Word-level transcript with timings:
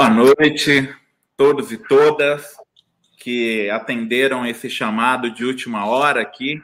Boa 0.00 0.08
noite, 0.08 0.96
todos 1.36 1.70
e 1.70 1.76
todas 1.76 2.56
que 3.18 3.68
atenderam 3.68 4.46
esse 4.46 4.70
chamado 4.70 5.30
de 5.30 5.44
última 5.44 5.84
hora 5.84 6.22
aqui 6.22 6.58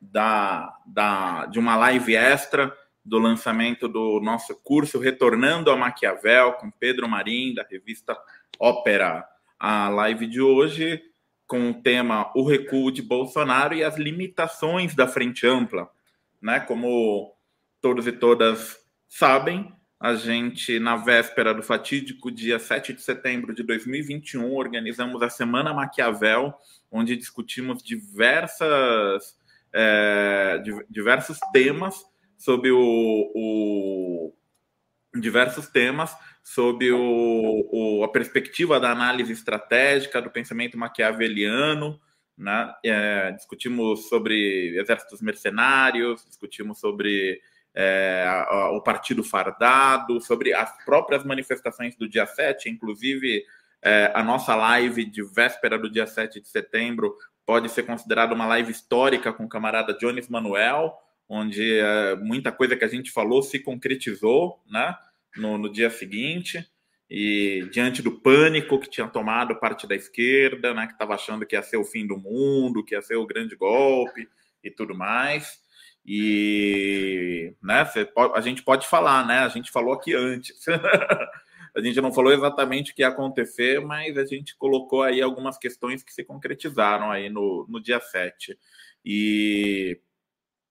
da, 0.00 0.74
da, 0.86 1.44
de 1.44 1.58
uma 1.58 1.76
live 1.76 2.16
extra 2.16 2.74
do 3.04 3.18
lançamento 3.18 3.88
do 3.88 4.20
nosso 4.20 4.58
curso 4.64 4.98
Retornando 4.98 5.70
a 5.70 5.76
Maquiavel 5.76 6.54
com 6.54 6.70
Pedro 6.70 7.06
Marim, 7.06 7.52
da 7.52 7.62
revista 7.62 8.16
Ópera. 8.58 9.22
A 9.60 9.90
live 9.90 10.26
de 10.26 10.40
hoje 10.40 11.02
com 11.46 11.68
o 11.68 11.82
tema 11.82 12.32
O 12.34 12.42
Recuo 12.42 12.90
de 12.90 13.02
Bolsonaro 13.02 13.74
e 13.74 13.84
as 13.84 13.98
limitações 13.98 14.94
da 14.94 15.06
Frente 15.06 15.46
Ampla. 15.46 15.90
Né? 16.40 16.58
Como 16.60 17.36
todos 17.82 18.06
e 18.06 18.12
todas 18.12 18.78
sabem, 19.06 19.76
a 20.00 20.14
gente, 20.14 20.78
na 20.78 20.96
véspera 20.96 21.52
do 21.52 21.62
fatídico 21.62 22.30
dia 22.30 22.58
7 22.58 22.92
de 22.92 23.02
setembro 23.02 23.52
de 23.54 23.64
2021, 23.64 24.54
organizamos 24.54 25.20
a 25.22 25.28
Semana 25.28 25.74
Maquiavel, 25.74 26.54
onde 26.90 27.16
discutimos 27.16 27.82
diversas, 27.82 29.36
é, 29.72 30.62
diversos 30.88 31.38
temas 31.52 31.96
sobre 32.36 32.70
o, 32.70 32.78
o 33.34 34.34
diversos 35.18 35.66
temas 35.66 36.14
sobre 36.44 36.92
o, 36.92 37.68
o, 37.70 38.04
a 38.04 38.08
perspectiva 38.08 38.78
da 38.78 38.90
análise 38.90 39.32
estratégica 39.32 40.22
do 40.22 40.30
pensamento 40.30 40.78
maquiaveliano, 40.78 42.00
né? 42.36 42.72
É, 42.84 43.32
discutimos 43.32 44.08
sobre 44.08 44.78
exércitos 44.78 45.20
mercenários, 45.20 46.24
discutimos 46.24 46.78
sobre 46.78 47.40
é, 47.80 48.44
o 48.72 48.80
partido 48.80 49.22
fardado, 49.22 50.20
sobre 50.20 50.52
as 50.52 50.84
próprias 50.84 51.22
manifestações 51.24 51.94
do 51.94 52.08
dia 52.08 52.26
7, 52.26 52.68
inclusive 52.68 53.44
é, 53.80 54.10
a 54.12 54.24
nossa 54.24 54.56
live 54.56 55.04
de 55.04 55.22
véspera 55.22 55.78
do 55.78 55.88
dia 55.88 56.04
7 56.04 56.40
de 56.40 56.48
setembro 56.48 57.14
pode 57.46 57.68
ser 57.68 57.84
considerada 57.84 58.34
uma 58.34 58.46
live 58.46 58.72
histórica 58.72 59.32
com 59.32 59.44
o 59.44 59.48
camarada 59.48 59.96
Jones 59.96 60.28
Manuel, 60.28 60.92
onde 61.28 61.78
é, 61.78 62.16
muita 62.16 62.50
coisa 62.50 62.74
que 62.74 62.84
a 62.84 62.88
gente 62.88 63.12
falou 63.12 63.44
se 63.44 63.60
concretizou 63.60 64.60
né, 64.68 64.96
no, 65.36 65.56
no 65.56 65.70
dia 65.70 65.88
seguinte 65.88 66.68
e 67.08 67.68
diante 67.70 68.02
do 68.02 68.10
pânico 68.10 68.80
que 68.80 68.90
tinha 68.90 69.06
tomado 69.06 69.54
parte 69.54 69.86
da 69.86 69.94
esquerda, 69.94 70.74
né, 70.74 70.88
que 70.88 70.94
estava 70.94 71.14
achando 71.14 71.46
que 71.46 71.54
ia 71.54 71.62
ser 71.62 71.76
o 71.76 71.84
fim 71.84 72.04
do 72.04 72.18
mundo, 72.18 72.84
que 72.84 72.96
ia 72.96 73.02
ser 73.02 73.14
o 73.14 73.26
grande 73.26 73.54
golpe 73.54 74.28
e 74.64 74.68
tudo 74.68 74.96
mais. 74.96 75.67
E 76.10 77.54
né, 77.62 77.86
a 78.34 78.40
gente 78.40 78.62
pode 78.62 78.86
falar, 78.86 79.26
né? 79.26 79.40
A 79.40 79.48
gente 79.48 79.70
falou 79.70 79.92
aqui 79.92 80.14
antes. 80.14 80.64
a 81.76 81.82
gente 81.82 82.00
não 82.00 82.10
falou 82.10 82.32
exatamente 82.32 82.92
o 82.92 82.94
que 82.94 83.02
ia 83.02 83.08
acontecer, 83.08 83.78
mas 83.84 84.16
a 84.16 84.24
gente 84.24 84.56
colocou 84.56 85.02
aí 85.02 85.20
algumas 85.20 85.58
questões 85.58 86.02
que 86.02 86.10
se 86.10 86.24
concretizaram 86.24 87.10
aí 87.10 87.28
no, 87.28 87.66
no 87.68 87.78
dia 87.78 88.00
7. 88.00 88.58
E, 89.04 90.00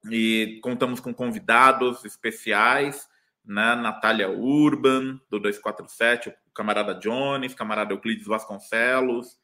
e 0.09 0.59
contamos 0.63 0.99
com 0.99 1.13
convidados 1.13 2.03
especiais, 2.03 3.07
né? 3.45 3.75
Natália 3.75 4.31
Urban, 4.31 5.22
do 5.29 5.39
247, 5.39 6.29
o 6.29 6.33
camarada 6.51 6.95
Jones, 6.95 7.53
camarada 7.53 7.94
Euclides 7.94 8.25
Vasconcelos, 8.25 9.38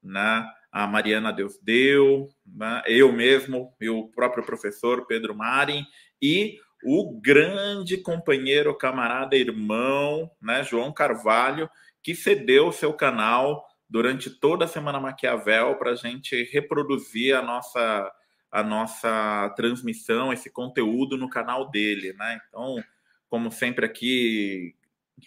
né? 0.00 0.48
A 0.72 0.86
Mariana 0.86 1.30
Deus 1.30 1.58
Deu, 1.62 2.30
né? 2.46 2.82
eu 2.86 3.12
mesmo 3.12 3.74
e 3.78 3.90
o 3.90 4.08
próprio 4.08 4.42
professor 4.42 5.06
Pedro 5.06 5.36
Marin 5.36 5.84
e 6.20 6.56
o 6.82 7.20
grande 7.20 7.98
companheiro, 7.98 8.76
camarada, 8.76 9.36
irmão, 9.36 10.30
né, 10.40 10.64
João 10.64 10.92
Carvalho, 10.92 11.70
que 12.02 12.14
cedeu 12.14 12.68
o 12.68 12.72
seu 12.72 12.92
canal 12.92 13.64
durante 13.88 14.30
toda 14.30 14.64
a 14.64 14.68
Semana 14.68 14.98
Maquiavel 14.98 15.76
para 15.76 15.92
a 15.92 15.94
gente 15.94 16.42
reproduzir 16.44 17.36
a 17.36 17.42
nossa, 17.42 18.10
a 18.50 18.62
nossa 18.62 19.52
transmissão, 19.54 20.32
esse 20.32 20.50
conteúdo 20.50 21.16
no 21.16 21.28
canal 21.28 21.70
dele. 21.70 22.12
Né? 22.14 22.40
Então, 22.48 22.82
como 23.28 23.52
sempre 23.52 23.86
aqui, 23.86 24.74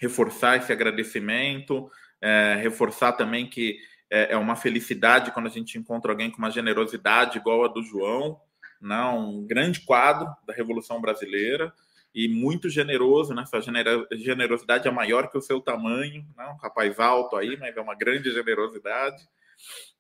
reforçar 0.02 0.58
esse 0.58 0.74
agradecimento, 0.74 1.90
é, 2.22 2.58
reforçar 2.62 3.14
também 3.14 3.48
que 3.48 3.78
é, 4.10 4.34
é 4.34 4.38
uma 4.38 4.56
felicidade 4.56 5.32
quando 5.32 5.48
a 5.48 5.52
gente 5.52 5.78
encontra 5.78 6.12
alguém 6.12 6.30
com 6.30 6.38
uma 6.38 6.52
generosidade 6.52 7.38
igual 7.38 7.66
a 7.66 7.68
do 7.68 7.82
João, 7.84 8.40
né? 8.82 9.02
um 9.06 9.46
grande 9.46 9.82
quadro 9.82 10.28
da 10.46 10.54
Revolução 10.54 11.02
Brasileira 11.02 11.74
e 12.14 12.30
muito 12.30 12.70
generoso, 12.70 13.34
né? 13.34 13.46
Sua 13.46 13.60
generosidade 13.62 14.88
é 14.88 14.92
maior 14.92 15.30
que 15.30 15.38
o 15.38 15.42
seu 15.42 15.60
tamanho, 15.60 16.26
né? 16.38 16.46
um 16.48 16.58
rapaz 16.58 17.00
alto 17.00 17.36
aí, 17.36 17.58
mas 17.58 17.76
é 17.76 17.82
uma 17.82 17.96
grande 17.96 18.32
generosidade 18.32 19.22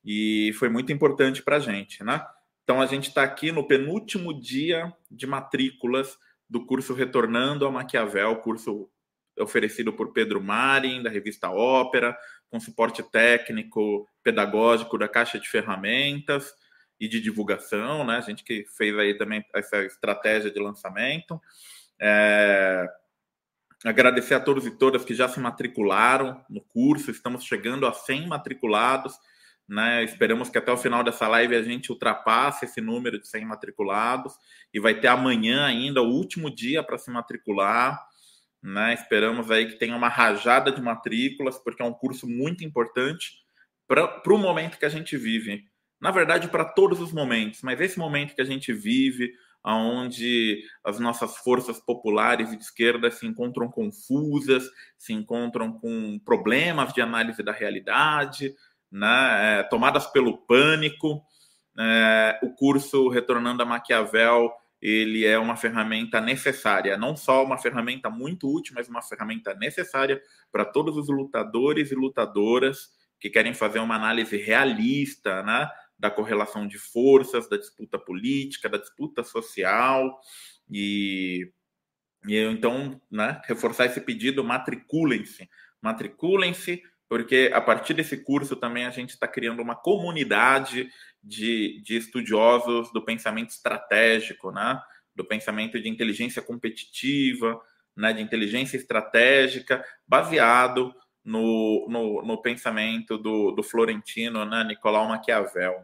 e 0.03 0.53
foi 0.57 0.69
muito 0.69 0.93
importante 0.93 1.41
para 1.41 1.57
a 1.57 1.59
gente, 1.59 2.03
né? 2.03 2.25
Então 2.63 2.81
a 2.81 2.85
gente 2.85 3.09
está 3.09 3.23
aqui 3.23 3.51
no 3.51 3.67
penúltimo 3.67 4.39
dia 4.39 4.93
de 5.09 5.27
matrículas 5.27 6.17
do 6.49 6.65
curso 6.65 6.93
Retornando 6.93 7.65
a 7.65 7.71
Maquiavel, 7.71 8.35
curso 8.37 8.89
oferecido 9.39 9.91
por 9.93 10.13
Pedro 10.13 10.41
Marin, 10.41 11.03
da 11.03 11.09
revista 11.09 11.49
Ópera, 11.49 12.17
com 12.49 12.59
suporte 12.59 13.03
técnico, 13.03 14.07
pedagógico 14.23 14.97
da 14.97 15.07
Caixa 15.07 15.39
de 15.39 15.49
Ferramentas 15.49 16.53
e 16.99 17.07
de 17.07 17.19
divulgação, 17.19 18.05
né? 18.05 18.17
A 18.17 18.21
gente 18.21 18.43
que 18.43 18.65
fez 18.77 18.97
aí 18.97 19.17
também 19.17 19.43
essa 19.53 19.83
estratégia 19.83 20.49
de 20.49 20.59
lançamento. 20.59 21.41
É... 21.99 22.87
Agradecer 23.83 24.33
a 24.33 24.39
todos 24.39 24.65
e 24.65 24.71
todas 24.71 25.05
que 25.05 25.13
já 25.13 25.27
se 25.27 25.39
matricularam 25.39 26.43
no 26.49 26.61
curso, 26.61 27.11
estamos 27.11 27.43
chegando 27.43 27.85
a 27.85 27.93
100 27.93 28.27
matriculados, 28.27 29.13
né? 29.67 30.03
Esperamos 30.03 30.49
que 30.49 30.57
até 30.57 30.71
o 30.71 30.77
final 30.77 31.03
dessa 31.03 31.27
live 31.27 31.55
a 31.55 31.61
gente 31.61 31.91
ultrapasse 31.91 32.65
esse 32.65 32.81
número 32.81 33.19
de 33.19 33.27
100 33.27 33.45
matriculados 33.45 34.33
e 34.73 34.79
vai 34.79 34.95
ter 34.99 35.07
amanhã 35.07 35.65
ainda 35.65 36.01
o 36.01 36.09
último 36.09 36.49
dia 36.53 36.81
para 36.81 36.97
se 36.97 37.11
matricular. 37.11 38.01
Né? 38.65 38.95
Esperamos 38.95 39.51
aí 39.51 39.67
que 39.67 39.77
tenha 39.77 39.95
uma 39.95 40.09
rajada 40.09 40.71
de 40.71 40.81
matrículas, 40.81 41.59
porque 41.59 41.83
é 41.83 41.85
um 41.85 41.93
curso 41.93 42.27
muito 42.27 42.65
importante 42.65 43.33
para 43.87 44.33
o 44.33 44.37
momento 44.39 44.79
que 44.79 44.85
a 44.85 44.89
gente 44.89 45.15
vive. 45.15 45.63
Na 46.01 46.09
verdade, 46.09 46.47
para 46.47 46.65
todos 46.65 46.99
os 46.99 47.11
momentos, 47.13 47.61
mas 47.61 47.79
esse 47.79 47.99
momento 47.99 48.33
que 48.33 48.41
a 48.41 48.45
gente 48.45 48.73
vive, 48.73 49.31
onde 49.63 50.63
as 50.83 50.99
nossas 50.99 51.37
forças 51.37 51.79
populares 51.79 52.51
e 52.51 52.57
de 52.57 52.63
esquerda 52.63 53.11
se 53.11 53.27
encontram 53.27 53.69
confusas, 53.69 54.67
se 54.97 55.13
encontram 55.13 55.71
com 55.73 56.19
problemas 56.25 56.91
de 56.91 57.01
análise 57.01 57.43
da 57.43 57.51
realidade, 57.51 58.51
né? 58.91 59.59
É, 59.59 59.63
tomadas 59.63 60.07
pelo 60.07 60.39
pânico. 60.39 61.21
É, 61.77 62.39
o 62.41 62.49
curso 62.55 63.09
Retornando 63.09 63.61
a 63.61 63.65
Maquiavel 63.65 64.51
ele 64.81 65.25
é 65.25 65.37
uma 65.39 65.55
ferramenta 65.55 66.21
necessária, 66.21 66.97
não 66.97 67.15
só 67.15 67.43
uma 67.43 67.57
ferramenta 67.57 68.09
muito 68.09 68.53
útil, 68.53 68.73
mas 68.75 68.87
uma 68.87 69.01
ferramenta 69.01 69.53
necessária 69.55 70.21
para 70.51 70.65
todos 70.65 70.97
os 70.97 71.07
lutadores 71.09 71.91
e 71.91 71.95
lutadoras 71.95 72.89
que 73.19 73.29
querem 73.29 73.53
fazer 73.53 73.79
uma 73.79 73.95
análise 73.95 74.37
realista, 74.37 75.41
né, 75.43 75.69
da 75.97 76.11
correlação 76.11 76.67
de 76.67 76.77
forças, 76.77 77.49
da 77.49 77.57
disputa 77.57 77.97
política, 77.97 78.69
da 78.69 78.77
disputa 78.77 79.23
social. 79.23 80.19
E, 80.69 81.51
e 82.27 82.37
então, 82.37 83.01
né, 83.09 83.41
reforçar 83.45 83.85
esse 83.85 84.01
pedido, 84.01 84.43
matriculem-se, 84.43 85.49
matriculem-se, 85.81 86.83
porque 87.07 87.51
a 87.53 87.61
partir 87.61 87.93
desse 87.93 88.17
curso 88.17 88.55
também 88.55 88.85
a 88.85 88.89
gente 88.89 89.11
está 89.11 89.27
criando 89.27 89.61
uma 89.61 89.75
comunidade 89.75 90.89
de, 91.23 91.81
de 91.83 91.97
estudiosos 91.97 92.91
do 92.91 93.03
pensamento 93.03 93.49
estratégico, 93.49 94.51
né? 94.51 94.81
do 95.15 95.23
pensamento 95.23 95.79
de 95.79 95.87
inteligência 95.87 96.41
competitiva, 96.41 97.59
né? 97.95 98.11
de 98.11 98.21
inteligência 98.21 98.75
estratégica, 98.75 99.83
baseado 100.07 100.93
no, 101.23 101.87
no, 101.89 102.21
no 102.21 102.41
pensamento 102.41 103.17
do, 103.17 103.51
do 103.51 103.63
Florentino, 103.63 104.45
né? 104.45 104.63
Nicolau 104.63 105.07
Maquiavel. 105.07 105.83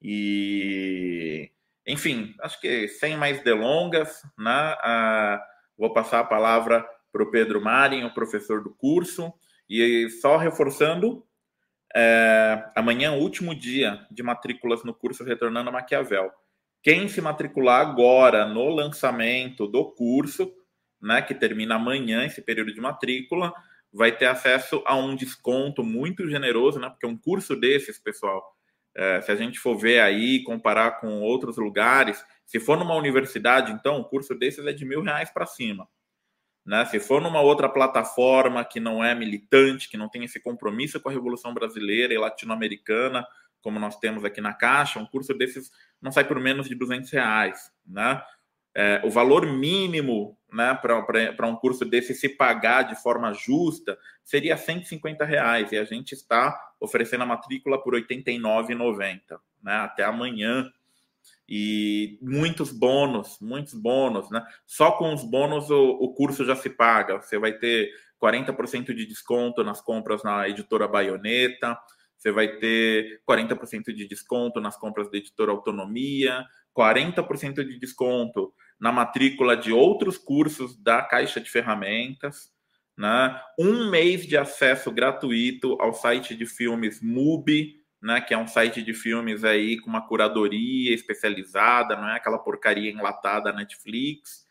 E, 0.00 1.50
enfim, 1.84 2.34
acho 2.40 2.60
que 2.60 2.86
sem 2.86 3.16
mais 3.16 3.42
delongas, 3.42 4.22
né? 4.38 4.76
Ah, 4.80 5.42
vou 5.76 5.92
passar 5.92 6.20
a 6.20 6.24
palavra 6.24 6.86
para 7.10 7.22
o 7.22 7.30
Pedro 7.30 7.60
Marin, 7.60 8.04
o 8.04 8.14
professor 8.14 8.62
do 8.62 8.70
curso, 8.70 9.32
e 9.68 10.08
só 10.10 10.36
reforçando 10.36 11.24
é, 11.94 12.70
amanhã, 12.76 13.12
último 13.12 13.54
dia 13.54 14.06
de 14.10 14.22
matrículas 14.22 14.84
no 14.84 14.94
curso 14.94 15.24
Retornando 15.24 15.70
a 15.70 15.72
Maquiavel. 15.72 16.30
Quem 16.82 17.08
se 17.08 17.20
matricular 17.20 17.80
agora 17.80 18.46
no 18.46 18.68
lançamento 18.68 19.66
do 19.66 19.92
curso, 19.92 20.52
né, 21.00 21.22
que 21.22 21.34
termina 21.34 21.74
amanhã, 21.74 22.24
esse 22.24 22.40
período 22.40 22.72
de 22.72 22.80
matrícula, 22.80 23.52
vai 23.92 24.12
ter 24.12 24.26
acesso 24.26 24.82
a 24.86 24.94
um 24.94 25.16
desconto 25.16 25.82
muito 25.82 26.28
generoso, 26.28 26.78
né? 26.78 26.88
Porque 26.90 27.06
um 27.06 27.16
curso 27.16 27.56
desses, 27.56 27.98
pessoal, 27.98 28.44
é, 28.94 29.20
se 29.22 29.32
a 29.32 29.36
gente 29.36 29.58
for 29.58 29.76
ver 29.76 30.00
aí, 30.00 30.42
comparar 30.42 31.00
com 31.00 31.20
outros 31.20 31.56
lugares, 31.56 32.22
se 32.44 32.60
for 32.60 32.78
numa 32.78 32.94
universidade, 32.94 33.72
então, 33.72 33.98
um 33.98 34.04
curso 34.04 34.34
desses 34.34 34.66
é 34.66 34.72
de 34.72 34.84
mil 34.84 35.02
reais 35.02 35.30
para 35.30 35.46
cima. 35.46 35.88
Né? 36.68 36.84
Se 36.84 37.00
for 37.00 37.22
numa 37.22 37.40
outra 37.40 37.66
plataforma 37.66 38.62
que 38.62 38.78
não 38.78 39.02
é 39.02 39.14
militante, 39.14 39.88
que 39.88 39.96
não 39.96 40.06
tem 40.06 40.24
esse 40.24 40.38
compromisso 40.38 41.00
com 41.00 41.08
a 41.08 41.12
Revolução 41.12 41.54
Brasileira 41.54 42.12
e 42.12 42.18
latino-americana, 42.18 43.26
como 43.62 43.78
nós 43.78 43.96
temos 43.96 44.22
aqui 44.22 44.38
na 44.42 44.52
Caixa, 44.52 44.98
um 44.98 45.06
curso 45.06 45.32
desses 45.32 45.70
não 45.98 46.12
sai 46.12 46.24
por 46.24 46.38
menos 46.38 46.68
de 46.68 46.74
200 46.74 47.10
reais. 47.10 47.72
Né? 47.86 48.22
É, 48.76 49.00
o 49.02 49.08
valor 49.08 49.46
mínimo 49.46 50.38
né, 50.52 50.74
para 50.74 51.46
um 51.46 51.56
curso 51.56 51.86
desse 51.86 52.14
se 52.14 52.28
pagar 52.28 52.82
de 52.82 53.00
forma 53.02 53.32
justa 53.32 53.98
seria 54.22 54.54
150 54.54 55.24
reais 55.24 55.72
e 55.72 55.78
a 55.78 55.86
gente 55.86 56.12
está 56.12 56.54
oferecendo 56.78 57.22
a 57.22 57.26
matrícula 57.26 57.82
por 57.82 57.94
R$ 57.94 58.02
89,90 58.02 59.40
né, 59.62 59.72
até 59.72 60.04
amanhã 60.04 60.70
e 61.48 62.18
muitos 62.20 62.70
bônus, 62.70 63.38
muitos 63.40 63.74
bônus, 63.74 64.30
né? 64.30 64.44
Só 64.66 64.92
com 64.92 65.14
os 65.14 65.24
bônus 65.24 65.70
o, 65.70 65.90
o 65.90 66.14
curso 66.14 66.44
já 66.44 66.54
se 66.54 66.68
paga. 66.68 67.20
Você 67.20 67.38
vai 67.38 67.52
ter 67.52 67.90
40% 68.22 68.94
de 68.94 69.06
desconto 69.06 69.64
nas 69.64 69.80
compras 69.80 70.22
na 70.22 70.48
editora 70.48 70.86
Baioneta, 70.86 71.78
você 72.16 72.32
vai 72.32 72.48
ter 72.58 73.22
40% 73.28 73.92
de 73.94 74.06
desconto 74.06 74.60
nas 74.60 74.76
compras 74.76 75.10
da 75.10 75.18
editora 75.18 75.52
Autonomia, 75.52 76.44
40% 76.76 77.64
de 77.64 77.78
desconto 77.78 78.52
na 78.78 78.92
matrícula 78.92 79.56
de 79.56 79.72
outros 79.72 80.18
cursos 80.18 80.76
da 80.76 81.00
Caixa 81.02 81.40
de 81.40 81.48
Ferramentas, 81.48 82.52
né? 82.96 83.40
um 83.58 83.88
mês 83.88 84.26
de 84.26 84.36
acesso 84.36 84.90
gratuito 84.90 85.76
ao 85.80 85.94
site 85.94 86.34
de 86.34 86.44
filmes 86.44 87.00
MUBI, 87.00 87.77
né, 88.00 88.20
que 88.20 88.32
é 88.32 88.38
um 88.38 88.46
site 88.46 88.82
de 88.82 88.94
filmes 88.94 89.44
aí 89.44 89.78
com 89.78 89.90
uma 89.90 90.06
curadoria 90.06 90.94
especializada, 90.94 91.96
não 91.96 92.08
é 92.08 92.16
aquela 92.16 92.38
porcaria 92.38 92.90
enlatada 92.90 93.52
Netflix, 93.52 94.46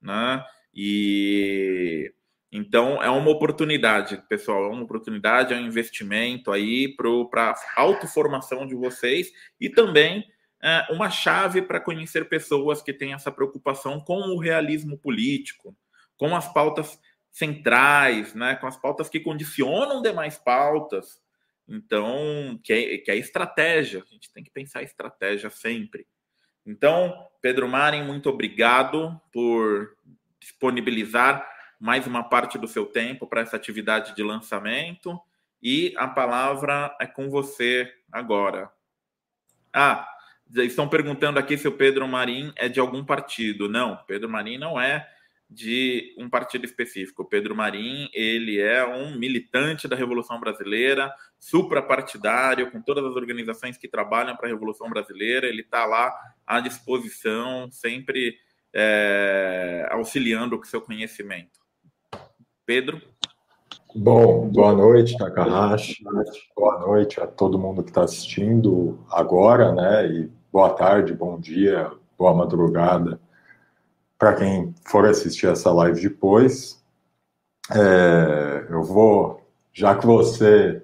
né? 0.00 0.44
E 0.72 2.12
então 2.52 3.02
é 3.02 3.10
uma 3.10 3.30
oportunidade, 3.30 4.22
pessoal, 4.28 4.66
é 4.66 4.68
uma 4.68 4.84
oportunidade, 4.84 5.52
é 5.52 5.56
um 5.56 5.66
investimento 5.66 6.52
aí 6.52 6.94
para 6.96 7.54
autoformação 7.76 8.64
de 8.64 8.76
vocês 8.76 9.32
e 9.60 9.68
também 9.68 10.24
é, 10.62 10.86
uma 10.90 11.10
chave 11.10 11.60
para 11.60 11.80
conhecer 11.80 12.28
pessoas 12.28 12.80
que 12.80 12.92
têm 12.92 13.12
essa 13.12 13.32
preocupação 13.32 14.00
com 14.00 14.20
o 14.20 14.38
realismo 14.38 14.96
político, 14.96 15.76
com 16.16 16.34
as 16.36 16.50
pautas 16.52 16.98
centrais, 17.30 18.34
né, 18.34 18.54
com 18.54 18.68
as 18.68 18.76
pautas 18.76 19.08
que 19.08 19.18
condicionam 19.18 20.00
demais 20.00 20.38
pautas, 20.38 21.20
então, 21.66 22.58
que 22.62 22.72
é, 22.72 22.98
que 22.98 23.10
é 23.10 23.16
estratégia, 23.16 24.02
a 24.02 24.12
gente 24.12 24.32
tem 24.32 24.44
que 24.44 24.50
pensar 24.50 24.82
estratégia 24.82 25.50
sempre. 25.50 26.06
Então, 26.66 27.26
Pedro 27.40 27.68
Maren, 27.68 28.04
muito 28.04 28.28
obrigado 28.28 29.20
por 29.32 29.96
disponibilizar 30.38 31.46
mais 31.80 32.06
uma 32.06 32.22
parte 32.22 32.58
do 32.58 32.68
seu 32.68 32.86
tempo 32.86 33.26
para 33.26 33.40
essa 33.40 33.56
atividade 33.56 34.14
de 34.14 34.22
lançamento. 34.22 35.20
E 35.62 35.94
a 35.96 36.06
palavra 36.06 36.94
é 37.00 37.06
com 37.06 37.30
você 37.30 37.92
agora. 38.12 38.70
Ah, 39.72 40.06
estão 40.54 40.88
perguntando 40.88 41.38
aqui 41.38 41.56
se 41.56 41.66
o 41.66 41.76
Pedro 41.76 42.06
Marim 42.06 42.52
é 42.56 42.68
de 42.68 42.80
algum 42.80 43.04
partido. 43.04 43.68
Não, 43.68 43.96
Pedro 44.06 44.28
Marim 44.28 44.58
não 44.58 44.80
é 44.80 45.08
de 45.54 46.14
um 46.18 46.28
partido 46.28 46.64
específico. 46.64 47.24
Pedro 47.24 47.54
Marim, 47.54 48.08
ele 48.12 48.60
é 48.60 48.84
um 48.84 49.16
militante 49.16 49.86
da 49.86 49.94
Revolução 49.94 50.40
Brasileira, 50.40 51.12
suprapartidário, 51.38 52.70
com 52.70 52.82
todas 52.82 53.04
as 53.04 53.14
organizações 53.14 53.78
que 53.78 53.88
trabalham 53.88 54.36
para 54.36 54.46
a 54.46 54.50
Revolução 54.50 54.90
Brasileira, 54.90 55.46
ele 55.46 55.62
está 55.62 55.86
lá 55.86 56.12
à 56.46 56.58
disposição, 56.60 57.70
sempre 57.70 58.36
é, 58.74 59.86
auxiliando 59.90 60.58
com 60.58 60.64
seu 60.64 60.80
conhecimento. 60.80 61.60
Pedro? 62.66 63.00
Bom, 63.94 64.48
boa 64.48 64.72
noite, 64.72 65.16
Takahashi. 65.16 66.02
Boa 66.56 66.80
noite 66.80 67.20
a 67.20 67.26
todo 67.28 67.58
mundo 67.58 67.84
que 67.84 67.90
está 67.90 68.02
assistindo 68.02 68.98
agora, 69.08 69.72
né? 69.72 70.06
E 70.08 70.30
boa 70.52 70.70
tarde, 70.70 71.14
bom 71.14 71.38
dia, 71.38 71.92
boa 72.18 72.34
madrugada 72.34 73.20
para 74.24 74.36
quem 74.36 74.74
for 74.86 75.04
assistir 75.04 75.48
essa 75.48 75.70
live 75.70 76.00
depois. 76.00 76.82
É, 77.70 78.66
eu 78.70 78.82
vou, 78.82 79.42
já 79.70 79.94
que 79.94 80.06
você 80.06 80.82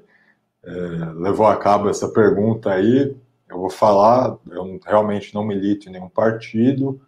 é, 0.63 0.71
levou 1.15 1.47
a 1.47 1.57
cabo 1.57 1.89
essa 1.89 2.07
pergunta 2.11 2.71
aí, 2.71 3.17
eu 3.49 3.59
vou 3.59 3.71
falar. 3.71 4.37
Eu 4.51 4.79
realmente 4.85 5.35
não 5.35 5.43
milito 5.43 5.89
em 5.89 5.93
nenhum 5.93 6.11
partido, 6.11 7.01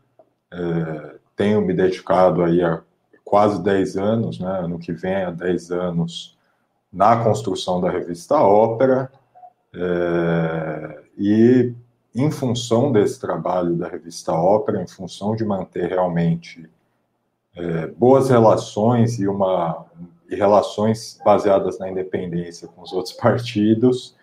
é, 0.50 1.17
tenho 1.37 1.61
me 1.61 1.75
dedicado 1.75 2.43
aí 2.43 2.62
há 2.62 2.81
quase 3.23 3.62
10 3.62 3.99
anos, 3.99 4.40
né, 4.40 4.61
ano 4.61 4.79
que 4.79 4.93
vem 4.94 5.25
há 5.25 5.31
10 5.31 5.70
anos, 5.70 6.38
na 6.90 7.23
construção 7.23 7.79
da 7.79 7.90
revista 7.90 8.37
Ópera, 8.37 9.12
é, 9.75 11.02
e 11.19 11.75
em 12.14 12.31
função 12.31 12.93
desse 12.93 13.20
trabalho 13.20 13.75
da 13.75 13.88
revista 13.88 14.32
Ópera, 14.32 14.82
em 14.82 14.87
função 14.87 15.35
de 15.35 15.44
manter 15.44 15.88
realmente 15.88 16.69
é, 17.56 17.87
boas 17.87 18.29
relações 18.29 19.19
e 19.19 19.26
uma 19.26 19.87
e 20.29 20.35
relações 20.35 21.19
baseadas 21.23 21.79
na 21.79 21.91
independência 21.91 22.67
com 22.67 22.81
os 22.81 22.93
outros 22.93 23.14
partidos, 23.17 24.17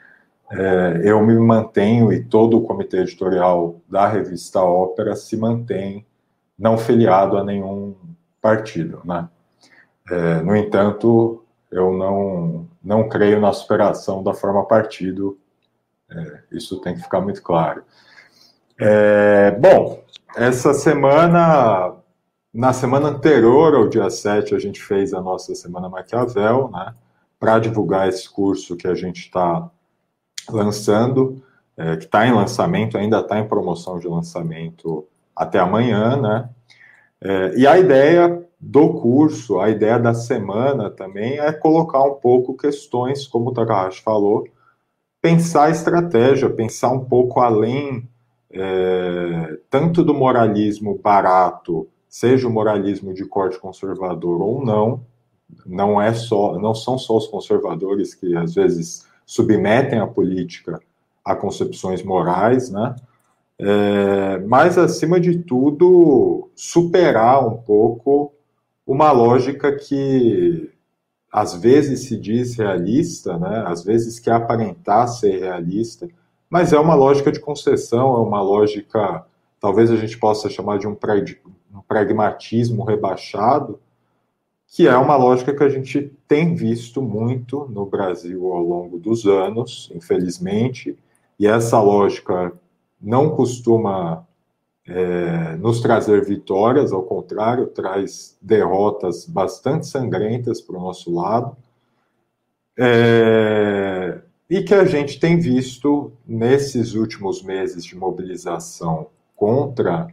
é, 0.52 1.02
eu 1.04 1.24
me 1.24 1.38
mantenho 1.38 2.12
e 2.12 2.24
todo 2.24 2.58
o 2.58 2.62
comitê 2.62 2.98
editorial 3.02 3.76
da 3.88 4.08
revista 4.08 4.62
Ópera 4.62 5.16
se 5.16 5.38
mantém 5.38 6.06
não 6.58 6.78
filiado 6.78 7.38
a 7.38 7.44
nenhum 7.44 7.96
partido, 8.42 9.02
né? 9.06 9.30
É, 10.10 10.42
no 10.42 10.56
entanto, 10.56 11.44
eu 11.72 11.94
não 11.94 12.68
não 12.84 13.08
creio 13.08 13.40
na 13.40 13.54
superação 13.54 14.24
da 14.24 14.34
forma 14.34 14.66
partido 14.66 15.38
é, 16.12 16.40
isso 16.52 16.80
tem 16.82 16.96
que 16.96 17.02
ficar 17.02 17.22
muito 17.22 17.42
claro. 17.42 17.84
É, 18.80 19.52
bom, 19.52 20.04
essa 20.36 20.74
semana, 20.74 21.94
na 22.54 22.74
semana 22.74 23.10
anterior 23.10 23.76
ao 23.76 23.88
dia 23.88 24.10
7, 24.10 24.56
a 24.56 24.60
gente 24.60 24.82
fez 24.82 25.14
a 25.14 25.22
nossa 25.22 25.54
Semana 25.54 25.90
Maquiavel, 25.90 26.70
né? 26.72 26.94
Para 27.40 27.60
divulgar 27.60 28.08
esse 28.08 28.30
curso 28.30 28.76
que 28.76 28.88
a 28.88 28.96
gente 28.96 29.20
está 29.20 29.70
lançando, 30.50 31.42
é, 31.78 31.96
que 31.98 32.06
está 32.06 32.26
em 32.26 32.34
lançamento, 32.34 32.98
ainda 32.98 33.20
está 33.20 33.40
em 33.40 33.48
promoção 33.48 34.00
de 34.00 34.08
lançamento 34.08 35.08
até 35.36 35.60
amanhã, 35.60 36.18
né? 36.18 36.50
É, 37.22 37.54
e 37.58 37.68
a 37.68 37.78
ideia 37.78 38.46
do 38.60 38.94
curso, 38.94 39.60
a 39.60 39.70
ideia 39.70 39.98
da 39.98 40.14
semana 40.14 40.90
também 40.90 41.40
é 41.40 41.52
colocar 41.52 42.04
um 42.04 42.16
pouco 42.16 42.58
questões, 42.58 43.28
como 43.28 43.50
o 43.50 43.54
Takahashi 43.54 44.02
falou, 44.02 44.46
pensar 45.22 45.72
estratégia, 45.72 46.50
pensar 46.50 46.92
um 46.92 47.04
pouco 47.06 47.40
além 47.40 48.08
é, 48.52 49.58
tanto 49.70 50.04
do 50.04 50.14
moralismo 50.14 51.00
barato, 51.02 51.88
seja 52.08 52.48
o 52.48 52.52
moralismo 52.52 53.14
de 53.14 53.26
corte 53.26 53.60
conservador 53.60 54.42
ou 54.42 54.66
não, 54.66 55.02
não 55.66 56.02
é 56.02 56.14
só, 56.14 56.58
não 56.58 56.74
são 56.74 56.98
só 56.98 57.18
os 57.18 57.28
conservadores 57.28 58.14
que 58.14 58.36
às 58.36 58.56
vezes 58.56 59.06
submetem 59.26 60.00
a 60.00 60.08
política 60.08 60.80
a 61.24 61.36
concepções 61.36 62.02
morais, 62.02 62.70
né? 62.72 62.96
É, 63.60 64.40
mas 64.48 64.78
acima 64.78 65.20
de 65.20 65.40
tudo 65.40 66.50
superar 66.56 67.46
um 67.46 67.58
pouco 67.58 68.34
uma 68.88 69.12
lógica 69.12 69.76
que 69.76 70.72
às 71.32 71.54
vezes 71.54 72.08
se 72.08 72.18
diz 72.18 72.56
realista, 72.56 73.38
né? 73.38 73.64
às 73.66 73.84
vezes 73.84 74.20
quer 74.20 74.34
aparentar 74.34 75.08
ser 75.08 75.40
realista, 75.40 76.08
mas 76.50 76.74
é 76.74 76.80
uma 76.80 76.96
lógica 76.96 77.32
de 77.32 77.40
concessão, 77.40 78.16
é 78.16 78.22
uma 78.22 78.42
lógica, 78.42 79.24
talvez 79.60 79.92
a 79.92 79.96
gente 79.96 80.18
possa 80.18 80.50
chamar 80.50 80.80
de 80.80 80.88
um, 80.88 80.98
pragmatismo 81.88 82.84
rebaixado, 82.84 83.80
que 84.68 84.88
é 84.88 84.98
uma 84.98 85.16
lógica 85.16 85.56
que 85.56 85.64
a 85.64 85.70
gente 85.70 86.12
tem 86.28 86.56
visto 86.56 87.02
muito 87.02 87.68
no 87.70 87.86
Brasil 87.86 88.52
ao 88.52 88.62
longo 88.62 88.98
dos 88.98 89.26
anos, 89.26 89.92
infelizmente, 89.94 90.98
e 91.40 91.48
essa 91.48 91.80
lógica 91.82 92.52
não 93.02 93.30
costuma 93.30 94.28
é, 94.90 95.56
nos 95.58 95.82
trazer 95.82 96.26
vitórias, 96.26 96.92
ao 96.92 97.04
contrário, 97.04 97.68
traz 97.68 98.36
derrotas 98.42 99.26
bastante 99.26 99.86
sangrentas 99.86 100.60
para 100.60 100.78
o 100.78 100.82
nosso 100.82 101.14
lado. 101.14 101.56
É, 102.78 104.20
e 104.50 104.64
que 104.64 104.74
a 104.74 104.86
gente 104.86 105.20
tem 105.20 105.38
visto 105.38 106.12
nesses 106.28 106.96
últimos 106.96 107.44
meses 107.44 107.86
de 107.86 107.96
mobilização 107.96 109.08
contra 109.36 110.08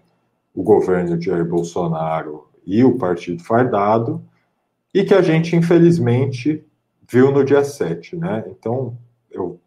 o 0.55 0.63
governo 0.63 1.17
de 1.17 1.27
Jair 1.27 1.45
Bolsonaro 1.45 2.49
e 2.67 2.85
o 2.85 2.99
Partido 2.99 3.43
Fardado, 3.43 4.23
e 4.93 5.05
que 5.05 5.15
a 5.15 5.23
gente, 5.23 5.57
infelizmente, 5.57 6.63
viu 7.09 7.31
no 7.31 7.45
dia 7.45 7.65
7, 7.65 8.17
né? 8.17 8.45
Então, 8.49 8.97
eu 9.31 9.59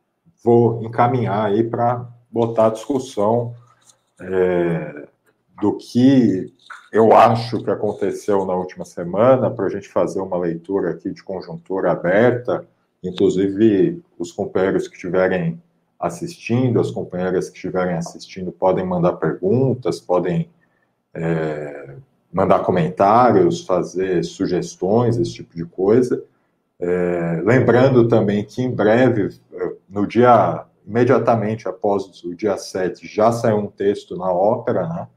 vou 0.43 0.83
encaminhar 0.83 1.45
aí 1.45 1.63
para 1.63 2.07
botar 2.29 2.67
a 2.67 2.71
discussão 2.71 3.55
é, 4.21 5.07
do 5.61 5.77
que 5.77 6.53
eu 6.91 7.13
acho 7.13 7.63
que 7.63 7.69
aconteceu 7.69 8.45
na 8.45 8.55
última 8.55 8.85
semana, 8.85 9.49
para 9.49 9.65
a 9.65 9.69
gente 9.69 9.87
fazer 9.87 10.19
uma 10.19 10.37
leitura 10.37 10.91
aqui 10.91 11.11
de 11.11 11.23
conjuntura 11.23 11.91
aberta, 11.91 12.65
inclusive 13.03 14.01
os 14.17 14.31
companheiros 14.31 14.87
que 14.87 14.95
estiverem 14.95 15.61
assistindo, 15.99 16.79
as 16.79 16.91
companheiras 16.91 17.49
que 17.49 17.55
estiverem 17.55 17.95
assistindo 17.95 18.51
podem 18.51 18.85
mandar 18.85 19.13
perguntas, 19.13 19.99
podem 19.99 20.49
é, 21.13 21.95
mandar 22.31 22.59
comentários, 22.59 23.65
fazer 23.65 24.23
sugestões, 24.23 25.17
esse 25.17 25.33
tipo 25.33 25.55
de 25.55 25.65
coisa. 25.65 26.23
É, 26.79 27.41
lembrando 27.43 28.07
também 28.07 28.43
que 28.45 28.61
em 28.61 28.71
breve, 28.71 29.37
no 29.89 30.07
dia 30.07 30.65
imediatamente 30.89 31.67
após 31.67 32.23
o 32.23 32.33
dia 32.33 32.57
7, 32.57 33.07
já 33.07 33.31
saiu 33.31 33.57
um 33.57 33.67
texto 33.67 34.17
na 34.17 34.31
ópera, 34.31 34.87
né? 34.87 35.07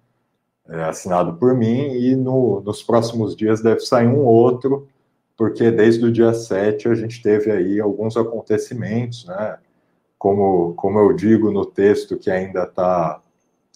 É, 0.69 0.85
assinado 0.85 1.35
por 1.35 1.55
mim, 1.55 1.95
e 1.95 2.15
no, 2.15 2.61
nos 2.61 2.83
próximos 2.83 3.35
dias 3.35 3.63
deve 3.63 3.81
sair 3.81 4.07
um 4.07 4.25
outro, 4.25 4.87
porque 5.37 5.71
desde 5.71 6.05
o 6.05 6.13
dia 6.13 6.35
7 6.35 6.89
a 6.89 6.95
gente 6.95 7.21
teve 7.23 7.51
aí 7.51 7.81
alguns 7.81 8.17
acontecimentos, 8.17 9.27
né? 9.27 9.59
Como, 10.19 10.75
como 10.75 10.99
eu 11.01 11.13
digo 11.15 11.51
no 11.51 11.65
texto 11.65 12.19
que 12.19 12.31
ainda 12.31 12.65
está 12.65 13.21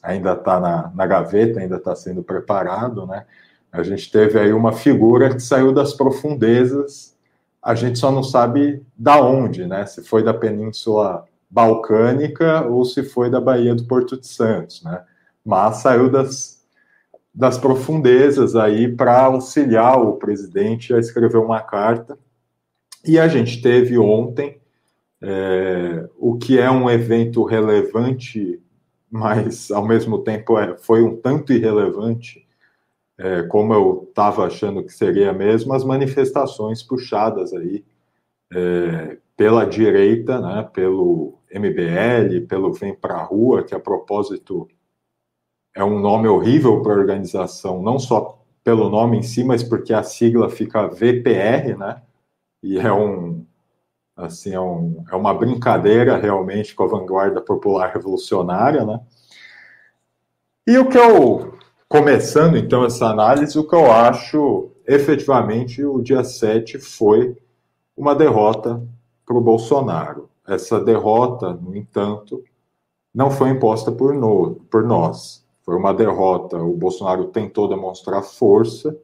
ainda 0.03 0.37
tá 0.37 0.61
na, 0.61 0.93
na 0.95 1.07
gaveta, 1.07 1.59
ainda 1.59 1.77
está 1.77 1.97
sendo 1.97 2.23
preparado, 2.23 3.07
né? 3.07 3.25
A 3.73 3.83
gente 3.83 4.13
teve 4.13 4.39
aí 4.39 4.53
uma 4.53 4.73
figura 4.73 5.35
que 5.35 5.41
saiu 5.41 5.73
das 5.73 5.95
profundezas, 5.95 7.17
a 7.61 7.75
gente 7.75 7.99
só 7.99 8.13
não 8.13 8.23
sabe 8.23 8.87
da 8.97 9.21
onde, 9.21 9.67
né? 9.67 9.85
Se 9.87 10.05
foi 10.05 10.23
da 10.23 10.33
Península 10.33 11.27
Balcânica 11.49 12.67
ou 12.67 12.85
se 12.85 13.03
foi 13.03 13.31
da 13.31 13.41
Baía 13.41 13.75
do 13.75 13.87
Porto 13.87 14.19
de 14.19 14.27
Santos, 14.27 14.83
né? 14.83 15.05
Mas 15.45 15.77
saiu 15.77 16.11
das, 16.11 16.65
das 17.33 17.57
profundezas 17.57 18.57
aí 18.57 18.89
para 18.89 19.25
auxiliar 19.25 20.01
o 20.01 20.15
presidente 20.15 20.93
a 20.93 20.99
escrever 20.99 21.39
uma 21.39 21.61
carta. 21.61 22.19
E 23.05 23.19
a 23.19 23.29
gente 23.29 23.63
teve 23.63 23.97
ontem 23.97 24.61
é, 25.23 26.09
o 26.19 26.37
que 26.37 26.59
é 26.59 26.71
um 26.71 26.91
evento 26.91 27.45
relevante, 27.45 28.61
mas 29.11 29.71
ao 29.71 29.87
mesmo 29.87 30.19
tempo 30.19 30.59
é, 30.59 30.77
foi 30.77 31.03
um 31.03 31.17
tanto 31.17 31.53
irrelevante, 31.53 32.47
é, 33.19 33.43
como 33.45 33.73
eu 33.73 34.07
estava 34.09 34.45
achando 34.47 34.83
que 34.83 34.93
seria 34.93 35.33
mesmo, 35.33 35.73
as 35.73 35.85
manifestações 35.85 36.83
puxadas 36.83 37.53
aí 37.55 37.85
é, 38.53 39.19
pela 39.37 39.67
direita, 39.67 40.41
né, 40.41 40.69
pelo 40.73 41.39
MBL, 41.51 42.47
pelo 42.49 42.73
Vem 42.73 42.95
Pra 42.95 43.23
Rua, 43.23 43.63
que 43.63 43.75
a 43.75 43.81
propósito 43.81 44.67
é 45.75 45.85
um 45.85 45.99
nome 46.01 46.27
horrível 46.27 46.83
para 46.83 46.95
a 46.95 46.99
organização, 46.99 47.83
não 47.83 47.99
só 47.99 48.43
pelo 48.65 48.89
nome 48.89 49.19
em 49.19 49.23
si, 49.23 49.45
mas 49.45 49.63
porque 49.63 49.93
a 49.93 50.03
sigla 50.03 50.49
fica 50.49 50.89
VPR, 50.89 51.77
né? 51.77 52.03
E 52.63 52.79
é 52.79 52.93
um 52.93 53.45
assim 54.17 54.55
é, 54.55 54.61
um, 54.61 55.05
é 55.13 55.15
uma 55.15 55.35
brincadeira 55.35 56.17
realmente 56.17 56.75
com 56.75 56.85
a 56.85 56.87
vanguarda 56.87 57.41
popular 57.41 57.93
revolucionária, 57.93 58.85
né? 58.85 59.01
E 60.67 60.79
o 60.79 60.89
que 60.89 60.99
eu 60.99 61.57
começando 61.89 62.57
então 62.57 62.85
essa 62.85 63.07
análise, 63.07 63.59
o 63.59 63.69
que 63.69 63.75
eu 63.75 63.93
acho 63.93 64.71
efetivamente 64.87 65.85
o 65.85 66.01
dia 66.01 66.25
7 66.25 66.79
foi 66.79 67.37
uma 67.97 68.15
derrota 68.15 68.83
para 69.27 69.37
o 69.37 69.41
Bolsonaro. 69.41 70.31
Essa 70.47 70.81
derrota, 70.81 71.53
no 71.53 71.77
entanto, 71.77 72.43
não 73.13 73.31
foi 73.31 73.51
imposta 73.51 73.91
por, 73.91 74.15
no, 74.15 74.55
por 74.71 74.85
nós. 74.85 75.45
Foi 75.65 75.77
uma 75.77 75.93
derrota. 75.93 76.57
O 76.57 76.77
Bolsonaro 76.77 77.27
tentou 77.27 77.69
demonstrar 77.69 78.23
força 78.23 78.97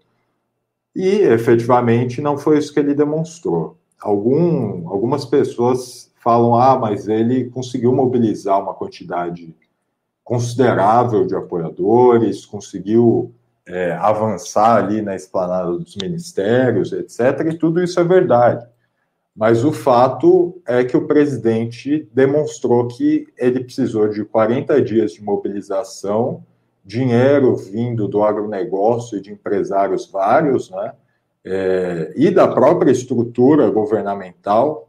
e, 0.94 1.08
efetivamente, 1.08 2.20
não 2.20 2.38
foi 2.38 2.58
isso 2.58 2.72
que 2.72 2.78
ele 2.78 2.94
demonstrou. 2.94 3.76
Algum, 4.00 4.88
algumas 4.88 5.24
pessoas 5.24 6.12
falam: 6.22 6.54
ah, 6.54 6.78
mas 6.78 7.08
ele 7.08 7.50
conseguiu 7.50 7.92
mobilizar 7.92 8.60
uma 8.60 8.74
quantidade 8.74 9.54
considerável 10.22 11.26
de 11.26 11.34
apoiadores, 11.34 12.46
conseguiu 12.46 13.34
é, 13.66 13.92
avançar 13.92 14.84
ali 14.84 15.02
na 15.02 15.16
esplanada 15.16 15.72
dos 15.72 15.96
ministérios, 15.96 16.92
etc. 16.92 17.20
E 17.50 17.58
tudo 17.58 17.82
isso 17.82 17.98
é 17.98 18.04
verdade. 18.04 18.66
Mas 19.34 19.64
o 19.64 19.72
fato 19.72 20.60
é 20.66 20.84
que 20.84 20.96
o 20.96 21.06
presidente 21.06 22.08
demonstrou 22.12 22.86
que 22.86 23.26
ele 23.36 23.64
precisou 23.64 24.08
de 24.08 24.24
40 24.24 24.80
dias 24.82 25.12
de 25.12 25.22
mobilização, 25.22 26.44
dinheiro 26.84 27.56
vindo 27.56 28.06
do 28.06 28.22
agronegócio 28.22 29.16
e 29.16 29.20
de 29.22 29.32
empresários 29.32 30.10
vários, 30.10 30.70
né? 30.70 30.92
É, 31.44 32.12
e 32.14 32.30
da 32.30 32.46
própria 32.46 32.92
estrutura 32.92 33.68
governamental, 33.70 34.88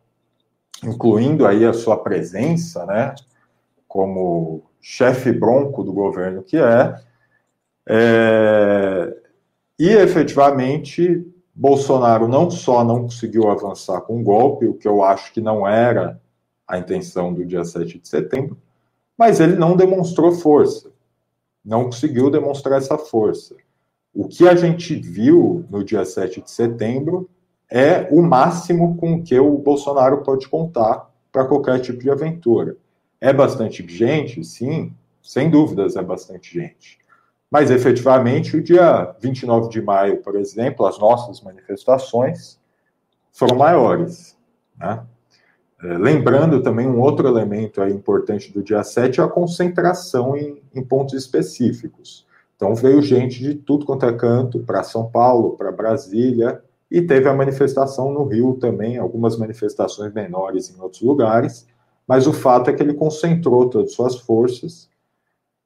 incluindo 0.83 1.47
aí 1.47 1.65
a 1.65 1.73
sua 1.73 1.97
presença, 1.97 2.85
né? 2.85 3.15
Como 3.88 4.63
chefe 4.81 5.31
bronco 5.31 5.83
do 5.83 5.93
governo 5.93 6.43
que 6.43 6.57
é, 6.57 6.95
é 7.88 9.23
e 9.79 9.89
efetivamente 9.89 11.25
Bolsonaro 11.55 12.27
não 12.27 12.50
só 12.50 12.83
não 12.83 13.03
conseguiu 13.03 13.50
avançar 13.50 14.01
com 14.01 14.19
o 14.19 14.24
golpe, 14.24 14.67
o 14.67 14.74
que 14.74 14.88
eu 14.88 15.03
acho 15.03 15.31
que 15.31 15.39
não 15.39 15.67
era 15.67 16.19
a 16.67 16.77
intenção 16.77 17.33
do 17.33 17.45
dia 17.45 17.63
7 17.63 18.00
de 18.00 18.07
setembro, 18.07 18.57
mas 19.17 19.39
ele 19.39 19.55
não 19.55 19.75
demonstrou 19.75 20.31
força. 20.31 20.91
Não 21.63 21.86
conseguiu 21.86 22.29
demonstrar 22.29 22.79
essa 22.79 22.98
força. 22.98 23.55
O 24.13 24.27
que 24.27 24.48
a 24.48 24.55
gente 24.55 24.95
viu 24.95 25.65
no 25.69 25.83
dia 25.83 26.03
7 26.05 26.41
de 26.41 26.50
setembro 26.51 27.29
é 27.69 28.07
o 28.12 28.22
máximo 28.22 28.98
com 28.98 29.24
que 29.24 29.39
o 29.39 29.57
Bolsonaro 29.57 30.24
pode 30.24 30.48
contar 30.48 31.10
para 31.31 31.45
qualquer 31.45 31.79
tipo 31.79 32.00
de 32.00 32.10
aventura. 32.10 32.77
É 33.19 33.31
bastante 33.31 33.88
gente? 33.88 34.43
Sim, 34.43 34.93
sem 35.22 35.50
dúvidas 35.50 35.95
é 35.95 36.03
bastante 36.03 36.53
gente. 36.53 37.00
Mas, 37.53 37.69
efetivamente, 37.69 38.57
o 38.57 38.63
dia 38.63 39.15
29 39.19 39.69
de 39.69 39.79
maio, 39.79 40.17
por 40.24 40.36
exemplo, 40.36 40.88
as 40.88 40.98
nossas 40.98 41.39
manifestações 41.39 42.60
foram 43.31 43.55
maiores. 43.55 44.36
Né? 44.75 45.03
É, 45.83 45.95
lembrando 46.00 46.63
também 46.63 46.88
um 46.88 47.00
outro 47.00 47.27
elemento 47.27 47.79
importante 47.83 48.51
do 48.51 48.63
dia 48.63 48.83
7 48.83 49.22
é 49.22 49.24
a 49.24 49.27
concentração 49.27 50.36
em, 50.36 50.63
em 50.74 50.83
pontos 50.83 51.13
específicos. 51.13 52.25
Então, 52.55 52.74
veio 52.74 53.03
gente 53.03 53.39
de 53.39 53.53
tudo 53.53 53.86
quanto 53.86 54.07
é 54.07 54.13
canto, 54.13 54.57
para 54.62 54.81
São 54.81 55.05
Paulo, 55.05 55.55
para 55.55 55.72
Brasília, 55.72 56.60
e 56.89 57.03
teve 57.03 57.29
a 57.29 57.36
manifestação 57.36 58.12
no 58.12 58.24
Rio 58.24 58.55
também, 58.55 58.98
algumas 58.98 59.38
manifestações 59.38 60.12
menores 60.12 60.75
em 60.75 60.81
outros 60.81 61.03
lugares, 61.03 61.67
mas 62.07 62.25
o 62.25 62.33
fato 62.33 62.72
é 62.72 62.74
que 62.74 62.81
ele 62.81 62.95
concentrou 62.95 63.69
todas 63.69 63.89
as 63.89 63.95
suas 63.95 64.17
forças 64.17 64.91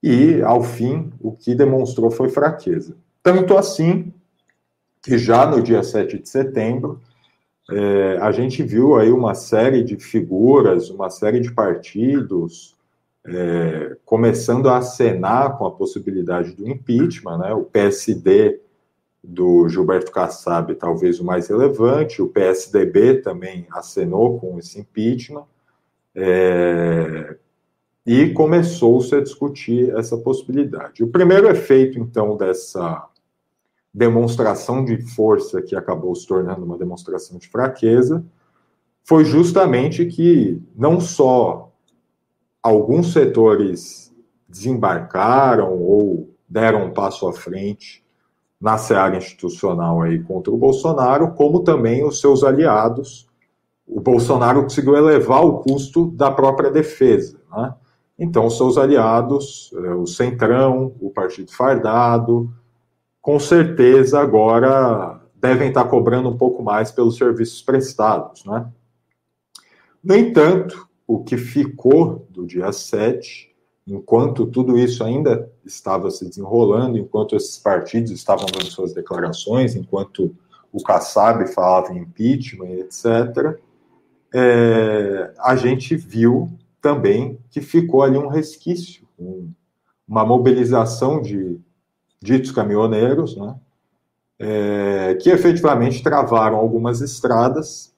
e, 0.01 0.41
ao 0.41 0.63
fim, 0.63 1.11
o 1.19 1.31
que 1.31 1.55
demonstrou 1.55 2.11
foi 2.11 2.29
fraqueza. 2.29 2.95
Tanto 3.23 3.57
assim 3.57 4.13
que 5.01 5.17
já 5.17 5.45
no 5.45 5.61
dia 5.61 5.83
7 5.83 6.19
de 6.19 6.29
setembro, 6.29 7.01
é, 7.69 8.17
a 8.21 8.31
gente 8.31 8.63
viu 8.63 8.95
aí 8.95 9.11
uma 9.11 9.33
série 9.33 9.83
de 9.83 9.97
figuras, 9.97 10.89
uma 10.89 11.09
série 11.09 11.39
de 11.39 11.51
partidos 11.51 12.77
é, 13.25 13.97
começando 14.05 14.69
a 14.69 14.77
acenar 14.77 15.57
com 15.57 15.65
a 15.65 15.71
possibilidade 15.71 16.53
do 16.53 16.67
impeachment, 16.67 17.39
né? 17.39 17.53
O 17.53 17.63
PSD 17.63 18.61
do 19.21 19.67
Gilberto 19.67 20.11
Kassab, 20.11 20.73
talvez 20.75 21.19
o 21.19 21.25
mais 21.25 21.49
relevante, 21.49 22.21
o 22.21 22.29
PSDB 22.29 23.15
também 23.15 23.67
acenou 23.71 24.39
com 24.39 24.57
esse 24.57 24.79
impeachment. 24.79 25.45
É, 26.15 27.35
e 28.07 28.31
começou-se 28.31 29.13
a 29.13 29.21
discutir 29.21 29.93
essa 29.97 30.17
possibilidade. 30.17 31.03
O 31.03 31.09
primeiro 31.09 31.49
efeito, 31.49 31.99
então, 31.99 32.37
dessa 32.37 33.05
demonstração 33.93 34.85
de 34.85 35.01
força 35.13 35.61
que 35.61 35.75
acabou 35.75 36.15
se 36.15 36.25
tornando 36.25 36.63
uma 36.63 36.77
demonstração 36.77 37.37
de 37.37 37.49
fraqueza 37.49 38.23
foi 39.03 39.25
justamente 39.25 40.05
que 40.05 40.61
não 40.73 41.01
só 41.01 41.69
alguns 42.63 43.11
setores 43.11 44.13
desembarcaram 44.47 45.77
ou 45.77 46.29
deram 46.47 46.85
um 46.85 46.93
passo 46.93 47.27
à 47.27 47.33
frente 47.33 48.05
na 48.59 48.77
seara 48.77 49.17
institucional 49.17 50.01
aí 50.01 50.23
contra 50.23 50.53
o 50.53 50.57
Bolsonaro, 50.57 51.33
como 51.33 51.59
também 51.59 52.05
os 52.05 52.21
seus 52.21 52.41
aliados. 52.41 53.27
O 53.85 53.99
Bolsonaro 53.99 54.63
conseguiu 54.63 54.95
elevar 54.95 55.43
o 55.43 55.59
custo 55.59 56.09
da 56.11 56.31
própria 56.31 56.71
defesa. 56.71 57.37
Né? 57.51 57.73
Então, 58.17 58.49
seus 58.49 58.77
aliados, 58.77 59.71
eh, 59.75 59.93
o 59.93 60.07
Centrão, 60.07 60.95
o 60.99 61.11
Partido 61.11 61.51
Fardado, 61.51 62.51
com 63.21 63.39
certeza 63.39 64.19
agora 64.19 65.21
devem 65.35 65.67
estar 65.67 65.83
cobrando 65.85 66.29
um 66.29 66.37
pouco 66.37 66.63
mais 66.63 66.91
pelos 66.91 67.15
serviços 67.17 67.61
prestados, 67.61 68.43
né? 68.45 68.67
No 70.03 70.15
entanto, 70.15 70.87
o 71.05 71.23
que 71.23 71.37
ficou 71.37 72.25
do 72.29 72.45
dia 72.45 72.71
7, 72.71 73.53
enquanto 73.85 74.47
tudo 74.47 74.77
isso 74.77 75.03
ainda 75.03 75.51
estava 75.65 76.09
se 76.09 76.27
desenrolando, 76.27 76.97
enquanto 76.97 77.35
esses 77.35 77.57
partidos 77.57 78.11
estavam 78.11 78.45
dando 78.45 78.65
suas 78.65 78.93
declarações, 78.93 79.75
enquanto 79.75 80.35
o 80.71 80.81
Kassab 80.81 81.45
falava 81.53 81.93
em 81.93 81.99
impeachment, 81.99 82.71
etc., 82.79 83.59
é, 84.33 85.33
a 85.39 85.55
gente 85.55 85.95
viu 85.95 86.49
também 86.81 87.39
que 87.49 87.61
ficou 87.61 88.03
ali 88.03 88.17
um 88.17 88.27
resquício, 88.27 89.07
um, 89.19 89.51
uma 90.07 90.25
mobilização 90.25 91.21
de 91.21 91.59
ditos 92.21 92.51
caminhoneiros, 92.51 93.35
né, 93.35 93.55
é, 94.39 95.17
que 95.21 95.29
efetivamente 95.29 96.03
travaram 96.03 96.57
algumas 96.57 97.01
estradas, 97.01 97.93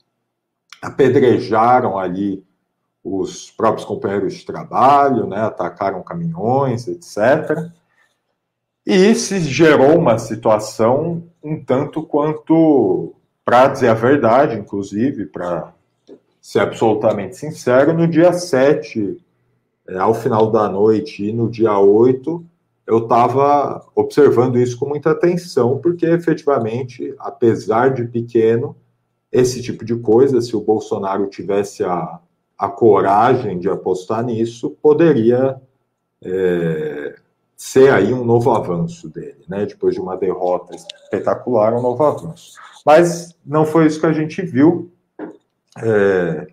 apedrejaram 0.81 1.97
ali 1.97 2.43
os 3.03 3.51
próprios 3.51 3.85
companheiros 3.85 4.35
de 4.35 4.45
trabalho, 4.45 5.27
né, 5.27 5.41
atacaram 5.41 6.03
caminhões, 6.03 6.87
etc. 6.87 7.69
E 8.85 9.13
se 9.15 9.39
gerou 9.41 9.97
uma 9.97 10.17
situação 10.17 11.23
um 11.43 11.63
tanto 11.63 12.03
quanto, 12.03 13.13
para 13.45 13.67
dizer 13.67 13.89
a 13.89 13.93
verdade, 13.93 14.57
inclusive, 14.57 15.25
para 15.25 15.73
ser 16.41 16.59
absolutamente 16.59 17.35
sincero, 17.35 17.93
no 17.93 18.07
dia 18.07 18.33
7, 18.33 19.17
é, 19.87 19.97
ao 19.97 20.13
final 20.13 20.51
da 20.51 20.69
noite, 20.69 21.25
e 21.25 21.33
no 21.33 21.49
dia 21.49 21.77
8, 21.77 22.43
eu 22.87 22.99
estava 22.99 23.85
observando 23.95 24.57
isso 24.57 24.77
com 24.77 24.87
muita 24.87 25.11
atenção, 25.11 25.77
porque 25.77 26.05
efetivamente, 26.05 27.13
apesar 27.19 27.93
de 27.93 28.05
pequeno, 28.05 28.75
esse 29.31 29.61
tipo 29.61 29.85
de 29.85 29.95
coisa, 29.95 30.41
se 30.41 30.55
o 30.55 30.61
Bolsonaro 30.61 31.27
tivesse 31.27 31.83
a, 31.83 32.19
a 32.57 32.67
coragem 32.67 33.59
de 33.59 33.69
apostar 33.69 34.23
nisso, 34.23 34.75
poderia 34.81 35.61
é, 36.23 37.15
ser 37.55 37.93
aí 37.93 38.13
um 38.13 38.23
novo 38.23 38.51
avanço 38.51 39.09
dele, 39.09 39.43
né? 39.47 39.65
Depois 39.65 39.93
de 39.93 40.01
uma 40.01 40.17
derrota 40.17 40.75
espetacular, 40.75 41.73
um 41.73 41.81
novo 41.81 42.03
avanço. 42.03 42.53
Mas 42.85 43.35
não 43.45 43.65
foi 43.65 43.85
isso 43.85 43.99
que 43.99 44.05
a 44.05 44.13
gente 44.13 44.41
viu. 44.41 44.91
É, 45.77 46.47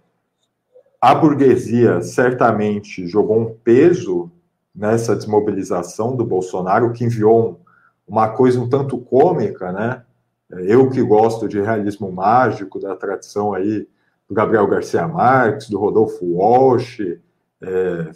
a 1.01 1.15
burguesia 1.15 2.01
certamente 2.03 3.07
jogou 3.07 3.41
um 3.41 3.55
peso 3.55 4.31
nessa 4.75 5.17
desmobilização 5.17 6.15
do 6.15 6.25
Bolsonaro, 6.25 6.93
que 6.93 7.05
enviou 7.05 7.51
um, 7.51 7.57
uma 8.07 8.29
coisa 8.29 8.61
um 8.61 8.69
tanto 8.69 8.99
cômica, 8.99 9.73
né? 9.73 10.03
Eu 10.51 10.91
que 10.91 11.03
gosto 11.03 11.49
de 11.49 11.61
realismo 11.61 12.13
mágico, 12.13 12.79
da 12.79 12.95
tradição 12.95 13.53
aí 13.53 13.89
do 14.29 14.35
Gabriel 14.35 14.67
Garcia 14.67 15.07
Marques, 15.09 15.69
do 15.69 15.79
Rodolfo 15.79 16.25
Walsh, 16.25 17.01
é, 17.63 18.11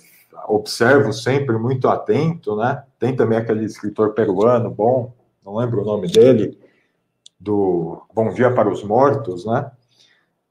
observo 0.47 1.13
sempre 1.13 1.57
muito 1.59 1.89
atento, 1.89 2.57
né? 2.57 2.85
Tem 2.99 3.17
também 3.17 3.39
aquele 3.39 3.65
escritor 3.65 4.13
peruano 4.13 4.71
bom, 4.71 5.13
não 5.45 5.57
lembro 5.57 5.83
o 5.83 5.85
nome 5.85 6.09
dele, 6.09 6.59
do 7.39 8.03
Bom 8.15 8.33
Dia 8.33 8.53
para 8.53 8.71
os 8.71 8.85
Mortos, 8.85 9.47
né? 9.47 9.71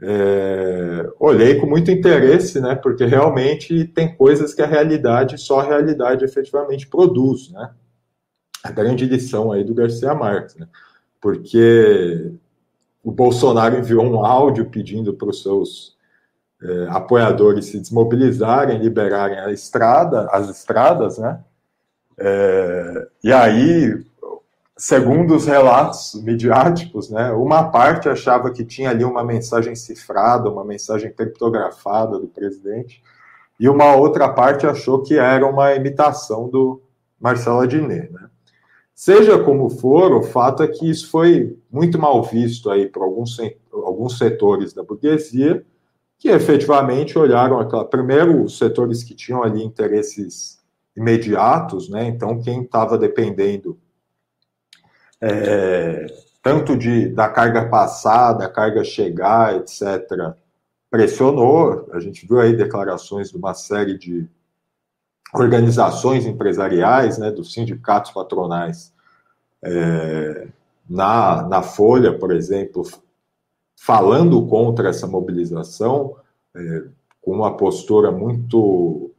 É, 0.02 1.12
olhei 1.20 1.60
com 1.60 1.68
muito 1.68 1.92
interesse, 1.92 2.60
né? 2.62 2.76
Porque 2.76 3.06
realmente 3.06 3.86
tem 3.86 4.16
coisas 4.16 4.54
que 4.54 4.62
a 4.62 4.68
realidade, 4.68 5.38
só 5.38 5.60
a 5.60 5.64
realidade 5.64 6.24
efetivamente 6.24 6.88
produz, 6.88 7.52
né? 7.52 7.72
A 8.64 8.72
grande 8.72 9.06
lição 9.06 9.52
aí 9.52 9.64
do 9.64 9.74
Garcia 9.74 10.14
Marques, 10.14 10.56
né? 10.56 10.68
Porque 11.20 12.32
o 13.04 13.12
Bolsonaro 13.12 13.78
enviou 13.78 14.04
um 14.06 14.26
áudio 14.26 14.70
pedindo 14.70 15.14
para 15.14 15.30
os 15.30 15.42
seus 15.42 15.98
é, 16.62 16.88
apoiadores 16.90 17.66
se 17.66 17.80
desmobilizarem, 17.80 18.80
liberarem 18.80 19.40
a 19.40 19.52
estrada, 19.52 20.30
as 20.32 20.50
estradas, 20.50 21.18
né? 21.18 21.44
É, 22.18 23.08
e 23.24 23.32
aí 23.32 24.06
segundo 24.80 25.36
os 25.36 25.46
relatos 25.46 26.16
midiáticos, 26.24 27.10
né, 27.10 27.34
uma 27.34 27.70
parte 27.70 28.08
achava 28.08 28.50
que 28.50 28.64
tinha 28.64 28.90
ali 28.90 29.04
uma 29.04 29.26
mensagem 29.26 29.76
cifrada, 29.76 30.50
uma 30.50 30.64
mensagem 30.64 31.12
criptografada 31.12 32.18
do 32.18 32.28
presidente, 32.28 33.04
e 33.60 33.68
uma 33.68 33.94
outra 33.94 34.30
parte 34.30 34.66
achou 34.66 35.04
que 35.04 35.18
era 35.18 35.46
uma 35.46 35.76
imitação 35.76 36.48
do 36.48 36.82
Marcelo 37.20 37.60
Adnet. 37.60 38.10
Né? 38.10 38.30
Seja 38.96 39.38
como 39.44 39.70
for, 39.70 40.14
o 40.14 40.24
fato 40.24 40.64
é 40.64 40.68
que 40.70 40.90
isso 40.90 41.12
foi 41.12 41.60
muito 41.70 42.00
mal 42.00 42.24
visto 42.24 42.70
aí 42.70 42.88
por 42.88 43.04
alguns, 43.04 43.38
alguns 43.74 44.18
setores 44.18 44.74
da 44.74 44.82
burguesia, 44.82 45.62
que 46.18 46.30
efetivamente 46.30 47.20
olharam 47.20 47.60
aquela, 47.60 47.84
primeiro 47.84 48.44
os 48.44 48.58
setores 48.58 49.04
que 49.04 49.14
tinham 49.14 49.44
ali 49.44 49.62
interesses 49.62 50.60
imediatos, 50.96 51.90
né? 51.90 52.08
Então 52.08 52.42
quem 52.42 52.62
estava 52.62 52.98
dependendo 52.98 53.78
é, 55.22 56.06
tanto 56.42 56.78
de, 56.78 57.10
da 57.10 57.30
carga 57.30 57.68
passar, 57.68 58.34
da 58.34 58.50
carga 58.50 58.84
chegar, 58.84 59.56
etc., 59.56 60.34
pressionou. 60.90 61.90
A 61.94 62.00
gente 62.00 62.26
viu 62.28 62.40
aí 62.40 62.56
declarações 62.56 63.30
de 63.30 63.38
uma 63.38 63.54
série 63.54 63.98
de 63.98 64.28
organizações 65.34 66.26
empresariais, 66.26 67.18
né, 67.18 67.30
dos 67.30 67.54
sindicatos 67.54 68.12
patronais, 68.12 68.94
é, 69.62 70.48
na, 70.90 71.44
na 71.44 71.62
Folha, 71.62 72.18
por 72.18 72.32
exemplo, 72.32 72.84
falando 73.78 74.46
contra 74.48 74.90
essa 74.90 75.06
mobilização, 75.06 76.16
é, 76.56 76.84
com 77.22 77.32
uma 77.32 77.56
postura 77.56 78.12
muito, 78.12 79.12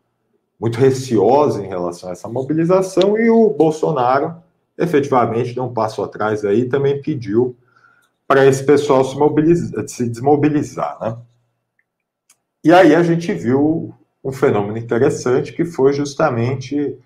muito 0.59 0.79
receosa 0.79 1.63
em 1.63 1.69
relação 1.69 2.09
a 2.09 2.13
essa 2.13 2.29
mobilização, 2.29 3.17
e 3.17 3.31
o 3.31 3.51
Bolsonaro 3.51 4.43
efetivamente 4.79 5.55
deu 5.55 5.65
um 5.65 5.73
passo 5.73 6.03
atrás 6.03 6.45
aí 6.45 6.67
também 6.69 7.01
pediu 7.01 7.57
para 8.27 8.47
esse 8.47 8.65
pessoal 8.65 9.05
se, 9.05 9.17
mobilizar, 9.17 9.89
se 9.89 10.09
desmobilizar, 10.09 10.99
né? 11.01 11.17
E 12.63 12.73
aí 12.73 12.95
a 12.95 13.03
gente 13.03 13.33
viu 13.33 13.95
um 14.23 14.33
fenômeno 14.33 14.77
interessante 14.77 15.53
que 15.53 15.65
foi 15.65 15.93
justamente 15.93 16.99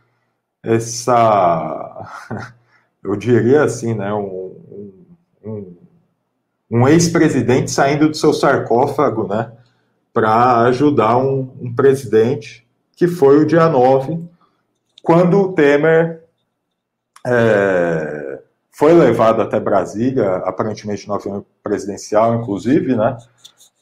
essa, 0.62 2.08
eu 3.02 3.14
diria 3.14 3.62
assim, 3.62 3.94
né, 3.94 4.12
um, 4.12 4.56
um, 5.44 5.76
um 6.70 6.88
ex-presidente 6.88 7.70
saindo 7.70 8.08
do 8.08 8.16
seu 8.16 8.32
sarcófago, 8.32 9.28
né, 9.28 9.52
para 10.12 10.62
ajudar 10.62 11.16
um, 11.18 11.56
um 11.60 11.74
presidente, 11.74 12.66
que 12.96 13.06
foi 13.06 13.38
o 13.38 13.46
dia 13.46 13.68
9, 13.68 14.20
quando 15.02 15.40
o 15.40 15.52
Temer 15.52 16.23
é, 17.26 18.42
foi 18.70 18.92
levado 18.92 19.40
até 19.40 19.58
Brasília, 19.58 20.36
aparentemente 20.38 21.06
no 21.06 21.14
avião 21.14 21.44
presidencial, 21.62 22.34
inclusive, 22.34 22.96
né, 22.96 23.16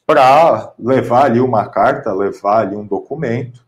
para 0.06 0.74
levar 0.78 1.24
ali 1.24 1.40
uma 1.40 1.66
carta, 1.68 2.12
levar 2.12 2.60
ali 2.60 2.76
um 2.76 2.86
documento 2.86 3.64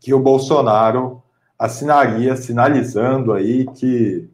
que 0.00 0.12
o 0.14 0.20
Bolsonaro 0.20 1.22
assinaria, 1.58 2.36
sinalizando 2.36 3.32
aí 3.32 3.66
que 3.66 4.28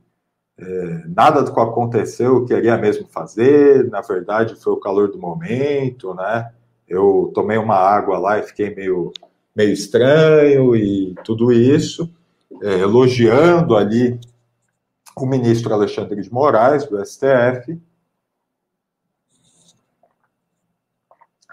é, 0.58 1.02
nada 1.06 1.42
do 1.42 1.52
que 1.52 1.60
aconteceu 1.60 2.44
queria 2.44 2.76
mesmo 2.76 3.06
fazer, 3.08 3.88
na 3.90 4.00
verdade 4.00 4.54
foi 4.54 4.72
o 4.72 4.80
calor 4.80 5.10
do 5.10 5.18
momento, 5.18 6.14
né? 6.14 6.50
Eu 6.88 7.30
tomei 7.34 7.58
uma 7.58 7.76
água 7.76 8.18
lá 8.18 8.38
e 8.38 8.44
fiquei 8.44 8.74
meio, 8.74 9.12
meio 9.54 9.72
estranho 9.72 10.74
e 10.76 11.14
tudo 11.24 11.52
isso 11.52 12.08
é, 12.62 12.80
elogiando 12.80 13.76
ali 13.76 14.18
o 15.16 15.26
ministro 15.26 15.72
Alexandre 15.72 16.20
de 16.22 16.32
Moraes, 16.32 16.84
do 16.86 17.04
STF. 17.04 17.80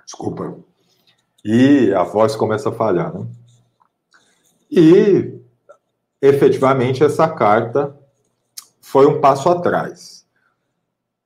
Desculpa. 0.05 0.57
E 1.43 1.93
a 1.93 2.03
voz 2.03 2.35
começa 2.35 2.69
a 2.69 2.73
falhar, 2.73 3.13
né? 3.13 3.25
E, 4.69 5.39
efetivamente, 6.21 7.03
essa 7.03 7.27
carta 7.27 7.95
foi 8.81 9.05
um 9.05 9.21
passo 9.21 9.49
atrás. 9.49 10.25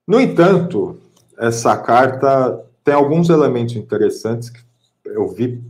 No 0.08 0.20
entanto, 0.20 1.00
essa 1.38 1.78
carta 1.78 2.66
tem 2.84 2.94
alguns 2.94 3.30
elementos 3.30 3.76
interessantes 3.76 4.50
que 4.50 4.60
eu 5.06 5.28
vi 5.28 5.63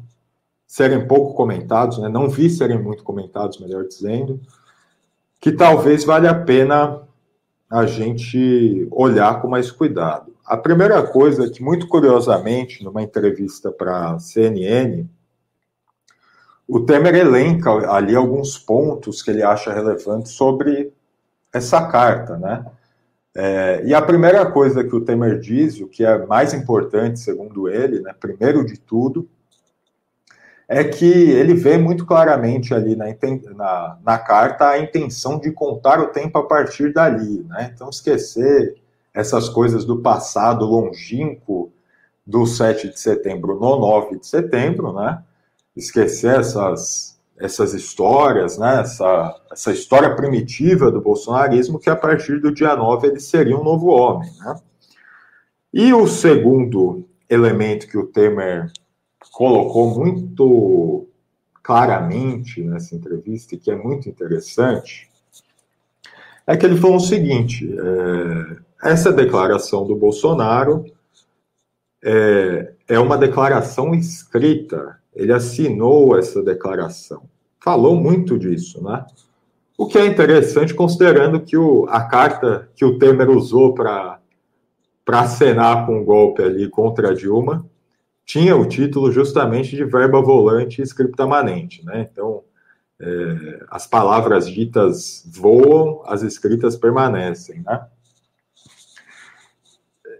serem 0.68 1.08
pouco 1.08 1.34
comentados, 1.34 1.98
né? 1.98 2.10
não 2.10 2.30
vi 2.30 2.50
serem 2.50 2.78
muito 2.78 3.04
comentados, 3.04 3.60
melhor 3.60 3.86
dizendo, 3.86 4.40
que 5.40 5.52
talvez 5.52 6.04
valha 6.04 6.32
a 6.32 6.36
pena 6.36 7.02
a 7.70 7.86
gente 7.86 8.88
olhar 8.92 9.42
com 9.42 9.48
mais 9.48 9.72
cuidado. 9.72 10.36
A 10.46 10.58
primeira 10.58 11.02
coisa 11.04 11.46
é 11.46 11.50
que, 11.50 11.64
muito 11.64 11.88
curiosamente, 11.88 12.84
numa 12.84 13.02
entrevista 13.02 13.72
para 13.72 14.12
a 14.12 14.20
CNN, 14.20 15.06
o 16.68 16.82
Temer 16.82 17.16
elenca 17.16 17.70
ali 17.92 18.16
alguns 18.16 18.58
pontos 18.58 19.22
que 19.22 19.32
ele 19.32 19.44
acha 19.44 19.74
relevantes 19.74 20.34
sobre 20.34 20.92
essa 21.54 21.86
carta, 21.88 22.38
né? 22.38 22.66
É, 23.36 23.84
e 23.86 23.94
a 23.94 24.02
primeira 24.02 24.50
coisa 24.50 24.84
que 24.84 24.96
o 24.96 25.02
Temer 25.02 25.40
diz, 25.40 25.80
o 25.80 25.88
que 25.88 26.04
é 26.04 26.26
mais 26.26 26.54
importante, 26.54 27.20
segundo 27.20 27.70
ele, 27.70 28.00
né, 28.00 28.12
primeiro 28.20 28.66
de 28.66 28.80
tudo, 28.80 29.30
é 30.68 30.84
que 30.84 31.06
ele 31.06 31.54
vê 31.54 31.78
muito 31.78 32.06
claramente 32.06 32.74
ali 32.74 32.96
na, 32.96 33.06
na, 33.56 33.98
na, 34.04 34.18
carta 34.18 34.70
a 34.70 34.80
intenção 34.80 35.40
de 35.40 35.52
contar 35.52 36.00
o 36.02 36.08
tempo 36.08 36.38
a 36.38 36.44
partir 36.44 36.92
dali, 36.92 37.46
né? 37.48 37.72
Então, 37.74 37.90
esquecer 37.90 38.76
essas 39.14 39.48
coisas 39.48 39.86
do 39.86 40.02
passado 40.02 40.66
longínquo 40.66 41.72
do 42.26 42.46
7 42.46 42.90
de 42.90 43.00
setembro 43.00 43.56
no 43.56 43.80
9 43.80 44.20
de 44.20 44.28
setembro, 44.28 44.92
né? 44.92 45.24
Esquecer 45.74 46.38
essas, 46.38 47.18
essas 47.40 47.74
histórias, 47.74 48.58
né? 48.58 48.82
Essa, 48.82 49.42
essa 49.50 49.72
história 49.72 50.14
primitiva 50.16 50.92
do 50.92 51.00
bolsonarismo, 51.00 51.80
que 51.80 51.90
a 51.90 51.96
partir 51.96 52.42
do 52.42 52.52
dia 52.52 52.76
9 52.76 53.08
ele 53.08 53.22
seria 53.22 53.58
um 53.58 53.64
novo 53.64 53.88
homem, 53.88 54.30
né? 54.40 54.56
E 55.74 55.94
o 55.94 56.08
segundo 56.08 57.08
elemento 57.30 57.88
que 57.88 57.98
o 57.98 58.08
Temer 58.08 58.70
colocou 59.38 59.94
muito 59.94 61.08
claramente 61.62 62.64
nessa 62.64 62.96
entrevista, 62.96 63.54
e 63.54 63.60
que 63.60 63.70
é 63.70 63.76
muito 63.76 64.10
interessante, 64.10 65.08
é 66.48 66.58
que 66.58 66.66
ele 66.66 66.76
falou 66.76 66.98
o 66.98 67.00
seguinte: 67.00 67.72
é, 67.72 68.90
essa 68.90 69.14
declaração 69.14 69.86
do 69.86 69.96
Bolsonaro 69.96 70.86
é, 72.04 72.74
é 72.88 73.00
uma 73.00 73.16
declaração 73.16 73.94
escrita, 73.94 74.98
ele 75.14 75.32
assinou 75.32 76.18
essa 76.18 76.42
declaração, 76.42 77.30
falou 77.64 77.96
muito 77.96 78.40
disso, 78.40 78.84
né? 78.84 79.06
O 79.78 79.86
que 79.86 80.00
é 80.00 80.08
interessante, 80.08 80.74
considerando 80.74 81.42
que 81.42 81.56
o, 81.56 81.86
a 81.90 82.02
carta 82.06 82.72
que 82.76 82.84
o 82.84 82.98
Temer 82.98 83.30
usou 83.30 83.76
para 83.76 84.20
acenar 85.08 85.86
com 85.86 86.00
um 86.00 86.04
golpe 86.04 86.42
ali 86.42 86.68
contra 86.68 87.12
a 87.12 87.14
Dilma 87.14 87.70
tinha 88.28 88.58
o 88.58 88.68
título 88.68 89.10
justamente 89.10 89.74
de 89.74 89.86
verba 89.86 90.22
volante 90.22 90.82
scriptamanente, 90.82 91.84
né? 91.86 92.10
Então, 92.12 92.44
é, 93.00 93.66
as 93.70 93.88
palavras 93.88 94.50
ditas 94.50 95.26
voam, 95.34 96.04
as 96.06 96.24
escritas 96.24 96.76
permanecem, 96.76 97.62
né? 97.62 97.88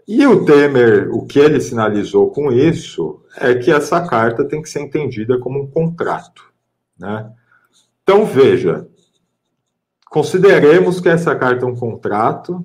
E 0.06 0.26
o 0.26 0.42
Temer, 0.46 1.14
o 1.14 1.26
que 1.26 1.38
ele 1.38 1.60
sinalizou 1.60 2.30
com 2.30 2.50
isso 2.50 3.22
é 3.36 3.54
que 3.54 3.70
essa 3.70 4.00
carta 4.08 4.42
tem 4.42 4.62
que 4.62 4.70
ser 4.70 4.80
entendida 4.80 5.38
como 5.38 5.62
um 5.62 5.70
contrato, 5.70 6.50
né? 6.98 7.30
Então, 8.02 8.24
veja, 8.24 8.88
consideremos 10.08 10.98
que 10.98 11.10
essa 11.10 11.36
carta 11.36 11.66
é 11.66 11.68
um 11.68 11.76
contrato 11.76 12.64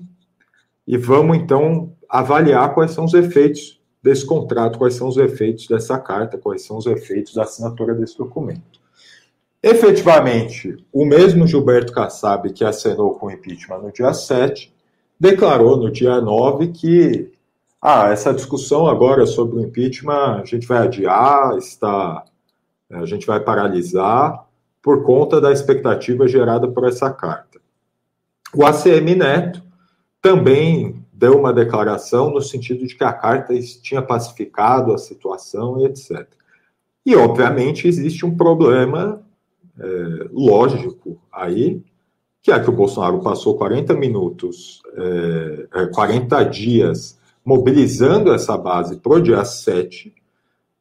e 0.87 0.97
vamos 0.97 1.35
então 1.35 1.97
avaliar 2.07 2.73
quais 2.73 2.91
são 2.91 3.03
os 3.03 3.13
efeitos 3.13 3.82
desse 4.03 4.25
contrato, 4.25 4.77
quais 4.77 4.95
são 4.95 5.07
os 5.07 5.15
efeitos 5.15 5.65
dessa 5.65 5.97
carta, 5.97 6.37
quais 6.37 6.65
são 6.65 6.77
os 6.77 6.85
efeitos 6.85 7.33
da 7.33 7.43
assinatura 7.43 7.95
desse 7.95 8.17
documento. 8.17 8.83
Efetivamente, 9.61 10.75
o 10.91 11.05
mesmo 11.05 11.47
Gilberto 11.47 11.93
Kassab, 11.93 12.51
que 12.51 12.65
acenou 12.65 13.15
com 13.15 13.27
o 13.27 13.31
impeachment 13.31 13.79
no 13.79 13.93
dia 13.93 14.13
7, 14.13 14.73
declarou 15.17 15.77
no 15.77 15.89
dia 15.89 16.19
9 16.19 16.67
que 16.67 17.31
ah, 17.81 18.09
essa 18.09 18.33
discussão 18.33 18.87
agora 18.87 19.25
sobre 19.25 19.57
o 19.57 19.61
impeachment 19.61 20.41
a 20.41 20.45
gente 20.45 20.67
vai 20.67 20.79
adiar, 20.79 21.57
está, 21.57 22.25
a 22.91 23.05
gente 23.05 23.25
vai 23.25 23.39
paralisar 23.39 24.45
por 24.81 25.03
conta 25.03 25.39
da 25.39 25.51
expectativa 25.51 26.27
gerada 26.27 26.67
por 26.67 26.85
essa 26.85 27.09
carta. 27.09 27.61
O 28.53 28.65
ACM 28.65 29.15
Neto 29.15 29.63
também 30.21 31.02
deu 31.23 31.39
uma 31.39 31.53
declaração 31.53 32.31
no 32.31 32.41
sentido 32.41 32.85
de 32.85 32.95
que 32.95 33.03
a 33.05 33.13
carta 33.13 33.57
tinha 33.81 34.01
pacificado 34.01 34.93
a 34.93 34.97
situação 34.97 35.79
e 35.79 35.85
etc. 35.85 36.27
E, 37.05 37.15
obviamente, 37.15 37.87
existe 37.87 38.25
um 38.25 38.35
problema 38.35 39.23
é, 39.79 40.27
lógico 40.33 41.17
aí, 41.31 41.81
que 42.41 42.51
é 42.51 42.59
que 42.59 42.69
o 42.69 42.73
Bolsonaro 42.73 43.21
passou 43.21 43.55
40 43.55 43.93
minutos, 43.93 44.81
é, 45.73 45.85
40 45.93 46.41
é, 46.41 46.43
dias 46.43 47.17
mobilizando 47.45 48.33
essa 48.33 48.57
base 48.57 48.97
para 48.97 49.13
o 49.13 49.21
dia 49.21 49.45
7, 49.45 50.13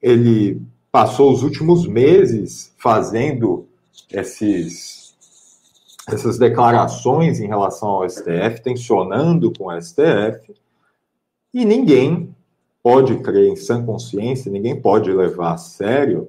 ele 0.03 0.61
passou 0.91 1.33
os 1.33 1.45
últimos 1.45 1.87
meses 1.87 2.75
fazendo 2.79 3.65
esses 4.11 5.02
essas 6.09 6.39
declarações 6.39 7.41
em 7.41 7.47
relação 7.47 7.89
ao 7.89 8.09
STF, 8.09 8.63
tensionando 8.63 9.53
com 9.53 9.67
o 9.67 9.81
STF, 9.81 10.55
e 11.55 11.65
ninguém 11.65 12.35
pode 12.83 13.17
crer 13.19 13.51
em 13.51 13.57
sã 13.57 13.85
consciência, 13.85 14.51
ninguém 14.51 14.81
pode 14.81 15.13
levar 15.13 15.53
a 15.53 15.59
sério 15.59 16.29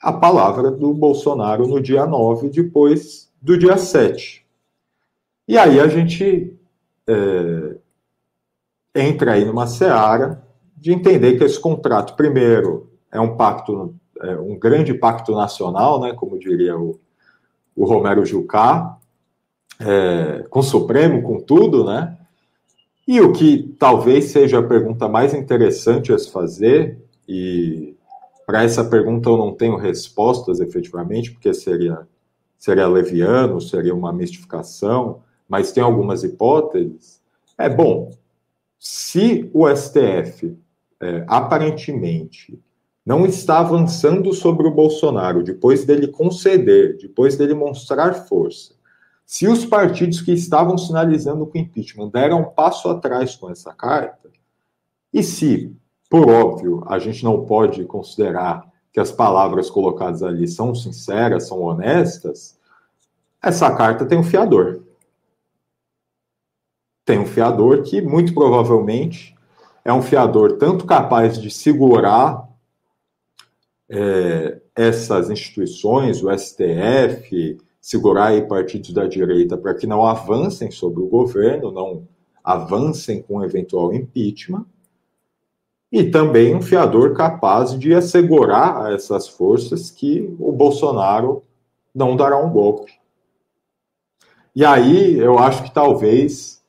a 0.00 0.12
palavra 0.12 0.70
do 0.70 0.92
Bolsonaro 0.92 1.66
no 1.66 1.80
dia 1.80 2.04
9, 2.04 2.50
depois 2.50 3.30
do 3.40 3.56
dia 3.56 3.78
7. 3.78 4.44
E 5.48 5.56
aí 5.56 5.80
a 5.80 5.86
gente 5.88 6.58
é, 7.06 7.76
entra 8.94 9.32
aí 9.32 9.44
numa 9.44 9.66
seara 9.66 10.42
de 10.76 10.92
entender 10.92 11.38
que 11.38 11.44
esse 11.44 11.58
contrato, 11.58 12.14
primeiro, 12.16 12.90
é 13.10 13.18
um 13.18 13.36
pacto, 13.36 13.94
é 14.20 14.36
um 14.36 14.58
grande 14.58 14.92
pacto 14.92 15.32
nacional, 15.32 16.00
né, 16.00 16.12
como 16.12 16.38
diria 16.38 16.76
o 16.76 17.00
o 17.76 17.84
Romero 17.84 18.24
Jucá, 18.24 18.98
é, 19.80 20.44
com 20.48 20.60
o 20.60 20.62
Supremo, 20.62 21.22
com 21.22 21.40
tudo, 21.40 21.84
né? 21.84 22.16
E 23.06 23.20
o 23.20 23.32
que 23.32 23.74
talvez 23.78 24.26
seja 24.26 24.60
a 24.60 24.62
pergunta 24.62 25.08
mais 25.08 25.34
interessante 25.34 26.12
a 26.12 26.18
se 26.18 26.30
fazer, 26.30 26.98
e 27.28 27.94
para 28.46 28.62
essa 28.62 28.84
pergunta 28.84 29.28
eu 29.28 29.36
não 29.36 29.52
tenho 29.52 29.76
respostas 29.76 30.60
efetivamente, 30.60 31.32
porque 31.32 31.52
seria, 31.52 32.06
seria 32.58 32.88
leviano, 32.88 33.60
seria 33.60 33.94
uma 33.94 34.12
mistificação, 34.12 35.22
mas 35.48 35.72
tem 35.72 35.82
algumas 35.82 36.24
hipóteses. 36.24 37.20
É 37.58 37.68
bom, 37.68 38.10
se 38.78 39.50
o 39.52 39.68
STF 39.68 40.56
é, 41.00 41.24
aparentemente 41.26 42.58
não 43.04 43.26
está 43.26 43.58
avançando 43.58 44.32
sobre 44.32 44.66
o 44.66 44.70
Bolsonaro 44.70 45.42
depois 45.42 45.84
dele 45.84 46.08
conceder, 46.08 46.96
depois 46.96 47.36
dele 47.36 47.54
mostrar 47.54 48.14
força. 48.26 48.74
Se 49.26 49.46
os 49.46 49.64
partidos 49.64 50.20
que 50.20 50.32
estavam 50.32 50.78
sinalizando 50.78 51.46
com 51.46 51.58
impeachment 51.58 52.08
deram 52.08 52.40
um 52.40 52.50
passo 52.50 52.88
atrás 52.88 53.36
com 53.36 53.50
essa 53.50 53.74
carta, 53.74 54.30
e 55.12 55.22
se, 55.22 55.74
por 56.08 56.28
óbvio, 56.28 56.82
a 56.86 56.98
gente 56.98 57.24
não 57.24 57.44
pode 57.44 57.84
considerar 57.84 58.70
que 58.92 59.00
as 59.00 59.12
palavras 59.12 59.70
colocadas 59.70 60.22
ali 60.22 60.46
são 60.46 60.74
sinceras, 60.74 61.48
são 61.48 61.60
honestas, 61.62 62.58
essa 63.42 63.74
carta 63.74 64.06
tem 64.06 64.18
um 64.18 64.22
fiador. 64.22 64.82
Tem 67.04 67.18
um 67.18 67.26
fiador 67.26 67.82
que, 67.82 68.00
muito 68.00 68.32
provavelmente, 68.32 69.34
é 69.84 69.92
um 69.92 70.00
fiador 70.00 70.56
tanto 70.56 70.86
capaz 70.86 71.38
de 71.38 71.50
segurar 71.50 72.48
é, 73.88 74.60
essas 74.74 75.30
instituições, 75.30 76.22
o 76.22 76.30
STF, 76.36 77.58
segurar 77.80 78.28
aí 78.28 78.42
partidos 78.42 78.92
da 78.92 79.06
direita 79.06 79.56
para 79.56 79.74
que 79.74 79.86
não 79.86 80.04
avancem 80.04 80.70
sobre 80.70 81.02
o 81.02 81.06
governo, 81.06 81.70
não 81.70 82.06
avancem 82.42 83.22
com 83.22 83.44
eventual 83.44 83.92
impeachment, 83.92 84.66
e 85.92 86.10
também 86.10 86.54
um 86.54 86.62
fiador 86.62 87.14
capaz 87.14 87.78
de 87.78 87.94
assegurar 87.94 88.84
a 88.84 88.92
essas 88.92 89.28
forças 89.28 89.90
que 89.90 90.34
o 90.40 90.50
Bolsonaro 90.50 91.42
não 91.94 92.16
dará 92.16 92.36
um 92.36 92.50
golpe. 92.50 92.92
E 94.56 94.64
aí 94.64 95.18
eu 95.18 95.38
acho 95.38 95.62
que 95.62 95.72
talvez 95.72 96.62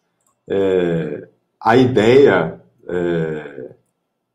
é, 0.47 1.28
a 1.60 1.75
ideia. 1.75 2.62
É, 2.88 3.71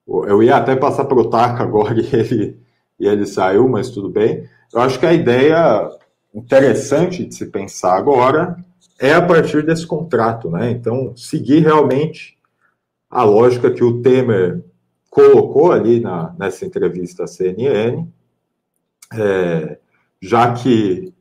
eu 0.07 0.43
ia 0.43 0.57
até 0.57 0.75
passar 0.75 1.05
para 1.05 1.21
o 1.21 1.31
Taca 1.31 1.63
agora 1.63 1.95
e 2.01 2.15
ele 2.15 2.59
e 3.01 3.09
ele 3.09 3.27
saiu, 3.27 3.67
mas 3.67 3.89
tudo 3.91 4.11
bem. 4.11 4.47
Eu 4.73 4.81
acho 4.81 5.01
que 5.01 5.07
a 5.07 5.13
ideia 5.13 5.89
interessante 6.35 7.25
de 7.25 7.35
se 7.35 7.47
pensar 7.47 7.97
agora 7.97 8.57
é 9.01 9.15
a 9.15 9.23
partir 9.23 9.65
desse 9.65 9.87
contrato, 9.87 10.51
né? 10.51 10.71
Então, 10.71 11.17
seguir 11.17 11.61
realmente 11.61 12.37
a 13.09 13.25
lógica 13.25 13.71
que 13.71 13.83
o 13.83 14.03
Temer 14.03 14.63
colocou 15.09 15.73
ali 15.73 15.99
na, 15.99 16.35
nessa 16.39 16.67
entrevista 16.67 17.25
à 17.25 17.27
CNN, 17.27 18.07
é, 19.15 19.79
já 20.23 20.53
que 20.53 21.13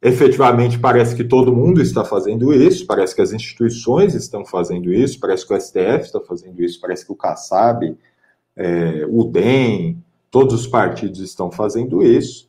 efetivamente 0.00 0.78
parece 0.78 1.16
que 1.16 1.24
todo 1.24 1.54
mundo 1.54 1.80
está 1.80 2.04
fazendo 2.04 2.52
isso, 2.52 2.86
parece 2.86 3.14
que 3.14 3.22
as 3.22 3.32
instituições 3.32 4.14
estão 4.14 4.44
fazendo 4.44 4.92
isso, 4.92 5.18
parece 5.18 5.46
que 5.46 5.54
o 5.54 5.60
STF 5.60 6.02
está 6.02 6.20
fazendo 6.20 6.62
isso, 6.62 6.80
parece 6.80 7.06
que 7.06 7.12
o 7.12 7.16
Kassab, 7.16 7.96
é, 8.54 9.06
o 9.08 9.24
DEM, 9.24 10.02
todos 10.32 10.54
os 10.54 10.66
partidos 10.66 11.20
estão 11.20 11.52
fazendo 11.52 12.02
isso, 12.02 12.48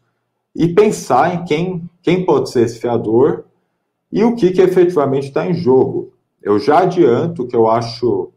e 0.56 0.74
pensar 0.74 1.36
em 1.36 1.44
quem, 1.44 1.90
quem 2.02 2.26
pode 2.26 2.50
ser 2.50 2.64
esse 2.64 2.80
fiador 2.80 3.44
e 4.12 4.24
o 4.24 4.36
que, 4.36 4.52
que 4.52 4.62
efetivamente 4.62 5.28
está 5.28 5.46
em 5.46 5.54
jogo. 5.54 6.14
Eu 6.42 6.58
já 6.58 6.80
adianto 6.80 7.46
que 7.46 7.56
eu 7.56 7.70
acho 7.70 8.32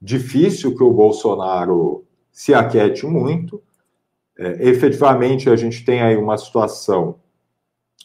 difícil 0.00 0.74
que 0.74 0.82
o 0.82 0.92
Bolsonaro 0.92 2.04
se 2.32 2.52
aquete 2.54 3.06
muito, 3.06 3.62
É, 4.38 4.68
efetivamente, 4.68 5.48
a 5.48 5.56
gente 5.56 5.82
tem 5.82 6.02
aí 6.02 6.14
uma 6.14 6.36
situação 6.36 7.16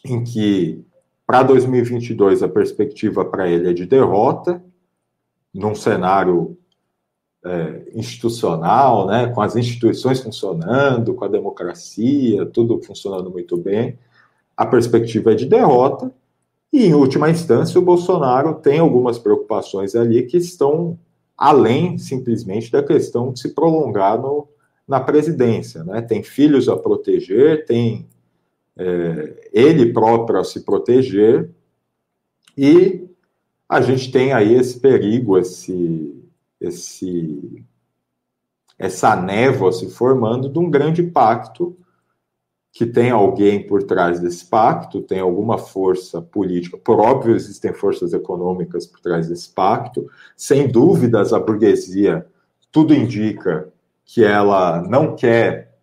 em 0.02 0.24
que, 0.24 0.82
para 1.26 1.42
2022, 1.42 2.42
a 2.42 2.48
perspectiva 2.48 3.22
para 3.22 3.46
ele 3.50 3.68
é 3.68 3.72
de 3.74 3.84
derrota, 3.84 4.64
num 5.52 5.74
cenário 5.74 6.56
é, 7.44 7.82
institucional, 7.94 9.06
né, 9.06 9.28
com 9.28 9.40
as 9.40 9.56
instituições 9.56 10.20
funcionando, 10.20 11.14
com 11.14 11.24
a 11.24 11.28
democracia, 11.28 12.46
tudo 12.46 12.80
funcionando 12.82 13.30
muito 13.30 13.56
bem, 13.56 13.98
a 14.56 14.64
perspectiva 14.64 15.32
é 15.32 15.34
de 15.34 15.46
derrota, 15.46 16.12
e, 16.72 16.86
em 16.86 16.94
última 16.94 17.28
instância, 17.28 17.78
o 17.78 17.84
Bolsonaro 17.84 18.54
tem 18.54 18.78
algumas 18.78 19.18
preocupações 19.18 19.94
ali 19.94 20.22
que 20.22 20.38
estão 20.38 20.98
além 21.36 21.98
simplesmente 21.98 22.72
da 22.72 22.82
questão 22.82 23.32
de 23.32 23.40
se 23.40 23.50
prolongar 23.50 24.18
no, 24.18 24.48
na 24.88 24.98
presidência. 24.98 25.84
Né? 25.84 26.00
Tem 26.00 26.22
filhos 26.22 26.68
a 26.68 26.76
proteger, 26.76 27.66
tem 27.66 28.06
é, 28.76 29.50
ele 29.52 29.92
próprio 29.92 30.40
a 30.40 30.44
se 30.44 30.60
proteger, 30.60 31.50
e 32.56 33.06
a 33.68 33.80
gente 33.80 34.10
tem 34.10 34.32
aí 34.32 34.54
esse 34.54 34.80
perigo, 34.80 35.36
esse, 35.38 36.21
esse, 36.62 37.64
essa 38.78 39.14
névoa 39.16 39.72
se 39.72 39.90
formando 39.90 40.48
de 40.48 40.58
um 40.58 40.70
grande 40.70 41.02
pacto 41.02 41.76
que 42.72 42.86
tem 42.86 43.10
alguém 43.10 43.66
por 43.66 43.82
trás 43.82 44.18
desse 44.18 44.46
pacto, 44.46 45.02
tem 45.02 45.20
alguma 45.20 45.58
força 45.58 46.22
política. 46.22 46.78
Por 46.78 46.98
óbvio, 47.00 47.36
existem 47.36 47.74
forças 47.74 48.14
econômicas 48.14 48.86
por 48.86 48.98
trás 49.00 49.28
desse 49.28 49.50
pacto. 49.50 50.10
Sem 50.34 50.68
dúvidas, 50.68 51.34
a 51.34 51.38
burguesia, 51.38 52.26
tudo 52.70 52.94
indica 52.94 53.68
que 54.06 54.24
ela 54.24 54.80
não 54.82 55.14
quer 55.14 55.76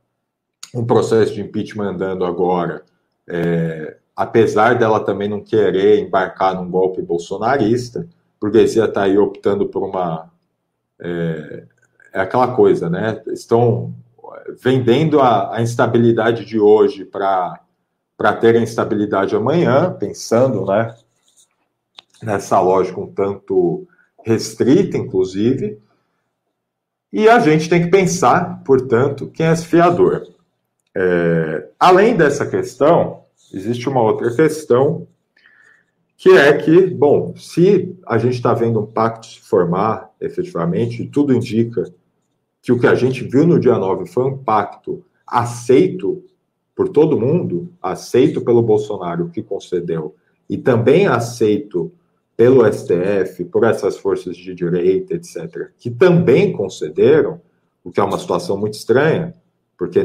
um 0.74 0.84
processo 0.84 1.34
de 1.34 1.42
impeachment 1.42 1.92
andando 1.92 2.26
agora, 2.26 2.84
é, 3.28 3.98
apesar 4.16 4.78
dela 4.78 5.00
também 5.00 5.30
não 5.30 5.42
querer 5.42 6.00
embarcar 6.00 6.56
num 6.56 6.70
golpe 6.70 7.02
bolsonarista. 7.04 8.02
A 8.02 8.06
burguesia 8.42 8.86
está 8.86 9.04
aí 9.04 9.18
optando 9.18 9.68
por 9.68 9.84
uma. 9.84 10.32
É, 11.00 11.64
é 12.14 12.20
aquela 12.20 12.56
coisa, 12.56 12.90
né? 12.90 13.22
Estão 13.28 13.94
vendendo 14.62 15.20
a, 15.20 15.56
a 15.56 15.62
instabilidade 15.62 16.46
de 16.46 16.60
hoje 16.60 17.06
para 17.06 17.60
ter 18.40 18.56
a 18.56 18.62
instabilidade 18.62 19.36
amanhã, 19.36 19.92
pensando 19.94 20.66
né, 20.66 20.96
nessa 22.22 22.60
lógica 22.60 23.00
um 23.00 23.12
tanto 23.12 23.88
restrita, 24.24 24.98
inclusive. 24.98 25.80
E 27.12 27.28
a 27.28 27.40
gente 27.40 27.70
tem 27.70 27.84
que 27.84 27.90
pensar, 27.90 28.62
portanto, 28.64 29.32
quem 29.34 29.48
é 29.48 29.52
esse 29.52 29.66
fiador. 29.66 30.28
É, 30.96 31.70
além 31.80 32.16
dessa 32.16 32.46
questão, 32.46 33.24
existe 33.54 33.88
uma 33.90 34.02
outra 34.02 34.34
questão, 34.36 35.08
que 36.20 36.32
é 36.32 36.52
que, 36.52 36.86
bom, 36.86 37.34
se 37.38 37.98
a 38.06 38.18
gente 38.18 38.34
está 38.34 38.54
vendo 38.54 38.82
um 38.82 38.86
pacto 38.86 39.26
se 39.26 39.40
formar 39.40 40.12
efetivamente, 40.20 41.06
tudo 41.06 41.34
indica 41.34 41.90
que 42.62 42.74
o 42.74 42.78
que 42.78 42.88
a 42.88 42.94
gente 42.94 43.24
viu 43.24 43.48
no 43.48 43.58
dia 43.58 43.78
9 43.78 44.06
foi 44.06 44.26
um 44.26 44.38
pacto 44.38 45.02
aceito 45.26 46.22
por 46.76 46.90
todo 46.90 47.18
mundo, 47.18 47.70
aceito 47.82 48.42
pelo 48.42 48.62
Bolsonaro, 48.62 49.30
que 49.30 49.42
concedeu, 49.42 50.14
e 50.50 50.58
também 50.58 51.08
aceito 51.08 51.90
pelo 52.36 52.70
STF, 52.70 53.46
por 53.46 53.64
essas 53.64 53.98
forças 53.98 54.36
de 54.36 54.54
direita, 54.54 55.14
etc., 55.14 55.70
que 55.78 55.90
também 55.90 56.52
concederam, 56.52 57.40
o 57.82 57.92
que 57.92 58.00
é 58.02 58.04
uma 58.04 58.20
situação 58.20 58.58
muito 58.58 58.74
estranha, 58.74 59.34
porque 59.78 60.02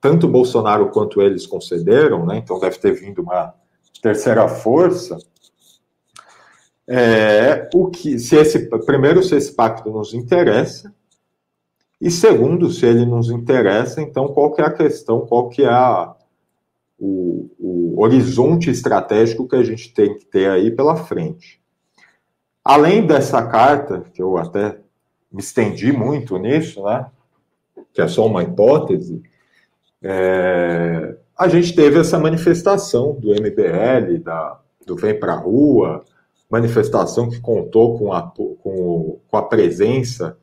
tanto 0.00 0.26
Bolsonaro 0.26 0.90
quanto 0.90 1.22
eles 1.22 1.46
concederam, 1.46 2.26
né, 2.26 2.38
então 2.38 2.58
deve 2.58 2.78
ter 2.78 2.92
vindo 2.94 3.22
uma 3.22 3.54
terceira 4.00 4.48
força. 4.48 5.16
É, 6.88 7.68
o 7.72 7.88
que, 7.88 8.18
se 8.18 8.36
esse, 8.36 8.68
primeiro, 8.84 9.22
se 9.22 9.36
esse 9.36 9.52
pacto 9.54 9.90
nos 9.90 10.12
interessa, 10.12 10.92
e 12.00 12.10
segundo, 12.10 12.70
se 12.70 12.86
ele 12.86 13.04
nos 13.04 13.30
interessa, 13.30 14.00
então 14.00 14.28
qual 14.28 14.52
que 14.52 14.62
é 14.62 14.64
a 14.64 14.72
questão, 14.72 15.26
qual 15.26 15.48
que 15.48 15.62
é 15.62 15.68
a, 15.68 16.14
o, 16.98 17.50
o 17.58 18.02
horizonte 18.02 18.70
estratégico 18.70 19.46
que 19.46 19.56
a 19.56 19.62
gente 19.62 19.92
tem 19.92 20.16
que 20.16 20.24
ter 20.24 20.50
aí 20.50 20.70
pela 20.70 20.96
frente. 20.96 21.60
Além 22.64 23.06
dessa 23.06 23.46
carta, 23.46 24.00
que 24.12 24.22
eu 24.22 24.36
até 24.36 24.78
me 25.30 25.40
estendi 25.40 25.92
muito 25.92 26.36
nisso, 26.38 26.82
né? 26.84 27.06
Que 27.92 28.02
é 28.02 28.08
só 28.08 28.26
uma 28.26 28.42
hipótese, 28.42 29.22
é, 30.02 31.16
a 31.40 31.48
gente 31.48 31.74
teve 31.74 31.98
essa 31.98 32.18
manifestação 32.18 33.14
do 33.14 33.30
MBL, 33.30 34.18
da, 34.22 34.60
do 34.86 34.94
Vem 34.94 35.18
Pra 35.18 35.34
Rua, 35.36 36.04
manifestação 36.50 37.30
que 37.30 37.40
contou 37.40 37.96
com 37.96 38.12
a, 38.12 38.20
com, 38.20 39.18
com 39.26 39.36
a 39.38 39.42
presença 39.42 40.36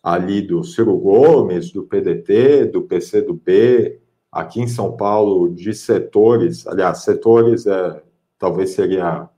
ali 0.00 0.40
do 0.40 0.62
Ciro 0.62 0.96
Gomes, 0.96 1.72
do 1.72 1.82
PDT, 1.82 2.66
do 2.66 2.82
PCdoB, 2.82 3.98
aqui 4.30 4.60
em 4.60 4.68
São 4.68 4.96
Paulo, 4.96 5.52
de 5.52 5.74
setores, 5.74 6.64
aliás, 6.68 6.98
setores 6.98 7.66
é, 7.66 8.00
talvez 8.38 8.70
seria 8.70 9.28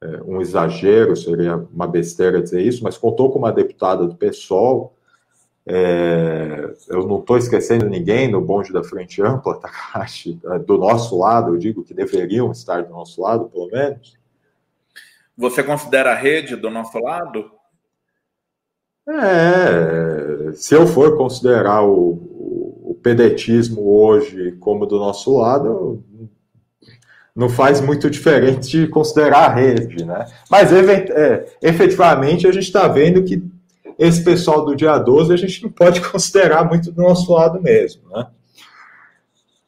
é, 0.00 0.22
um 0.24 0.40
exagero, 0.40 1.16
seria 1.16 1.56
uma 1.56 1.88
besteira 1.88 2.40
dizer 2.40 2.62
isso, 2.62 2.84
mas 2.84 2.96
contou 2.96 3.32
com 3.32 3.40
uma 3.40 3.50
deputada 3.50 4.06
do 4.06 4.14
PSOL, 4.14 4.95
é, 5.68 6.74
eu 6.88 7.06
não 7.08 7.18
estou 7.18 7.36
esquecendo 7.36 7.88
ninguém 7.88 8.30
no 8.30 8.40
bonde 8.40 8.72
da 8.72 8.84
Frente 8.84 9.20
Ampla, 9.20 9.60
é, 9.96 10.58
do 10.60 10.78
nosso 10.78 11.18
lado, 11.18 11.54
eu 11.54 11.58
digo 11.58 11.82
que 11.82 11.92
deveriam 11.92 12.52
estar 12.52 12.84
do 12.84 12.90
nosso 12.90 13.20
lado, 13.20 13.46
pelo 13.46 13.68
menos. 13.68 14.16
Você 15.36 15.62
considera 15.64 16.12
a 16.12 16.14
rede 16.14 16.54
do 16.54 16.70
nosso 16.70 16.98
lado? 16.98 17.50
É, 19.08 20.52
se 20.52 20.74
eu 20.74 20.86
for 20.86 21.16
considerar 21.16 21.82
o, 21.82 22.10
o 22.90 22.98
pedetismo 23.02 23.88
hoje 23.88 24.52
como 24.52 24.86
do 24.86 24.98
nosso 24.98 25.36
lado, 25.36 26.02
não 27.34 27.48
faz 27.48 27.80
muito 27.80 28.08
diferente 28.08 28.68
de 28.68 28.88
considerar 28.88 29.50
a 29.50 29.54
rede, 29.54 30.04
né? 30.04 30.26
Mas 30.50 30.72
é, 30.72 31.46
efetivamente 31.60 32.46
a 32.46 32.52
gente 32.52 32.64
está 32.64 32.88
vendo 32.88 33.22
que 33.22 33.42
esse 33.98 34.22
pessoal 34.22 34.64
do 34.64 34.76
dia 34.76 34.98
12 34.98 35.32
a 35.32 35.36
gente 35.36 35.62
não 35.62 35.70
pode 35.70 36.00
considerar 36.10 36.64
muito 36.64 36.92
do 36.92 37.02
nosso 37.02 37.32
lado 37.32 37.60
mesmo, 37.60 38.08
né? 38.10 38.26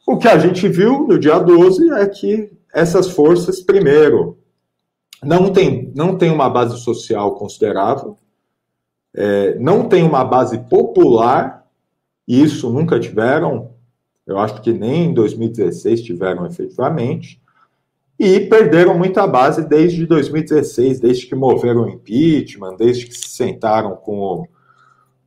O 0.07 0.17
que 0.17 0.29
a 0.29 0.39
gente 0.39 0.67
viu 0.69 1.07
no 1.07 1.19
dia 1.19 1.39
12 1.39 1.93
é 1.93 2.07
que 2.07 2.51
essas 2.73 3.11
forças, 3.11 3.61
primeiro, 3.61 4.39
não 5.23 5.53
tem, 5.53 5.93
não 5.95 6.17
tem 6.17 6.31
uma 6.31 6.49
base 6.49 6.79
social 6.79 7.35
considerável, 7.35 8.17
é, 9.15 9.59
não 9.59 9.89
tem 9.89 10.03
uma 10.03 10.25
base 10.25 10.59
popular, 10.61 11.67
e 12.27 12.43
isso 12.43 12.71
nunca 12.71 13.01
tiveram, 13.01 13.73
eu 14.27 14.39
acho 14.39 14.61
que 14.63 14.73
nem 14.73 15.07
em 15.07 15.15
2016 15.15 16.03
tiveram 16.03 16.47
efetivamente, 16.47 17.41
e 18.19 18.41
perderam 18.41 18.99
muita 18.99 19.27
base 19.27 19.67
desde 19.67 20.05
2016, 20.07 21.01
desde 21.01 21.27
que 21.27 21.35
moveram 21.35 21.85
o 21.85 21.89
impeachment, 21.89 22.77
desde 22.77 23.07
que 23.07 23.15
se 23.15 23.29
sentaram 23.29 23.95
com 23.97 24.47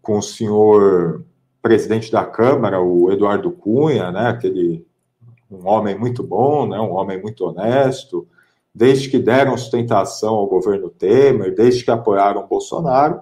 com 0.02 0.18
o 0.18 0.22
senhor 0.22 1.24
presidente 1.62 2.12
da 2.12 2.26
Câmara, 2.26 2.82
o 2.82 3.12
Eduardo 3.12 3.52
Cunha, 3.52 4.12
né, 4.12 4.30
aquele 4.30 4.84
um 5.50 5.68
homem 5.68 5.98
muito 5.98 6.24
bom, 6.24 6.66
né, 6.66 6.80
um 6.80 6.94
homem 6.94 7.22
muito 7.22 7.46
honesto, 7.46 8.28
desde 8.74 9.10
que 9.10 9.20
deram 9.20 9.58
sustentação 9.58 10.34
ao 10.34 10.48
governo 10.48 10.90
Temer, 10.90 11.54
desde 11.54 11.84
que 11.84 11.92
apoiaram 11.92 12.48
Bolsonaro, 12.48 13.22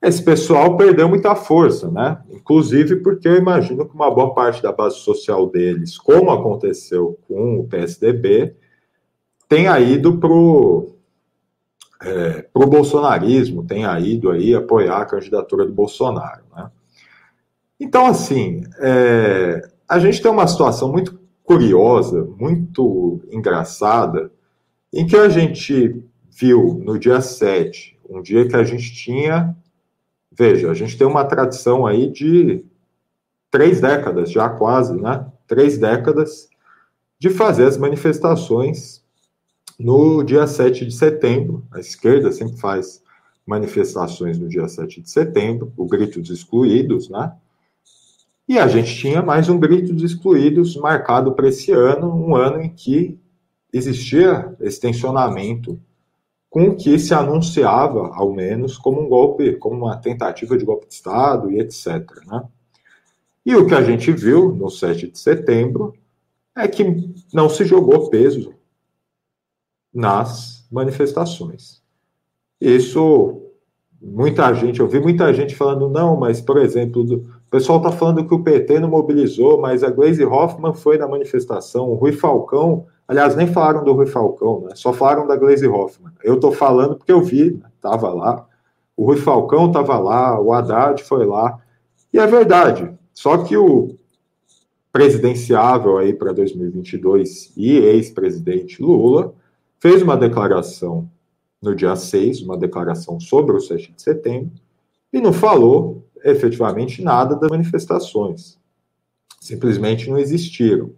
esse 0.00 0.22
pessoal 0.22 0.76
perdeu 0.76 1.08
muita 1.08 1.34
força, 1.34 1.90
né? 1.90 2.18
Inclusive 2.30 2.96
porque 2.96 3.26
eu 3.26 3.36
imagino 3.36 3.86
que 3.88 3.94
uma 3.94 4.10
boa 4.10 4.32
parte 4.34 4.62
da 4.62 4.70
base 4.70 4.98
social 4.98 5.46
deles, 5.48 5.98
como 5.98 6.30
aconteceu 6.30 7.18
com 7.26 7.58
o 7.58 7.64
PSDB, 7.66 8.54
tenha 9.48 9.78
ido 9.80 10.18
pro 10.18 10.92
é, 12.02 12.42
pro 12.52 12.66
bolsonarismo, 12.66 13.64
tenha 13.64 13.98
ido 13.98 14.30
aí 14.30 14.54
apoiar 14.54 14.98
a 14.98 15.06
candidatura 15.06 15.64
do 15.64 15.72
Bolsonaro, 15.72 16.42
né? 16.54 16.70
Então, 17.80 18.06
assim, 18.06 18.64
é, 18.78 19.68
a 19.88 19.98
gente 19.98 20.20
tem 20.20 20.30
uma 20.30 20.46
situação 20.46 20.90
muito 20.90 21.18
curiosa, 21.42 22.24
muito 22.38 23.20
engraçada, 23.30 24.30
em 24.92 25.06
que 25.06 25.16
a 25.16 25.28
gente 25.28 26.02
viu 26.30 26.80
no 26.84 26.98
dia 26.98 27.20
7, 27.20 27.98
um 28.08 28.22
dia 28.22 28.48
que 28.48 28.56
a 28.56 28.64
gente 28.64 28.94
tinha 28.94 29.56
Veja, 30.38 30.70
a 30.70 30.74
gente 30.74 30.98
tem 30.98 31.06
uma 31.06 31.24
tradição 31.24 31.86
aí 31.86 32.10
de 32.10 32.62
três 33.50 33.80
décadas, 33.80 34.30
já 34.30 34.50
quase, 34.50 34.94
né? 35.00 35.26
Três 35.46 35.78
décadas 35.78 36.50
de 37.18 37.30
fazer 37.30 37.64
as 37.64 37.78
manifestações 37.78 39.02
no 39.78 40.22
dia 40.22 40.46
7 40.46 40.86
de 40.86 40.94
setembro. 40.94 41.64
A 41.70 41.80
esquerda 41.80 42.32
sempre 42.32 42.56
faz 42.58 43.02
manifestações 43.46 44.38
no 44.38 44.48
dia 44.48 44.66
7 44.68 45.00
de 45.00 45.10
setembro, 45.10 45.72
o 45.76 45.86
grito 45.86 46.20
dos 46.20 46.30
excluídos, 46.30 47.08
né? 47.08 47.32
E 48.48 48.58
a 48.58 48.68
gente 48.68 48.94
tinha 48.94 49.22
mais 49.22 49.48
um 49.48 49.58
grito 49.58 49.92
dos 49.92 50.02
excluídos 50.04 50.76
marcado 50.76 51.32
para 51.32 51.48
esse 51.48 51.72
ano, 51.72 52.14
um 52.14 52.34
ano 52.34 52.62
em 52.62 52.68
que 52.68 53.18
existia 53.72 54.54
esse 54.60 54.80
tensionamento 54.80 55.80
com 56.48 56.68
o 56.68 56.76
que 56.76 56.98
se 56.98 57.12
anunciava, 57.12 58.14
ao 58.14 58.32
menos, 58.32 58.78
como 58.78 59.02
um 59.02 59.08
golpe, 59.08 59.56
como 59.56 59.84
uma 59.84 59.96
tentativa 59.96 60.56
de 60.56 60.64
golpe 60.64 60.86
de 60.86 60.94
Estado 60.94 61.50
e 61.50 61.58
etc. 61.58 62.08
Né? 62.26 62.44
E 63.44 63.54
o 63.54 63.66
que 63.66 63.74
a 63.74 63.82
gente 63.82 64.10
viu 64.12 64.54
no 64.54 64.70
7 64.70 65.10
de 65.10 65.18
setembro 65.18 65.92
é 66.56 66.66
que 66.66 67.12
não 67.34 67.48
se 67.48 67.64
jogou 67.64 68.08
peso 68.08 68.55
nas 69.96 70.68
manifestações. 70.70 71.80
Isso, 72.60 73.40
muita 74.00 74.52
gente, 74.52 74.78
eu 74.78 74.86
vi 74.86 75.00
muita 75.00 75.32
gente 75.32 75.56
falando, 75.56 75.88
não, 75.88 76.14
mas, 76.16 76.38
por 76.38 76.58
exemplo, 76.58 77.02
o 77.02 77.50
pessoal 77.50 77.78
está 77.78 77.90
falando 77.90 78.26
que 78.26 78.34
o 78.34 78.42
PT 78.42 78.78
não 78.78 78.90
mobilizou, 78.90 79.58
mas 79.58 79.82
a 79.82 79.90
Glaze 79.90 80.22
Hoffman 80.22 80.74
foi 80.74 80.98
na 80.98 81.08
manifestação, 81.08 81.88
o 81.88 81.94
Rui 81.94 82.12
Falcão, 82.12 82.84
aliás, 83.08 83.34
nem 83.34 83.46
falaram 83.46 83.82
do 83.82 83.94
Rui 83.94 84.04
Falcão, 84.04 84.66
né? 84.68 84.74
só 84.74 84.92
falaram 84.92 85.26
da 85.26 85.34
Glaze 85.34 85.66
Hoffman. 85.66 86.12
Eu 86.22 86.34
estou 86.34 86.52
falando 86.52 86.96
porque 86.96 87.12
eu 87.12 87.22
vi, 87.22 87.58
estava 87.74 88.12
lá, 88.12 88.46
o 88.94 89.06
Rui 89.06 89.16
Falcão 89.16 89.68
estava 89.68 89.98
lá, 89.98 90.38
o 90.38 90.52
Haddad 90.52 91.02
foi 91.02 91.24
lá, 91.24 91.58
e 92.12 92.18
é 92.18 92.26
verdade, 92.26 92.92
só 93.14 93.38
que 93.38 93.56
o 93.56 93.96
presidenciável 94.92 95.96
aí 95.96 96.12
para 96.12 96.32
2022 96.32 97.52
e 97.56 97.78
ex-presidente 97.78 98.82
Lula 98.82 99.34
fez 99.86 100.02
uma 100.02 100.16
declaração 100.16 101.08
no 101.62 101.72
dia 101.72 101.94
6, 101.94 102.42
uma 102.42 102.58
declaração 102.58 103.20
sobre 103.20 103.54
o 103.54 103.60
7 103.60 103.92
de 103.92 104.02
setembro, 104.02 104.50
e 105.12 105.20
não 105.20 105.32
falou 105.32 106.04
efetivamente 106.24 107.00
nada 107.00 107.36
das 107.36 107.48
manifestações. 107.48 108.58
Simplesmente 109.40 110.10
não 110.10 110.18
existiram. 110.18 110.90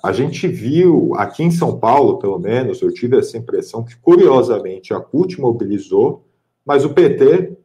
A 0.00 0.12
gente 0.12 0.46
viu, 0.46 1.12
aqui 1.16 1.42
em 1.42 1.50
São 1.50 1.80
Paulo, 1.80 2.20
pelo 2.20 2.38
menos, 2.38 2.80
eu 2.80 2.94
tive 2.94 3.18
essa 3.18 3.36
impressão 3.36 3.82
que, 3.82 3.96
curiosamente, 3.96 4.94
a 4.94 5.00
CUT 5.00 5.40
mobilizou, 5.40 6.24
mas 6.64 6.84
o 6.84 6.90
PT, 6.90 7.56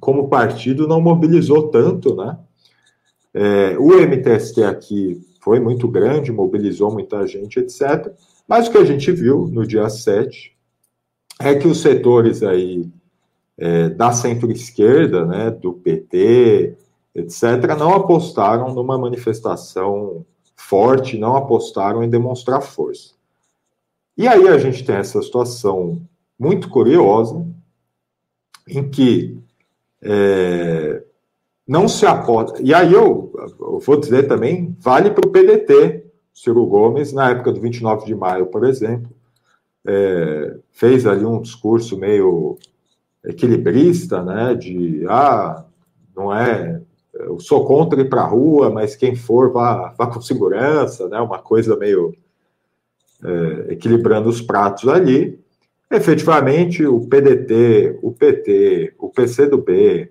como 0.00 0.28
partido, 0.28 0.88
não 0.88 1.00
mobilizou 1.00 1.68
tanto, 1.68 2.16
né? 2.16 2.36
É, 3.32 3.78
o 3.78 3.92
MTST 3.92 4.64
aqui 4.64 5.24
foi 5.40 5.60
muito 5.60 5.86
grande, 5.86 6.32
mobilizou 6.32 6.90
muita 6.92 7.24
gente, 7.24 7.60
etc. 7.60 8.12
Mas 8.46 8.68
o 8.68 8.72
que 8.72 8.78
a 8.78 8.84
gente 8.84 9.10
viu 9.12 9.46
no 9.46 9.66
dia 9.66 9.88
7 9.88 10.56
é 11.40 11.54
que 11.54 11.66
os 11.66 11.80
setores 11.80 12.42
aí 12.42 12.88
é, 13.56 13.88
da 13.88 14.12
centro-esquerda, 14.12 15.24
né, 15.26 15.50
do 15.50 15.72
PT, 15.72 16.76
etc., 17.14 17.76
não 17.78 17.94
apostaram 17.94 18.74
numa 18.74 18.98
manifestação 18.98 20.24
forte, 20.56 21.18
não 21.18 21.36
apostaram 21.36 22.02
em 22.02 22.08
demonstrar 22.08 22.62
força. 22.62 23.14
E 24.16 24.28
aí 24.28 24.48
a 24.48 24.58
gente 24.58 24.84
tem 24.84 24.96
essa 24.96 25.20
situação 25.22 26.00
muito 26.38 26.68
curiosa, 26.68 27.46
em 28.68 28.88
que 28.88 29.38
é, 30.00 31.02
não 31.66 31.88
se 31.88 32.06
aposta. 32.06 32.60
E 32.62 32.74
aí 32.74 32.92
eu, 32.92 33.32
eu 33.60 33.78
vou 33.78 33.98
dizer 33.98 34.28
também, 34.28 34.76
vale 34.80 35.10
para 35.10 35.26
o 35.26 35.30
PDT, 35.30 36.01
Ciro 36.32 36.64
Gomes, 36.66 37.12
na 37.12 37.30
época 37.30 37.52
do 37.52 37.60
29 37.60 38.06
de 38.06 38.14
maio, 38.14 38.46
por 38.46 38.64
exemplo, 38.64 39.10
é, 39.86 40.56
fez 40.70 41.06
ali 41.06 41.24
um 41.24 41.40
discurso 41.40 41.98
meio 41.98 42.58
equilibrista, 43.24 44.22
né, 44.22 44.54
de, 44.54 45.04
ah, 45.08 45.64
não 46.16 46.34
é, 46.34 46.80
eu 47.14 47.38
sou 47.38 47.64
contra 47.64 48.00
ir 48.00 48.08
para 48.08 48.22
a 48.22 48.26
rua, 48.26 48.70
mas 48.70 48.96
quem 48.96 49.14
for 49.14 49.52
vá, 49.52 49.94
vá 49.96 50.06
com 50.06 50.20
segurança, 50.20 51.08
né, 51.08 51.20
uma 51.20 51.38
coisa 51.38 51.76
meio 51.76 52.14
é, 53.22 53.72
equilibrando 53.72 54.28
os 54.28 54.40
pratos 54.40 54.88
ali. 54.88 55.40
Efetivamente, 55.90 56.84
o 56.86 57.06
PDT, 57.06 57.98
o 58.02 58.12
PT, 58.12 58.94
o 58.98 59.10
PCdoB, 59.10 60.10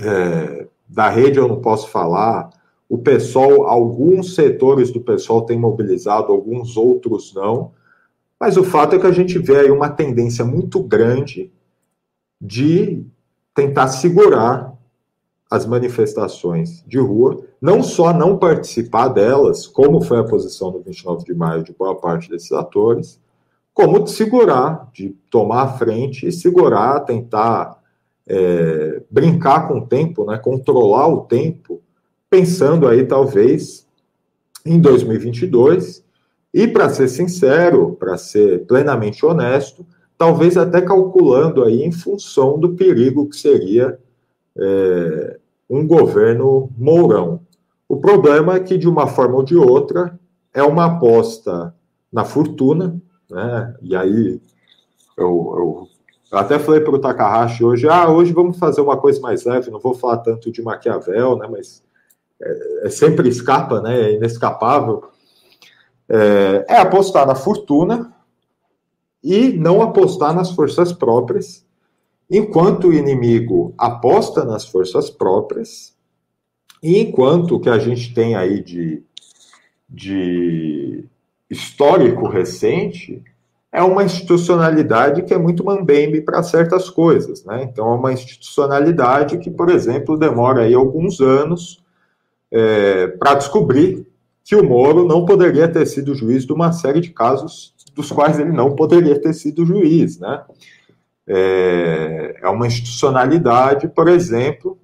é, 0.00 0.66
da 0.88 1.08
rede 1.08 1.38
eu 1.38 1.48
não 1.48 1.60
posso 1.60 1.88
falar, 1.88 2.48
o 2.88 2.96
pessoal, 2.96 3.66
alguns 3.66 4.34
setores 4.34 4.90
do 4.90 5.00
pessoal 5.00 5.42
têm 5.42 5.58
mobilizado, 5.58 6.32
alguns 6.32 6.76
outros 6.76 7.34
não, 7.34 7.72
mas 8.40 8.56
o 8.56 8.64
fato 8.64 8.96
é 8.96 8.98
que 8.98 9.06
a 9.06 9.12
gente 9.12 9.38
vê 9.38 9.60
aí 9.60 9.70
uma 9.70 9.90
tendência 9.90 10.44
muito 10.44 10.82
grande 10.82 11.52
de 12.40 13.04
tentar 13.54 13.88
segurar 13.88 14.72
as 15.50 15.66
manifestações 15.66 16.84
de 16.86 16.98
rua, 16.98 17.42
não 17.60 17.82
só 17.82 18.12
não 18.12 18.36
participar 18.38 19.08
delas, 19.08 19.66
como 19.66 20.00
foi 20.00 20.18
a 20.18 20.24
posição 20.24 20.70
do 20.70 20.80
29 20.80 21.24
de 21.24 21.34
maio 21.34 21.64
de 21.64 21.72
boa 21.72 21.96
parte 21.96 22.28
desses 22.28 22.52
atores, 22.52 23.18
como 23.72 24.04
de 24.04 24.10
segurar, 24.10 24.88
de 24.92 25.10
tomar 25.30 25.62
a 25.62 25.78
frente 25.78 26.26
e 26.26 26.32
segurar, 26.32 27.00
tentar 27.00 27.78
é, 28.26 29.02
brincar 29.10 29.66
com 29.66 29.78
o 29.78 29.86
tempo, 29.86 30.24
né, 30.24 30.36
controlar 30.36 31.08
o 31.08 31.22
tempo, 31.22 31.77
pensando 32.30 32.86
aí 32.86 33.04
talvez 33.04 33.86
em 34.64 34.80
2022 34.80 36.04
e 36.52 36.66
para 36.66 36.88
ser 36.88 37.08
sincero, 37.08 37.96
para 37.98 38.16
ser 38.16 38.66
plenamente 38.66 39.24
honesto, 39.24 39.86
talvez 40.16 40.56
até 40.56 40.80
calculando 40.80 41.64
aí 41.64 41.82
em 41.82 41.92
função 41.92 42.58
do 42.58 42.74
perigo 42.74 43.28
que 43.28 43.36
seria 43.36 43.98
é, 44.56 45.38
um 45.70 45.86
governo 45.86 46.70
Mourão. 46.76 47.40
O 47.88 47.96
problema 47.96 48.56
é 48.56 48.60
que, 48.60 48.76
de 48.76 48.88
uma 48.88 49.06
forma 49.06 49.36
ou 49.36 49.42
de 49.42 49.56
outra, 49.56 50.18
é 50.52 50.62
uma 50.62 50.86
aposta 50.86 51.74
na 52.12 52.24
fortuna, 52.24 53.00
né? 53.30 53.74
E 53.82 53.94
aí 53.94 54.40
eu, 55.16 55.26
eu, 55.56 55.88
até 56.32 56.58
falei 56.58 56.80
para 56.80 56.94
o 56.94 56.98
Takahashi 56.98 57.64
hoje, 57.64 57.88
ah, 57.88 58.10
hoje 58.10 58.32
vamos 58.32 58.58
fazer 58.58 58.80
uma 58.80 58.96
coisa 58.96 59.20
mais 59.20 59.44
leve, 59.44 59.70
não 59.70 59.78
vou 59.78 59.94
falar 59.94 60.18
tanto 60.18 60.50
de 60.50 60.62
Maquiavel, 60.62 61.36
né? 61.36 61.48
Mas 61.50 61.82
é, 62.40 62.86
é 62.86 62.90
sempre 62.90 63.28
escapa, 63.28 63.80
né? 63.80 64.00
É 64.00 64.12
inescapável. 64.14 65.04
É, 66.08 66.64
é 66.68 66.76
apostar 66.78 67.26
na 67.26 67.34
fortuna, 67.34 68.14
e 69.22 69.52
não 69.52 69.82
apostar 69.82 70.34
nas 70.34 70.50
forças 70.52 70.92
próprias, 70.92 71.64
enquanto 72.30 72.88
o 72.88 72.92
inimigo 72.92 73.74
aposta 73.76 74.44
nas 74.44 74.64
forças 74.66 75.10
próprias, 75.10 75.94
e 76.82 76.98
enquanto 76.98 77.56
o 77.56 77.60
que 77.60 77.68
a 77.68 77.78
gente 77.78 78.14
tem 78.14 78.36
aí 78.36 78.62
de, 78.62 79.02
de 79.88 81.04
histórico 81.50 82.28
recente 82.28 83.22
é 83.72 83.82
uma 83.82 84.04
institucionalidade 84.04 85.22
que 85.22 85.34
é 85.34 85.38
muito 85.38 85.64
mambembe 85.64 86.22
para 86.22 86.42
certas 86.42 86.88
coisas, 86.88 87.44
né? 87.44 87.64
Então 87.64 87.86
é 87.90 87.94
uma 87.94 88.12
institucionalidade 88.12 89.38
que, 89.38 89.50
por 89.50 89.68
exemplo, 89.68 90.16
demora 90.16 90.62
aí 90.62 90.72
alguns 90.72 91.20
anos 91.20 91.82
é, 92.50 93.08
para 93.08 93.34
descobrir 93.34 94.06
que 94.44 94.56
o 94.56 94.64
Moro 94.64 95.06
não 95.06 95.24
poderia 95.24 95.68
ter 95.68 95.86
sido 95.86 96.14
juiz 96.14 96.46
de 96.46 96.52
uma 96.52 96.72
série 96.72 97.00
de 97.00 97.10
casos 97.10 97.74
dos 97.94 98.10
quais 98.10 98.38
ele 98.38 98.52
não 98.52 98.74
poderia 98.74 99.20
ter 99.20 99.34
sido 99.34 99.66
juiz, 99.66 100.18
né? 100.18 100.44
É, 101.26 102.40
é 102.42 102.48
uma 102.48 102.66
institucionalidade, 102.66 103.88
por 103.88 104.08
exemplo, 104.08 104.78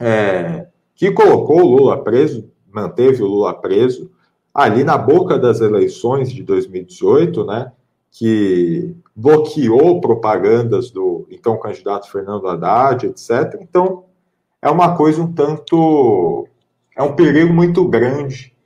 é, 0.00 0.66
que 0.94 1.12
colocou 1.12 1.60
o 1.60 1.76
Lula 1.76 2.02
preso, 2.02 2.50
manteve 2.72 3.22
o 3.22 3.26
Lula 3.26 3.54
preso, 3.54 4.10
ali 4.52 4.82
na 4.82 4.96
boca 4.96 5.38
das 5.38 5.60
eleições 5.60 6.32
de 6.32 6.42
2018, 6.42 7.44
né? 7.44 7.70
Que 8.10 8.96
bloqueou 9.14 10.00
propagandas 10.00 10.90
do 10.90 11.26
então 11.30 11.60
candidato 11.60 12.10
Fernando 12.10 12.48
Haddad, 12.48 13.06
etc. 13.06 13.58
Então, 13.60 14.04
é 14.60 14.70
uma 14.70 14.96
coisa 14.96 15.22
um 15.22 15.32
tanto. 15.32 16.48
É 16.96 17.02
um 17.02 17.14
perigo 17.14 17.52
muito 17.52 17.86
grande 17.86 18.56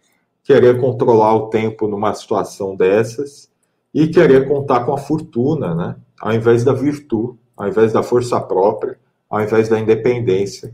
querer 0.45 0.81
controlar 0.81 1.35
o 1.35 1.49
tempo 1.49 1.89
numa 1.89 2.15
situação 2.15 2.77
dessas 2.77 3.51
e 3.93 4.07
querer 4.07 4.47
contar 4.49 4.85
com 4.85 4.95
a 4.95 4.99
fortuna, 4.99 5.75
né? 5.75 5.97
Ao 6.21 6.33
invés 6.33 6.63
da 6.63 6.73
virtude, 6.73 7.37
ao 7.57 7.69
invés 7.69 7.93
da 7.93 8.05
força 8.05 8.41
própria, 8.41 8.99
ao 9.29 9.43
invés 9.43 9.69
da 9.69 9.81
independência, 9.81 10.73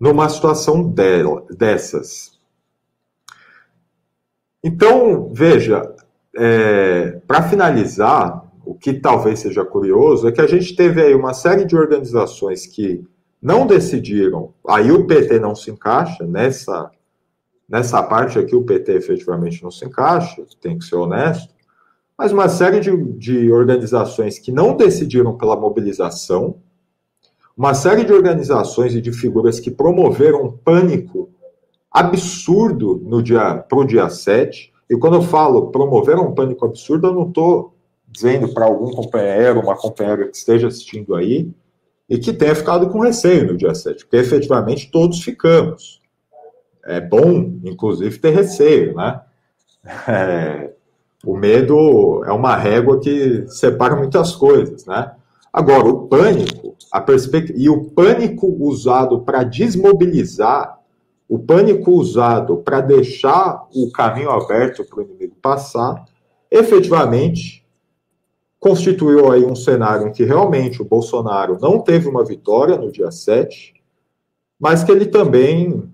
numa 0.00 0.28
situação 0.30 0.82
dela, 0.82 1.44
dessas. 1.50 2.38
Então, 4.64 5.30
veja, 5.32 5.94
é, 6.34 7.20
para 7.26 7.48
finalizar, 7.48 8.44
o 8.64 8.74
que 8.74 8.94
talvez 8.94 9.40
seja 9.40 9.64
curioso 9.64 10.26
é 10.26 10.32
que 10.32 10.40
a 10.40 10.46
gente 10.46 10.74
teve 10.74 11.02
aí 11.02 11.14
uma 11.14 11.34
série 11.34 11.64
de 11.64 11.76
organizações 11.76 12.66
que 12.66 13.06
não 13.40 13.66
decidiram, 13.66 14.52
aí 14.66 14.90
o 14.90 15.06
PT 15.06 15.38
não 15.38 15.54
se 15.54 15.70
encaixa 15.70 16.26
nessa 16.26 16.90
Nessa 17.68 18.00
parte 18.02 18.38
aqui, 18.38 18.54
o 18.54 18.62
PT 18.62 18.92
efetivamente 18.92 19.62
não 19.62 19.72
se 19.72 19.84
encaixa, 19.84 20.44
tem 20.60 20.78
que 20.78 20.84
ser 20.84 20.94
honesto, 20.94 21.52
mas 22.16 22.30
uma 22.30 22.48
série 22.48 22.78
de, 22.78 22.96
de 23.14 23.50
organizações 23.50 24.38
que 24.38 24.52
não 24.52 24.76
decidiram 24.76 25.36
pela 25.36 25.56
mobilização, 25.56 26.56
uma 27.56 27.74
série 27.74 28.04
de 28.04 28.12
organizações 28.12 28.94
e 28.94 29.00
de 29.00 29.10
figuras 29.12 29.58
que 29.58 29.70
promoveram 29.70 30.44
um 30.44 30.52
pânico 30.52 31.30
absurdo 31.90 33.02
no 33.04 33.22
dia 33.22 33.56
para 33.56 33.78
o 33.78 33.84
dia 33.84 34.08
7. 34.08 34.72
E 34.88 34.96
quando 34.96 35.16
eu 35.16 35.22
falo 35.22 35.70
promoveram 35.70 36.28
um 36.28 36.34
pânico 36.34 36.64
absurdo, 36.66 37.08
eu 37.08 37.14
não 37.14 37.28
estou 37.28 37.74
dizendo 38.06 38.52
para 38.54 38.66
algum 38.66 38.92
companheiro, 38.92 39.60
uma 39.60 39.76
companheira 39.76 40.28
que 40.28 40.36
esteja 40.36 40.68
assistindo 40.68 41.14
aí, 41.14 41.50
e 42.08 42.18
que 42.18 42.32
tenha 42.32 42.54
ficado 42.54 42.88
com 42.88 43.00
receio 43.00 43.46
no 43.48 43.56
dia 43.56 43.74
7, 43.74 44.04
porque 44.04 44.16
efetivamente 44.16 44.90
todos 44.90 45.22
ficamos. 45.22 46.00
É 46.84 47.00
bom, 47.00 47.58
inclusive, 47.64 48.18
ter 48.18 48.30
receio, 48.30 48.94
né? 48.94 49.20
É, 50.08 50.72
o 51.24 51.36
medo 51.36 52.24
é 52.24 52.32
uma 52.32 52.56
régua 52.56 52.98
que 53.00 53.46
separa 53.48 53.94
muitas 53.94 54.34
coisas, 54.34 54.84
né? 54.84 55.12
Agora, 55.52 55.88
o 55.88 56.06
pânico, 56.06 56.76
a 56.92 57.00
perspectiva 57.00 57.58
e 57.58 57.68
o 57.68 57.84
pânico 57.90 58.46
usado 58.60 59.20
para 59.22 59.42
desmobilizar, 59.42 60.78
o 61.28 61.38
pânico 61.38 61.90
usado 61.92 62.58
para 62.58 62.80
deixar 62.80 63.66
o 63.74 63.90
caminho 63.90 64.30
aberto 64.30 64.84
para 64.84 65.00
o 65.00 65.02
inimigo 65.02 65.34
passar, 65.42 66.04
efetivamente 66.50 67.65
constituiu 68.58 69.30
aí 69.30 69.44
um 69.44 69.54
cenário 69.54 70.08
em 70.08 70.12
que 70.12 70.24
realmente 70.24 70.80
o 70.80 70.84
Bolsonaro 70.84 71.58
não 71.60 71.78
teve 71.80 72.08
uma 72.08 72.24
vitória 72.24 72.76
no 72.76 72.90
dia 72.90 73.10
7, 73.10 73.74
mas 74.58 74.82
que 74.82 74.90
ele 74.90 75.06
também 75.06 75.90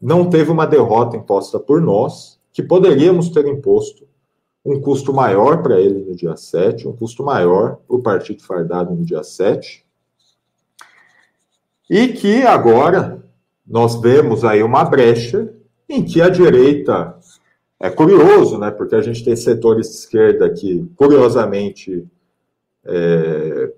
não 0.00 0.28
teve 0.28 0.50
uma 0.50 0.66
derrota 0.66 1.16
imposta 1.16 1.58
por 1.58 1.80
nós, 1.80 2.38
que 2.52 2.62
poderíamos 2.62 3.28
ter 3.28 3.46
imposto 3.46 4.06
um 4.64 4.80
custo 4.80 5.12
maior 5.12 5.62
para 5.62 5.80
ele 5.80 6.04
no 6.04 6.16
dia 6.16 6.36
7, 6.36 6.88
um 6.88 6.96
custo 6.96 7.22
maior 7.22 7.76
para 7.86 7.96
o 7.96 8.02
Partido 8.02 8.42
Fardado 8.42 8.94
no 8.94 9.04
dia 9.04 9.22
7, 9.22 9.86
e 11.88 12.08
que 12.08 12.42
agora 12.42 13.24
nós 13.66 13.94
vemos 14.00 14.44
aí 14.44 14.62
uma 14.62 14.84
brecha 14.84 15.52
em 15.88 16.02
que 16.04 16.20
a 16.20 16.28
direita 16.28 17.16
é 17.80 17.90
curioso, 17.90 18.58
né? 18.58 18.70
Porque 18.70 18.94
a 18.94 19.02
gente 19.02 19.24
tem 19.24 19.36
setores 19.36 19.88
de 19.88 19.94
esquerda 19.94 20.48
que, 20.50 20.90
curiosamente, 20.96 22.06
é, 22.84 23.72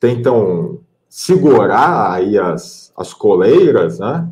tentam 0.00 0.80
segurar 1.08 2.12
aí 2.12 2.38
as, 2.38 2.92
as 2.96 3.12
coleiras, 3.12 3.98
né? 3.98 4.28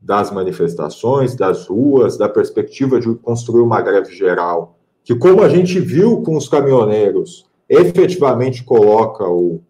Das 0.00 0.30
manifestações, 0.30 1.34
das 1.34 1.66
ruas, 1.66 2.16
da 2.16 2.28
perspectiva 2.28 3.00
de 3.00 3.14
construir 3.16 3.62
uma 3.62 3.80
greve 3.80 4.14
geral 4.14 4.76
que, 5.04 5.14
como 5.14 5.42
a 5.42 5.48
gente 5.48 5.80
viu 5.80 6.22
com 6.22 6.36
os 6.36 6.48
caminhoneiros, 6.48 7.46
efetivamente 7.68 8.62
coloca 8.62 9.24
o 9.24 9.60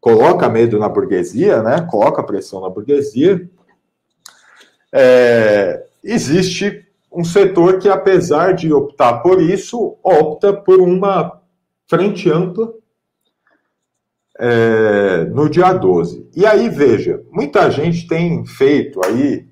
coloca 0.00 0.48
medo 0.48 0.78
na 0.80 0.88
burguesia, 0.88 1.62
né? 1.62 1.80
Coloca 1.88 2.24
pressão 2.24 2.60
na 2.60 2.68
burguesia. 2.68 3.48
É, 4.92 5.84
existe 6.02 6.81
um 7.14 7.24
setor 7.24 7.78
que, 7.78 7.88
apesar 7.88 8.54
de 8.54 8.72
optar 8.72 9.18
por 9.18 9.40
isso, 9.40 9.96
opta 10.02 10.52
por 10.52 10.80
uma 10.80 11.40
frente 11.86 12.30
ampla 12.30 12.72
é, 14.38 15.24
no 15.26 15.48
dia 15.48 15.72
12. 15.72 16.28
E 16.34 16.46
aí, 16.46 16.68
veja, 16.68 17.22
muita 17.30 17.70
gente 17.70 18.06
tem 18.06 18.44
feito 18.46 19.00
aí 19.04 19.46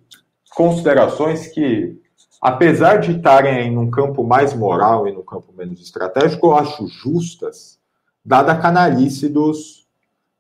considerações 0.54 1.48
que 1.48 2.00
apesar 2.40 2.96
de 2.96 3.12
estarem 3.12 3.70
num 3.70 3.90
campo 3.90 4.24
mais 4.24 4.54
moral 4.54 5.06
e 5.06 5.12
no 5.12 5.22
campo 5.22 5.52
menos 5.52 5.80
estratégico, 5.80 6.46
eu 6.46 6.54
acho 6.54 6.88
justas, 6.88 7.78
dada 8.24 8.52
a 8.52 8.58
canalice 8.58 9.28
dos, 9.28 9.86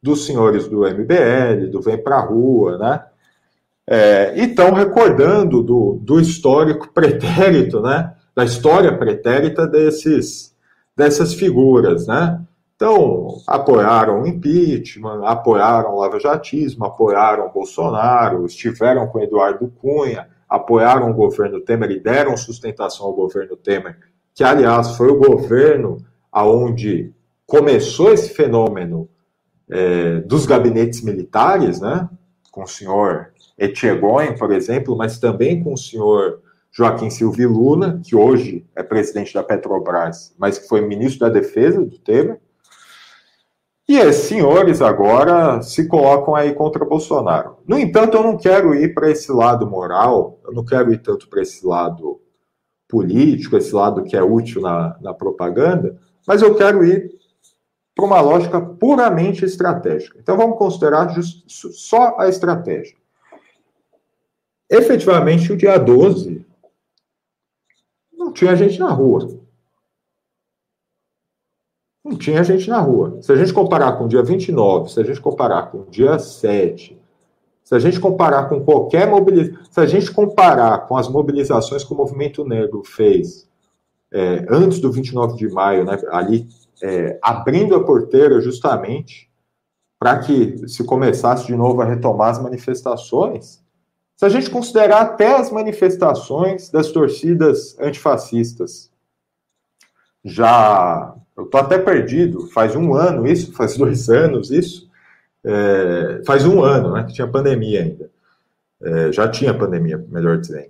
dos 0.02 0.24
senhores 0.24 0.66
do 0.66 0.80
MBL, 0.80 1.70
do 1.70 1.82
Vem 1.82 2.02
Pra 2.02 2.20
Rua, 2.20 2.78
né? 2.78 3.04
É, 3.88 4.34
e 4.36 4.44
estão 4.46 4.72
recordando 4.72 5.62
do, 5.62 5.98
do 6.00 6.20
histórico 6.20 6.92
pretérito, 6.92 7.80
né? 7.80 8.14
Da 8.34 8.44
história 8.44 8.96
pretérita 8.96 9.66
desses, 9.66 10.54
dessas 10.96 11.34
figuras, 11.34 12.06
né? 12.06 12.40
Então, 12.76 13.28
apoiaram 13.46 14.22
o 14.22 14.26
impeachment, 14.26 15.22
apoiaram 15.24 15.94
o 15.94 15.98
lava-jatismo, 15.98 16.86
apoiaram 16.86 17.46
o 17.46 17.52
Bolsonaro, 17.52 18.46
estiveram 18.46 19.06
com 19.06 19.20
Eduardo 19.20 19.70
Cunha, 19.82 20.28
apoiaram 20.48 21.10
o 21.10 21.14
governo 21.14 21.60
Temer 21.60 21.90
e 21.90 22.00
deram 22.00 22.36
sustentação 22.38 23.04
ao 23.04 23.12
governo 23.12 23.54
Temer, 23.54 23.98
que, 24.34 24.42
aliás, 24.42 24.96
foi 24.96 25.08
o 25.08 25.18
governo 25.18 25.98
aonde 26.32 27.12
começou 27.46 28.12
esse 28.12 28.30
fenômeno 28.30 29.08
é, 29.68 30.20
dos 30.20 30.46
gabinetes 30.46 31.02
militares, 31.02 31.80
né, 31.80 32.08
com 32.50 32.62
o 32.62 32.66
senhor 32.66 33.29
Etchegoyen, 33.60 34.36
por 34.36 34.50
exemplo, 34.50 34.96
mas 34.96 35.18
também 35.18 35.62
com 35.62 35.74
o 35.74 35.78
senhor 35.78 36.40
Joaquim 36.72 37.10
Silvio 37.10 37.52
Luna, 37.52 38.00
que 38.02 38.16
hoje 38.16 38.66
é 38.74 38.82
presidente 38.82 39.34
da 39.34 39.42
Petrobras, 39.42 40.34
mas 40.38 40.58
que 40.58 40.66
foi 40.66 40.80
ministro 40.80 41.20
da 41.20 41.28
Defesa 41.28 41.84
do 41.84 41.98
Temer, 41.98 42.40
e 43.86 43.98
esses 43.98 44.28
senhores 44.28 44.80
agora 44.80 45.60
se 45.62 45.88
colocam 45.88 46.34
aí 46.34 46.54
contra 46.54 46.84
Bolsonaro. 46.84 47.56
No 47.66 47.76
entanto, 47.76 48.16
eu 48.16 48.22
não 48.22 48.36
quero 48.36 48.72
ir 48.72 48.94
para 48.94 49.10
esse 49.10 49.32
lado 49.32 49.66
moral, 49.66 50.38
eu 50.44 50.52
não 50.52 50.64
quero 50.64 50.92
ir 50.92 50.98
tanto 50.98 51.28
para 51.28 51.42
esse 51.42 51.66
lado 51.66 52.20
político, 52.88 53.56
esse 53.56 53.74
lado 53.74 54.04
que 54.04 54.16
é 54.16 54.22
útil 54.22 54.62
na, 54.62 54.96
na 55.00 55.12
propaganda, 55.12 55.98
mas 56.26 56.40
eu 56.40 56.54
quero 56.54 56.84
ir 56.84 57.10
para 57.94 58.04
uma 58.04 58.20
lógica 58.20 58.60
puramente 58.60 59.44
estratégica. 59.44 60.18
Então 60.20 60.36
vamos 60.36 60.56
considerar 60.56 61.12
just, 61.12 61.44
só 61.48 62.16
a 62.18 62.28
estratégia. 62.28 62.99
Efetivamente, 64.70 65.52
o 65.52 65.56
dia 65.56 65.76
12 65.78 66.46
não 68.12 68.32
tinha 68.32 68.54
gente 68.54 68.78
na 68.78 68.90
rua 68.90 69.40
não 72.04 72.16
tinha 72.16 72.42
gente 72.42 72.68
na 72.68 72.80
rua. 72.80 73.18
Se 73.22 73.32
a 73.32 73.36
gente 73.36 73.52
comparar 73.52 73.92
com 73.92 74.04
o 74.04 74.08
dia 74.08 74.22
29, 74.22 74.90
se 74.90 75.00
a 75.00 75.04
gente 75.04 75.20
comparar 75.20 75.70
com 75.70 75.78
o 75.78 75.86
dia 75.90 76.18
7, 76.18 77.00
se 77.62 77.74
a 77.74 77.78
gente 77.78 78.00
comparar 78.00 78.48
com 78.48 78.64
qualquer 78.64 79.08
mobilização, 79.08 79.64
se 79.70 79.80
a 79.80 79.86
gente 79.86 80.10
comparar 80.10 80.88
com 80.88 80.96
as 80.96 81.08
mobilizações 81.08 81.84
que 81.84 81.92
o 81.92 81.96
movimento 81.96 82.44
negro 82.44 82.82
fez 82.84 83.48
é, 84.12 84.44
antes 84.50 84.80
do 84.80 84.90
29 84.90 85.36
de 85.36 85.48
maio, 85.48 85.84
né, 85.84 85.96
ali 86.10 86.48
é, 86.82 87.18
abrindo 87.22 87.76
a 87.76 87.84
porteira 87.84 88.40
justamente 88.40 89.30
para 89.98 90.18
que 90.18 90.66
se 90.66 90.82
começasse 90.82 91.46
de 91.46 91.54
novo 91.54 91.82
a 91.82 91.84
retomar 91.84 92.30
as 92.30 92.42
manifestações, 92.42 93.62
se 94.20 94.26
a 94.26 94.28
gente 94.28 94.50
considerar 94.50 95.00
até 95.00 95.34
as 95.34 95.50
manifestações 95.50 96.68
das 96.68 96.92
torcidas 96.92 97.74
antifascistas 97.80 98.90
já 100.22 101.14
eu 101.34 101.44
estou 101.44 101.58
até 101.58 101.78
perdido. 101.78 102.46
Faz 102.48 102.76
um 102.76 102.92
ano 102.92 103.26
isso, 103.26 103.50
faz 103.56 103.78
dois 103.78 104.10
anos 104.10 104.50
isso. 104.50 104.90
É, 105.42 106.20
faz 106.26 106.44
um 106.44 106.62
ano, 106.62 106.92
né? 106.92 107.04
Que 107.04 107.14
tinha 107.14 107.26
pandemia 107.26 107.80
ainda. 107.80 108.10
É, 108.82 109.10
já 109.10 109.26
tinha 109.26 109.54
pandemia, 109.54 109.96
melhor 110.10 110.36
dizendo. 110.36 110.68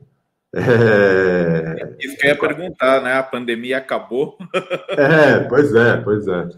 É... 0.54 1.92
Isso 1.98 2.16
que 2.18 2.28
eu 2.28 2.30
ia 2.30 2.38
perguntar, 2.38 3.02
né? 3.02 3.14
A 3.14 3.22
pandemia 3.24 3.78
acabou. 3.78 4.38
é, 4.96 5.40
pois 5.40 5.74
é, 5.74 5.96
pois 5.96 6.28
é. 6.28 6.48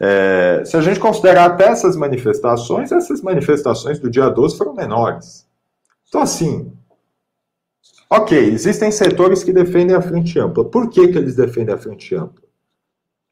é. 0.00 0.64
Se 0.64 0.76
a 0.76 0.80
gente 0.80 1.00
considerar 1.00 1.46
até 1.46 1.64
essas 1.64 1.96
manifestações, 1.96 2.92
essas 2.92 3.20
manifestações 3.20 3.98
do 3.98 4.08
dia 4.08 4.28
12 4.28 4.56
foram 4.56 4.74
menores. 4.74 5.49
Então, 6.10 6.22
assim, 6.22 6.72
ok, 8.10 8.36
existem 8.36 8.90
setores 8.90 9.44
que 9.44 9.52
defendem 9.52 9.94
a 9.94 10.02
frente 10.02 10.36
ampla. 10.40 10.64
Por 10.64 10.90
que, 10.90 11.06
que 11.06 11.16
eles 11.16 11.36
defendem 11.36 11.72
a 11.72 11.78
frente 11.78 12.16
ampla? 12.16 12.42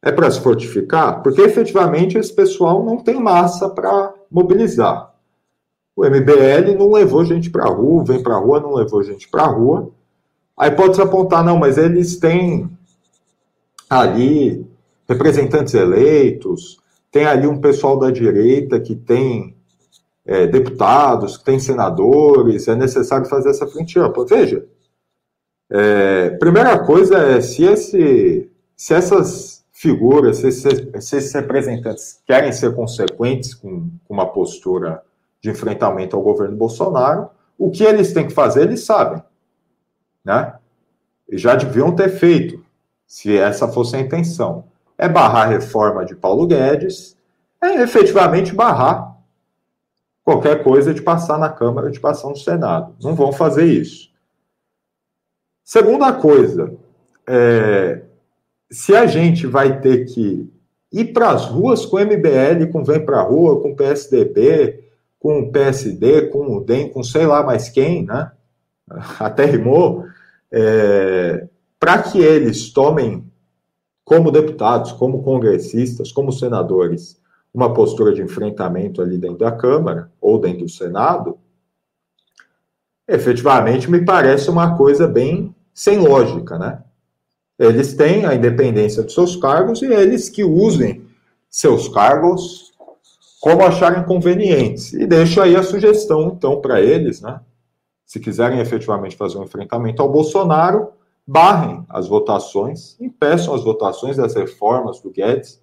É 0.00 0.12
para 0.12 0.30
se 0.30 0.40
fortificar? 0.40 1.20
Porque 1.20 1.42
efetivamente 1.42 2.16
esse 2.16 2.32
pessoal 2.32 2.84
não 2.84 2.98
tem 2.98 3.20
massa 3.20 3.68
para 3.68 4.14
mobilizar. 4.30 5.12
O 5.96 6.04
MBL 6.04 6.78
não 6.78 6.92
levou 6.92 7.24
gente 7.24 7.50
para 7.50 7.64
a 7.64 7.68
rua, 7.68 8.04
vem 8.04 8.22
para 8.22 8.36
a 8.36 8.38
rua, 8.38 8.60
não 8.60 8.74
levou 8.74 9.02
gente 9.02 9.28
para 9.28 9.42
a 9.42 9.48
rua. 9.48 9.90
Aí 10.56 10.70
pode 10.70 10.94
se 10.94 11.02
apontar, 11.02 11.44
não, 11.44 11.58
mas 11.58 11.76
eles 11.76 12.16
têm 12.16 12.70
ali 13.90 14.64
representantes 15.08 15.74
eleitos, 15.74 16.78
tem 17.10 17.26
ali 17.26 17.48
um 17.48 17.60
pessoal 17.60 17.98
da 17.98 18.12
direita 18.12 18.78
que 18.78 18.94
tem 18.94 19.57
é, 20.28 20.46
deputados, 20.46 21.38
que 21.38 21.44
tem 21.44 21.58
senadores, 21.58 22.68
é 22.68 22.76
necessário 22.76 23.26
fazer 23.26 23.48
essa 23.48 23.66
frente 23.66 23.98
ampla. 23.98 24.26
Veja, 24.26 24.62
é, 25.70 26.30
primeira 26.30 26.78
coisa 26.84 27.16
é 27.16 27.40
se, 27.40 27.64
esse, 27.64 28.50
se 28.76 28.92
essas 28.92 29.64
figuras, 29.72 30.36
se 30.36 30.48
esses, 30.48 31.32
representantes 31.32 32.22
querem 32.26 32.52
ser 32.52 32.74
consequentes 32.74 33.54
com, 33.54 33.90
com 34.06 34.14
uma 34.14 34.26
postura 34.26 35.02
de 35.40 35.48
enfrentamento 35.48 36.14
ao 36.14 36.22
governo 36.22 36.56
Bolsonaro, 36.56 37.30
o 37.56 37.70
que 37.70 37.82
eles 37.82 38.12
têm 38.12 38.26
que 38.26 38.34
fazer, 38.34 38.64
eles 38.64 38.84
sabem. 38.84 39.22
Né? 40.22 40.52
Já 41.32 41.54
deviam 41.54 41.96
ter 41.96 42.10
feito, 42.10 42.62
se 43.06 43.34
essa 43.34 43.66
fosse 43.66 43.96
a 43.96 44.00
intenção. 44.00 44.64
É 44.98 45.08
barrar 45.08 45.46
a 45.46 45.50
reforma 45.50 46.04
de 46.04 46.14
Paulo 46.14 46.46
Guedes, 46.46 47.16
é 47.62 47.82
efetivamente 47.82 48.54
barrar 48.54 49.17
qualquer 50.28 50.62
coisa 50.62 50.92
de 50.92 51.00
passar 51.00 51.38
na 51.38 51.48
Câmara, 51.48 51.90
de 51.90 51.98
passar 51.98 52.28
no 52.28 52.36
Senado. 52.36 52.94
Não 53.02 53.14
vão 53.14 53.32
fazer 53.32 53.64
isso. 53.64 54.10
Segunda 55.64 56.12
coisa, 56.12 56.74
é, 57.26 58.02
se 58.70 58.94
a 58.94 59.06
gente 59.06 59.46
vai 59.46 59.80
ter 59.80 60.04
que 60.04 60.46
ir 60.92 61.14
para 61.14 61.30
as 61.30 61.46
ruas 61.46 61.86
com 61.86 61.96
o 61.96 62.00
MBL, 62.00 62.70
com 62.70 62.84
Vem 62.84 63.02
para 63.02 63.20
a 63.20 63.22
Rua, 63.22 63.62
com 63.62 63.70
o 63.70 63.74
PSDB, 63.76 64.84
com 65.18 65.40
o 65.40 65.50
PSD, 65.50 66.26
com 66.26 66.58
o 66.58 66.60
DEM, 66.60 66.90
com 66.90 67.02
sei 67.02 67.26
lá 67.26 67.42
mais 67.42 67.70
quem, 67.70 68.04
né? 68.04 68.30
Até 69.18 69.46
rimou, 69.46 70.04
é, 70.52 71.48
para 71.80 72.02
que 72.02 72.18
eles 72.20 72.70
tomem 72.70 73.24
como 74.04 74.30
deputados, 74.30 74.92
como 74.92 75.22
congressistas, 75.22 76.12
como 76.12 76.32
senadores, 76.32 77.17
uma 77.52 77.72
postura 77.72 78.12
de 78.12 78.22
enfrentamento 78.22 79.00
ali 79.00 79.18
dentro 79.18 79.38
da 79.38 79.52
Câmara 79.52 80.10
ou 80.20 80.38
dentro 80.38 80.64
do 80.64 80.68
Senado, 80.68 81.38
efetivamente 83.06 83.90
me 83.90 84.04
parece 84.04 84.50
uma 84.50 84.76
coisa 84.76 85.06
bem 85.06 85.54
sem 85.72 85.98
lógica, 85.98 86.58
né? 86.58 86.82
Eles 87.58 87.94
têm 87.94 88.24
a 88.24 88.34
independência 88.34 89.02
dos 89.02 89.14
seus 89.14 89.34
cargos 89.34 89.82
e 89.82 89.86
eles 89.86 90.28
que 90.28 90.44
usem 90.44 91.04
seus 91.50 91.88
cargos 91.88 92.72
como 93.40 93.64
acharem 93.64 94.04
convenientes. 94.04 94.92
E 94.92 95.06
deixo 95.06 95.40
aí 95.40 95.56
a 95.56 95.62
sugestão, 95.62 96.28
então, 96.28 96.60
para 96.60 96.80
eles, 96.80 97.20
né? 97.20 97.40
Se 98.04 98.20
quiserem 98.20 98.60
efetivamente 98.60 99.16
fazer 99.16 99.38
um 99.38 99.44
enfrentamento 99.44 100.00
ao 100.02 100.10
Bolsonaro, 100.10 100.92
barrem 101.26 101.84
as 101.88 102.08
votações, 102.08 102.96
impeçam 102.98 103.54
as 103.54 103.62
votações 103.62 104.16
das 104.16 104.34
reformas 104.34 105.00
do 105.00 105.10
Guedes. 105.10 105.60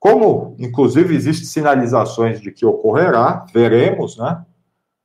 Como, 0.00 0.56
inclusive, 0.58 1.14
existem 1.14 1.46
sinalizações 1.46 2.40
de 2.40 2.50
que 2.50 2.64
ocorrerá, 2.64 3.44
veremos, 3.52 4.16
né? 4.16 4.42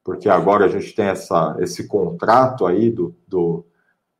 Porque 0.01 0.29
agora 0.29 0.65
a 0.65 0.67
gente 0.69 0.95
tem 0.95 1.07
essa, 1.07 1.57
esse 1.59 1.85
contrato 1.85 2.65
aí 2.65 2.89
do, 2.89 3.13
do 3.27 3.65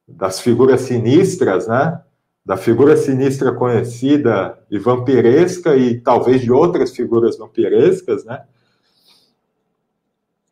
das 0.06 0.42
figuras 0.42 0.82
sinistras, 0.82 1.66
né? 1.66 2.02
Da 2.46 2.58
figura 2.58 2.98
sinistra 2.98 3.54
conhecida 3.54 4.60
e 4.70 4.78
vampiresca 4.78 5.78
e 5.78 6.00
talvez 6.02 6.42
de 6.42 6.52
outras 6.52 6.94
figuras 6.94 7.38
vampirescas, 7.38 8.26
né? 8.26 8.44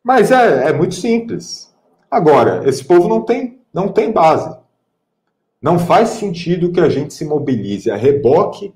Mas 0.02 0.30
é, 0.30 0.70
é 0.70 0.72
muito 0.72 0.94
simples. 0.94 1.72
Agora, 2.10 2.66
esse 2.66 2.82
povo 2.82 3.08
não 3.08 3.22
tem, 3.22 3.60
não 3.72 3.88
tem 3.88 4.10
base. 4.10 4.56
Não 5.60 5.78
faz 5.78 6.10
sentido 6.10 6.72
que 6.72 6.80
a 6.80 6.88
gente 6.88 7.12
se 7.12 7.26
mobilize 7.26 7.90
a 7.90 7.96
reboque 7.96 8.72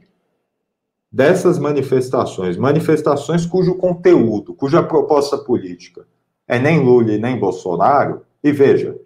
dessas 1.10 1.58
manifestações, 1.58 2.56
manifestações 2.56 3.46
cujo 3.46 3.74
conteúdo, 3.76 4.54
cuja 4.54 4.82
proposta 4.82 5.38
política 5.38 6.06
é 6.48 6.58
nem 6.58 6.80
Lula 6.80 7.12
e 7.12 7.18
nem 7.18 7.38
Bolsonaro. 7.38 8.22
E 8.42 8.50
veja, 8.50 8.96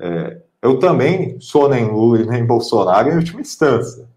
é, 0.00 0.38
eu 0.62 0.78
também 0.78 1.36
sou 1.38 1.68
nem 1.68 1.84
Lula 1.84 2.22
e 2.22 2.26
nem 2.26 2.46
Bolsonaro 2.46 3.10
em 3.10 3.16
última 3.16 3.42
instância. 3.42 4.08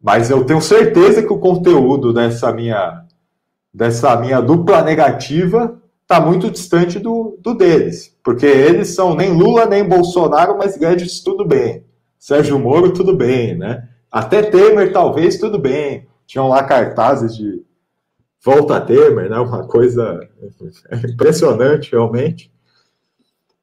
Mas 0.00 0.28
eu 0.30 0.44
tenho 0.44 0.60
certeza 0.60 1.22
que 1.22 1.32
o 1.32 1.38
conteúdo 1.38 2.12
dessa 2.12 2.52
minha, 2.52 3.04
dessa 3.72 4.14
minha 4.16 4.40
dupla 4.42 4.82
negativa 4.82 5.80
está 6.02 6.20
muito 6.20 6.50
distante 6.50 6.98
do, 6.98 7.38
do 7.40 7.54
deles. 7.54 8.14
Porque 8.22 8.44
eles 8.44 8.94
são 8.94 9.14
nem 9.14 9.32
Lula 9.32 9.64
nem 9.64 9.88
Bolsonaro, 9.88 10.58
mas 10.58 10.76
Guedes 10.76 11.20
tudo 11.20 11.46
bem. 11.46 11.84
Sérgio 12.18 12.58
Moro 12.58 12.92
tudo 12.92 13.16
bem, 13.16 13.56
né? 13.56 13.88
Até 14.10 14.42
Temer 14.42 14.92
talvez 14.92 15.38
tudo 15.38 15.58
bem. 15.58 16.06
Tinham 16.26 16.48
lá 16.48 16.62
cartazes 16.64 17.36
de 17.36 17.64
volta 18.44 18.76
a 18.76 18.80
Temer, 18.80 19.30
né? 19.30 19.38
Uma 19.38 19.66
coisa 19.66 20.28
impressionante 21.10 21.92
realmente. 21.92 22.52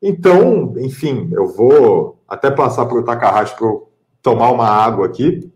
Então, 0.01 0.74
enfim, 0.78 1.30
eu 1.32 1.47
vou 1.47 2.24
até 2.28 2.49
passar 2.49 2.86
para 2.88 2.97
o 2.97 3.03
Takahashi 3.03 3.55
para 3.55 3.68
tomar 4.22 4.51
uma 4.51 4.68
água 4.68 5.05
aqui. 5.05 5.51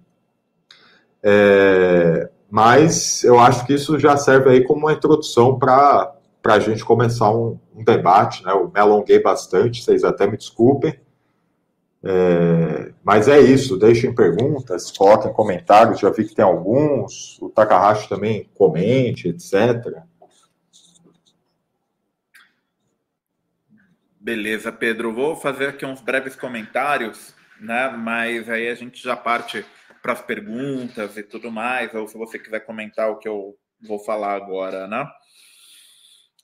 É, 1.24 2.30
mas 2.49 3.24
eu 3.24 3.39
acho 3.39 3.66
que 3.66 3.74
isso 3.74 3.97
já 3.97 4.16
serve 4.16 4.49
aí 4.51 4.64
como 4.64 4.82
uma 4.82 4.93
introdução 4.93 5.58
para 5.58 6.16
a 6.45 6.60
gente 6.60 6.86
começar 6.86 7.32
um, 7.32 7.60
um, 7.76 7.84
debate. 7.84 8.43
Né? 8.43 8.51
Eu 8.51 8.72
me 8.72 8.80
alonguei 8.80 9.20
bastante, 9.20 9.84
vocês 9.84 10.03
até 10.03 10.28
me 10.28 10.38
desculpem. 10.38 10.99
É, 12.08 12.93
mas 13.03 13.28
é 13.28 13.39
isso, 13.39 13.78
deixem 13.78 14.14
perguntas, 14.14 14.91
coloquem 14.91 15.34
comentários, 15.34 15.99
já 15.99 16.12
vi 16.12 16.24
que 16.26 16.36
tem 16.36 16.45
alguns, 16.45 17.41
o 17.41 17.49
Takahashi 17.49 18.08
também 18.08 18.47
comente, 18.53 19.28
etc. 19.28 20.03
Beleza, 24.20 24.72
Pedro. 24.72 25.14
Vou 25.14 25.36
fazer 25.36 25.70
aqui 25.70 25.84
uns 25.84 26.01
breves 26.01 26.36
comentários, 26.36 27.34
né? 27.60 27.89
Mas 27.89 28.49
aí 28.49 28.70
a 28.70 28.76
gente 28.76 29.01
já 29.01 29.16
parte 29.16 29.66
para 30.01 30.14
as 30.14 30.22
perguntas 30.22 31.18
e 31.18 31.24
tudo 31.24 31.51
mais, 31.51 31.93
ou 31.95 32.08
se 32.08 32.16
você 32.16 32.38
quiser 32.38 32.60
comentar 32.60 33.10
o 33.10 33.18
que 33.18 33.28
eu 33.28 33.56
vou 33.82 33.97
falar 33.97 34.36
agora, 34.36 34.88
né? 34.88 35.08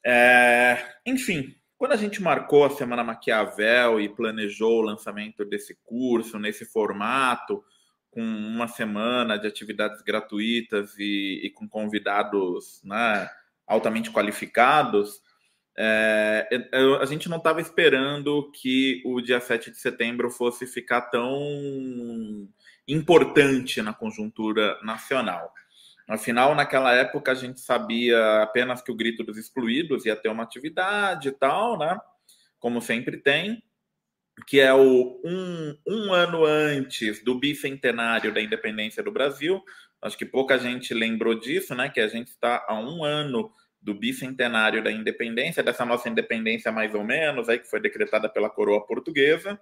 É, 0.03 0.77
enfim, 1.05 1.55
quando 1.81 1.93
a 1.93 1.97
gente 1.97 2.21
marcou 2.21 2.63
a 2.63 2.69
Semana 2.69 3.03
Maquiavel 3.03 3.99
e 3.99 4.07
planejou 4.07 4.77
o 4.77 4.83
lançamento 4.83 5.43
desse 5.43 5.75
curso 5.83 6.37
nesse 6.37 6.63
formato, 6.63 7.63
com 8.11 8.21
uma 8.21 8.67
semana 8.67 9.35
de 9.35 9.47
atividades 9.47 9.99
gratuitas 10.03 10.93
e, 10.99 11.41
e 11.43 11.49
com 11.49 11.67
convidados 11.67 12.83
né, 12.83 13.27
altamente 13.65 14.11
qualificados, 14.11 15.23
é, 15.75 16.47
eu, 16.71 17.01
a 17.01 17.05
gente 17.07 17.27
não 17.27 17.37
estava 17.37 17.59
esperando 17.59 18.51
que 18.51 19.01
o 19.03 19.19
dia 19.19 19.41
7 19.41 19.71
de 19.71 19.77
setembro 19.79 20.29
fosse 20.29 20.67
ficar 20.67 21.01
tão 21.09 21.35
importante 22.87 23.81
na 23.81 23.91
conjuntura 23.91 24.79
nacional. 24.83 25.51
Afinal, 26.07 26.55
naquela 26.55 26.93
época, 26.93 27.31
a 27.31 27.35
gente 27.35 27.59
sabia 27.59 28.41
apenas 28.41 28.81
que 28.81 28.91
o 28.91 28.95
Grito 28.95 29.23
dos 29.23 29.37
Excluídos 29.37 30.05
ia 30.05 30.15
ter 30.15 30.29
uma 30.29 30.43
atividade 30.43 31.29
e 31.29 31.31
tal, 31.31 31.77
né? 31.77 31.97
Como 32.59 32.81
sempre 32.81 33.17
tem, 33.17 33.63
que 34.47 34.59
é 34.59 34.73
o 34.73 35.21
um, 35.23 35.77
um 35.87 36.13
ano 36.13 36.45
antes 36.45 37.23
do 37.23 37.39
bicentenário 37.39 38.33
da 38.33 38.41
independência 38.41 39.01
do 39.01 39.11
Brasil. 39.11 39.63
Acho 40.01 40.17
que 40.17 40.25
pouca 40.25 40.57
gente 40.57 40.93
lembrou 40.93 41.39
disso, 41.39 41.73
né? 41.75 41.89
Que 41.89 42.01
a 42.01 42.07
gente 42.07 42.29
está 42.29 42.65
há 42.67 42.79
um 42.79 43.03
ano 43.03 43.51
do 43.81 43.93
bicentenário 43.95 44.83
da 44.83 44.91
independência, 44.91 45.63
dessa 45.63 45.85
nossa 45.85 46.07
independência 46.07 46.71
mais 46.71 46.93
ou 46.93 47.03
menos, 47.03 47.49
aí 47.49 47.57
que 47.57 47.69
foi 47.69 47.79
decretada 47.79 48.29
pela 48.29 48.49
coroa 48.49 48.85
portuguesa. 48.85 49.59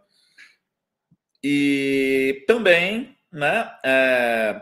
E 1.41 2.43
também, 2.45 3.17
né, 3.31 3.71
é, 3.83 4.61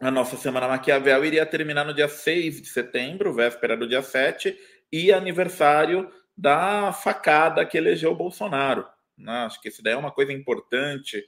a 0.00 0.10
nossa 0.10 0.36
Semana 0.36 0.68
Maquiavel 0.68 1.24
iria 1.24 1.44
terminar 1.44 1.84
no 1.84 1.94
dia 1.94 2.08
6 2.08 2.62
de 2.62 2.68
setembro, 2.68 3.34
véspera 3.34 3.76
do 3.76 3.88
dia 3.88 4.02
7, 4.02 4.56
e 4.92 5.12
aniversário 5.12 6.10
da 6.36 6.92
facada 6.92 7.66
que 7.66 7.76
elegeu 7.76 8.12
o 8.12 8.16
Bolsonaro. 8.16 8.86
Né? 9.16 9.32
Acho 9.44 9.60
que 9.60 9.68
isso 9.68 9.82
daí 9.82 9.94
é 9.94 9.96
uma 9.96 10.12
coisa 10.12 10.32
importante 10.32 11.24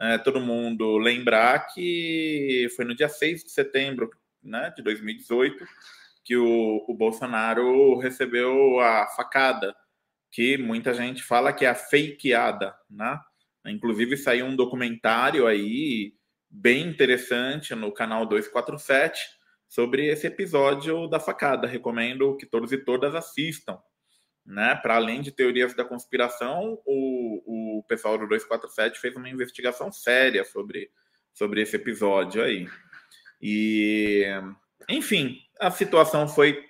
é, 0.00 0.18
todo 0.18 0.40
mundo 0.40 0.98
lembrar 0.98 1.66
que 1.68 2.68
foi 2.74 2.84
no 2.84 2.94
dia 2.94 3.08
6 3.08 3.44
de 3.44 3.50
setembro 3.50 4.10
né, 4.42 4.72
de 4.76 4.82
2018 4.82 5.64
que 6.24 6.36
o, 6.36 6.84
o 6.88 6.94
Bolsonaro 6.94 7.98
recebeu 7.98 8.80
a 8.80 9.06
facada, 9.08 9.74
que 10.30 10.56
muita 10.56 10.94
gente 10.94 11.22
fala 11.22 11.52
que 11.52 11.64
é 11.64 11.68
a 11.68 11.74
fakeada, 11.74 12.74
né? 12.88 13.18
Inclusive 13.66 14.16
saiu 14.16 14.46
um 14.46 14.56
documentário 14.56 15.46
aí 15.46 16.14
bem 16.52 16.86
interessante 16.86 17.74
no 17.74 17.90
canal 17.90 18.26
247 18.26 19.26
sobre 19.66 20.06
esse 20.08 20.26
episódio 20.26 21.08
da 21.08 21.18
facada. 21.18 21.66
Recomendo 21.66 22.36
que 22.36 22.44
todos 22.44 22.70
e 22.72 22.78
todas 22.78 23.14
assistam. 23.14 23.78
Né? 24.44 24.74
Para 24.74 24.96
além 24.96 25.22
de 25.22 25.32
teorias 25.32 25.74
da 25.74 25.84
conspiração, 25.84 26.78
o, 26.84 27.78
o 27.78 27.82
pessoal 27.84 28.18
do 28.18 28.28
247 28.28 29.00
fez 29.00 29.16
uma 29.16 29.30
investigação 29.30 29.90
séria 29.90 30.44
sobre, 30.44 30.90
sobre 31.32 31.62
esse 31.62 31.76
episódio 31.76 32.42
aí. 32.42 32.68
E, 33.40 34.26
enfim, 34.88 35.38
a 35.58 35.70
situação 35.70 36.28
foi 36.28 36.62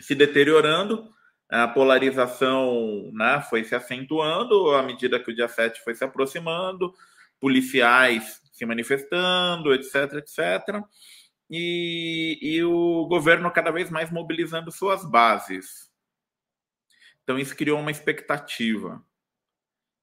se 0.00 0.14
deteriorando, 0.14 1.10
a 1.48 1.68
polarização 1.68 3.10
né, 3.12 3.44
foi 3.50 3.64
se 3.64 3.74
acentuando 3.74 4.70
à 4.70 4.82
medida 4.82 5.20
que 5.20 5.30
o 5.30 5.34
dia 5.34 5.48
7 5.48 5.82
foi 5.82 5.94
se 5.94 6.04
aproximando, 6.04 6.94
policiais 7.40 8.39
se 8.60 8.66
manifestando, 8.66 9.72
etc, 9.72 10.12
etc. 10.18 10.84
E, 11.48 12.38
e 12.42 12.62
o 12.62 13.06
governo 13.06 13.50
cada 13.50 13.70
vez 13.70 13.90
mais 13.90 14.10
mobilizando 14.10 14.70
suas 14.70 15.02
bases. 15.10 15.90
Então, 17.22 17.38
isso 17.38 17.56
criou 17.56 17.80
uma 17.80 17.90
expectativa. 17.90 19.02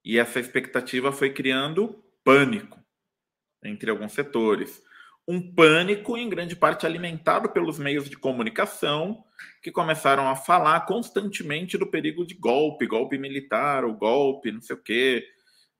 E 0.03 0.17
essa 0.17 0.39
expectativa 0.39 1.11
foi 1.11 1.31
criando 1.31 2.03
pânico 2.23 2.83
entre 3.63 3.91
alguns 3.91 4.13
setores. 4.13 4.81
um 5.27 5.53
pânico, 5.53 6.17
em 6.17 6.29
grande 6.29 6.55
parte 6.55 6.85
alimentado 6.85 7.49
pelos 7.49 7.77
meios 7.77 8.09
de 8.09 8.17
comunicação, 8.17 9.23
que 9.61 9.69
começaram 9.71 10.27
a 10.29 10.35
falar 10.35 10.85
constantemente 10.85 11.77
do 11.77 11.85
perigo 11.85 12.25
de 12.25 12.33
golpe, 12.33 12.87
golpe 12.87 13.17
militar, 13.17 13.83
o 13.83 13.93
golpe, 13.93 14.53
não 14.53 14.61
sei 14.61 14.75
o 14.77 14.81
quê, 14.81 15.27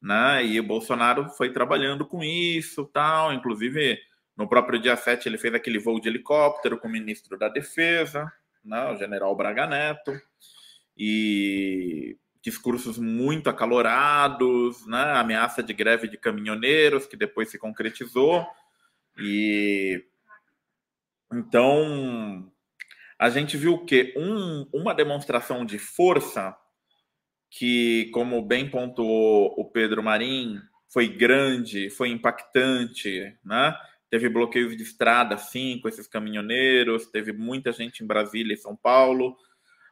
né? 0.02 0.46
E 0.46 0.60
o 0.60 0.64
Bolsonaro 0.64 1.30
foi 1.30 1.52
trabalhando 1.52 2.06
com 2.06 2.24
isso, 2.24 2.86
tal, 2.86 3.34
inclusive 3.34 4.00
no 4.38 4.48
próprio 4.48 4.80
dia 4.80 4.96
7 4.96 5.28
ele 5.28 5.38
fez 5.38 5.54
aquele 5.56 5.80
voo 5.80 6.00
de 6.00 6.08
helicóptero 6.08 6.78
com 6.78 6.88
o 6.88 6.92
ministro 6.92 7.38
da 7.38 7.50
Defesa, 7.50 8.32
né, 8.64 8.92
o 8.92 8.96
general 8.96 9.36
Braga 9.36 9.66
Neto, 9.66 10.12
e 10.96 12.16
discursos 12.42 13.00
muito 13.00 13.50
acalorados, 13.50 14.86
né, 14.86 15.14
ameaça 15.14 15.64
de 15.64 15.74
greve 15.74 16.08
de 16.08 16.18
caminhoneiros, 16.18 17.08
que 17.08 17.18
depois 17.18 17.50
se 17.50 17.58
concretizou, 17.58 18.46
e 19.18 20.06
então 21.34 22.52
a 23.18 23.30
gente 23.30 23.58
viu 23.58 23.84
que 23.86 24.14
um, 24.16 24.68
uma 24.72 24.94
demonstração 24.94 25.66
de 25.66 25.80
força 25.80 26.56
que, 27.50 28.10
como 28.14 28.42
bem 28.42 28.70
pontuou 28.70 29.54
o 29.58 29.66
Pedro 29.66 30.04
Marim, 30.04 30.60
foi 30.88 31.08
grande, 31.08 31.90
foi 31.90 32.10
impactante, 32.10 33.36
né? 33.44 33.76
Teve 34.10 34.30
bloqueios 34.30 34.76
de 34.76 34.84
estrada, 34.84 35.38
sim, 35.38 35.80
com 35.82 35.90
esses 35.90 36.08
caminhoneiros, 36.08 37.08
teve 37.08 37.34
muita 37.34 37.72
gente 37.72 38.04
em 38.04 38.08
Brasília 38.08 38.54
e 38.54 38.58
São 38.58 38.76
Paulo, 38.76 39.36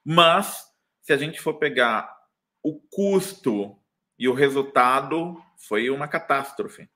mas 0.04 0.64
se 1.02 1.12
a 1.12 1.18
gente 1.18 1.42
for 1.42 1.56
pegar 1.56 2.16
o 2.64 2.80
custo 2.90 3.78
e 4.18 4.28
o 4.28 4.34
resultado, 4.34 5.40
foi 5.58 5.90
uma 5.90 6.08
catástrofe. 6.08 6.90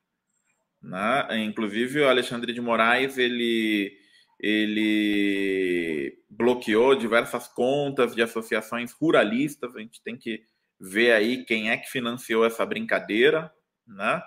Né? 0.82 1.44
Inclusive, 1.44 2.00
o 2.00 2.10
Alexandre 2.10 2.54
de 2.54 2.62
Moraes 2.62 3.18
ele, 3.18 3.99
ele 4.40 6.18
bloqueou 6.30 6.96
diversas 6.96 7.48
contas 7.48 8.16
de 8.16 8.22
associações 8.22 8.94
ruralistas. 8.94 9.76
A 9.76 9.80
gente 9.80 10.02
tem 10.02 10.16
que 10.16 10.44
ver 10.80 11.12
aí 11.12 11.44
quem 11.44 11.70
é 11.70 11.78
que 11.78 11.90
financiou 11.90 12.46
essa 12.46 12.66
brincadeira, 12.66 13.52
né? 13.86 14.22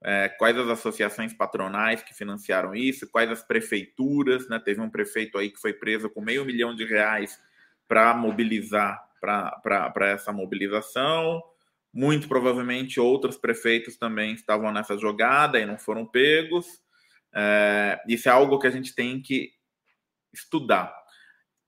É, 0.00 0.28
quais 0.28 0.56
as 0.56 0.68
associações 0.68 1.34
patronais 1.34 2.04
que 2.04 2.14
financiaram 2.14 2.72
isso, 2.72 3.10
quais 3.10 3.28
as 3.28 3.42
prefeituras, 3.42 4.48
né? 4.48 4.60
Teve 4.64 4.80
um 4.80 4.88
prefeito 4.88 5.36
aí 5.36 5.50
que 5.50 5.60
foi 5.60 5.72
preso 5.72 6.08
com 6.08 6.20
meio 6.20 6.44
milhão 6.44 6.72
de 6.72 6.84
reais 6.84 7.36
para 7.88 8.14
mobilizar 8.14 9.02
para 9.20 10.06
essa 10.06 10.32
mobilização. 10.32 11.42
Muito 11.92 12.28
provavelmente 12.28 13.00
outros 13.00 13.36
prefeitos 13.36 13.96
também 13.96 14.34
estavam 14.34 14.70
nessa 14.70 14.96
jogada 14.96 15.58
e 15.58 15.66
não 15.66 15.76
foram 15.76 16.06
pegos. 16.06 16.80
É, 17.34 18.00
isso 18.08 18.28
é 18.28 18.32
algo 18.32 18.58
que 18.58 18.66
a 18.66 18.70
gente 18.70 18.94
tem 18.94 19.20
que 19.20 19.50
estudar. 20.32 20.94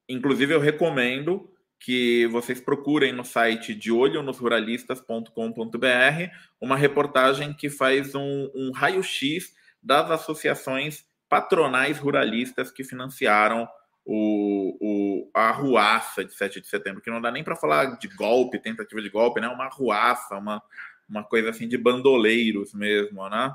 Inclusive, 0.09 0.55
eu 0.55 0.61
recomendo 0.61 1.53
que 1.79 2.27
vocês 2.27 2.61
procurem 2.61 3.13
no 3.13 3.25
site 3.25 3.75
de 3.75 3.91
olhonosruralistas.com.br 3.91 6.35
uma 6.61 6.77
reportagem 6.77 7.55
que 7.55 7.71
faz 7.71 8.15
um, 8.15 8.51
um 8.55 8.71
raio-x 8.71 9.55
das 9.83 10.11
associações 10.11 11.07
patronais 11.29 11.99
ruralistas 11.99 12.71
que 12.71 12.85
financiaram 12.85 13.69
o, 14.05 14.77
o, 14.81 15.31
a 15.33 15.49
arruaça 15.49 16.25
de 16.25 16.35
7 16.35 16.61
de 16.61 16.67
setembro, 16.67 17.01
que 17.01 17.11
não 17.11 17.21
dá 17.21 17.31
nem 17.31 17.45
para 17.45 17.57
falar 17.57 17.99
de 17.99 18.09
golpe, 18.09 18.59
tentativa 18.59 19.01
de 19.01 19.09
golpe, 19.09 19.41
né? 19.41 19.49
Uma 19.49 19.67
arruaça, 19.67 20.37
uma, 20.37 20.63
uma 21.09 21.25
coisa 21.25 21.51
assim 21.51 21.69
de 21.69 21.79
bandoleiros 21.79 22.75
mesmo, 22.75 23.29
né? 23.29 23.55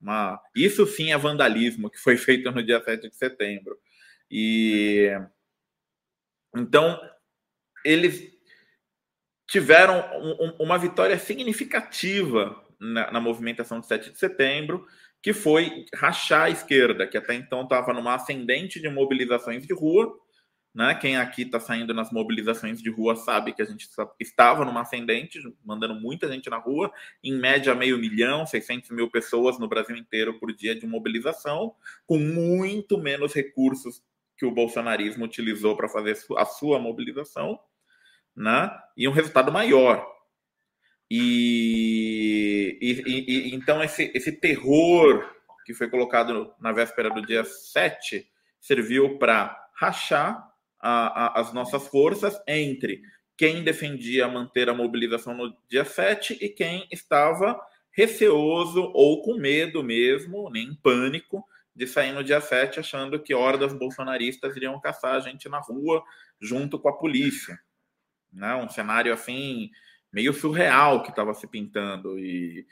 Uma, 0.00 0.40
isso 0.54 0.86
sim 0.86 1.12
é 1.12 1.18
vandalismo 1.18 1.90
que 1.90 1.98
foi 1.98 2.16
feito 2.16 2.50
no 2.50 2.62
dia 2.62 2.82
7 2.82 3.08
de 3.08 3.16
setembro. 3.16 3.78
E 4.30 5.10
então 6.56 7.00
eles 7.84 8.30
tiveram 9.46 9.98
um, 10.18 10.64
uma 10.64 10.78
vitória 10.78 11.18
significativa 11.18 12.64
na, 12.78 13.10
na 13.10 13.20
movimentação 13.20 13.80
de 13.80 13.86
7 13.86 14.12
de 14.12 14.18
setembro 14.18 14.86
que 15.22 15.34
foi 15.34 15.84
rachar 15.94 16.44
a 16.44 16.50
esquerda, 16.50 17.06
que 17.06 17.18
até 17.18 17.34
então 17.34 17.62
estava 17.62 17.92
numa 17.92 18.14
ascendente 18.14 18.80
de 18.80 18.88
mobilizações 18.88 19.66
de 19.66 19.74
rua. 19.74 20.18
Né? 20.72 20.94
Quem 20.94 21.16
aqui 21.16 21.42
está 21.42 21.58
saindo 21.58 21.92
nas 21.92 22.12
mobilizações 22.12 22.80
de 22.80 22.90
rua 22.90 23.16
sabe 23.16 23.52
que 23.52 23.60
a 23.60 23.64
gente 23.64 23.88
estava 24.20 24.64
numa 24.64 24.82
ascendente, 24.82 25.40
mandando 25.64 25.94
muita 25.94 26.30
gente 26.30 26.48
na 26.48 26.58
rua, 26.58 26.92
em 27.24 27.34
média 27.34 27.74
meio 27.74 27.98
milhão, 27.98 28.46
600 28.46 28.90
mil 28.90 29.10
pessoas 29.10 29.58
no 29.58 29.68
Brasil 29.68 29.96
inteiro 29.96 30.38
por 30.38 30.54
dia 30.54 30.74
de 30.74 30.86
mobilização, 30.86 31.74
com 32.06 32.18
muito 32.18 32.98
menos 32.98 33.34
recursos 33.34 34.00
que 34.36 34.46
o 34.46 34.52
bolsonarismo 34.52 35.24
utilizou 35.24 35.76
para 35.76 35.88
fazer 35.88 36.16
a 36.36 36.44
sua 36.44 36.78
mobilização, 36.78 37.58
né? 38.34 38.70
e 38.96 39.08
um 39.08 39.12
resultado 39.12 39.50
maior. 39.50 40.06
E, 41.10 42.78
e, 42.80 43.50
e, 43.50 43.54
então 43.54 43.82
esse, 43.82 44.12
esse 44.14 44.30
terror 44.30 45.28
que 45.66 45.74
foi 45.74 45.90
colocado 45.90 46.54
na 46.60 46.70
véspera 46.70 47.10
do 47.10 47.20
dia 47.20 47.44
7 47.44 48.24
serviu 48.60 49.18
para 49.18 49.68
rachar 49.74 50.49
a, 50.80 51.26
a, 51.26 51.40
as 51.40 51.52
nossas 51.52 51.86
forças 51.88 52.40
entre 52.46 53.02
quem 53.36 53.62
defendia 53.62 54.28
manter 54.28 54.68
a 54.68 54.74
mobilização 54.74 55.34
no 55.34 55.56
dia 55.68 55.84
7 55.84 56.38
e 56.40 56.48
quem 56.48 56.86
estava 56.90 57.58
receoso 57.90 58.90
ou 58.94 59.22
com 59.22 59.34
medo 59.34 59.82
mesmo, 59.82 60.50
nem 60.50 60.68
em 60.68 60.74
pânico, 60.74 61.44
de 61.74 61.86
sair 61.86 62.12
no 62.12 62.24
dia 62.24 62.40
7 62.40 62.80
achando 62.80 63.18
que 63.22 63.34
hordas 63.34 63.72
bolsonaristas 63.72 64.56
iriam 64.56 64.80
caçar 64.80 65.14
a 65.14 65.20
gente 65.20 65.48
na 65.48 65.58
rua 65.58 66.02
junto 66.40 66.78
com 66.78 66.88
a 66.88 66.96
polícia. 66.96 67.58
Né? 68.32 68.54
Um 68.56 68.68
cenário 68.68 69.12
assim 69.12 69.70
meio 70.12 70.32
surreal 70.32 71.02
que 71.02 71.10
estava 71.10 71.32
se 71.34 71.46
pintando 71.46 72.18
e, 72.18 72.66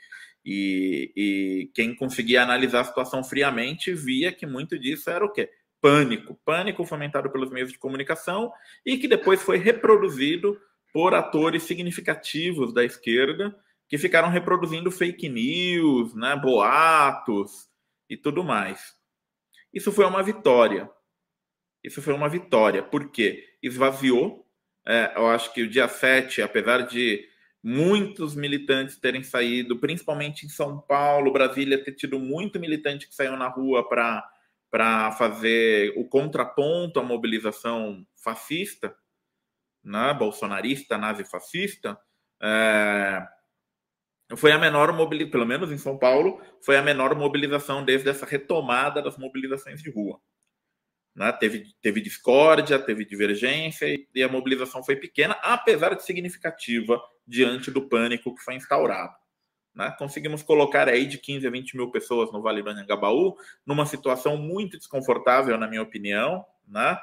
e, 0.45 1.11
e, 1.15 1.71
quem 1.73 1.95
conseguia 1.95 2.43
analisar 2.43 2.81
a 2.81 2.85
situação 2.85 3.23
friamente 3.23 3.93
via 3.93 4.31
que 4.31 4.45
muito 4.45 4.77
disso 4.77 5.09
era 5.09 5.25
o 5.25 5.31
quê? 5.31 5.49
Pânico. 5.81 6.39
Pânico 6.45 6.85
fomentado 6.85 7.29
pelos 7.29 7.49
meios 7.49 7.71
de 7.71 7.77
comunicação 7.77 8.51
e 8.85 8.97
que 8.97 9.07
depois 9.07 9.41
foi 9.41 9.57
reproduzido 9.57 10.59
por 10.93 11.13
atores 11.13 11.63
significativos 11.63 12.73
da 12.73 12.83
esquerda 12.83 13.55
que 13.87 13.97
ficaram 13.97 14.29
reproduzindo 14.29 14.91
fake 14.91 15.27
news, 15.27 16.13
né, 16.13 16.35
boatos 16.35 17.67
e 18.09 18.15
tudo 18.15 18.43
mais. 18.43 18.95
Isso 19.73 19.91
foi 19.91 20.05
uma 20.05 20.21
vitória. 20.21 20.89
Isso 21.83 22.01
foi 22.01 22.13
uma 22.13 22.29
vitória, 22.29 22.83
porque 22.83 23.47
esvaziou. 23.63 24.45
É, 24.85 25.13
eu 25.15 25.27
acho 25.27 25.53
que 25.53 25.63
o 25.63 25.69
dia 25.69 25.87
7, 25.87 26.41
apesar 26.41 26.81
de 26.81 27.27
muitos 27.63 28.35
militantes 28.35 28.97
terem 28.97 29.23
saído, 29.23 29.77
principalmente 29.77 30.45
em 30.45 30.49
São 30.49 30.79
Paulo, 30.79 31.31
Brasília, 31.31 31.83
ter 31.83 31.93
tido 31.93 32.19
muito 32.19 32.59
militante 32.59 33.07
que 33.07 33.15
saiu 33.15 33.35
na 33.35 33.47
rua 33.47 33.87
para 33.87 34.27
fazer 35.17 35.93
o 35.97 36.07
contraponto 36.07 36.99
à 36.99 37.03
mobilização 37.03 38.05
fascista, 38.23 38.95
né, 39.83 40.13
bolsonarista, 40.13 40.97
nazi-fascista, 40.97 41.97
é, 42.41 43.27
foi 44.37 44.51
a 44.51 44.59
menor 44.59 44.93
mobilização, 44.93 45.31
pelo 45.31 45.45
menos 45.45 45.71
em 45.71 45.77
São 45.77 45.97
Paulo, 45.97 46.41
foi 46.61 46.77
a 46.77 46.81
menor 46.81 47.15
mobilização 47.15 47.83
desde 47.83 48.09
essa 48.09 48.25
retomada 48.25 49.01
das 49.01 49.17
mobilizações 49.17 49.81
de 49.81 49.89
rua. 49.89 50.19
Né? 51.15 51.31
Teve, 51.33 51.65
teve 51.81 51.99
discórdia, 51.99 52.77
teve 52.77 53.05
divergência 53.05 53.87
e 54.13 54.23
a 54.23 54.29
mobilização 54.29 54.83
foi 54.83 54.95
pequena, 54.95 55.33
apesar 55.41 55.95
de 55.95 56.03
significativa 56.03 57.01
diante 57.25 57.71
do 57.71 57.89
pânico 57.89 58.35
que 58.35 58.43
foi 58.43 58.55
instaurado. 58.55 59.13
Né? 59.73 59.93
Conseguimos 59.97 60.43
colocar 60.43 60.87
aí 60.87 61.05
de 61.05 61.17
15 61.17 61.47
a 61.47 61.49
20 61.49 61.77
mil 61.77 61.91
pessoas 61.91 62.31
no 62.31 62.41
Vale 62.41 62.61
do 62.61 62.69
Anhangabaú, 62.69 63.35
numa 63.65 63.85
situação 63.85 64.37
muito 64.37 64.77
desconfortável, 64.77 65.57
na 65.57 65.67
minha 65.67 65.81
opinião. 65.81 66.45
Né? 66.67 66.97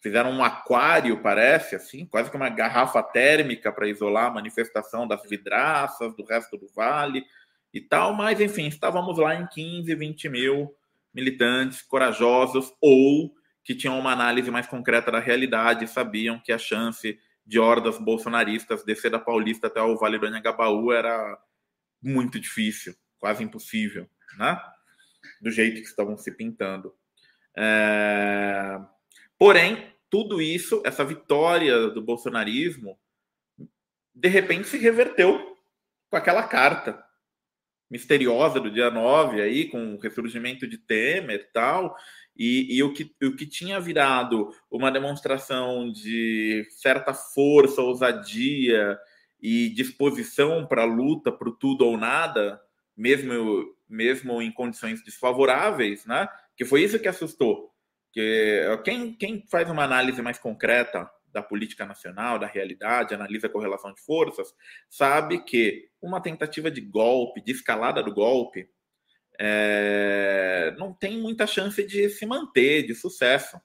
Fizeram 0.00 0.30
um 0.30 0.42
aquário, 0.42 1.22
parece, 1.22 1.76
assim, 1.76 2.06
quase 2.06 2.30
que 2.30 2.36
uma 2.36 2.48
garrafa 2.48 3.02
térmica 3.02 3.72
para 3.72 3.88
isolar 3.88 4.26
a 4.26 4.34
manifestação 4.34 5.06
das 5.06 5.22
vidraças, 5.28 6.14
do 6.16 6.24
resto 6.24 6.56
do 6.56 6.68
vale 6.74 7.24
e 7.72 7.80
tal, 7.80 8.12
mas 8.12 8.40
enfim, 8.40 8.66
estávamos 8.66 9.16
lá 9.16 9.34
em 9.34 9.46
15, 9.46 9.94
20 9.94 10.28
mil 10.28 10.74
militantes 11.14 11.82
corajosos 11.82 12.72
ou 12.80 13.32
que 13.64 13.74
tinham 13.74 13.98
uma 13.98 14.12
análise 14.12 14.50
mais 14.50 14.66
concreta 14.66 15.10
da 15.10 15.20
realidade, 15.20 15.86
sabiam 15.86 16.38
que 16.38 16.52
a 16.52 16.58
chance 16.58 17.18
de 17.46 17.58
hordas 17.58 17.98
bolsonaristas 17.98 18.84
descer 18.84 19.10
da 19.10 19.18
Paulista 19.18 19.68
até 19.68 19.80
o 19.80 19.96
Vale 19.96 20.18
do 20.18 20.26
Anhangabaú 20.26 20.92
era 20.92 21.38
muito 22.02 22.40
difícil, 22.40 22.94
quase 23.18 23.44
impossível, 23.44 24.08
né? 24.36 24.60
Do 25.40 25.50
jeito 25.50 25.80
que 25.80 25.86
estavam 25.86 26.16
se 26.16 26.32
pintando. 26.32 26.94
É... 27.56 28.78
Porém, 29.38 29.92
tudo 30.10 30.42
isso, 30.42 30.82
essa 30.84 31.04
vitória 31.04 31.88
do 31.88 32.02
bolsonarismo, 32.02 32.98
de 34.14 34.28
repente 34.28 34.68
se 34.68 34.78
reverteu 34.78 35.56
com 36.10 36.16
aquela 36.16 36.42
carta. 36.42 37.02
misteriosa 37.90 38.58
do 38.58 38.70
dia 38.70 38.90
9 38.90 39.40
aí, 39.42 39.68
com 39.68 39.94
o 39.94 39.98
ressurgimento 39.98 40.66
de 40.66 40.78
Temer 40.78 41.50
tal, 41.52 41.94
e, 42.34 42.76
e, 42.76 42.82
o, 42.82 42.92
que, 42.92 43.14
o 43.22 43.36
que 43.36 43.46
tinha 43.46 43.78
virado 43.78 44.50
uma 44.70 44.90
demonstração 44.90 45.90
de 45.92 46.66
certa 46.70 47.12
força, 47.12 47.82
ousadia 47.82 48.98
e 49.42 49.68
disposição 49.70 50.64
para 50.66 50.84
luta, 50.84 51.32
para 51.32 51.50
tudo 51.58 51.84
ou 51.84 51.98
nada, 51.98 52.62
mesmo, 52.96 53.74
mesmo 53.88 54.40
em 54.40 54.52
condições 54.52 55.02
desfavoráveis, 55.02 56.06
né? 56.06 56.28
Que 56.56 56.64
foi 56.64 56.82
isso 56.82 57.00
que 57.00 57.08
assustou. 57.08 57.72
Que 58.12 58.62
quem, 58.84 59.14
quem 59.14 59.44
faz 59.50 59.68
uma 59.68 59.82
análise 59.82 60.22
mais 60.22 60.38
concreta 60.38 61.10
da 61.32 61.42
política 61.42 61.84
nacional, 61.84 62.38
da 62.38 62.46
realidade, 62.46 63.14
analisa 63.14 63.46
a 63.46 63.50
correlação 63.50 63.92
de 63.92 64.00
forças, 64.02 64.54
sabe 64.88 65.42
que 65.42 65.88
uma 66.00 66.20
tentativa 66.20 66.70
de 66.70 66.80
golpe, 66.80 67.40
de 67.40 67.52
escalada 67.52 68.02
do 68.02 68.12
golpe, 68.12 68.68
é, 69.40 70.74
não 70.78 70.92
tem 70.92 71.18
muita 71.20 71.46
chance 71.46 71.82
de 71.84 72.08
se 72.10 72.26
manter, 72.26 72.84
de 72.86 72.94
sucesso. 72.94 73.58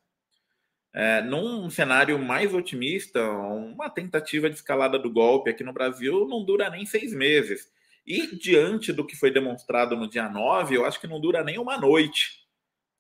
É, 1.00 1.22
num 1.22 1.70
cenário 1.70 2.18
mais 2.18 2.54
otimista, 2.54 3.22
uma 3.30 3.90
tentativa 3.90 4.50
de 4.50 4.56
escalada 4.56 4.98
do 4.98 5.12
golpe 5.12 5.52
aqui 5.52 5.64
no 5.64 5.74
Brasil 5.74 6.28
não 6.28 6.44
dura 6.44 6.70
nem 6.72 6.86
seis 6.86 7.14
meses. 7.14 7.72
E 8.06 8.36
diante 8.36 8.92
do 8.92 9.06
que 9.06 9.16
foi 9.16 9.30
demonstrado 9.30 9.96
no 9.96 10.10
dia 10.10 10.28
9, 10.28 10.76
eu 10.76 10.86
acho 10.86 11.00
que 11.00 11.08
não 11.08 11.22
dura 11.22 11.44
nem 11.44 11.60
uma 11.60 11.78
noite 11.78 12.48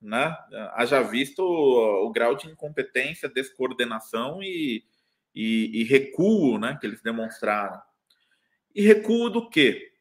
né? 0.01 0.35
Haja 0.73 1.01
visto 1.01 1.39
o, 1.41 2.09
grau 2.11 2.35
de 2.35 2.47
incompetência, 2.47 3.29
descoordenação 3.29 4.41
e, 4.41 4.83
e, 5.33 5.81
e, 5.81 5.83
recuo 5.83 6.57
né, 6.57 6.77
que 6.79 6.85
eles 6.85 7.01
demonstraram. 7.01 7.81
E 8.73 8.81
recuo 8.81 9.29
do 9.29 9.49
quê? 9.49 9.91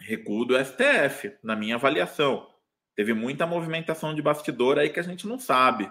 Recuo 0.00 0.44
do 0.44 0.54
STF, 0.56 1.36
na 1.42 1.54
minha 1.54 1.76
avaliação. 1.76 2.50
Teve 2.94 3.14
muita 3.14 3.46
movimentação 3.46 4.14
de 4.14 4.22
bastidor 4.22 4.78
aí 4.78 4.90
que 4.90 5.00
a 5.00 5.04
gente 5.04 5.26
não 5.26 5.38
sabe. 5.38 5.90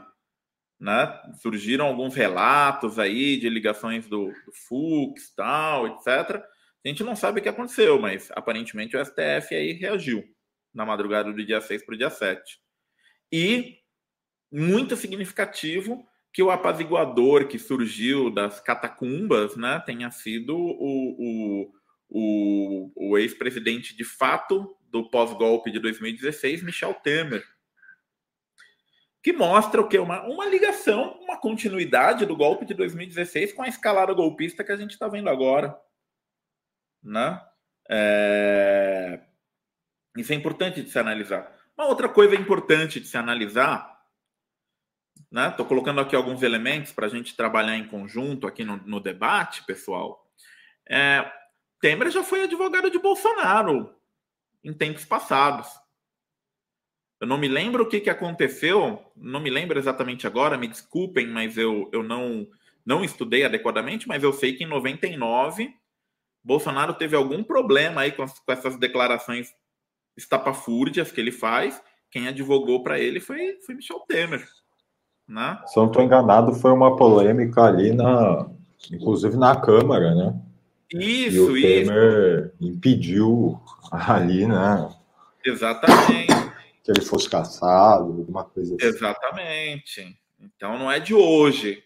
Né? 0.82 1.21
Surgiram 1.39 1.86
alguns 1.86 2.15
relatos 2.15 2.97
aí 2.97 3.38
de 3.38 3.47
ligações 3.47 4.07
do, 4.07 4.34
do 4.45 4.51
Fux, 4.67 5.32
tal, 5.36 5.86
etc. 5.86 6.43
A 6.84 6.88
gente 6.88 7.03
não 7.03 7.15
sabe 7.15 7.39
o 7.39 7.43
que 7.43 7.49
aconteceu, 7.49 8.01
mas 8.01 8.32
aparentemente 8.32 8.97
o 8.97 9.05
STF 9.05 9.53
aí 9.53 9.73
reagiu 9.73 10.23
na 10.73 10.84
madrugada 10.84 11.32
do 11.32 11.45
dia 11.45 11.61
6 11.61 11.86
para 11.86 11.93
o 11.93 11.97
dia 11.97 12.09
7 12.09 12.59
e 13.32 13.77
muito 14.51 14.95
significativo 14.95 16.03
que 16.34 16.41
o 16.41 16.49
apaziguador 16.49 17.47
que 17.47 17.59
surgiu 17.59 18.29
das 18.29 18.59
catacumbas 18.59 19.55
né, 19.55 19.82
tenha 19.86 20.09
sido 20.11 20.57
o, 20.57 21.15
o, 21.19 21.73
o, 22.09 22.91
o 22.95 23.17
ex-presidente 23.17 23.95
de 23.95 24.03
fato 24.03 24.75
do 24.89 25.09
pós-golpe 25.09 25.71
de 25.71 25.79
2016, 25.79 26.63
Michel 26.63 26.93
Temer. 26.95 27.45
Que 29.24 29.32
mostra 29.32 29.80
o 29.80 29.88
que? 29.88 29.99
Uma, 29.99 30.24
uma 30.24 30.45
ligação, 30.45 31.19
uma 31.22 31.38
continuidade 31.38 32.26
do 32.26 32.36
golpe 32.36 32.65
de 32.65 32.74
2016 32.74 33.53
com 33.53 33.61
a 33.61 33.67
escalada 33.67 34.13
golpista 34.13 34.63
que 34.63 34.72
a 34.72 34.78
gente 34.78 34.91
está 34.91 35.07
vendo 35.07 35.30
agora. 35.30 35.78
Né? 37.03 37.39
É... 37.89 39.19
Isso 40.17 40.34
é 40.34 40.36
importante 40.36 40.82
de 40.82 40.89
se 40.89 40.97
analisar. 40.97 41.55
Uma 41.78 41.88
outra 41.88 42.09
coisa 42.09 42.36
importante 42.36 42.99
de 42.99 43.07
se 43.07 43.17
analisar, 43.17 43.91
né? 45.32 45.47
Estou 45.47 45.65
colocando 45.65 46.01
aqui 46.01 46.15
alguns 46.15 46.43
elementos 46.43 46.91
para 46.91 47.05
a 47.05 47.09
gente 47.09 47.36
trabalhar 47.36 47.78
em 47.78 47.88
conjunto 47.88 48.45
aqui 48.45 48.65
no, 48.65 48.78
no 48.78 48.99
debate, 48.99 49.63
pessoal. 49.63 50.30
É, 50.89 51.32
Temer 51.80 52.11
já 52.11 52.24
foi 52.24 52.43
advogado 52.43 52.91
de 52.91 52.99
Bolsonaro 52.99 53.95
em 54.63 54.74
tempos 54.74 55.05
passados. 55.05 55.67
Eu 57.22 57.28
não 57.28 57.38
me 57.38 57.47
lembro 57.47 57.84
o 57.84 57.88
que, 57.88 57.99
que 57.99 58.09
aconteceu, 58.09 58.99
não 59.15 59.39
me 59.39 59.51
lembro 59.51 59.78
exatamente 59.78 60.26
agora, 60.26 60.57
me 60.57 60.67
desculpem, 60.67 61.28
mas 61.28 61.55
eu, 61.55 61.88
eu 61.93 62.01
não, 62.01 62.47
não 62.84 63.03
estudei 63.03 63.45
adequadamente, 63.45 64.07
mas 64.07 64.24
eu 64.24 64.34
sei 64.34 64.53
que 64.53 64.63
em 64.63 64.67
99 64.67 65.72
Bolsonaro 66.43 66.93
teve 66.95 67.15
algum 67.15 67.43
problema 67.43 68.01
aí 68.01 68.11
com, 68.11 68.26
com 68.26 68.51
essas 68.51 68.76
declarações 68.78 69.49
estapafúrdias 70.17 71.11
que 71.11 71.22
ele 71.22 71.32
faz, 71.32 71.82
quem 72.09 72.28
advogou 72.28 72.84
para 72.84 72.99
ele 72.99 73.19
foi, 73.19 73.57
foi 73.65 73.76
Michel 73.76 73.99
Temer. 74.07 74.45
Né? 75.28 75.59
Se 75.67 75.78
eu 75.78 75.84
não 75.84 75.91
estou 75.91 76.03
enganado, 76.03 76.53
foi 76.55 76.72
uma 76.72 76.95
polêmica 76.97 77.63
ali 77.63 77.93
na. 77.93 78.49
Inclusive 78.91 79.38
na 79.38 79.55
Câmara, 79.55 80.15
né? 80.15 80.36
Isso, 80.91 81.36
e 81.36 81.39
o 81.39 81.61
Temer 81.61 82.53
isso. 82.59 82.74
impediu 82.74 83.61
ali, 83.91 84.47
né? 84.47 84.89
Exatamente. 85.45 86.40
Que 86.84 86.91
ele 86.91 87.01
fosse 87.01 87.29
caçado, 87.29 88.03
alguma 88.03 88.43
coisa 88.43 88.75
assim. 88.75 88.86
Exatamente. 88.86 90.19
Então 90.39 90.77
não 90.77 90.91
é 90.91 90.99
de 90.99 91.13
hoje 91.13 91.84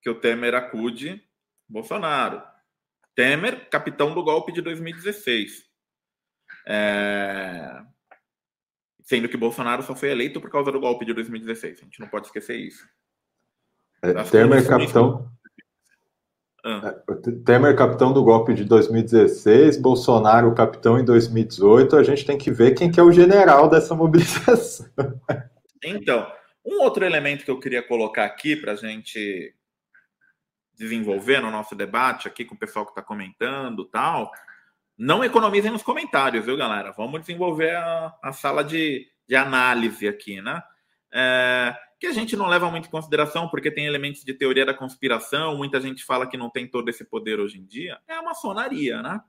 que 0.00 0.10
o 0.10 0.14
Temer 0.14 0.54
acude 0.54 1.22
Bolsonaro. 1.68 2.42
Temer, 3.14 3.68
capitão 3.68 4.14
do 4.14 4.22
golpe 4.22 4.52
de 4.52 4.60
2016. 4.60 5.64
É... 6.66 7.82
Sendo 9.04 9.28
que 9.28 9.36
Bolsonaro 9.36 9.82
só 9.82 9.94
foi 9.94 10.10
eleito 10.10 10.40
por 10.40 10.50
causa 10.50 10.72
do 10.72 10.80
golpe 10.80 11.04
de 11.04 11.12
2016. 11.12 11.80
A 11.80 11.84
gente 11.84 12.00
não 12.00 12.08
pode 12.08 12.26
esquecer 12.26 12.56
isso. 12.56 12.86
É, 14.02 14.12
Temer, 14.24 14.66
capitão. 14.66 15.30
Ah. 16.64 16.94
É, 17.08 17.30
Temer, 17.44 17.76
capitão 17.76 18.12
do 18.12 18.22
golpe 18.22 18.54
de 18.54 18.64
2016, 18.64 19.76
Bolsonaro, 19.78 20.54
capitão 20.54 20.98
em 20.98 21.04
2018. 21.04 21.96
A 21.96 22.02
gente 22.02 22.24
tem 22.24 22.38
que 22.38 22.50
ver 22.50 22.72
quem 22.72 22.90
que 22.90 23.00
é 23.00 23.02
o 23.02 23.12
general 23.12 23.68
dessa 23.68 23.94
mobilização. 23.94 24.86
Então, 25.84 26.30
um 26.64 26.80
outro 26.82 27.04
elemento 27.04 27.44
que 27.44 27.50
eu 27.50 27.58
queria 27.58 27.82
colocar 27.82 28.24
aqui 28.24 28.54
para 28.54 28.72
a 28.72 28.76
gente 28.76 29.52
desenvolver 30.74 31.40
no 31.40 31.50
nosso 31.50 31.74
debate 31.74 32.28
aqui 32.28 32.44
com 32.44 32.54
o 32.54 32.58
pessoal 32.58 32.84
que 32.84 32.92
está 32.92 33.02
comentando 33.02 33.84
tal, 33.84 34.30
não 34.96 35.24
economizem 35.24 35.70
nos 35.70 35.82
comentários, 35.82 36.44
viu, 36.44 36.56
galera? 36.56 36.92
Vamos 36.92 37.20
desenvolver 37.20 37.74
a, 37.74 38.14
a 38.22 38.32
sala 38.32 38.62
de, 38.62 39.06
de 39.28 39.34
análise 39.34 40.06
aqui, 40.06 40.40
né? 40.40 40.62
É, 41.12 41.76
que 42.00 42.06
a 42.06 42.12
gente 42.12 42.34
não 42.36 42.48
leva 42.48 42.70
muito 42.70 42.88
em 42.88 42.90
consideração, 42.90 43.48
porque 43.48 43.70
tem 43.70 43.86
elementos 43.86 44.24
de 44.24 44.34
teoria 44.34 44.66
da 44.66 44.74
conspiração, 44.74 45.56
muita 45.56 45.80
gente 45.80 46.04
fala 46.04 46.26
que 46.26 46.36
não 46.36 46.50
tem 46.50 46.66
todo 46.66 46.88
esse 46.88 47.04
poder 47.04 47.38
hoje 47.38 47.58
em 47.58 47.64
dia, 47.64 48.00
é 48.08 48.14
a 48.14 48.22
maçonaria, 48.22 49.02
né? 49.02 49.20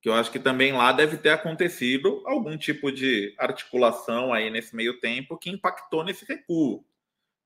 Que 0.00 0.08
eu 0.08 0.14
acho 0.14 0.30
que 0.30 0.38
também 0.38 0.72
lá 0.72 0.92
deve 0.92 1.16
ter 1.16 1.30
acontecido 1.30 2.22
algum 2.26 2.56
tipo 2.56 2.92
de 2.92 3.34
articulação 3.38 4.32
aí 4.32 4.50
nesse 4.50 4.76
meio 4.76 5.00
tempo 5.00 5.38
que 5.38 5.50
impactou 5.50 6.04
nesse 6.04 6.24
recuo. 6.24 6.84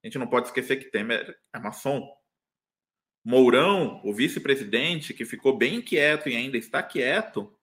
A 0.02 0.06
gente 0.06 0.18
não 0.18 0.26
pode 0.26 0.48
esquecer 0.48 0.76
que 0.76 0.90
Temer 0.90 1.38
é 1.52 1.58
maçom, 1.58 2.06
Mourão, 3.24 4.00
o 4.02 4.14
vice-presidente, 4.14 5.12
que 5.12 5.26
ficou 5.26 5.56
bem 5.56 5.82
quieto 5.82 6.28
e 6.28 6.36
ainda 6.36 6.56
está 6.56 6.82
quieto, 6.82 7.54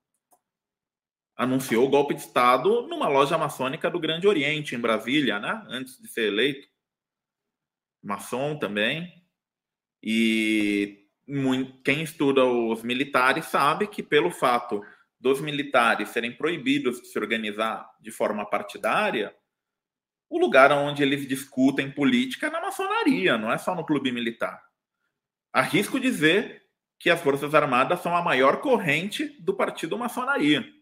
anunciou 1.38 1.86
o 1.86 1.90
golpe 1.90 2.16
de 2.16 2.22
Estado 2.22 2.88
numa 2.88 3.08
loja 3.08 3.38
maçônica 3.38 3.90
do 3.92 4.00
Grande 4.00 4.28
Oriente, 4.28 4.76
em 4.76 4.80
Brasília, 4.80 5.40
né? 5.40 5.64
antes 5.68 6.02
de 6.02 6.08
ser 6.08 6.28
eleito. 6.34 6.68
Maçom 8.04 8.58
também. 8.58 9.24
E 10.02 11.06
quem 11.84 12.02
estuda 12.02 12.44
os 12.44 12.82
militares 12.82 13.46
sabe 13.46 13.88
que, 13.88 14.02
pelo 14.02 14.32
fato 14.32 14.82
dos 15.20 15.40
militares 15.40 16.10
serem 16.10 16.32
proibidos 16.32 17.02
de 17.02 17.08
se 17.08 17.20
organizar 17.20 17.88
de 18.00 18.10
forma 18.10 18.46
partidária, 18.46 19.36
o 20.30 20.40
lugar 20.40 20.72
onde 20.72 21.04
eles 21.04 21.28
discutem 21.28 21.92
política 21.92 22.48
é 22.48 22.50
na 22.50 22.62
maçonaria, 22.62 23.38
não 23.38 23.52
é 23.52 23.58
só 23.58 23.76
no 23.76 23.86
clube 23.86 24.12
militar. 24.12 24.62
Arrisco 25.54 26.00
dizer 26.00 26.64
que 27.00 27.10
as 27.10 27.22
Forças 27.22 27.54
Armadas 27.54 28.02
são 28.02 28.16
a 28.16 28.22
maior 28.22 28.60
corrente 28.60 29.26
do 29.40 29.54
partido 29.54 29.98
maçonaria. 29.98 30.77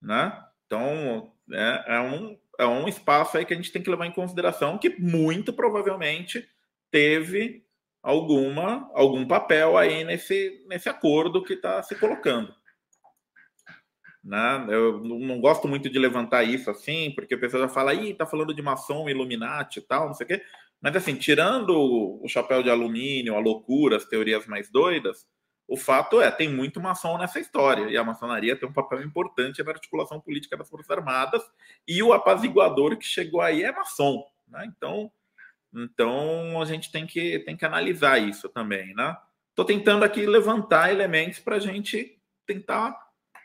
Né? 0.00 0.32
Então, 0.66 1.32
é, 1.52 1.96
é, 1.96 2.00
um, 2.00 2.38
é 2.58 2.66
um 2.66 2.88
espaço 2.88 3.36
aí 3.36 3.44
que 3.44 3.52
a 3.52 3.56
gente 3.56 3.72
tem 3.72 3.82
que 3.82 3.90
levar 3.90 4.06
em 4.06 4.12
consideração 4.12 4.78
que 4.78 5.00
muito 5.00 5.52
provavelmente 5.52 6.48
teve 6.90 7.64
alguma 8.02 8.90
algum 8.94 9.26
papel 9.26 9.76
aí 9.76 10.04
nesse, 10.04 10.64
nesse 10.68 10.88
acordo 10.88 11.42
que 11.42 11.54
está 11.54 11.82
se 11.82 11.94
colocando. 11.96 12.54
Né? 14.22 14.66
Eu 14.68 15.00
não 15.00 15.40
gosto 15.40 15.66
muito 15.66 15.88
de 15.88 15.98
levantar 15.98 16.44
isso 16.44 16.70
assim, 16.70 17.12
porque 17.14 17.34
a 17.34 17.38
pessoa 17.38 17.62
já 17.62 17.68
fala, 17.68 17.94
ih, 17.94 18.14
tá 18.14 18.26
falando 18.26 18.54
de 18.54 18.60
maçom, 18.60 19.08
Illuminati 19.08 19.78
e 19.78 19.82
tal, 19.82 20.08
não 20.08 20.14
sei 20.14 20.24
o 20.24 20.28
quê. 20.28 20.42
Mas, 20.80 20.94
assim, 20.94 21.16
tirando 21.16 21.70
o 22.22 22.28
chapéu 22.28 22.62
de 22.62 22.70
alumínio, 22.70 23.34
a 23.34 23.40
loucura, 23.40 23.96
as 23.96 24.04
teorias 24.04 24.46
mais 24.46 24.70
doidas, 24.70 25.26
o 25.68 25.76
fato 25.76 26.18
é, 26.18 26.30
tem 26.30 26.48
muito 26.48 26.80
maçom 26.80 27.18
nessa 27.18 27.38
história. 27.38 27.90
E 27.90 27.96
a 27.96 28.02
maçonaria 28.02 28.56
tem 28.56 28.66
um 28.66 28.72
papel 28.72 29.02
importante 29.02 29.62
na 29.62 29.70
articulação 29.70 30.18
política 30.18 30.56
das 30.56 30.68
Forças 30.68 30.90
Armadas. 30.90 31.42
E 31.86 32.02
o 32.02 32.14
apaziguador 32.14 32.96
que 32.96 33.04
chegou 33.04 33.42
aí 33.42 33.62
é 33.62 33.70
maçom. 33.70 34.26
Né? 34.48 34.64
Então, 34.66 35.12
então, 35.74 36.62
a 36.62 36.64
gente 36.64 36.90
tem 36.90 37.06
que, 37.06 37.40
tem 37.40 37.54
que 37.54 37.66
analisar 37.66 38.18
isso 38.18 38.48
também. 38.48 38.94
Né? 38.94 39.14
Estou 39.50 39.66
tentando 39.66 40.04
aqui 40.04 40.24
levantar 40.24 40.90
elementos 40.90 41.38
para 41.38 41.56
a 41.56 41.60
gente 41.60 42.18
tentar 42.46 42.98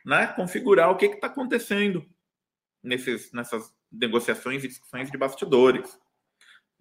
né, 0.06 0.28
configurar 0.28 0.90
o 0.90 0.96
que 0.96 1.08
está 1.08 1.28
acontecendo 1.28 2.06
nesses, 2.82 3.34
nessas 3.34 3.74
negociações 3.92 4.64
e 4.64 4.70
discussões 4.70 5.12
de 5.12 5.18
bastidores. 5.18 6.00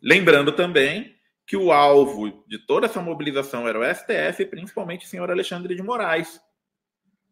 Lembrando 0.01 0.53
também 0.53 1.17
que 1.53 1.57
o 1.59 1.71
alvo 1.71 2.43
de 2.49 2.59
toda 2.59 2.87
essa 2.87 3.03
mobilização 3.03 3.69
era 3.69 3.79
o 3.79 3.85
STF, 3.85 4.47
principalmente 4.47 5.05
o 5.05 5.09
senhor 5.11 5.31
Alexandre 5.31 5.75
de 5.75 5.83
Moraes, 5.83 6.41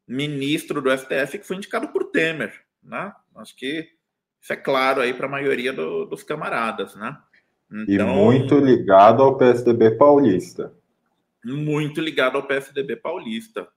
ministro 0.07 0.83
do 0.83 0.91
STF, 0.95 1.39
que 1.39 1.47
foi 1.47 1.57
indicado 1.57 1.89
por 1.89 2.05
Temer. 2.11 2.53
Né? 2.83 3.11
Acho 3.37 3.57
que 3.57 3.89
isso 4.39 4.53
é 4.53 4.57
claro 4.57 5.01
aí 5.01 5.15
para 5.15 5.25
a 5.25 5.31
maioria 5.31 5.73
do, 5.73 6.05
dos 6.05 6.23
camaradas. 6.23 6.95
Né? 6.95 7.17
Então, 7.73 8.11
e 8.11 8.15
muito 8.15 8.59
ligado 8.59 9.23
ao 9.23 9.39
PSDB 9.39 9.93
paulista. 9.93 10.71
Muito 11.43 11.99
ligado 12.03 12.37
ao 12.37 12.47
PSDB 12.47 12.97
paulista, 12.97 13.69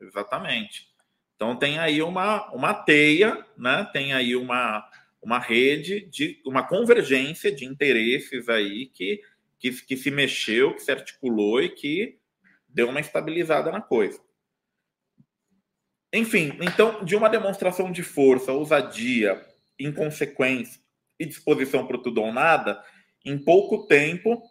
exatamente. 0.00 0.88
Então 1.36 1.54
tem 1.54 1.78
aí 1.78 2.00
uma, 2.00 2.50
uma 2.54 2.72
teia, 2.72 3.44
né? 3.58 3.86
tem 3.92 4.14
aí 4.14 4.34
uma, 4.36 4.88
uma 5.20 5.38
rede 5.38 6.00
de 6.06 6.40
uma 6.46 6.62
convergência 6.62 7.54
de 7.54 7.66
interesses 7.66 8.48
aí 8.48 8.86
que 8.86 9.20
que, 9.62 9.70
que 9.70 9.96
se 9.96 10.10
mexeu, 10.10 10.74
que 10.74 10.82
se 10.82 10.90
articulou 10.90 11.62
e 11.62 11.68
que 11.68 12.18
deu 12.68 12.88
uma 12.88 12.98
estabilizada 12.98 13.70
na 13.70 13.80
coisa. 13.80 14.20
Enfim, 16.12 16.58
então, 16.60 17.04
de 17.04 17.14
uma 17.14 17.30
demonstração 17.30 17.92
de 17.92 18.02
força, 18.02 18.52
ousadia, 18.52 19.40
inconsequência 19.78 20.82
e 21.18 21.24
disposição 21.24 21.86
para 21.86 21.96
tudo 21.96 22.20
ou 22.20 22.32
nada, 22.32 22.84
em 23.24 23.38
pouco 23.38 23.86
tempo, 23.86 24.42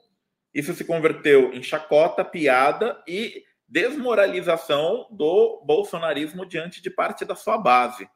isso 0.54 0.74
se 0.74 0.86
converteu 0.86 1.54
em 1.54 1.62
chacota, 1.62 2.24
piada 2.24 3.04
e 3.06 3.44
desmoralização 3.68 5.08
do 5.12 5.62
bolsonarismo 5.66 6.46
diante 6.46 6.82
de 6.82 6.90
parte 6.90 7.26
da 7.26 7.36
sua 7.36 7.58
base. 7.58 8.10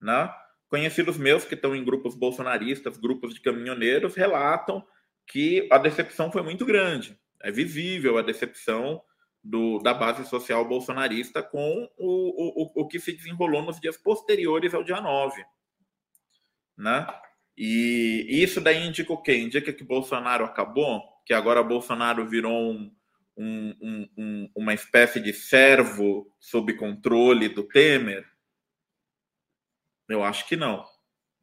Né? 0.00 0.30
Conhecidos 0.68 1.16
meus 1.16 1.44
que 1.46 1.54
estão 1.54 1.74
em 1.74 1.84
grupos 1.84 2.14
bolsonaristas, 2.14 2.98
grupos 2.98 3.34
de 3.34 3.40
caminhoneiros, 3.40 4.14
relatam 4.14 4.86
que 5.26 5.68
a 5.70 5.78
decepção 5.78 6.30
foi 6.30 6.42
muito 6.42 6.64
grande. 6.64 7.18
É 7.42 7.50
visível 7.50 8.18
a 8.18 8.22
decepção 8.22 9.02
do, 9.42 9.78
da 9.80 9.92
base 9.92 10.24
social 10.26 10.66
bolsonarista 10.66 11.42
com 11.42 11.88
o, 11.98 12.62
o, 12.62 12.82
o 12.82 12.88
que 12.88 12.98
se 12.98 13.12
desenrolou 13.12 13.62
nos 13.62 13.78
dias 13.78 13.96
posteriores 13.96 14.72
ao 14.72 14.82
dia 14.82 15.00
9. 15.00 15.44
Né? 16.76 17.06
E 17.56 18.26
isso 18.28 18.60
daí 18.60 18.86
indica 18.86 19.12
o 19.12 19.20
quê? 19.20 19.36
Indica 19.36 19.72
que 19.72 19.84
Bolsonaro 19.84 20.44
acabou? 20.44 21.02
Que 21.26 21.34
agora 21.34 21.62
Bolsonaro 21.62 22.26
virou 22.26 22.72
um, 22.72 22.90
um, 23.36 24.08
um, 24.16 24.50
uma 24.54 24.74
espécie 24.74 25.20
de 25.20 25.32
servo 25.32 26.34
sob 26.40 26.72
controle 26.74 27.48
do 27.48 27.62
Temer? 27.62 28.26
Eu 30.08 30.24
acho 30.24 30.46
que 30.48 30.56
não. 30.56 30.84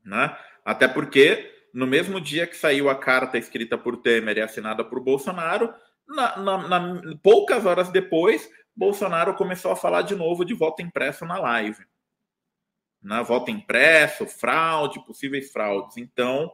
Né? 0.03 0.35
Até 0.65 0.87
porque 0.87 1.50
no 1.73 1.87
mesmo 1.87 2.19
dia 2.19 2.47
que 2.47 2.55
saiu 2.55 2.89
a 2.89 2.95
carta 2.95 3.37
escrita 3.37 3.77
por 3.77 3.97
Temer 3.97 4.37
e 4.37 4.41
assinada 4.41 4.83
por 4.83 4.99
Bolsonaro, 4.99 5.73
na, 6.07 6.37
na, 6.37 6.67
na, 6.67 7.01
poucas 7.21 7.65
horas 7.65 7.89
depois, 7.89 8.49
Bolsonaro 8.75 9.35
começou 9.35 9.71
a 9.71 9.75
falar 9.75 10.01
de 10.01 10.15
novo 10.15 10.43
de 10.43 10.53
voto 10.53 10.81
impresso 10.81 11.25
na 11.25 11.39
live. 11.39 11.85
Na 13.01 13.21
voto 13.21 13.49
impresso, 13.49 14.27
fraude, 14.27 15.03
possíveis 15.05 15.51
fraudes. 15.51 15.97
Então, 15.97 16.51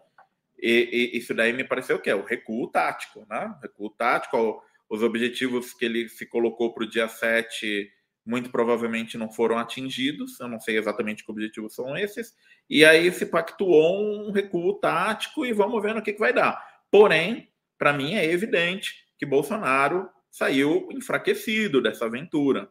e, 0.58 1.12
e, 1.14 1.18
isso 1.18 1.34
daí 1.34 1.54
me 1.54 1.64
pareceu 1.64 2.00
que 2.00 2.10
é 2.10 2.16
o 2.16 2.24
recuo 2.24 2.68
tático, 2.68 3.26
né? 3.30 3.54
Recuo 3.62 3.90
tático, 3.90 4.64
os 4.90 5.04
objetivos 5.04 5.74
que 5.74 5.86
ele 5.86 6.08
se 6.08 6.26
colocou 6.26 6.74
para 6.74 6.84
o 6.84 6.90
dia 6.90 7.08
7 7.08 7.92
muito 8.28 8.50
provavelmente 8.50 9.18
não 9.18 9.32
foram 9.32 9.58
atingidos, 9.58 10.38
eu 10.40 10.50
não 10.50 10.60
sei 10.60 10.78
exatamente 10.78 11.24
que 11.24 11.32
objetivos 11.32 11.74
são 11.74 11.96
esses, 11.96 12.36
e 12.70 12.84
aí 12.84 13.10
se 13.12 13.26
pactuou 13.26 14.28
um 14.28 14.32
recuo 14.32 14.74
tático 14.80 15.46
e 15.46 15.54
vamos 15.54 15.82
ver 15.82 15.96
no 15.96 16.02
que, 16.02 16.12
que 16.12 16.20
vai 16.20 16.34
dar. 16.34 16.62
Porém, 16.92 17.50
para 17.78 17.94
mim 17.94 18.16
é 18.16 18.26
evidente 18.26 19.08
que 19.18 19.26
Bolsonaro 19.26 20.10
saiu 20.30 20.90
enfraquecido 20.92 21.82
dessa 21.82 22.06
aventura. 22.06 22.70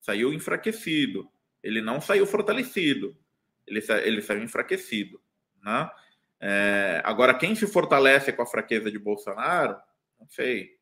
Saiu 0.00 0.32
enfraquecido. 0.32 1.30
Ele 1.62 1.82
não 1.82 2.00
saiu 2.00 2.26
fortalecido. 2.26 3.14
Ele, 3.66 3.82
sa 3.82 3.98
ele 4.00 4.22
saiu 4.22 4.42
enfraquecido. 4.42 5.20
Né? 5.62 5.90
É, 6.40 7.02
agora, 7.04 7.34
quem 7.34 7.54
se 7.54 7.66
fortalece 7.66 8.32
com 8.32 8.42
a 8.42 8.46
fraqueza 8.46 8.90
de 8.90 8.98
Bolsonaro, 8.98 9.76
não 10.18 10.26
sei. 10.28 10.78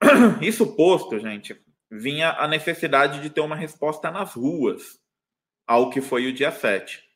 Isso 0.40 0.76
posto, 0.76 1.18
gente, 1.18 1.60
vinha 1.90 2.32
a 2.32 2.46
necessidade 2.46 3.20
de 3.20 3.30
ter 3.30 3.40
uma 3.40 3.56
resposta 3.56 4.10
nas 4.10 4.34
ruas 4.34 5.00
ao 5.66 5.90
que 5.90 6.00
foi 6.00 6.26
o 6.26 6.32
dia 6.32 6.50
7. 6.50 7.06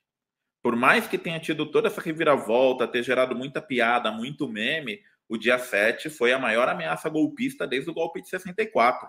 Por 0.63 0.77
mais 0.77 1.09
que 1.09 1.19
tenha 1.19 1.41
tido 1.41 1.67
toda 1.67 1.89
essa 1.89 2.01
reviravolta, 2.01 2.87
ter 2.87 3.03
gerado 3.03 3.35
muita 3.35 3.61
piada, 3.61 4.13
muito 4.13 4.49
meme, 4.49 5.01
o 5.29 5.39
dia 5.39 5.59
7 5.59 6.11
foi 6.11 6.33
a 6.33 6.39
maior 6.39 6.69
ameaça 6.69 7.09
golpista 7.09 7.67
desde 7.67 7.91
o 7.91 7.95
golpe 7.95 8.21
de 8.21 8.29
64. 8.29 9.09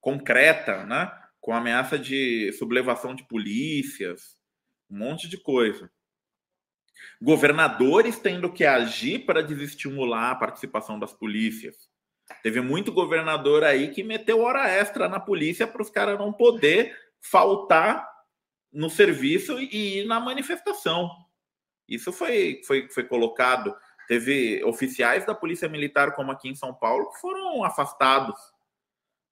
Concreta, 0.00 0.84
né? 0.86 1.12
Com 1.40 1.52
ameaça 1.52 1.98
de 1.98 2.52
sublevação 2.54 3.14
de 3.14 3.24
polícias, 3.24 4.38
um 4.90 4.98
monte 4.98 5.28
de 5.28 5.36
coisa. 5.36 5.90
Governadores 7.20 8.18
tendo 8.18 8.50
que 8.50 8.64
agir 8.64 9.26
para 9.26 9.42
desestimular 9.42 10.30
a 10.30 10.36
participação 10.36 10.98
das 10.98 11.12
polícias. 11.12 11.89
Teve 12.42 12.60
muito 12.60 12.92
governador 12.92 13.64
aí 13.64 13.90
que 13.90 14.02
meteu 14.02 14.40
hora 14.40 14.68
extra 14.68 15.08
na 15.08 15.20
polícia 15.20 15.66
para 15.66 15.82
os 15.82 15.90
caras 15.90 16.18
não 16.18 16.32
poder 16.32 16.96
faltar 17.20 18.08
no 18.72 18.88
serviço 18.88 19.58
e 19.58 20.00
ir 20.00 20.06
na 20.06 20.20
manifestação. 20.20 21.10
Isso 21.88 22.12
foi, 22.12 22.60
foi, 22.64 22.88
foi 22.88 23.04
colocado. 23.04 23.74
Teve 24.06 24.62
oficiais 24.64 25.26
da 25.26 25.34
Polícia 25.34 25.68
Militar, 25.68 26.14
como 26.14 26.30
aqui 26.30 26.48
em 26.48 26.54
São 26.54 26.72
Paulo, 26.72 27.10
que 27.10 27.20
foram 27.20 27.64
afastados. 27.64 28.38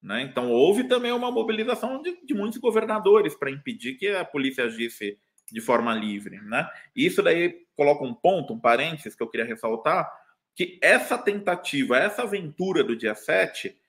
Né? 0.03 0.23
Então, 0.23 0.51
houve 0.51 0.85
também 0.85 1.13
uma 1.13 1.31
mobilização 1.31 2.03
de, 2.03 2.25
de 2.25 2.35
muitos 2.35 2.59
governadores 2.59 3.35
para 3.35 3.51
impedir 3.51 3.95
que 3.95 4.09
a 4.09 4.25
polícia 4.25 4.65
agisse 4.65 5.19
de 5.51 5.61
forma 5.61 5.95
livre. 5.95 6.41
Né? 6.41 6.69
Isso 6.95 7.23
daí 7.23 7.67
coloca 7.77 8.05
um 8.05 8.15
ponto, 8.15 8.53
um 8.53 8.61
parênteses 8.61 9.15
que 9.15 9.23
eu 9.23 9.29
queria 9.29 9.47
ressaltar, 9.47 10.09
que 10.59 10.77
essa 10.83 11.17
tentativa, 11.17 11.97
essa 11.97 12.23
aventura 12.23 12.83
do 12.83 12.97
dia 12.97 13.15
7, 13.15 13.81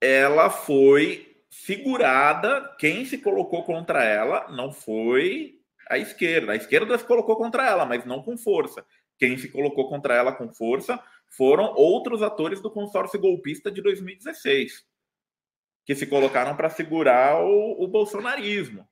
ela 0.00 0.48
foi 0.48 1.44
segurada. 1.50 2.74
Quem 2.78 3.04
se 3.04 3.18
colocou 3.18 3.64
contra 3.64 4.02
ela 4.02 4.48
não 4.48 4.72
foi 4.72 5.60
a 5.90 5.98
esquerda. 5.98 6.52
A 6.52 6.56
esquerda 6.56 6.96
se 6.96 7.04
colocou 7.04 7.36
contra 7.36 7.68
ela, 7.68 7.84
mas 7.84 8.06
não 8.06 8.22
com 8.22 8.38
força. 8.38 8.82
Quem 9.18 9.36
se 9.36 9.50
colocou 9.50 9.90
contra 9.90 10.14
ela 10.14 10.32
com 10.32 10.50
força 10.50 10.98
foram 11.28 11.74
outros 11.74 12.22
atores 12.22 12.62
do 12.62 12.70
consórcio 12.70 13.20
golpista 13.20 13.70
de 13.70 13.82
2016, 13.82 14.86
que 15.84 15.94
se 15.94 16.06
colocaram 16.06 16.56
para 16.56 16.70
segurar 16.70 17.44
o, 17.44 17.84
o 17.84 17.86
bolsonarismo. 17.86 18.88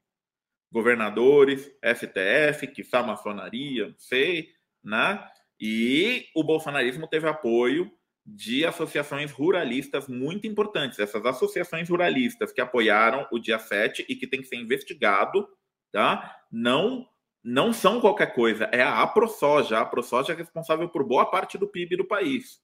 Governadores, 0.70 1.72
STF, 1.82 2.66
que 2.66 2.84
maçonaria, 3.02 3.88
não 3.88 3.98
sei, 3.98 4.50
né? 4.84 5.26
E 5.60 6.26
o 6.34 6.42
bolsonarismo 6.42 7.06
teve 7.06 7.28
apoio 7.28 7.90
de 8.24 8.64
associações 8.64 9.30
ruralistas 9.32 10.08
muito 10.08 10.46
importantes. 10.46 10.98
Essas 10.98 11.24
associações 11.24 11.88
ruralistas 11.88 12.52
que 12.52 12.60
apoiaram 12.60 13.26
o 13.30 13.38
dia 13.38 13.58
7 13.58 14.06
e 14.08 14.16
que 14.16 14.26
tem 14.26 14.40
que 14.40 14.48
ser 14.48 14.56
investigado, 14.56 15.48
tá? 15.92 16.36
Não 16.50 17.06
não 17.42 17.72
são 17.72 18.02
qualquer 18.02 18.34
coisa, 18.34 18.64
é 18.64 18.82
a 18.82 19.00
AproSoja. 19.00 19.78
A 19.78 19.80
AproSoja 19.80 20.34
é 20.34 20.36
responsável 20.36 20.88
por 20.90 21.02
boa 21.02 21.24
parte 21.30 21.56
do 21.56 21.66
PIB 21.66 21.96
do 21.96 22.04
país. 22.04 22.60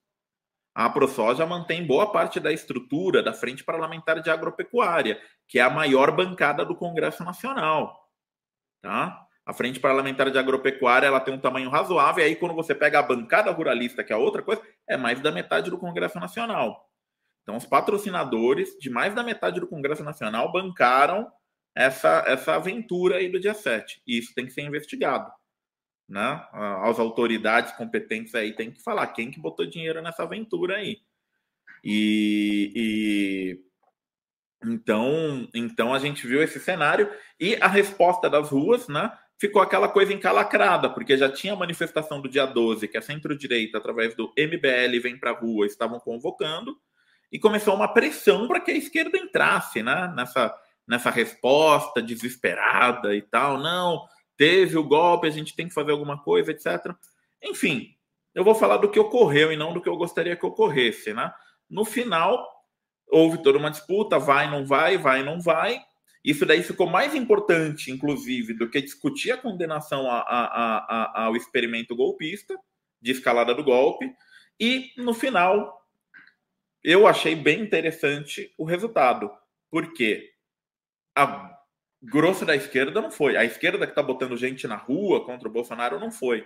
A 0.74 0.84
AproSoja 0.84 1.46
mantém 1.46 1.86
boa 1.86 2.12
parte 2.12 2.38
da 2.38 2.52
estrutura 2.52 3.22
da 3.22 3.32
Frente 3.32 3.64
Parlamentar 3.64 4.20
de 4.20 4.28
Agropecuária, 4.28 5.18
que 5.48 5.58
é 5.58 5.62
a 5.62 5.70
maior 5.70 6.14
bancada 6.14 6.62
do 6.66 6.76
Congresso 6.76 7.24
Nacional, 7.24 8.10
tá? 8.82 9.25
A 9.46 9.54
Frente 9.54 9.78
Parlamentar 9.78 10.28
de 10.28 10.38
Agropecuária 10.38 11.06
ela 11.06 11.20
tem 11.20 11.32
um 11.32 11.38
tamanho 11.38 11.70
razoável, 11.70 12.24
e 12.24 12.26
aí 12.26 12.36
quando 12.36 12.54
você 12.54 12.74
pega 12.74 12.98
a 12.98 13.02
bancada 13.02 13.50
ruralista, 13.52 14.02
que 14.02 14.12
é 14.12 14.16
outra 14.16 14.42
coisa, 14.42 14.60
é 14.88 14.96
mais 14.96 15.20
da 15.20 15.30
metade 15.30 15.70
do 15.70 15.78
Congresso 15.78 16.18
Nacional. 16.18 16.90
Então, 17.42 17.56
os 17.56 17.64
patrocinadores 17.64 18.76
de 18.80 18.90
mais 18.90 19.14
da 19.14 19.22
metade 19.22 19.60
do 19.60 19.68
Congresso 19.68 20.02
Nacional 20.02 20.50
bancaram 20.50 21.30
essa, 21.76 22.24
essa 22.26 22.56
aventura 22.56 23.18
aí 23.18 23.30
do 23.30 23.38
dia 23.38 23.54
7. 23.54 24.02
E 24.04 24.18
isso 24.18 24.34
tem 24.34 24.46
que 24.46 24.52
ser 24.52 24.62
investigado. 24.62 25.30
Né? 26.08 26.44
As 26.82 26.98
autoridades 26.98 27.70
competentes 27.72 28.34
aí 28.34 28.52
tem 28.52 28.72
que 28.72 28.82
falar 28.82 29.06
quem 29.08 29.30
que 29.30 29.38
botou 29.38 29.64
dinheiro 29.64 30.02
nessa 30.02 30.24
aventura 30.24 30.78
aí. 30.78 30.98
E, 31.84 32.72
e 32.74 33.66
então, 34.64 35.48
então 35.54 35.94
a 35.94 36.00
gente 36.00 36.26
viu 36.26 36.42
esse 36.42 36.58
cenário 36.58 37.08
e 37.38 37.54
a 37.56 37.68
resposta 37.68 38.28
das 38.28 38.50
ruas, 38.50 38.88
né? 38.88 39.16
Ficou 39.38 39.60
aquela 39.60 39.88
coisa 39.88 40.12
encalacrada, 40.12 40.88
porque 40.90 41.16
já 41.16 41.30
tinha 41.30 41.52
a 41.52 41.56
manifestação 41.56 42.20
do 42.20 42.28
dia 42.28 42.46
12, 42.46 42.88
que 42.88 42.96
a 42.96 43.02
centro-direita, 43.02 43.78
através 43.78 44.14
do 44.14 44.32
MBL, 44.36 45.00
vem 45.02 45.18
para 45.18 45.30
a 45.30 45.34
rua, 45.34 45.66
estavam 45.66 46.00
convocando, 46.00 46.76
e 47.30 47.38
começou 47.38 47.74
uma 47.74 47.92
pressão 47.92 48.46
para 48.46 48.60
que 48.60 48.70
a 48.70 48.76
esquerda 48.76 49.18
entrasse 49.18 49.82
né? 49.82 50.12
nessa, 50.16 50.54
nessa 50.86 51.10
resposta 51.10 52.00
desesperada 52.00 53.14
e 53.14 53.22
tal. 53.22 53.58
Não, 53.58 54.06
teve 54.36 54.78
o 54.78 54.84
golpe, 54.84 55.26
a 55.26 55.30
gente 55.30 55.54
tem 55.54 55.68
que 55.68 55.74
fazer 55.74 55.92
alguma 55.92 56.22
coisa, 56.22 56.52
etc. 56.52 56.94
Enfim, 57.42 57.90
eu 58.34 58.44
vou 58.44 58.54
falar 58.54 58.76
do 58.76 58.90
que 58.90 58.98
ocorreu 58.98 59.52
e 59.52 59.56
não 59.56 59.72
do 59.72 59.80
que 59.80 59.88
eu 59.88 59.96
gostaria 59.96 60.36
que 60.36 60.46
ocorresse. 60.46 61.12
Né? 61.12 61.32
No 61.68 61.84
final, 61.84 62.46
houve 63.08 63.42
toda 63.42 63.58
uma 63.58 63.70
disputa, 63.70 64.18
vai, 64.18 64.48
não 64.48 64.64
vai, 64.64 64.96
vai, 64.96 65.22
não 65.22 65.40
vai. 65.40 65.80
Isso 66.26 66.44
daí 66.44 66.60
ficou 66.60 66.88
mais 66.88 67.14
importante, 67.14 67.92
inclusive, 67.92 68.52
do 68.52 68.68
que 68.68 68.82
discutir 68.82 69.30
a 69.30 69.36
condenação 69.36 70.10
a, 70.10 70.18
a, 70.18 71.22
a, 71.22 71.24
ao 71.26 71.36
experimento 71.36 71.94
golpista, 71.94 72.58
de 73.00 73.12
escalada 73.12 73.54
do 73.54 73.62
golpe. 73.62 74.12
E, 74.58 74.90
no 74.96 75.14
final, 75.14 75.88
eu 76.82 77.06
achei 77.06 77.36
bem 77.36 77.60
interessante 77.60 78.52
o 78.58 78.64
resultado. 78.64 79.30
Porque 79.70 80.32
a 81.14 81.56
grossa 82.02 82.44
da 82.44 82.56
esquerda 82.56 83.00
não 83.00 83.12
foi. 83.12 83.36
A 83.36 83.44
esquerda 83.44 83.86
que 83.86 83.92
está 83.92 84.02
botando 84.02 84.36
gente 84.36 84.66
na 84.66 84.76
rua 84.76 85.24
contra 85.24 85.48
o 85.48 85.52
Bolsonaro 85.52 86.00
não 86.00 86.10
foi. 86.10 86.44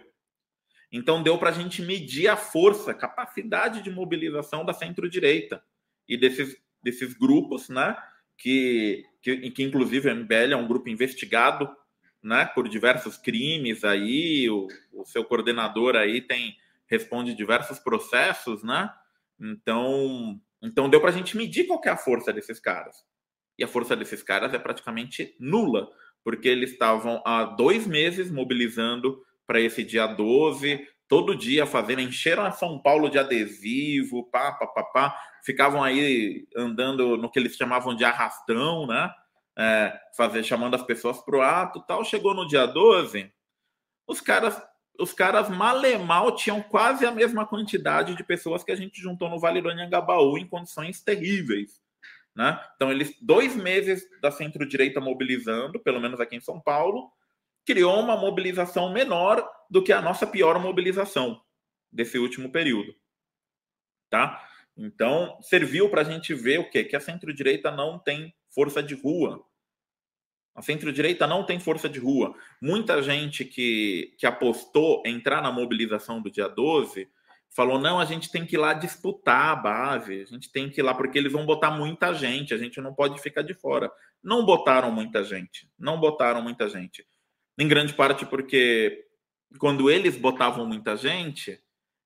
Então 0.93 1.23
deu 1.23 1.39
para 1.39 1.51
a 1.51 1.55
gente 1.55 1.81
medir 1.81 2.29
a 2.29 2.37
força, 2.37 2.93
capacidade 2.93 3.81
de 3.81 3.91
mobilização 3.91 4.63
da 4.63 4.75
centro-direita 4.75 5.63
e 6.07 6.19
desses, 6.19 6.61
desses 6.83 7.15
grupos, 7.15 7.69
né? 7.71 7.97
que, 8.41 9.05
que, 9.23 9.51
que 9.51 9.63
inclusive 9.63 10.09
o 10.09 10.15
MBL 10.17 10.53
é 10.53 10.57
um 10.57 10.67
grupo 10.67 10.89
investigado 10.89 11.69
né, 12.23 12.45
por 12.55 12.69
diversos 12.69 13.17
crimes 13.17 13.85
aí, 13.85 14.49
o, 14.51 14.67
o 14.93 15.05
seu 15.05 15.25
coordenador 15.25 15.97
aí 15.97 16.21
tem 16.21 16.57
responde 16.87 17.35
diversos 17.35 17.79
processos, 17.79 18.65
né? 18.65 18.91
Então, 19.41 20.41
então 20.61 20.91
deu 20.91 21.01
para 21.01 21.11
a 21.11 21.13
gente 21.13 21.37
medir 21.37 21.67
qual 21.67 21.81
é 21.85 21.89
a 21.89 21.97
força 21.97 22.33
desses 22.33 22.59
caras. 22.59 22.97
E 23.57 23.63
a 23.63 23.69
força 23.69 23.95
desses 23.97 24.23
caras 24.23 24.53
é 24.53 24.59
praticamente 24.59 25.37
nula, 25.39 25.89
porque 26.25 26.49
eles 26.49 26.73
estavam 26.73 27.23
há 27.25 27.45
dois 27.45 27.87
meses 27.87 28.31
mobilizando 28.31 29.23
para 29.47 29.61
esse 29.61 29.85
dia 29.85 30.07
12, 30.07 30.87
todo 31.11 31.35
dia 31.35 31.67
fazendo, 31.67 32.01
encheram 32.01 32.47
a 32.47 32.53
São 32.53 32.79
Paulo 32.79 33.11
de 33.11 33.19
adesivo, 33.19 34.31
pá, 34.31 34.53
pá, 34.53 34.67
pá, 34.69 34.85
pá, 34.85 35.23
ficavam 35.45 35.83
aí 35.83 36.47
andando 36.57 37.17
no 37.17 37.29
que 37.29 37.37
eles 37.37 37.57
chamavam 37.57 37.97
de 37.97 38.05
arrastão, 38.05 38.87
né? 38.87 39.13
É, 39.59 40.01
fazer, 40.17 40.45
chamando 40.45 40.77
as 40.77 40.85
pessoas 40.85 41.19
para 41.19 41.37
o 41.37 41.43
ato 41.43 41.85
tal. 41.85 42.05
Chegou 42.05 42.33
no 42.33 42.47
dia 42.47 42.65
12, 42.65 43.31
os 44.07 44.21
caras, 44.21 44.63
os 45.01 45.13
caras 45.13 45.49
mal 45.49 45.85
e 45.85 45.99
mal 45.99 46.37
tinham 46.37 46.63
quase 46.63 47.05
a 47.05 47.11
mesma 47.11 47.45
quantidade 47.45 48.15
de 48.15 48.23
pessoas 48.23 48.63
que 48.63 48.71
a 48.71 48.77
gente 48.77 49.03
juntou 49.03 49.29
no 49.29 49.41
Vale 49.41 49.61
do 49.61 49.69
Anhangabaú 49.69 50.39
em 50.39 50.47
condições 50.47 51.03
terríveis. 51.03 51.81
Né? 52.37 52.57
Então, 52.77 52.93
eles, 52.93 53.17
dois 53.21 53.57
meses 53.57 54.05
da 54.23 54.31
centro-direita 54.31 55.01
mobilizando, 55.01 55.81
pelo 55.81 56.01
menos 56.01 56.21
aqui 56.21 56.37
em 56.37 56.41
São 56.41 56.61
Paulo, 56.61 57.11
criou 57.71 58.01
uma 58.01 58.17
mobilização 58.17 58.93
menor 58.93 59.49
do 59.71 59.81
que 59.81 59.93
a 59.93 60.03
nossa 60.03 60.27
pior 60.27 60.59
mobilização 60.59 61.41
desse 61.93 62.19
último 62.19 62.51
período. 62.51 62.93
Tá? 64.11 64.45
Então, 64.77 65.39
serviu 65.41 65.89
para 65.89 66.01
a 66.01 66.05
gente 66.05 66.35
ver 66.35 66.59
o 66.59 66.69
quê? 66.69 66.83
Que 66.83 66.97
a 66.97 67.01
centro-direita 67.01 67.71
não 67.71 67.97
tem 67.97 68.35
força 68.53 68.83
de 68.83 68.97
rua. 68.97 69.47
A 70.53 70.63
centro-direita 70.63 71.29
não 71.29 71.47
tem 71.47 71.61
força 71.61 71.89
de 71.89 72.01
rua. 72.01 72.35
Muita 72.61 73.01
gente 73.05 73.45
que, 73.45 74.17
que 74.19 74.27
apostou 74.27 75.01
entrar 75.07 75.41
na 75.41 75.53
mobilização 75.53 76.21
do 76.21 76.29
dia 76.29 76.49
12 76.49 77.09
falou: 77.51 77.79
não, 77.79 78.01
a 78.01 78.05
gente 78.05 78.33
tem 78.33 78.45
que 78.45 78.57
ir 78.57 78.59
lá 78.59 78.75
disputar 78.75 79.53
a 79.53 79.57
base, 79.57 80.23
a 80.23 80.25
gente 80.25 80.51
tem 80.51 80.69
que 80.69 80.81
ir 80.81 80.83
lá, 80.83 80.93
porque 80.93 81.17
eles 81.17 81.31
vão 81.31 81.47
botar 81.47 81.71
muita 81.71 82.13
gente, 82.15 82.53
a 82.53 82.59
gente 82.59 82.81
não 82.81 82.93
pode 82.93 83.21
ficar 83.23 83.43
de 83.43 83.55
fora. 83.55 83.89
Não 84.21 84.45
botaram 84.45 84.91
muita 84.91 85.23
gente, 85.23 85.71
não 85.79 86.01
botaram 86.01 86.43
muita 86.43 86.69
gente 86.69 87.07
em 87.61 87.69
grande 87.69 87.93
parte 87.93 88.25
porque 88.25 89.07
quando 89.59 89.91
eles 89.91 90.17
botavam 90.17 90.65
muita 90.67 90.97
gente, 90.97 91.61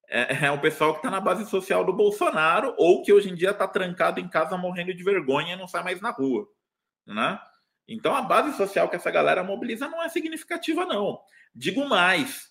é, 0.09 0.47
é 0.47 0.51
o 0.51 0.61
pessoal 0.61 0.93
que 0.93 0.99
está 0.99 1.11
na 1.11 1.21
base 1.21 1.49
social 1.49 1.85
do 1.85 1.93
Bolsonaro 1.93 2.75
ou 2.77 3.03
que 3.03 3.13
hoje 3.13 3.31
em 3.31 3.35
dia 3.35 3.51
está 3.51 3.69
trancado 3.69 4.19
em 4.19 4.29
casa 4.29 4.57
morrendo 4.57 4.93
de 4.93 5.05
vergonha 5.05 5.55
e 5.55 5.57
não 5.57 5.69
sai 5.69 5.85
mais 5.85 6.01
na 6.01 6.11
rua, 6.11 6.49
né? 7.07 7.39
Então 7.87 8.15
a 8.17 8.23
base 8.23 8.57
social 8.57 8.89
que 8.89 8.97
essa 8.97 9.11
galera 9.11 9.45
mobiliza 9.45 9.89
não 9.89 10.03
é 10.03 10.09
significativa, 10.09 10.85
não. 10.87 11.21
Digo 11.55 11.89
mais, 11.89 12.51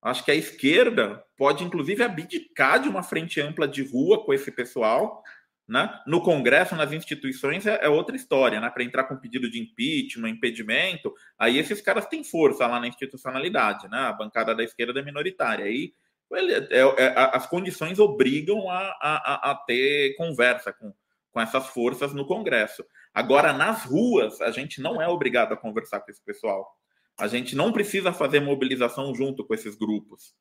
acho 0.00 0.24
que 0.24 0.30
a 0.30 0.34
esquerda 0.34 1.24
pode 1.36 1.64
inclusive 1.64 2.04
abdicar 2.04 2.80
de 2.80 2.88
uma 2.88 3.02
frente 3.02 3.40
ampla 3.40 3.66
de 3.66 3.82
rua 3.82 4.24
com 4.24 4.32
esse 4.32 4.52
pessoal 4.52 5.24
né? 5.66 5.98
No 6.06 6.20
Congresso, 6.20 6.76
nas 6.76 6.92
instituições, 6.92 7.66
é, 7.66 7.78
é 7.82 7.88
outra 7.88 8.14
história, 8.14 8.60
né? 8.60 8.68
Para 8.70 8.84
entrar 8.84 9.04
com 9.04 9.16
pedido 9.16 9.50
de 9.50 9.58
impeachment, 9.58 10.30
impedimento, 10.30 11.14
aí 11.38 11.58
esses 11.58 11.80
caras 11.80 12.06
têm 12.06 12.22
força 12.22 12.66
lá 12.66 12.78
na 12.78 12.86
institucionalidade, 12.86 13.88
né? 13.88 13.98
A 13.98 14.12
bancada 14.12 14.54
da 14.54 14.62
esquerda 14.62 15.00
é 15.00 15.02
minoritária. 15.02 15.64
Aí 15.64 15.92
é, 16.32 16.80
é, 16.80 17.14
as 17.32 17.46
condições 17.46 17.98
obrigam 17.98 18.68
a, 18.68 18.96
a, 19.00 19.50
a, 19.50 19.54
ter 19.54 20.14
conversa 20.16 20.72
com, 20.72 20.92
com 21.30 21.40
essas 21.40 21.68
forças 21.68 22.12
no 22.12 22.26
Congresso. 22.26 22.84
Agora, 23.12 23.52
nas 23.52 23.84
ruas, 23.84 24.40
a 24.40 24.50
gente 24.50 24.80
não 24.80 25.00
é 25.00 25.08
obrigado 25.08 25.52
a 25.52 25.56
conversar 25.56 26.00
com 26.00 26.10
esse 26.10 26.22
pessoal. 26.24 26.76
A 27.18 27.28
gente 27.28 27.54
não 27.54 27.72
precisa 27.72 28.12
fazer 28.12 28.40
mobilização 28.40 29.14
junto 29.14 29.44
com 29.46 29.54
esses 29.54 29.76
grupos. 29.76 30.34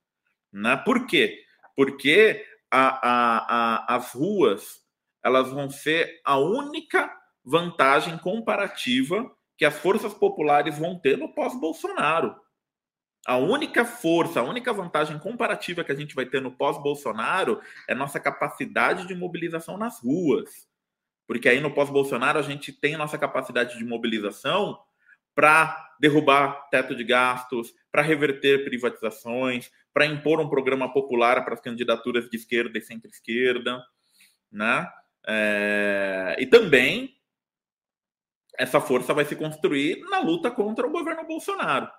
Né? 0.51 0.76
Por 0.78 1.05
quê? 1.05 1.43
Porque 1.76 2.43
a, 2.71 3.86
a, 3.88 3.95
as 3.95 4.11
ruas 4.13 4.82
elas 5.24 5.49
vão 5.49 5.69
ser 5.69 6.21
a 6.24 6.38
única 6.38 7.11
vantagem 7.43 8.17
comparativa 8.17 9.30
que 9.57 9.65
as 9.65 9.78
forças 9.78 10.13
populares 10.13 10.78
vão 10.78 10.99
ter 10.99 11.17
no 11.17 11.34
pós-Bolsonaro. 11.34 12.36
A 13.26 13.38
única 13.38 13.86
força, 13.86 14.41
a 14.41 14.43
única 14.43 14.74
vantagem 14.74 15.17
comparativa 15.17 15.84
que 15.84 15.91
a 15.91 15.95
gente 15.95 16.13
vai 16.13 16.26
ter 16.26 16.41
no 16.41 16.51
pós-Bolsonaro 16.51 17.61
é 17.88 17.95
nossa 17.95 18.19
capacidade 18.19 19.07
de 19.07 19.15
mobilização 19.15 19.78
nas 19.78 20.01
ruas. 20.01 20.67
Porque 21.26 21.47
aí 21.47 21.61
no 21.61 21.74
pós-Bolsonaro 21.74 22.38
a 22.38 22.41
gente 22.41 22.74
tem 22.74 22.97
nossa 22.97 23.17
capacidade 23.17 23.78
de 23.78 23.86
mobilização 23.86 24.78
para 25.34 25.95
derrubar 25.99 26.67
teto 26.69 26.93
de 26.93 27.03
gastos, 27.03 27.74
para 27.91 28.01
reverter 28.01 28.65
privatizações, 28.65 29.71
para 29.93 30.05
impor 30.05 30.41
um 30.41 30.49
programa 30.49 30.91
popular 30.91 31.43
para 31.45 31.53
as 31.53 31.61
candidaturas 31.61 32.30
de 32.30 32.36
esquerda 32.36 32.78
e 32.78 32.82
centro-esquerda, 32.82 33.82
né? 34.51 34.88
É, 35.28 36.36
e 36.39 36.45
também 36.45 37.15
essa 38.57 38.80
força 38.80 39.13
vai 39.13 39.26
se 39.26 39.36
construir 39.36 39.99
na 40.09 40.19
luta 40.19 40.51
contra 40.51 40.86
o 40.86 40.91
governo 40.91 41.26
Bolsonaro. 41.26 41.89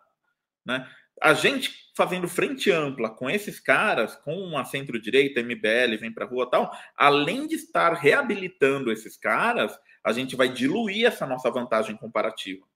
Né? 0.64 0.88
A 1.20 1.34
gente 1.34 1.72
fazendo 1.96 2.28
frente 2.28 2.70
ampla 2.70 3.08
com 3.08 3.30
esses 3.30 3.60
caras, 3.60 4.16
com 4.16 4.56
a 4.58 4.64
centro-direita, 4.64 5.42
MBL, 5.42 5.96
vem 5.98 6.12
para 6.12 6.24
a 6.24 6.28
rua 6.28 6.50
tal, 6.50 6.72
além 6.96 7.46
de 7.46 7.54
estar 7.54 7.92
reabilitando 7.94 8.90
esses 8.90 9.16
caras, 9.16 9.78
a 10.02 10.12
gente 10.12 10.34
vai 10.34 10.48
diluir 10.48 11.06
essa 11.06 11.26
nossa 11.26 11.50
vantagem 11.50 11.96
comparativa. 11.96 12.66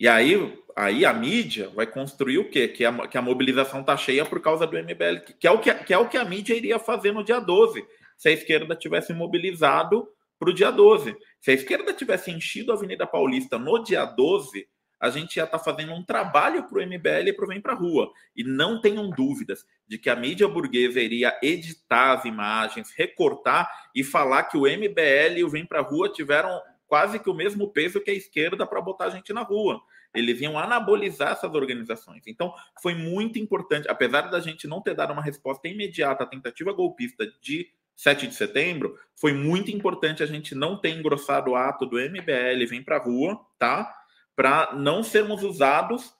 E 0.00 0.06
aí, 0.06 0.62
aí 0.76 1.04
a 1.04 1.12
mídia 1.12 1.70
vai 1.70 1.86
construir 1.86 2.38
o 2.38 2.50
quê? 2.50 2.68
Que 2.68 2.84
a, 2.84 3.08
que 3.08 3.18
a 3.18 3.22
mobilização 3.22 3.80
está 3.80 3.96
cheia 3.96 4.24
por 4.24 4.40
causa 4.40 4.66
do 4.66 4.76
MBL, 4.76 5.20
que, 5.38 5.46
é 5.46 5.50
o 5.50 5.58
que, 5.58 5.74
que 5.74 5.94
é 5.94 5.98
o 5.98 6.08
que 6.08 6.16
a 6.16 6.24
mídia 6.24 6.54
iria 6.54 6.78
fazer 6.78 7.12
no 7.12 7.24
dia 7.24 7.40
12 7.40 7.84
se 8.18 8.28
a 8.28 8.32
esquerda 8.32 8.74
tivesse 8.74 9.14
mobilizado 9.14 10.06
para 10.38 10.50
o 10.50 10.54
dia 10.54 10.70
12. 10.70 11.16
Se 11.40 11.52
a 11.52 11.54
esquerda 11.54 11.92
tivesse 11.92 12.30
enchido 12.30 12.72
a 12.72 12.74
Avenida 12.74 13.06
Paulista 13.06 13.58
no 13.58 13.82
dia 13.82 14.04
12, 14.04 14.68
a 15.00 15.08
gente 15.08 15.36
ia 15.36 15.44
estar 15.44 15.58
tá 15.58 15.64
fazendo 15.64 15.92
um 15.92 16.04
trabalho 16.04 16.64
para 16.64 16.78
o 16.78 16.82
MBL 16.82 17.28
e 17.28 17.32
para 17.32 17.44
o 17.44 17.48
Vem 17.48 17.60
para 17.60 17.74
Rua. 17.74 18.10
E 18.34 18.42
não 18.42 18.80
tenham 18.80 19.08
dúvidas 19.08 19.64
de 19.86 19.96
que 19.96 20.10
a 20.10 20.16
mídia 20.16 20.48
burguesa 20.48 21.00
iria 21.00 21.38
editar 21.40 22.18
as 22.18 22.24
imagens, 22.24 22.92
recortar 22.96 23.70
e 23.94 24.02
falar 24.02 24.44
que 24.44 24.56
o 24.56 24.62
MBL 24.62 25.38
e 25.38 25.44
o 25.44 25.48
Vem 25.48 25.64
para 25.64 25.80
Rua 25.80 26.12
tiveram 26.12 26.60
quase 26.88 27.20
que 27.20 27.30
o 27.30 27.34
mesmo 27.34 27.68
peso 27.68 28.00
que 28.00 28.10
a 28.10 28.14
esquerda 28.14 28.66
para 28.66 28.80
botar 28.80 29.04
a 29.04 29.10
gente 29.10 29.32
na 29.32 29.42
rua. 29.42 29.80
Eles 30.14 30.40
iam 30.40 30.58
anabolizar 30.58 31.32
essas 31.32 31.54
organizações. 31.54 32.22
Então, 32.26 32.52
foi 32.82 32.94
muito 32.94 33.38
importante, 33.38 33.86
apesar 33.88 34.22
da 34.22 34.40
gente 34.40 34.66
não 34.66 34.80
ter 34.80 34.94
dado 34.94 35.12
uma 35.12 35.22
resposta 35.22 35.68
imediata 35.68 36.24
à 36.24 36.26
tentativa 36.26 36.72
golpista 36.72 37.26
de 37.42 37.68
7 37.98 38.28
de 38.28 38.34
setembro, 38.36 38.96
foi 39.16 39.32
muito 39.32 39.72
importante 39.72 40.22
a 40.22 40.26
gente 40.26 40.54
não 40.54 40.78
ter 40.78 40.90
engrossado 40.90 41.50
o 41.50 41.56
ato 41.56 41.84
do 41.84 41.98
MBL 41.98 42.64
vem 42.68 42.80
para 42.80 42.96
a 42.96 43.02
rua, 43.02 43.44
tá? 43.58 43.92
Para 44.36 44.72
não 44.72 45.02
sermos 45.02 45.42
usados 45.42 46.14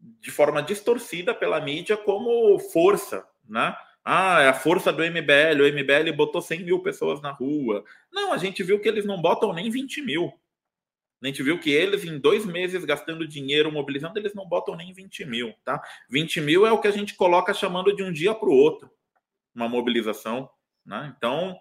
de 0.00 0.28
forma 0.32 0.60
distorcida 0.60 1.32
pela 1.32 1.60
mídia 1.60 1.96
como 1.96 2.58
força, 2.58 3.24
né? 3.48 3.76
Ah, 4.04 4.42
é 4.42 4.48
a 4.48 4.54
força 4.54 4.92
do 4.92 5.04
MBL, 5.04 5.62
o 5.62 5.72
MBL 5.72 6.12
botou 6.16 6.42
100 6.42 6.64
mil 6.64 6.82
pessoas 6.82 7.20
na 7.20 7.30
rua. 7.30 7.84
Não, 8.12 8.32
a 8.32 8.36
gente 8.36 8.64
viu 8.64 8.80
que 8.80 8.88
eles 8.88 9.04
não 9.04 9.22
botam 9.22 9.52
nem 9.52 9.70
20 9.70 10.02
mil. 10.02 10.32
A 11.22 11.26
gente 11.28 11.44
viu 11.44 11.60
que 11.60 11.70
eles, 11.70 12.02
em 12.02 12.18
dois 12.18 12.44
meses, 12.44 12.84
gastando 12.84 13.28
dinheiro, 13.28 13.70
mobilizando, 13.70 14.18
eles 14.18 14.34
não 14.34 14.48
botam 14.48 14.74
nem 14.74 14.92
20 14.92 15.24
mil, 15.26 15.54
tá? 15.64 15.80
20 16.08 16.40
mil 16.40 16.66
é 16.66 16.72
o 16.72 16.80
que 16.80 16.88
a 16.88 16.92
gente 16.92 17.14
coloca 17.14 17.54
chamando 17.54 17.94
de 17.94 18.02
um 18.02 18.10
dia 18.10 18.34
para 18.34 18.48
o 18.48 18.52
outro, 18.52 18.90
uma 19.54 19.68
mobilização. 19.68 20.50
Né? 20.90 21.14
Então, 21.16 21.56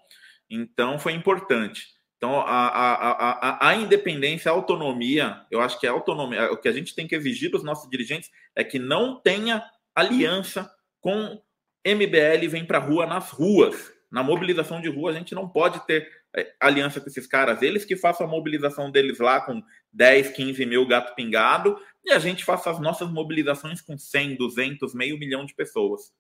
Então, 0.50 0.98
foi 0.98 1.14
importante. 1.14 1.86
Então, 2.18 2.42
a, 2.42 2.68
a, 2.68 3.12
a, 3.12 3.70
a, 3.70 3.76
independência, 3.76 4.52
a 4.52 4.54
autonomia, 4.54 5.46
eu 5.50 5.62
acho 5.62 5.80
que 5.80 5.88
a 5.88 5.92
autonomia, 5.92 6.52
o 6.52 6.58
que 6.58 6.68
a 6.68 6.72
gente 6.72 6.94
tem 6.94 7.08
que 7.08 7.16
exigir 7.16 7.50
dos 7.52 7.64
nossos 7.64 7.90
dirigentes 7.90 8.30
é 8.56 8.64
que 8.64 8.80
não 8.80 9.22
tenha 9.22 9.64
aliança 9.96 10.70
com 11.00 11.42
MBL 11.86 12.50
vem 12.50 12.66
para 12.66 12.80
a 12.80 12.82
rua 12.82 13.06
nas 13.06 13.30
ruas. 13.30 13.94
Na 14.12 14.24
mobilização 14.24 14.82
de 14.82 14.90
rua, 14.90 15.12
a 15.12 15.14
gente 15.14 15.36
não 15.36 15.48
pode 15.48 15.86
ter 15.86 16.10
é, 16.36 16.52
aliança 16.60 17.00
com 17.00 17.08
esses 17.08 17.28
caras. 17.28 17.62
Eles 17.62 17.86
que 17.86 17.96
façam 17.96 18.26
a 18.26 18.30
mobilização 18.30 18.92
deles 18.92 19.20
lá 19.20 19.40
com 19.40 19.64
10, 19.94 20.32
15 20.32 20.66
mil 20.66 20.86
gato 20.88 21.16
pingado 21.16 21.80
e 22.04 22.12
a 22.12 22.20
gente 22.20 22.44
faça 22.44 22.72
as 22.72 22.80
nossas 22.80 23.10
mobilizações 23.10 23.82
com 23.82 23.98
100, 23.98 24.36
200, 24.36 24.94
meio 24.94 25.18
milhão 25.18 25.46
de 25.46 25.54
pessoas. 25.54 26.12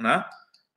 Né? 0.00 0.24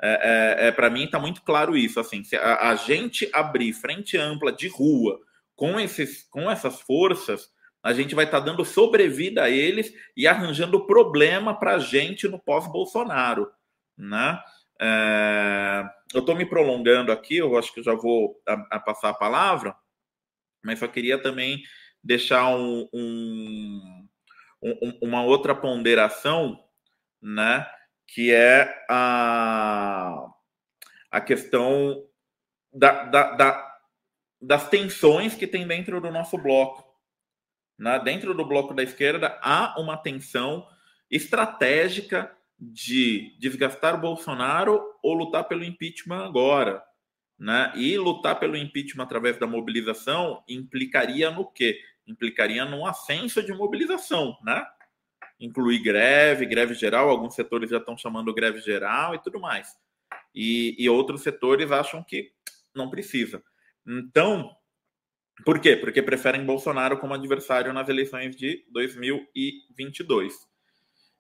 É, 0.01 0.63
é, 0.63 0.67
é 0.67 0.71
para 0.71 0.89
mim 0.89 1.03
está 1.03 1.19
muito 1.19 1.41
claro 1.43 1.77
isso. 1.77 1.99
Assim, 1.99 2.23
se 2.23 2.35
a, 2.35 2.69
a, 2.69 2.75
gente 2.75 3.29
abrir 3.33 3.73
frente 3.73 4.17
ampla 4.17 4.51
de 4.51 4.67
rua 4.67 5.19
com, 5.55 5.79
esses, 5.79 6.23
com 6.29 6.49
essas 6.49 6.81
forças, 6.81 7.49
a 7.83 7.93
gente 7.93 8.15
vai 8.15 8.25
estar 8.25 8.39
tá 8.39 8.45
dando 8.45 8.65
sobrevida 8.65 9.43
a 9.43 9.49
eles 9.49 9.93
e 10.15 10.27
arranjando 10.27 10.85
problema 10.85 11.57
para 11.57 11.75
a 11.75 11.79
gente 11.79 12.27
no 12.27 12.39
pós-Bolsonaro. 12.39 13.51
Né? 13.97 14.39
É, 14.81 15.83
eu 16.13 16.21
estou 16.21 16.35
me 16.35 16.45
prolongando 16.45 17.11
aqui, 17.11 17.37
eu 17.37 17.57
acho 17.57 17.73
que 17.73 17.83
já 17.83 17.93
vou 17.93 18.41
a, 18.47 18.77
a 18.77 18.79
passar 18.79 19.09
a 19.09 19.13
palavra, 19.13 19.75
mas 20.63 20.79
só 20.79 20.87
queria 20.87 21.21
também 21.21 21.61
deixar 22.03 22.47
um, 22.55 22.89
um, 22.91 24.07
um, 24.63 24.97
uma 25.03 25.23
outra 25.23 25.53
ponderação, 25.53 26.59
né? 27.21 27.67
Que 28.13 28.33
é 28.33 28.85
a, 28.89 30.29
a 31.09 31.21
questão 31.21 32.05
da, 32.73 33.05
da, 33.05 33.31
da, 33.35 33.77
das 34.41 34.69
tensões 34.69 35.33
que 35.33 35.47
tem 35.47 35.65
dentro 35.65 36.01
do 36.01 36.11
nosso 36.11 36.37
bloco. 36.37 36.85
Né? 37.79 37.97
Dentro 37.99 38.33
do 38.33 38.45
bloco 38.45 38.73
da 38.73 38.83
esquerda 38.83 39.39
há 39.41 39.79
uma 39.79 39.95
tensão 39.95 40.67
estratégica 41.09 42.35
de 42.59 43.33
desgastar 43.39 43.99
Bolsonaro 43.99 44.83
ou 45.01 45.13
lutar 45.13 45.45
pelo 45.45 45.63
impeachment 45.63 46.25
agora. 46.25 46.83
Né? 47.39 47.71
E 47.77 47.97
lutar 47.97 48.37
pelo 48.39 48.57
impeachment 48.57 49.03
através 49.03 49.37
da 49.37 49.47
mobilização 49.47 50.43
implicaria 50.49 51.31
no 51.31 51.49
quê? 51.49 51.79
Implicaria 52.05 52.65
num 52.65 52.85
ascenso 52.85 53.41
de 53.41 53.53
mobilização, 53.53 54.37
né? 54.43 54.65
Incluir 55.41 55.79
greve, 55.79 56.45
greve 56.45 56.75
geral, 56.75 57.09
alguns 57.09 57.33
setores 57.33 57.69
já 57.69 57.77
estão 57.77 57.97
chamando 57.97 58.33
greve 58.33 58.61
geral 58.61 59.15
e 59.15 59.19
tudo 59.19 59.39
mais. 59.39 59.75
E, 60.33 60.75
e 60.77 60.87
outros 60.87 61.21
setores 61.23 61.71
acham 61.71 62.03
que 62.03 62.31
não 62.73 62.89
precisa. 62.89 63.43
Então, 63.85 64.55
por 65.43 65.59
quê? 65.59 65.75
Porque 65.75 66.01
preferem 66.01 66.45
Bolsonaro 66.45 66.99
como 66.99 67.15
adversário 67.15 67.73
nas 67.73 67.89
eleições 67.89 68.35
de 68.35 68.63
2022. 68.69 70.47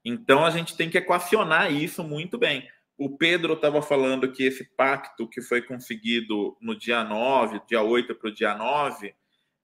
Então 0.05 0.45
a 0.45 0.51
gente 0.51 0.77
tem 0.77 0.89
que 0.89 0.97
equacionar 0.97 1.73
isso 1.73 2.03
muito 2.03 2.37
bem. 2.37 2.67
O 2.97 3.17
Pedro 3.17 3.53
estava 3.53 3.81
falando 3.81 4.31
que 4.31 4.43
esse 4.43 4.63
pacto 4.75 5.27
que 5.27 5.41
foi 5.41 5.61
conseguido 5.61 6.55
no 6.61 6.77
dia 6.77 7.03
9, 7.03 7.61
dia 7.67 7.81
8 7.81 8.13
para 8.13 8.29
o 8.29 8.33
dia 8.33 8.55
9, 8.55 9.15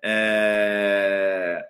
é... 0.03 1.63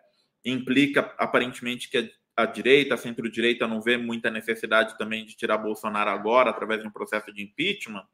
implica 0.45 1.13
aparentemente 1.17 1.89
que 1.89 2.09
a 2.37 2.45
direita, 2.45 2.93
a 2.93 2.97
centro-direita 2.97 3.67
não 3.67 3.81
vê 3.81 3.97
muita 3.97 4.29
necessidade 4.29 4.95
também 4.95 5.25
de 5.25 5.35
tirar 5.35 5.57
Bolsonaro 5.57 6.11
agora 6.11 6.51
através 6.51 6.81
de 6.81 6.87
um 6.87 6.91
processo 6.91 7.33
de 7.33 7.41
impeachment. 7.41 8.05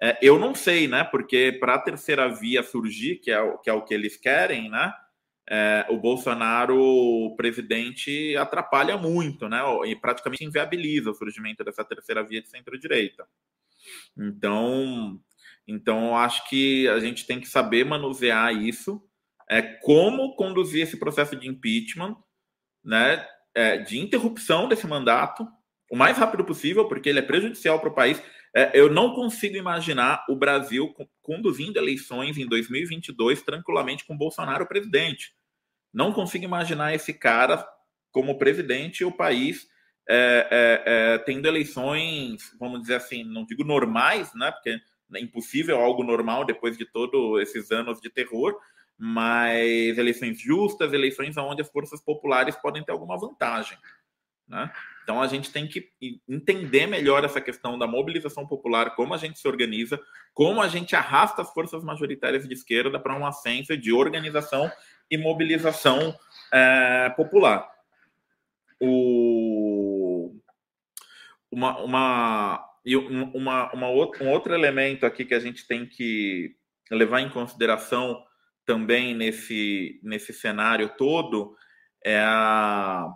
É, 0.00 0.18
eu 0.20 0.38
não 0.38 0.54
sei, 0.54 0.86
né? 0.86 1.02
Porque 1.04 1.56
para 1.58 1.74
a 1.74 1.78
terceira 1.78 2.28
via 2.28 2.62
surgir, 2.62 3.16
que 3.16 3.30
é, 3.30 3.40
o, 3.40 3.56
que 3.56 3.70
é 3.70 3.72
o 3.72 3.82
que 3.82 3.94
eles 3.94 4.16
querem, 4.18 4.68
né? 4.68 4.92
É, 5.48 5.86
o 5.88 5.96
Bolsonaro, 5.96 6.78
o 6.78 7.34
presidente, 7.34 8.36
atrapalha 8.36 8.98
muito, 8.98 9.48
né? 9.48 9.62
E 9.86 9.96
praticamente 9.96 10.44
inviabiliza 10.44 11.10
o 11.10 11.14
surgimento 11.14 11.64
dessa 11.64 11.82
terceira 11.82 12.22
via 12.22 12.42
de 12.42 12.48
centro-direita. 12.50 13.26
Então, 14.18 15.18
então, 15.66 16.16
acho 16.16 16.46
que 16.48 16.86
a 16.88 17.00
gente 17.00 17.26
tem 17.26 17.40
que 17.40 17.48
saber 17.48 17.84
manusear 17.84 18.54
isso, 18.54 19.02
é 19.48 19.62
como 19.62 20.36
conduzir 20.36 20.82
esse 20.82 20.98
processo 20.98 21.34
de 21.36 21.48
impeachment, 21.48 22.16
né? 22.84 23.26
É, 23.56 23.78
de 23.78 23.98
interrupção 23.98 24.68
desse 24.68 24.86
mandato 24.86 25.48
o 25.90 25.96
mais 25.96 26.18
rápido 26.18 26.44
possível, 26.44 26.86
porque 26.86 27.08
ele 27.08 27.20
é 27.20 27.22
prejudicial 27.22 27.80
para 27.80 27.88
o 27.88 27.94
país. 27.94 28.22
É, 28.54 28.70
eu 28.74 28.90
não 28.90 29.14
consigo 29.14 29.56
imaginar 29.56 30.24
o 30.28 30.36
Brasil 30.36 30.94
conduzindo 31.22 31.78
eleições 31.78 32.36
em 32.36 32.46
2022 32.46 33.42
tranquilamente 33.42 34.04
com 34.04 34.16
Bolsonaro 34.16 34.66
presidente. 34.66 35.34
Não 35.92 36.12
consigo 36.12 36.44
imaginar 36.44 36.94
esse 36.94 37.14
cara 37.14 37.66
como 38.12 38.38
presidente 38.38 39.00
e 39.00 39.04
o 39.04 39.12
país 39.12 39.66
é, 40.08 40.48
é, 40.50 41.14
é 41.14 41.18
tendo 41.18 41.46
eleições, 41.46 42.52
vamos 42.58 42.82
dizer 42.82 42.96
assim, 42.96 43.24
não 43.24 43.46
digo 43.46 43.64
normais, 43.64 44.32
né? 44.34 44.50
Porque 44.50 44.78
é 45.14 45.20
impossível 45.20 45.80
algo 45.80 46.02
normal 46.02 46.44
depois 46.44 46.76
de 46.76 46.84
todos 46.84 47.40
esses 47.40 47.70
anos 47.70 48.00
de 48.00 48.10
terror, 48.10 48.58
mas 48.98 49.98
eleições 49.98 50.40
justas, 50.40 50.92
eleições 50.92 51.36
onde 51.36 51.62
as 51.62 51.70
forças 51.70 52.00
populares 52.00 52.56
podem 52.56 52.82
ter 52.82 52.92
alguma 52.92 53.18
vantagem. 53.18 53.76
Né? 54.48 54.70
Então 55.02 55.20
a 55.20 55.26
gente 55.26 55.52
tem 55.52 55.66
que 55.66 55.90
entender 56.28 56.86
melhor 56.86 57.24
essa 57.24 57.40
questão 57.40 57.78
da 57.78 57.86
mobilização 57.86 58.46
popular, 58.46 58.94
como 58.94 59.12
a 59.12 59.16
gente 59.16 59.38
se 59.38 59.46
organiza, 59.48 60.00
como 60.32 60.62
a 60.62 60.68
gente 60.68 60.94
arrasta 60.94 61.42
as 61.42 61.52
forças 61.52 61.82
majoritárias 61.82 62.46
de 62.46 62.54
esquerda 62.54 62.98
para 62.98 63.16
um 63.16 63.26
ascenso 63.26 63.76
de 63.76 63.92
organização 63.92 64.70
e 65.10 65.18
mobilização 65.18 66.16
é, 66.52 67.10
popular. 67.10 67.68
O, 68.80 70.34
uma, 71.50 71.78
uma, 71.78 72.64
uma, 73.34 73.72
uma, 73.72 73.88
um 73.88 74.28
outro 74.28 74.54
elemento 74.54 75.06
aqui 75.06 75.24
que 75.24 75.34
a 75.34 75.40
gente 75.40 75.66
tem 75.66 75.86
que 75.86 76.54
levar 76.90 77.20
em 77.20 77.30
consideração 77.30 78.25
também 78.66 79.14
nesse, 79.14 80.00
nesse 80.02 80.32
cenário 80.32 80.90
todo 80.98 81.56
é, 82.04 82.18
a, 82.18 83.08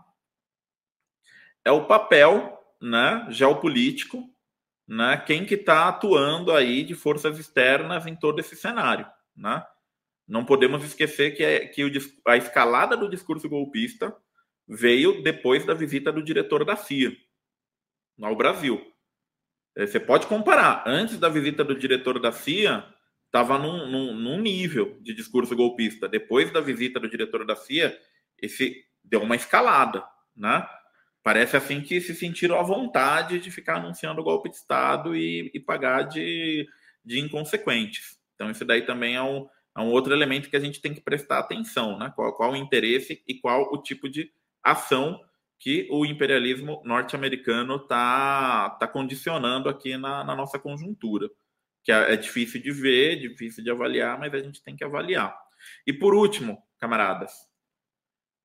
é 1.64 1.70
o 1.70 1.84
papel 1.84 2.58
né, 2.80 3.26
geopolítico, 3.28 4.24
né, 4.88 5.22
quem 5.26 5.44
que 5.44 5.54
está 5.54 5.88
atuando 5.88 6.52
aí 6.52 6.82
de 6.82 6.94
forças 6.94 7.38
externas 7.38 8.06
em 8.06 8.16
todo 8.16 8.38
esse 8.40 8.56
cenário. 8.56 9.06
Né? 9.36 9.62
Não 10.26 10.44
podemos 10.44 10.84
esquecer 10.84 11.36
que, 11.36 11.42
é, 11.42 11.66
que 11.66 11.84
o, 11.84 11.90
a 12.26 12.36
escalada 12.36 12.96
do 12.96 13.10
discurso 13.10 13.48
golpista 13.48 14.16
veio 14.66 15.22
depois 15.22 15.66
da 15.66 15.74
visita 15.74 16.12
do 16.12 16.22
diretor 16.22 16.64
da 16.64 16.76
CIA 16.76 17.14
ao 18.22 18.36
Brasil. 18.36 18.80
É, 19.76 19.86
você 19.86 19.98
pode 19.98 20.26
comparar. 20.26 20.84
Antes 20.86 21.18
da 21.18 21.28
visita 21.28 21.64
do 21.64 21.74
diretor 21.74 22.20
da 22.20 22.32
CIA, 22.32 22.84
estava 23.30 23.56
num, 23.56 23.86
num, 23.86 24.14
num, 24.14 24.40
nível 24.40 24.98
de 25.00 25.14
discurso 25.14 25.54
golpista. 25.54 26.08
Depois 26.08 26.52
da 26.52 26.60
visita 26.60 26.98
do 26.98 27.08
diretor 27.08 27.46
da 27.46 27.54
CIA, 27.54 27.96
esse 28.42 28.84
deu 29.04 29.22
uma 29.22 29.36
escalada, 29.36 30.04
né? 30.36 30.66
Parece 31.22 31.56
assim 31.56 31.80
que 31.80 32.00
se 32.00 32.14
sentiram 32.14 32.58
à 32.58 32.62
vontade 32.62 33.38
de 33.38 33.50
ficar 33.50 33.76
anunciando 33.76 34.22
golpe 34.22 34.50
de 34.50 34.56
Estado 34.56 35.14
e, 35.14 35.50
e 35.54 35.60
pagar 35.60 36.02
de, 36.02 36.66
de 37.04 37.20
inconsequentes. 37.20 38.18
Então, 38.34 38.50
isso 38.50 38.64
daí 38.64 38.82
também 38.82 39.14
é 39.14 39.22
um, 39.22 39.46
é 39.76 39.80
um 39.80 39.90
outro 39.90 40.12
elemento 40.12 40.50
que 40.50 40.56
a 40.56 40.60
gente 40.60 40.80
tem 40.80 40.92
que 40.92 41.00
prestar 41.00 41.38
atenção, 41.38 41.98
né? 41.98 42.12
Qual, 42.16 42.34
qual 42.36 42.52
o 42.52 42.56
interesse 42.56 43.22
e 43.28 43.34
qual 43.34 43.72
o 43.72 43.80
tipo 43.80 44.08
de 44.08 44.32
ação 44.62 45.20
que 45.56 45.86
o 45.90 46.04
imperialismo 46.04 46.82
norte-americano 46.84 47.76
está 47.76 48.70
tá 48.70 48.88
condicionando 48.88 49.68
aqui 49.68 49.96
na, 49.96 50.24
na 50.24 50.34
nossa 50.34 50.58
conjuntura 50.58 51.30
que 51.82 51.92
é, 51.92 52.14
é 52.14 52.16
difícil 52.16 52.62
de 52.62 52.70
ver, 52.70 53.16
difícil 53.16 53.62
de 53.64 53.70
avaliar, 53.70 54.18
mas 54.18 54.32
a 54.34 54.38
gente 54.38 54.62
tem 54.62 54.76
que 54.76 54.84
avaliar. 54.84 55.36
E 55.86 55.92
por 55.92 56.14
último, 56.14 56.62
camaradas, 56.78 57.32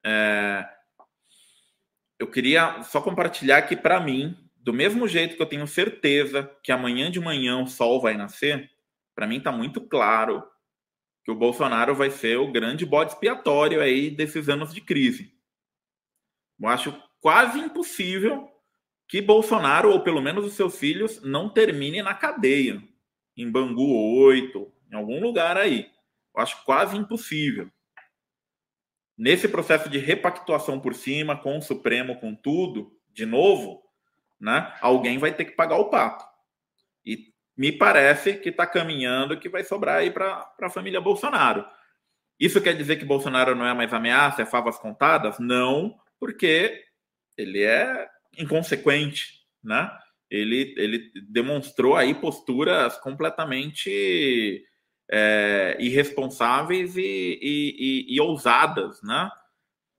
é, 0.05 0.67
eu 2.19 2.29
queria 2.29 2.81
só 2.83 3.01
compartilhar 3.01 3.61
que 3.63 3.75
para 3.75 3.99
mim, 3.99 4.37
do 4.55 4.73
mesmo 4.73 5.07
jeito 5.07 5.35
que 5.35 5.41
eu 5.41 5.47
tenho 5.47 5.67
certeza 5.67 6.49
que 6.63 6.71
amanhã 6.71 7.11
de 7.11 7.19
manhã 7.19 7.61
o 7.61 7.67
sol 7.67 8.01
vai 8.01 8.15
nascer, 8.15 8.69
para 9.13 9.27
mim 9.27 9.37
está 9.37 9.51
muito 9.51 9.81
claro 9.81 10.43
que 11.23 11.31
o 11.31 11.35
Bolsonaro 11.35 11.95
vai 11.95 12.11
ser 12.11 12.37
o 12.37 12.51
grande 12.51 12.85
bode 12.85 13.13
expiatório 13.13 13.81
aí 13.81 14.09
desses 14.09 14.47
anos 14.47 14.73
de 14.73 14.81
crise. 14.81 15.33
Eu 16.59 16.69
acho 16.69 17.03
quase 17.19 17.59
impossível 17.59 18.47
que 19.07 19.21
Bolsonaro, 19.21 19.91
ou 19.91 20.03
pelo 20.03 20.21
menos 20.21 20.45
os 20.45 20.53
seus 20.53 20.77
filhos, 20.77 21.21
não 21.21 21.49
terminem 21.49 22.03
na 22.03 22.13
cadeia 22.13 22.81
em 23.35 23.49
Bangu 23.49 24.17
8, 24.25 24.71
em 24.91 24.95
algum 24.95 25.19
lugar 25.21 25.57
aí. 25.57 25.89
Eu 26.35 26.41
acho 26.41 26.63
quase 26.63 26.97
impossível. 26.97 27.69
Nesse 29.17 29.47
processo 29.47 29.89
de 29.89 29.97
repactuação 29.97 30.79
por 30.79 30.93
cima, 30.93 31.37
com 31.37 31.57
o 31.57 31.61
Supremo, 31.61 32.19
com 32.19 32.35
tudo, 32.35 32.97
de 33.13 33.25
novo, 33.25 33.81
né, 34.39 34.75
alguém 34.81 35.17
vai 35.17 35.33
ter 35.33 35.45
que 35.45 35.51
pagar 35.51 35.77
o 35.77 35.89
pato. 35.89 36.25
E 37.05 37.33
me 37.55 37.71
parece 37.71 38.33
que 38.35 38.49
está 38.49 38.67
caminhando 38.67 39.39
que 39.39 39.47
vai 39.47 39.63
sobrar 39.63 39.99
aí 39.99 40.11
para 40.11 40.53
a 40.61 40.69
família 40.69 40.99
Bolsonaro. 40.99 41.65
Isso 42.37 42.61
quer 42.61 42.75
dizer 42.75 42.97
que 42.97 43.05
Bolsonaro 43.05 43.55
não 43.55 43.65
é 43.65 43.73
mais 43.73 43.93
ameaça, 43.93 44.41
é 44.41 44.45
favas 44.45 44.77
contadas? 44.77 45.39
Não, 45.39 45.97
porque 46.19 46.83
ele 47.37 47.63
é 47.63 48.09
inconsequente, 48.37 49.45
né? 49.63 49.89
Ele, 50.29 50.73
ele 50.77 51.11
demonstrou 51.29 51.95
aí 51.95 52.13
posturas 52.13 52.97
completamente 52.99 54.63
é, 55.11 55.77
irresponsáveis 55.79 56.97
e, 56.97 57.01
e, 57.01 57.75
e, 58.09 58.15
e 58.15 58.21
ousadas, 58.21 59.01
né? 59.03 59.29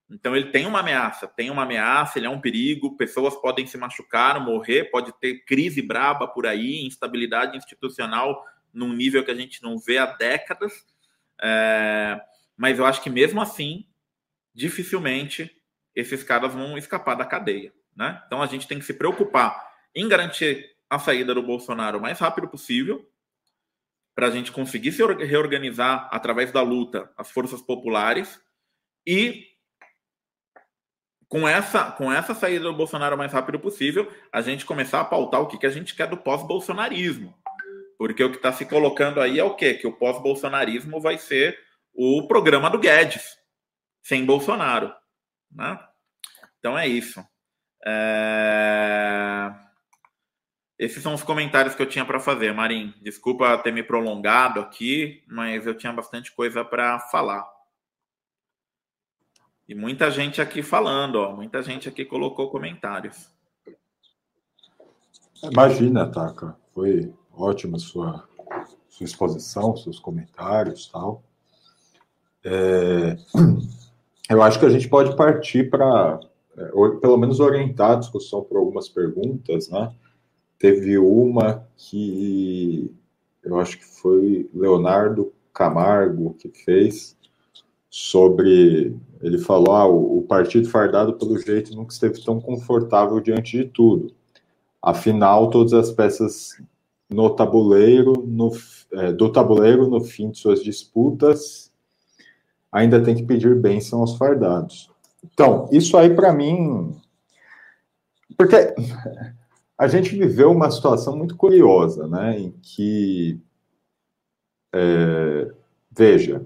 Então 0.09 0.37
ele 0.37 0.51
tem 0.51 0.67
uma 0.67 0.81
ameaça, 0.81 1.27
tem 1.27 1.51
uma 1.51 1.65
ameaça, 1.65 2.19
ele 2.19 2.27
é 2.27 2.31
um 2.31 2.41
perigo, 2.41 2.97
pessoas 2.97 3.35
podem 3.35 3.67
se 3.67 3.77
machucar, 3.77 4.41
morrer, 4.41 4.85
pode 4.85 5.13
ter 5.19 5.45
crise 5.45 5.83
braba 5.83 6.29
por 6.29 6.47
aí, 6.47 6.87
instabilidade 6.87 7.57
institucional 7.57 8.45
num 8.73 8.93
nível 8.93 9.25
que 9.25 9.31
a 9.33 9.35
gente 9.35 9.63
não 9.63 9.79
vê 9.79 9.99
há 9.99 10.07
décadas. 10.07 10.73
É, 11.43 12.21
mas 12.57 12.79
eu 12.79 12.87
acho 12.87 13.03
que 13.03 13.11
mesmo 13.11 13.41
assim, 13.41 13.85
dificilmente 14.55 15.51
esses 15.95 16.23
caras 16.23 16.53
vão 16.53 16.79
escapar 16.79 17.17
da 17.17 17.25
cadeia. 17.25 17.73
Né? 17.97 18.23
Então 18.27 18.41
a 18.41 18.47
gente 18.47 18.69
tem 18.69 18.79
que 18.79 18.85
se 18.85 18.95
preocupar 18.95 19.76
em 19.97 20.07
garantir 20.07 20.77
a 20.89 20.99
saída 20.99 21.35
do 21.35 21.43
Bolsonaro 21.43 21.99
o 21.99 22.03
mais 22.03 22.19
rápido 22.19 22.47
possível, 22.47 23.11
para 24.15 24.29
a 24.29 24.31
gente 24.31 24.53
conseguir 24.53 24.93
se 24.93 25.05
reorganizar 25.05 26.09
através 26.13 26.53
da 26.53 26.63
luta 26.63 27.11
as 27.17 27.31
forças 27.31 27.61
populares 27.61 28.41
e 29.07 29.47
com 31.29 31.49
essa, 31.49 31.91
com 31.91 32.13
essa 32.13 32.35
saída 32.35 32.65
do 32.65 32.73
Bolsonaro 32.73 33.17
o 33.17 33.19
mais 33.19 33.33
rápido 33.33 33.59
possível, 33.59 34.11
a 34.33 34.41
gente 34.41 34.65
começar 34.65 35.01
a 35.01 35.05
pautar 35.05 35.41
o 35.41 35.49
que, 35.49 35.59
que 35.59 35.67
a 35.67 35.71
gente 35.71 35.95
quer 35.95 36.07
do 36.07 36.17
pós-bolsonarismo. 36.17 37.37
Porque 37.99 38.23
o 38.23 38.31
que 38.31 38.37
está 38.37 38.53
se 38.53 38.65
colocando 38.65 39.21
aí 39.21 39.39
é 39.39 39.45
o 39.45 39.55
quê? 39.55 39.75
Que 39.75 39.87
o 39.87 39.93
pós-bolsonarismo 39.93 41.01
vai 41.01 41.19
ser 41.19 41.59
o 41.93 42.29
programa 42.29 42.71
do 42.71 42.79
Guedes, 42.79 43.37
sem 44.03 44.25
Bolsonaro. 44.25 44.95
Né? 45.51 45.79
Então 46.59 46.79
é 46.79 46.87
isso. 46.87 47.25
É... 47.85 49.66
Esses 50.79 51.03
são 51.03 51.15
os 51.15 51.23
comentários 51.23 51.75
que 51.75 51.83
eu 51.83 51.89
tinha 51.89 52.05
para 52.05 52.21
fazer, 52.21 52.53
Marim. 52.53 52.93
Desculpa 53.01 53.57
ter 53.59 53.73
me 53.73 53.83
prolongado 53.83 54.61
aqui, 54.61 55.23
mas 55.27 55.67
eu 55.67 55.75
tinha 55.75 55.93
bastante 55.93 56.33
coisa 56.33 56.65
para 56.65 56.99
falar. 56.99 57.47
E 59.69 59.75
muita 59.75 60.11
gente 60.11 60.41
aqui 60.41 60.63
falando, 60.63 61.17
ó, 61.17 61.35
muita 61.35 61.63
gente 61.63 61.89
aqui 61.89 62.05
colocou 62.05 62.51
comentários. 62.51 63.31
Imagina, 65.43 66.11
Taka, 66.11 66.57
foi 66.73 67.13
ótima 67.33 67.79
sua 67.79 68.27
sua 68.97 69.05
exposição, 69.05 69.77
seus 69.77 69.99
comentários, 69.99 70.89
tal. 70.91 71.23
É, 72.43 73.17
eu 74.31 74.43
acho 74.43 74.59
que 74.59 74.65
a 74.65 74.71
gente 74.71 74.89
pode 74.89 75.15
partir 75.15 75.69
para, 75.69 76.19
é, 76.57 76.71
pelo 77.01 77.19
menos 77.19 77.39
orientar 77.39 77.93
a 77.93 77.97
discussão 77.97 78.43
por 78.43 78.57
algumas 78.57 78.89
perguntas, 78.89 79.69
né? 79.69 79.95
Teve 80.59 80.99
uma 80.99 81.67
que 81.77 82.91
eu 83.43 83.59
acho 83.61 83.79
que 83.79 83.85
foi 83.85 84.49
Leonardo 84.55 85.33
Camargo 85.53 86.35
que 86.35 86.49
fez 86.49 87.17
sobre 87.89 88.97
ele 89.23 89.39
falou: 89.39 89.75
ah, 89.75 89.87
o, 89.87 90.23
partido 90.23 90.69
fardado, 90.69 91.15
pelo 91.15 91.39
jeito, 91.39 91.75
nunca 91.75 91.93
esteve 91.93 92.23
tão 92.23 92.41
confortável 92.41 93.21
diante 93.21 93.59
de 93.59 93.65
tudo. 93.65 94.13
Afinal, 94.83 95.51
todas 95.51 95.73
as 95.73 95.91
peças 95.91 96.61
no 97.09 97.31
tabuleiro, 97.31 98.13
no, 98.27 98.53
é, 98.93 99.13
do 99.13 99.31
tabuleiro, 99.31 99.89
no 99.89 100.01
fim 100.01 100.31
de 100.31 100.39
suas 100.39 100.63
disputas, 100.63 101.73
ainda 102.71 103.03
tem 103.03 103.15
que 103.15 103.23
pedir 103.23 103.55
bênção 103.55 104.01
aos 104.01 104.17
fardados. 104.17 104.91
Então, 105.25 105.69
isso 105.73 105.97
aí 105.97 106.15
para 106.15 106.33
mim. 106.33 106.95
Porque 108.37 108.75
a 109.79 109.89
gente 109.89 110.17
viveu 110.17 110.51
uma 110.51 110.71
situação 110.71 111.17
muito 111.17 111.37
curiosa, 111.37 112.07
né? 112.07 112.39
Em 112.39 112.51
que. 112.63 113.41
É, 114.75 115.51
veja, 115.91 116.45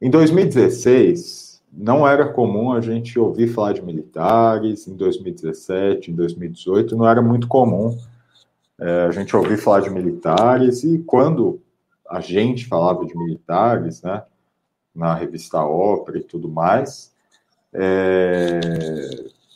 em 0.00 0.10
2016, 0.10 1.62
não 1.72 2.06
era 2.06 2.32
comum 2.32 2.72
a 2.72 2.80
gente 2.80 3.18
ouvir 3.18 3.48
falar 3.48 3.72
de 3.72 3.82
militares, 3.82 4.86
em 4.86 4.94
2017, 4.94 6.10
em 6.10 6.14
2018, 6.14 6.96
não 6.96 7.06
era 7.06 7.20
muito 7.20 7.46
comum 7.48 7.96
é, 8.80 9.02
a 9.02 9.10
gente 9.10 9.34
ouvir 9.36 9.56
falar 9.56 9.80
de 9.80 9.90
militares, 9.90 10.84
e 10.84 10.98
quando 11.00 11.60
a 12.08 12.20
gente 12.20 12.66
falava 12.66 13.04
de 13.04 13.16
militares, 13.16 14.02
né, 14.02 14.22
na 14.94 15.14
revista 15.14 15.62
Ópera 15.62 16.18
e 16.18 16.22
tudo 16.22 16.48
mais, 16.48 17.12
é, 17.72 18.60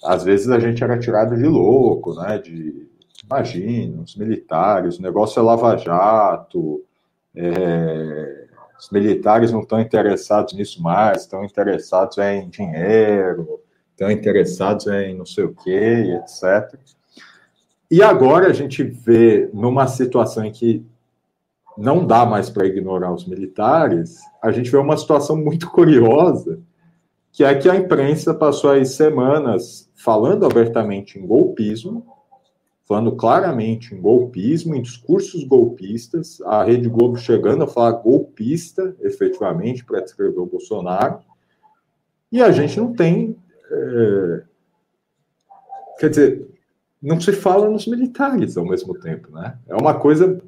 às 0.04 0.24
vezes 0.24 0.48
a 0.48 0.58
gente 0.58 0.82
era 0.82 0.98
tirado 0.98 1.36
de 1.36 1.46
louco, 1.46 2.14
né, 2.14 2.38
de, 2.38 2.88
imagina, 3.24 4.02
os 4.02 4.16
militares, 4.16 4.98
o 4.98 5.02
negócio 5.02 5.40
é 5.40 5.42
lava-jato, 5.42 6.82
é, 7.34 8.46
os 8.78 8.90
militares 8.90 9.52
não 9.52 9.60
estão 9.60 9.80
interessados 9.80 10.54
nisso 10.54 10.82
mais, 10.82 11.22
estão 11.22 11.44
interessados 11.44 12.18
em 12.18 12.48
dinheiro, 12.48 13.60
estão 13.92 14.10
interessados 14.10 14.86
em 14.88 15.14
não 15.14 15.24
sei 15.24 15.44
o 15.44 15.54
quê, 15.54 16.18
etc. 16.20 16.78
E 17.90 18.02
agora 18.02 18.48
a 18.48 18.52
gente 18.52 18.82
vê 18.82 19.48
numa 19.52 19.86
situação 19.86 20.44
em 20.44 20.50
que 20.50 20.84
não 21.76 22.04
dá 22.04 22.26
mais 22.26 22.50
para 22.50 22.66
ignorar 22.66 23.12
os 23.12 23.26
militares, 23.26 24.18
a 24.42 24.50
gente 24.50 24.70
vê 24.70 24.76
uma 24.76 24.96
situação 24.96 25.36
muito 25.36 25.70
curiosa, 25.70 26.60
que 27.32 27.42
é 27.42 27.54
que 27.54 27.68
a 27.68 27.74
imprensa 27.74 28.34
passou 28.34 28.70
aí 28.70 28.84
semanas 28.84 29.90
falando 29.96 30.44
abertamente 30.44 31.18
em 31.18 31.26
golpismo, 31.26 32.06
falando 32.84 33.12
claramente 33.12 33.94
em 33.94 34.00
golpismo, 34.00 34.74
em 34.74 34.82
discursos 34.82 35.42
golpistas, 35.44 36.42
a 36.42 36.62
Rede 36.62 36.90
Globo 36.90 37.16
chegando 37.16 37.64
a 37.64 37.66
falar 37.66 37.92
golpista, 37.92 38.94
efetivamente, 39.00 39.82
para 39.82 40.00
descrever 40.00 40.38
o 40.38 40.46
Bolsonaro, 40.46 41.20
e 42.30 42.42
a 42.42 42.50
gente 42.50 42.78
não 42.78 42.92
tem. 42.92 43.34
É, 43.70 44.42
quer 45.98 46.10
dizer, 46.10 46.48
não 47.00 47.18
se 47.18 47.32
fala 47.32 47.68
nos 47.70 47.86
militares 47.86 48.58
ao 48.58 48.66
mesmo 48.66 48.98
tempo, 48.98 49.32
né? 49.32 49.58
É 49.66 49.74
uma 49.74 49.94
coisa, 49.94 50.38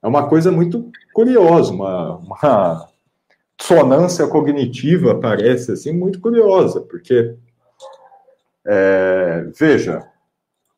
é 0.00 0.06
uma 0.06 0.28
coisa 0.28 0.52
muito 0.52 0.90
curiosa, 1.12 1.72
uma, 1.72 2.16
uma 2.16 2.88
sonância 3.60 4.26
cognitiva, 4.26 5.18
parece 5.18 5.72
assim, 5.72 5.92
muito 5.92 6.20
curiosa, 6.20 6.80
porque, 6.80 7.34
é, 8.66 9.50
veja, 9.58 10.06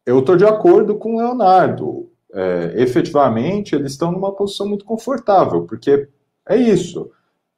eu 0.06 0.20
estou 0.20 0.36
de 0.36 0.44
acordo 0.44 0.96
com 0.96 1.14
o 1.14 1.18
Leonardo. 1.18 2.10
É, 2.32 2.74
efetivamente, 2.76 3.74
eles 3.74 3.92
estão 3.92 4.12
numa 4.12 4.34
posição 4.34 4.68
muito 4.68 4.84
confortável, 4.84 5.66
porque 5.66 6.08
é 6.48 6.56
isso. 6.56 7.10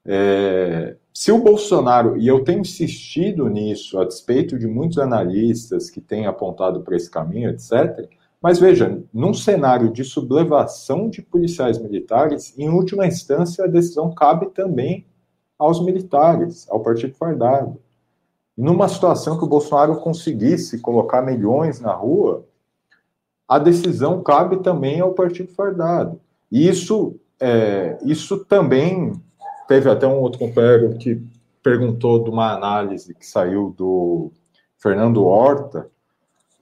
É, 0.04 0.96
se 1.14 1.30
o 1.30 1.38
Bolsonaro, 1.38 2.16
e 2.16 2.26
eu 2.26 2.42
tenho 2.42 2.60
insistido 2.60 3.48
nisso, 3.48 3.98
a 4.00 4.04
despeito 4.04 4.58
de 4.58 4.66
muitos 4.66 4.98
analistas 4.98 5.90
que 5.90 6.00
têm 6.00 6.26
apontado 6.26 6.82
para 6.82 6.96
esse 6.96 7.10
caminho, 7.10 7.50
etc., 7.50 8.08
mas 8.42 8.58
veja, 8.58 9.00
num 9.14 9.32
cenário 9.32 9.92
de 9.92 10.02
sublevação 10.02 11.08
de 11.08 11.22
policiais 11.22 11.78
militares, 11.78 12.52
em 12.58 12.68
última 12.68 13.06
instância, 13.06 13.64
a 13.64 13.68
decisão 13.68 14.12
cabe 14.12 14.46
também 14.50 15.06
aos 15.62 15.84
militares, 15.84 16.66
ao 16.70 16.80
Partido 16.80 17.14
Fardado 17.14 17.78
numa 18.56 18.88
situação 18.88 19.38
que 19.38 19.44
o 19.44 19.48
Bolsonaro 19.48 19.96
conseguisse 19.96 20.78
colocar 20.78 21.22
milhões 21.22 21.80
na 21.80 21.92
rua, 21.92 22.44
a 23.48 23.58
decisão 23.58 24.22
cabe 24.22 24.58
também 24.58 25.00
ao 25.00 25.14
partido 25.14 25.52
fardado. 25.52 26.20
E 26.50 26.68
isso, 26.68 27.16
é, 27.40 27.98
isso 28.04 28.44
também 28.44 29.12
teve 29.66 29.90
até 29.90 30.06
um 30.06 30.20
outro 30.20 30.38
companheiro 30.38 30.96
que 30.96 31.22
perguntou 31.62 32.22
de 32.22 32.30
uma 32.30 32.52
análise 32.52 33.14
que 33.14 33.26
saiu 33.26 33.74
do 33.76 34.30
Fernando 34.78 35.24
Horta, 35.24 35.88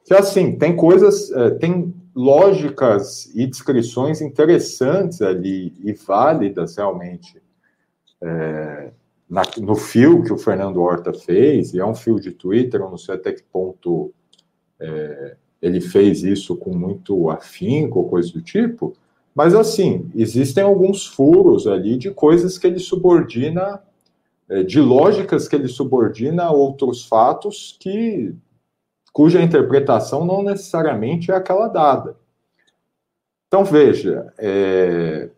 que 0.05 0.15
assim, 0.15 0.57
tem 0.57 0.77
coisas, 0.77 1.31
é, 1.33 1.51
tem 1.51 1.95
lógicas 2.15 3.31
e 3.35 3.47
descrições 3.47 4.21
interessantes 4.21 5.23
ali 5.23 5.73
e 5.85 5.93
válidas 5.93 6.77
realmente 6.77 7.41
é, 8.23 8.91
na, 9.29 9.43
no 9.59 9.75
fio 9.75 10.23
que 10.23 10.33
o 10.33 10.39
Fernando 10.39 10.81
Horta 10.81 11.13
fez, 11.13 11.73
e 11.73 11.79
é 11.79 11.85
um 11.85 11.95
fio 11.95 12.19
de 12.19 12.33
Twitter, 12.33 12.81
eu 12.81 12.91
não 12.91 12.99
sei 12.99 13.15
até 13.15 13.33
que 13.33 13.43
ponto 13.43 14.13
é, 14.81 15.37
ele 15.63 15.81
fez 15.81 16.23
isso 16.23 16.57
com 16.57 16.75
muito 16.75 17.31
afinco 17.31 18.01
ou 18.01 18.09
coisa 18.09 18.33
do 18.33 18.43
tipo, 18.43 18.95
mas 19.35 19.55
assim, 19.55 20.11
existem 20.15 20.65
alguns 20.65 21.07
furos 21.07 21.67
ali 21.67 21.97
de 21.97 22.11
coisas 22.11 22.59
que 22.59 22.67
ele 22.67 22.81
subordina, 22.81 23.83
é, 24.49 24.63
de 24.63 24.81
lógicas 24.81 25.47
que 25.47 25.55
ele 25.55 25.69
subordina 25.69 26.45
a 26.45 26.51
outros 26.51 27.07
fatos 27.07 27.77
que 27.79 28.35
cuja 29.13 29.43
interpretação 29.43 30.25
não 30.25 30.43
necessariamente 30.43 31.31
é 31.31 31.35
aquela 31.35 31.69
dada. 31.69 32.17
Então, 33.47 33.65
veja, 33.65 34.33
é, 34.39 35.31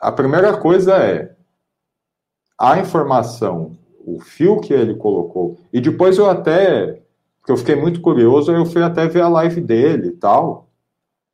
a 0.00 0.10
primeira 0.10 0.56
coisa 0.56 0.96
é 0.96 1.34
a 2.70 2.78
informação, 2.78 3.76
o 4.04 4.20
fio 4.20 4.60
que 4.60 4.72
ele 4.72 4.94
colocou, 4.94 5.58
e 5.72 5.80
depois 5.80 6.18
eu 6.18 6.28
até, 6.28 7.02
porque 7.40 7.52
eu 7.52 7.56
fiquei 7.56 7.74
muito 7.74 8.00
curioso, 8.00 8.52
eu 8.52 8.66
fui 8.66 8.82
até 8.82 9.06
ver 9.06 9.22
a 9.22 9.28
live 9.28 9.60
dele 9.60 10.08
e 10.08 10.12
tal, 10.12 10.68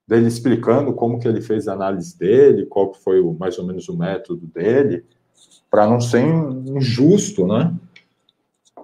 dele 0.06 0.26
explicando 0.26 0.92
como 0.92 1.18
que 1.18 1.28
ele 1.28 1.40
fez 1.40 1.68
a 1.68 1.74
análise 1.74 2.18
dele, 2.18 2.66
qual 2.66 2.94
foi 2.94 3.20
o, 3.20 3.34
mais 3.34 3.58
ou 3.58 3.66
menos 3.66 3.88
o 3.88 3.96
método 3.96 4.46
dele, 4.46 5.04
para 5.70 5.86
não 5.86 6.00
ser 6.00 6.20
injusto, 6.20 7.46
né? 7.46 7.74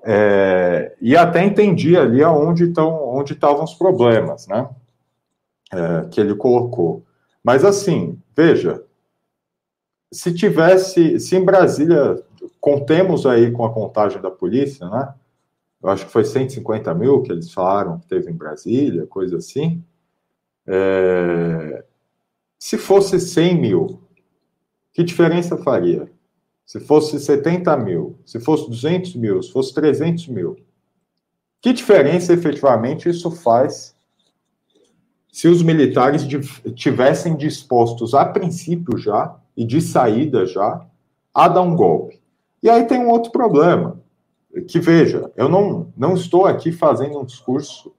É, 0.07 0.95
e 1.01 1.17
até 1.17 1.43
entendi 1.43 1.97
ali 1.97 2.23
aonde 2.23 2.65
estão, 2.65 3.09
onde 3.09 3.33
estavam 3.33 3.65
os 3.65 3.73
problemas, 3.73 4.47
né? 4.47 4.69
é, 5.75 6.09
que 6.09 6.21
ele 6.21 6.35
colocou. 6.35 7.05
Mas 7.43 7.65
assim, 7.65 8.19
veja, 8.37 8.83
se 10.13 10.33
tivesse, 10.33 11.19
se 11.19 11.37
em 11.37 11.45
Brasília, 11.45 12.23
contemos 12.65 13.27
aí 13.27 13.51
com 13.51 13.63
a 13.67 13.71
contagem 13.71 14.23
da 14.23 14.31
polícia, 14.31 14.89
né? 14.89 15.13
Eu 15.83 15.91
acho 15.91 16.07
que 16.07 16.11
foi 16.11 16.25
150 16.25 16.95
mil 16.95 17.21
que 17.21 17.31
eles 17.31 17.53
falaram 17.53 17.99
que 17.99 18.07
teve 18.07 18.31
em 18.31 18.35
Brasília, 18.35 19.07
coisa 19.07 19.37
assim. 19.37 19.85
É, 20.67 21.85
se 22.59 22.79
fosse 22.79 23.21
100 23.21 23.61
mil, 23.61 24.01
que 24.95 25.03
diferença 25.03 25.59
faria? 25.59 26.11
Se 26.65 26.81
fosse 26.81 27.21
70 27.21 27.77
mil, 27.77 28.19
se 28.25 28.41
fosse 28.41 28.67
200 28.71 29.15
mil, 29.17 29.43
se 29.43 29.53
fosse 29.53 29.75
300 29.75 30.29
mil, 30.29 30.57
que 31.61 31.71
diferença 31.71 32.33
efetivamente 32.33 33.11
isso 33.11 33.31
faz 33.31 33.95
se 35.31 35.49
os 35.49 35.63
militares 35.63 36.27
tivessem 36.75 37.37
dispostos 37.37 38.15
a 38.15 38.25
princípio 38.25 38.97
já 38.97 39.37
e 39.55 39.67
de 39.67 39.83
saída 39.83 40.47
já 40.47 40.87
a 41.35 41.47
dar 41.47 41.61
um 41.61 41.77
golpe. 41.77 42.24
E 42.65 42.69
aí 42.71 42.85
tem 42.85 42.99
um 42.99 43.11
outro 43.11 43.31
problema, 43.31 44.01
que 44.67 44.81
veja, 44.81 45.31
eu 45.37 45.49
não, 45.49 45.93
não 45.97 46.15
estou 46.15 46.47
aqui 46.47 46.73
fazendo 46.73 47.21
um 47.21 47.25
discurso 47.25 47.95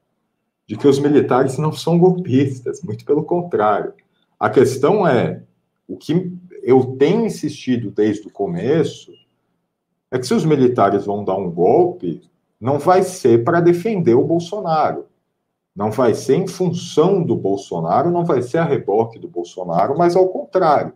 de 0.68 0.76
que 0.76 0.88
os 0.88 1.00
militares 1.00 1.58
não 1.58 1.72
são 1.72 1.98
golpistas, 1.98 2.82
muito 2.82 3.06
pelo 3.06 3.24
contrário. 3.24 3.94
A 4.38 4.50
questão 4.50 5.08
é, 5.08 5.44
o 5.88 5.96
que 5.96 6.36
eu 6.64 6.98
tenho 6.98 7.26
insistido 7.26 7.92
desde 7.92 8.28
o 8.28 8.32
começo 8.32 9.12
é 10.12 10.20
que 10.20 10.26
se 10.26 10.34
os 10.34 10.44
militares 10.44 11.06
vão 11.06 11.24
dar 11.24 11.38
um 11.38 11.50
golpe, 11.50 12.22
não 12.60 12.80
vai 12.80 13.04
ser 13.04 13.44
para 13.44 13.62
defender 13.62 14.16
o 14.16 14.26
Bolsonaro 14.26 15.06
não 15.76 15.92
vai 15.92 16.14
ser 16.14 16.38
em 16.38 16.48
função 16.48 17.22
do 17.22 17.36
Bolsonaro, 17.36 18.10
não 18.10 18.24
vai 18.24 18.42
ser 18.42 18.60
a 18.60 18.64
reboque 18.64 19.20
do 19.20 19.28
Bolsonaro, 19.28 19.98
mas 19.98 20.16
ao 20.16 20.30
contrário. 20.30 20.94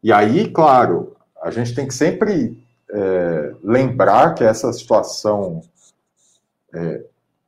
E 0.00 0.12
aí, 0.12 0.48
claro, 0.48 1.15
a 1.46 1.50
gente 1.50 1.74
tem 1.74 1.86
que 1.86 1.94
sempre 1.94 2.60
é, 2.90 3.54
lembrar 3.62 4.34
que 4.34 4.42
essa 4.42 4.72
situação, 4.72 5.62
é, 6.74 7.04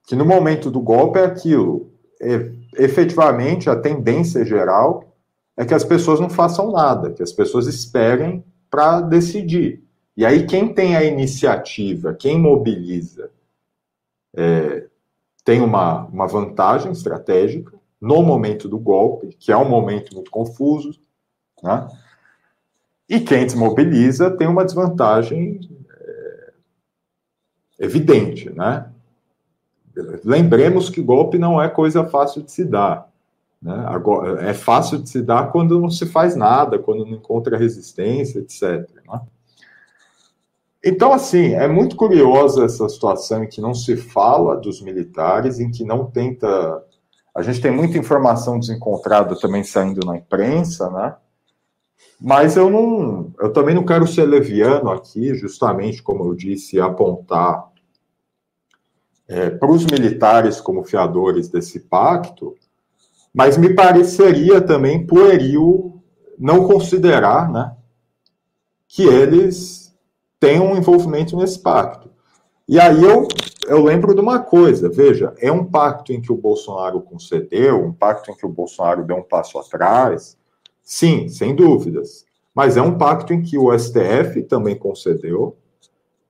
que 0.07 0.15
no 0.15 0.25
momento 0.25 0.71
do 0.71 0.81
golpe 0.81 1.19
é 1.19 1.25
aquilo, 1.25 1.91
é, 2.21 2.53
efetivamente 2.77 3.69
a 3.69 3.75
tendência 3.75 4.45
geral 4.45 5.13
é 5.57 5.65
que 5.65 5.75
as 5.75 5.83
pessoas 5.83 6.21
não 6.21 6.31
façam 6.31 6.71
nada, 6.71 7.11
que 7.11 7.23
as 7.23 7.33
pessoas 7.33 7.67
esperem 7.67 8.45
para 8.71 9.01
decidir. 9.01 9.83
E 10.17 10.25
aí, 10.25 10.47
quem 10.47 10.73
tem 10.73 10.95
a 10.95 11.03
iniciativa, 11.03 12.15
quem 12.15 12.39
mobiliza, 12.39 13.31
é, 14.37 14.87
tem 15.45 15.61
uma, 15.61 16.05
uma 16.07 16.29
vantagem 16.29 16.93
estratégica 16.93 17.77
no 18.01 18.23
momento 18.23 18.69
do 18.69 18.79
golpe, 18.79 19.35
que 19.41 19.51
é 19.51 19.57
um 19.57 19.69
momento 19.69 20.15
muito 20.15 20.31
confuso, 20.31 21.01
né? 21.61 21.89
E 23.09 23.21
quem 23.21 23.47
desmobiliza 23.47 24.31
tem 24.31 24.47
uma 24.47 24.65
desvantagem 24.65 25.61
é, 25.91 26.53
evidente. 27.79 28.51
Né? 28.51 28.87
Lembremos 30.25 30.91
que 30.91 31.01
golpe 31.01 31.39
não 31.39 31.61
é 31.61 31.69
coisa 31.69 32.05
fácil 32.05 32.43
de 32.43 32.53
se 32.53 32.65
dar. 32.65 33.09
Né? 33.63 33.85
Agora, 33.87 34.43
é 34.43 34.53
fácil 34.53 34.99
de 34.99 35.09
se 35.09 35.23
dar 35.23 35.51
quando 35.51 35.81
não 35.81 35.91
se 35.91 36.07
faz 36.07 36.37
nada, 36.37 36.79
quando 36.79 37.07
não 37.07 37.15
encontra 37.15 37.57
resistência, 37.57 38.41
etc. 38.41 38.89
Né? 39.09 39.21
Então, 40.85 41.13
assim, 41.13 41.55
é 41.55 41.67
muito 41.67 41.97
curiosa 41.97 42.65
essa 42.65 42.89
situação 42.89 43.43
em 43.43 43.49
que 43.49 43.61
não 43.61 43.75
se 43.75 43.97
fala 43.97 44.57
dos 44.57 44.81
militares, 44.81 45.59
em 45.59 45.71
que 45.71 45.83
não 45.83 46.07
tenta. 46.07 46.85
A 47.35 47.43
gente 47.43 47.61
tem 47.61 47.71
muita 47.71 47.99
informação 47.99 48.59
desencontrada 48.59 49.39
também 49.39 49.65
saindo 49.65 50.07
na 50.07 50.17
imprensa, 50.17 50.89
né? 50.91 51.17
Mas 52.21 52.57
eu 52.57 52.69
não, 52.69 53.33
eu 53.39 53.53
também 53.53 53.75
não 53.75 53.85
quero 53.85 54.07
ser 54.07 54.25
leviano 54.25 54.91
aqui, 54.91 55.35
justamente 55.35 56.03
como 56.03 56.25
eu 56.25 56.35
disse, 56.35 56.81
apontar 56.81 57.69
é, 59.29 59.51
para 59.51 59.71
os 59.71 59.85
militares 59.85 60.61
como 60.61 60.83
fiadores 60.83 61.49
desse 61.49 61.81
pacto, 61.81 62.57
mas 63.33 63.57
me 63.57 63.75
pareceria 63.75 64.61
também 64.61 65.07
pueril 65.07 66.03
não 66.39 66.67
considerar, 66.67 67.51
né, 67.51 67.77
que 68.89 69.03
eles 69.03 69.95
tem 70.41 70.61
um 70.61 70.77
envolvimento 70.77 71.37
nesse 71.37 71.59
pacto. 71.59 72.11
E 72.67 72.79
aí 72.79 73.03
eu, 73.03 73.27
eu 73.67 73.83
lembro 73.83 74.15
de 74.15 74.21
uma 74.21 74.41
coisa, 74.41 74.89
veja, 74.89 75.35
é 75.39 75.51
um 75.51 75.65
pacto 75.65 76.13
em 76.13 76.21
que 76.21 76.33
o 76.33 76.37
Bolsonaro 76.37 77.01
concedeu, 77.01 77.83
um 77.83 77.93
pacto 77.93 78.31
em 78.31 78.37
que 78.37 78.47
o 78.47 78.49
Bolsonaro 78.49 79.05
deu 79.05 79.17
um 79.17 79.23
passo 79.23 79.59
atrás, 79.59 80.37
sim, 80.89 81.29
sem 81.29 81.55
dúvidas, 81.55 82.25
mas 82.55 82.79
é 82.79 82.83
um 82.83 82.97
pacto 82.97 83.35
em 83.35 83.43
que 83.43 83.59
o 83.59 83.79
STF 83.79 84.43
também 84.45 84.75
concedeu, 84.75 85.55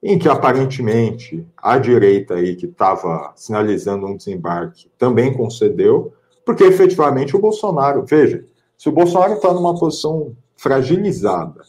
em 0.03 0.19
que 0.19 0.29
aparentemente 0.29 1.47
a 1.57 1.79
direita 1.79 2.35
aí 2.35 2.57
que 2.57 2.67
estava 2.67 3.33
sinalizando 3.37 4.05
um 4.05 4.17
desembarque 4.17 4.91
também 4.99 5.33
concedeu, 5.33 6.13
porque 6.45 6.65
efetivamente 6.65 7.37
o 7.37 7.39
Bolsonaro, 7.39 8.05
veja, 8.05 8.45
se 8.77 8.89
o 8.89 8.93
Bolsonaro 8.93 9.35
está 9.35 9.55
numa 9.55 9.79
posição 9.79 10.37
fragilizada, 10.57 11.63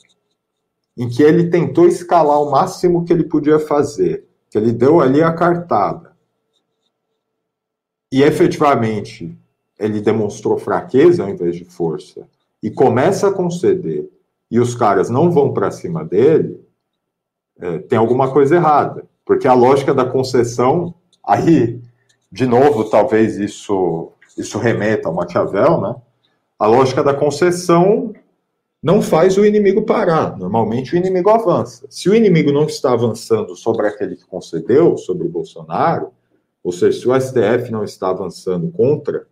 em 0.97 1.07
que 1.07 1.21
ele 1.21 1.51
tentou 1.51 1.87
escalar 1.87 2.41
o 2.41 2.49
máximo 2.49 3.05
que 3.05 3.13
ele 3.13 3.23
podia 3.23 3.59
fazer, 3.59 4.25
que 4.49 4.57
ele 4.57 4.71
deu 4.71 4.99
ali 4.99 5.21
a 5.21 5.31
cartada. 5.31 6.17
E 8.11 8.23
efetivamente 8.23 9.37
ele 9.77 10.01
demonstrou 10.01 10.57
fraqueza 10.57 11.21
ao 11.21 11.29
invés 11.29 11.55
de 11.55 11.65
força 11.65 12.27
e 12.61 12.69
começa 12.69 13.27
a 13.27 13.33
conceder 13.33 14.09
e 14.51 14.59
os 14.59 14.75
caras 14.75 15.09
não 15.09 15.29
vão 15.29 15.53
para 15.53 15.71
cima 15.71 16.03
dele, 16.03 16.59
é, 17.59 17.79
tem 17.79 17.97
alguma 17.97 18.31
coisa 18.31 18.55
errada. 18.55 19.05
Porque 19.25 19.47
a 19.47 19.53
lógica 19.53 19.93
da 19.93 20.05
concessão, 20.05 20.93
aí, 21.23 21.79
de 22.31 22.47
novo, 22.47 22.89
talvez 22.89 23.37
isso, 23.37 24.11
isso 24.37 24.57
remeta 24.57 25.07
ao 25.07 25.13
Maquiavel, 25.13 25.81
né? 25.81 25.95
A 26.57 26.65
lógica 26.65 27.03
da 27.03 27.13
concessão 27.13 28.11
não 28.81 29.01
faz 29.01 29.37
o 29.37 29.45
inimigo 29.45 29.83
parar. 29.83 30.37
Normalmente 30.37 30.93
o 30.93 30.97
inimigo 30.97 31.29
avança. 31.29 31.85
Se 31.89 32.09
o 32.09 32.15
inimigo 32.15 32.51
não 32.51 32.63
está 32.63 32.91
avançando 32.91 33.55
sobre 33.55 33.87
aquele 33.87 34.15
que 34.15 34.25
concedeu, 34.25 34.97
sobre 34.97 35.27
o 35.27 35.29
Bolsonaro, 35.29 36.11
ou 36.63 36.71
seja, 36.71 36.99
se 36.99 37.07
o 37.07 37.21
STF 37.21 37.71
não 37.71 37.83
está 37.83 38.09
avançando 38.09 38.69
contra 38.71 39.25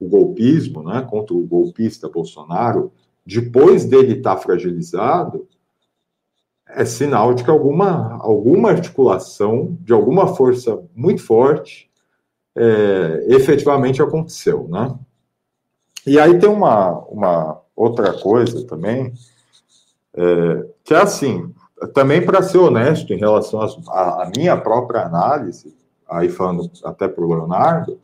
o 0.00 0.08
golpismo, 0.08 0.82
né, 0.82 1.06
contra 1.08 1.34
o 1.34 1.46
golpista 1.46 2.08
Bolsonaro, 2.08 2.92
depois 3.24 3.84
dele 3.84 4.14
estar 4.14 4.36
fragilizado, 4.36 5.46
é 6.68 6.84
sinal 6.84 7.32
de 7.34 7.44
que 7.44 7.50
alguma, 7.50 8.18
alguma 8.20 8.70
articulação, 8.70 9.76
de 9.80 9.92
alguma 9.92 10.34
força 10.34 10.82
muito 10.94 11.22
forte, 11.22 11.90
é, 12.56 13.26
efetivamente 13.28 14.02
aconteceu, 14.02 14.68
né? 14.68 14.94
E 16.06 16.18
aí 16.18 16.38
tem 16.38 16.48
uma, 16.48 16.98
uma 17.06 17.60
outra 17.74 18.12
coisa 18.12 18.66
também, 18.66 19.12
é, 20.14 20.66
que 20.84 20.94
é 20.94 20.98
assim, 20.98 21.52
também 21.92 22.24
para 22.24 22.42
ser 22.42 22.58
honesto 22.58 23.12
em 23.12 23.18
relação 23.18 23.60
à 23.88 24.30
minha 24.36 24.56
própria 24.56 25.02
análise, 25.02 25.74
aí 26.08 26.28
falando 26.28 26.70
até 26.84 27.08
para 27.08 27.24
o 27.24 27.28
Leonardo, 27.28 27.98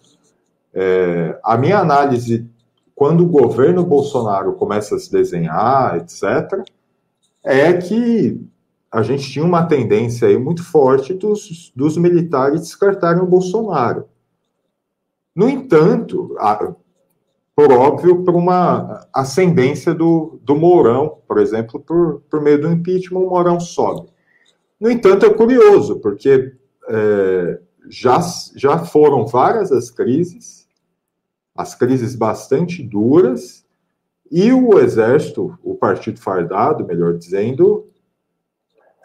é, 0.74 1.38
a 1.42 1.56
minha 1.56 1.78
análise, 1.78 2.48
quando 2.94 3.24
o 3.24 3.28
governo 3.28 3.84
Bolsonaro 3.84 4.52
começa 4.54 4.96
a 4.96 4.98
se 4.98 5.10
desenhar, 5.10 5.96
etc., 5.96 6.64
é 7.42 7.72
que 7.72 8.40
a 8.90 9.02
gente 9.02 9.30
tinha 9.30 9.44
uma 9.44 9.66
tendência 9.66 10.28
aí 10.28 10.36
muito 10.36 10.64
forte 10.64 11.14
dos, 11.14 11.72
dos 11.74 11.96
militares 11.96 12.60
descartarem 12.60 13.22
o 13.22 13.26
Bolsonaro. 13.26 14.06
No 15.34 15.48
entanto, 15.48 16.34
a, 16.38 16.74
por 17.54 17.72
óbvio, 17.72 18.24
por 18.24 18.34
uma 18.34 19.06
ascendência 19.12 19.94
do, 19.94 20.40
do 20.42 20.56
Mourão, 20.56 21.18
por 21.26 21.38
exemplo, 21.38 21.78
por, 21.78 22.22
por 22.28 22.40
meio 22.40 22.60
do 22.60 22.70
impeachment, 22.70 23.20
o 23.20 23.30
Mourão 23.30 23.60
sobe. 23.60 24.08
No 24.78 24.90
entanto, 24.90 25.24
é 25.24 25.32
curioso, 25.32 26.00
porque 26.00 26.52
é, 26.88 27.60
já, 27.88 28.20
já 28.56 28.78
foram 28.78 29.26
várias 29.26 29.70
as 29.70 29.90
crises 29.90 30.59
as 31.54 31.74
crises 31.74 32.14
bastante 32.14 32.82
duras 32.82 33.64
e 34.30 34.52
o 34.52 34.78
exército, 34.78 35.58
o 35.62 35.74
partido 35.74 36.20
fardado, 36.20 36.86
melhor 36.86 37.18
dizendo, 37.18 37.88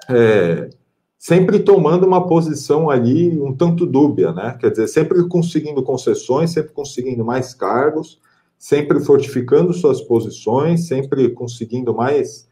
é, 0.07 0.69
sempre 1.17 1.59
tomando 1.59 2.05
uma 2.05 2.27
posição 2.27 2.89
ali 2.89 3.41
um 3.41 3.51
tanto 3.51 3.88
dúbia, 3.88 4.31
né? 4.31 4.55
Quer 4.59 4.69
dizer, 4.69 4.88
sempre 4.88 5.27
conseguindo 5.27 5.81
concessões, 5.81 6.51
sempre 6.51 6.72
conseguindo 6.72 7.26
mais 7.26 7.55
cargos, 7.55 8.22
sempre 8.57 8.99
fortificando 8.99 9.73
suas 9.73 10.01
posições, 10.01 10.88
sempre 10.88 11.30
conseguindo 11.30 11.93
mais. 11.93 12.47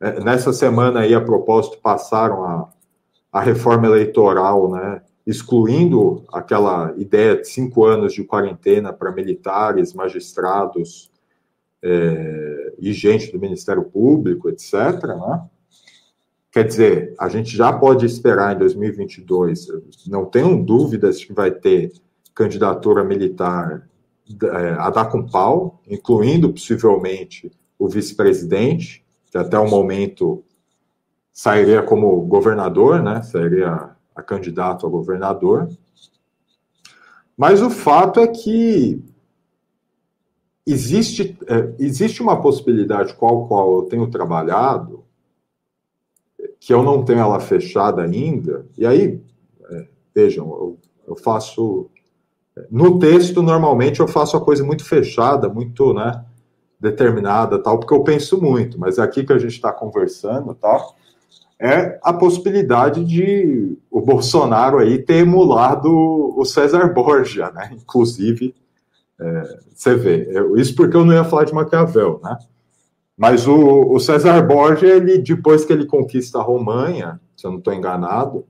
É, 0.00 0.20
nessa 0.20 0.52
semana 0.52 1.00
aí, 1.00 1.14
a 1.14 1.20
propósito, 1.20 1.78
passaram 1.78 2.44
a, 2.44 2.68
a 3.32 3.40
reforma 3.40 3.86
eleitoral, 3.86 4.70
né? 4.72 5.02
Excluindo 5.26 6.24
aquela 6.32 6.94
ideia 6.96 7.36
de 7.36 7.48
cinco 7.48 7.84
anos 7.84 8.12
de 8.12 8.22
quarentena 8.22 8.92
para 8.92 9.10
militares, 9.10 9.92
magistrados 9.92 11.10
é, 11.82 12.74
e 12.78 12.92
gente 12.92 13.32
do 13.32 13.40
Ministério 13.40 13.84
Público, 13.84 14.48
etc. 14.48 14.74
Né? 15.02 15.44
Quer 16.52 16.64
dizer, 16.64 17.14
a 17.18 17.28
gente 17.28 17.56
já 17.56 17.72
pode 17.72 18.06
esperar 18.06 18.54
em 18.54 18.58
2022, 18.58 19.68
não 20.06 20.24
tenho 20.24 20.64
dúvidas 20.64 21.24
que 21.24 21.32
vai 21.32 21.50
ter 21.50 21.92
candidatura 22.34 23.02
militar 23.02 23.88
é, 24.42 24.70
a 24.78 24.90
dar 24.90 25.06
com 25.06 25.26
pau, 25.26 25.80
incluindo 25.88 26.52
possivelmente 26.52 27.50
o 27.78 27.88
vice-presidente, 27.88 29.04
que 29.30 29.38
até 29.38 29.58
o 29.58 29.68
momento 29.68 30.44
sairia 31.32 31.82
como 31.82 32.20
governador, 32.22 33.02
né? 33.02 33.22
Sairia 33.22 33.95
a 34.16 34.22
candidato 34.22 34.86
a 34.86 34.90
governador. 34.90 35.68
Mas 37.36 37.60
o 37.60 37.68
fato 37.68 38.18
é 38.18 38.26
que 38.26 39.04
existe, 40.66 41.38
é, 41.46 41.74
existe 41.78 42.22
uma 42.22 42.40
possibilidade 42.40 43.14
com 43.14 43.26
a 43.26 43.46
qual 43.46 43.76
eu 43.76 43.82
tenho 43.82 44.10
trabalhado, 44.10 45.04
que 46.58 46.72
eu 46.72 46.82
não 46.82 47.04
tenho 47.04 47.20
ela 47.20 47.38
fechada 47.38 48.02
ainda, 48.02 48.66
e 48.76 48.86
aí, 48.86 49.20
é, 49.70 49.86
vejam, 50.14 50.48
eu, 50.48 50.78
eu, 51.06 51.16
faço. 51.16 51.88
No 52.70 52.98
texto, 52.98 53.42
normalmente, 53.42 54.00
eu 54.00 54.08
faço 54.08 54.36
a 54.36 54.40
coisa 54.40 54.64
muito 54.64 54.84
fechada, 54.84 55.48
muito 55.48 55.92
né, 55.92 56.24
determinada, 56.80 57.58
tal, 57.58 57.78
porque 57.78 57.94
eu 57.94 58.02
penso 58.02 58.40
muito, 58.40 58.80
mas 58.80 58.98
aqui 58.98 59.24
que 59.24 59.32
a 59.32 59.38
gente 59.38 59.52
está 59.52 59.70
conversando, 59.70 60.54
tal, 60.54 60.95
é 61.58 61.98
a 62.02 62.12
possibilidade 62.12 63.04
de 63.04 63.78
o 63.90 64.00
Bolsonaro 64.00 64.78
aí 64.78 64.98
ter 64.98 65.18
emulado 65.18 65.88
o 65.90 66.44
César 66.44 66.92
Borgia, 66.92 67.50
né? 67.50 67.70
Inclusive, 67.72 68.54
é, 69.18 69.58
você 69.74 69.94
vê, 69.94 70.28
isso 70.56 70.74
porque 70.74 70.96
eu 70.96 71.04
não 71.04 71.14
ia 71.14 71.24
falar 71.24 71.44
de 71.44 71.54
Maquiavel, 71.54 72.20
né? 72.22 72.36
Mas 73.16 73.48
o, 73.48 73.92
o 73.92 73.98
César 73.98 74.42
Borgia, 74.42 74.96
ele, 74.96 75.18
depois 75.18 75.64
que 75.64 75.72
ele 75.72 75.86
conquista 75.86 76.38
a 76.38 76.42
Romanha, 76.42 77.18
se 77.34 77.46
eu 77.46 77.50
não 77.50 77.58
estou 77.58 77.72
enganado, 77.72 78.44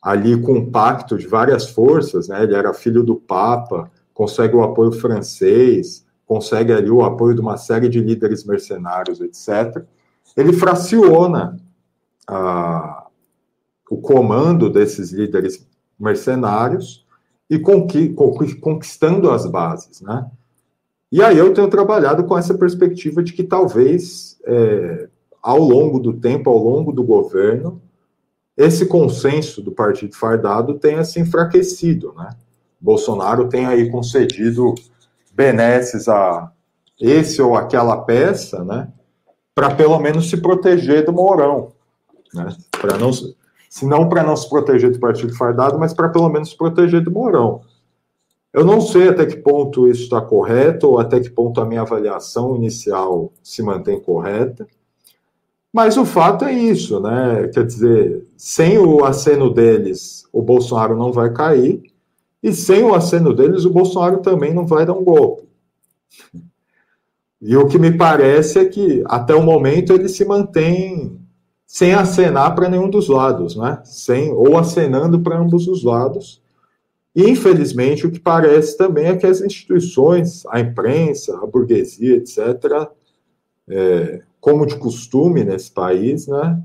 ali 0.00 0.40
com 0.40 0.52
um 0.52 0.70
pacto 0.70 1.18
de 1.18 1.26
várias 1.26 1.68
forças, 1.68 2.28
né? 2.28 2.44
Ele 2.44 2.54
era 2.54 2.72
filho 2.72 3.02
do 3.02 3.16
Papa, 3.16 3.90
consegue 4.14 4.54
o 4.54 4.62
apoio 4.62 4.92
francês, 4.92 6.06
consegue 6.24 6.72
ali 6.72 6.90
o 6.90 7.02
apoio 7.02 7.34
de 7.34 7.40
uma 7.40 7.56
série 7.56 7.88
de 7.88 8.00
líderes 8.00 8.44
mercenários, 8.44 9.20
etc. 9.20 9.84
Ele 10.36 10.52
fraciona 10.52 11.56
a, 12.28 13.06
o 13.90 13.96
comando 13.96 14.68
desses 14.68 15.10
líderes 15.10 15.66
mercenários 15.98 17.06
e 17.48 17.58
conqui, 17.58 18.10
conquistando 18.10 19.30
as 19.30 19.46
bases, 19.46 20.02
né? 20.02 20.30
E 21.10 21.22
aí 21.22 21.38
eu 21.38 21.54
tenho 21.54 21.70
trabalhado 21.70 22.24
com 22.24 22.36
essa 22.36 22.52
perspectiva 22.52 23.22
de 23.22 23.32
que 23.32 23.42
talvez, 23.42 24.38
é, 24.44 25.08
ao 25.42 25.58
longo 25.58 25.98
do 25.98 26.12
tempo, 26.12 26.50
ao 26.50 26.58
longo 26.58 26.92
do 26.92 27.02
governo, 27.02 27.80
esse 28.54 28.84
consenso 28.84 29.62
do 29.62 29.72
partido 29.72 30.14
fardado 30.14 30.74
tenha 30.74 31.02
se 31.04 31.18
enfraquecido, 31.18 32.12
né? 32.14 32.30
Bolsonaro 32.78 33.48
tem 33.48 33.64
aí 33.64 33.90
concedido 33.90 34.74
benesses 35.32 36.08
a 36.08 36.52
esse 37.00 37.40
ou 37.40 37.56
aquela 37.56 37.96
peça, 37.96 38.62
né? 38.62 38.92
Para 39.54 39.74
pelo 39.74 39.98
menos 39.98 40.28
se 40.28 40.36
proteger 40.36 41.06
do 41.06 41.12
Mourão, 41.12 41.72
né? 42.34 42.56
Para 42.70 42.96
não, 42.96 43.12
se 43.12 43.86
não 43.86 44.08
para 44.08 44.22
não 44.22 44.36
se 44.36 44.48
proteger 44.48 44.90
do 44.90 44.98
partido 44.98 45.34
fardado, 45.36 45.78
mas 45.78 45.92
para 45.92 46.08
pelo 46.08 46.28
menos 46.28 46.50
se 46.50 46.56
proteger 46.56 47.02
do 47.02 47.10
Mourão. 47.10 47.62
Eu 48.52 48.64
não 48.64 48.80
sei 48.80 49.08
até 49.08 49.26
que 49.26 49.36
ponto 49.36 49.86
isso 49.86 50.04
está 50.04 50.20
correto 50.20 50.88
ou 50.88 50.98
até 50.98 51.20
que 51.20 51.30
ponto 51.30 51.60
a 51.60 51.66
minha 51.66 51.82
avaliação 51.82 52.56
inicial 52.56 53.32
se 53.42 53.62
mantém 53.62 54.00
correta, 54.00 54.66
mas 55.72 55.96
o 55.96 56.04
fato 56.04 56.44
é 56.44 56.52
isso, 56.52 56.98
né? 56.98 57.48
Quer 57.52 57.66
dizer, 57.66 58.26
sem 58.36 58.78
o 58.78 59.04
aceno 59.04 59.52
deles, 59.52 60.26
o 60.32 60.42
Bolsonaro 60.42 60.96
não 60.96 61.12
vai 61.12 61.30
cair, 61.32 61.82
e 62.42 62.52
sem 62.52 62.82
o 62.82 62.94
aceno 62.94 63.34
deles, 63.34 63.64
o 63.64 63.70
Bolsonaro 63.70 64.18
também 64.18 64.54
não 64.54 64.66
vai 64.66 64.86
dar 64.86 64.94
um 64.94 65.04
golpe. 65.04 65.46
E 67.40 67.56
o 67.56 67.66
que 67.68 67.78
me 67.78 67.96
parece 67.96 68.58
é 68.58 68.64
que, 68.64 69.04
até 69.06 69.34
o 69.34 69.42
momento, 69.42 69.92
ele 69.92 70.08
se 70.08 70.24
mantém 70.24 71.20
sem 71.68 71.92
acenar 71.92 72.54
para 72.54 72.70
nenhum 72.70 72.88
dos 72.88 73.08
lados, 73.10 73.54
né? 73.54 73.82
Sem, 73.84 74.32
ou 74.32 74.56
acenando 74.56 75.20
para 75.20 75.38
ambos 75.38 75.68
os 75.68 75.84
lados. 75.84 76.42
E, 77.14 77.28
infelizmente, 77.28 78.06
o 78.06 78.10
que 78.10 78.18
parece 78.18 78.74
também 78.74 79.04
é 79.04 79.16
que 79.16 79.26
as 79.26 79.42
instituições, 79.42 80.46
a 80.46 80.60
imprensa, 80.60 81.36
a 81.36 81.46
burguesia, 81.46 82.16
etc., 82.16 82.88
é, 83.68 84.22
como 84.40 84.64
de 84.64 84.76
costume 84.76 85.44
nesse 85.44 85.70
país, 85.70 86.26
né, 86.26 86.58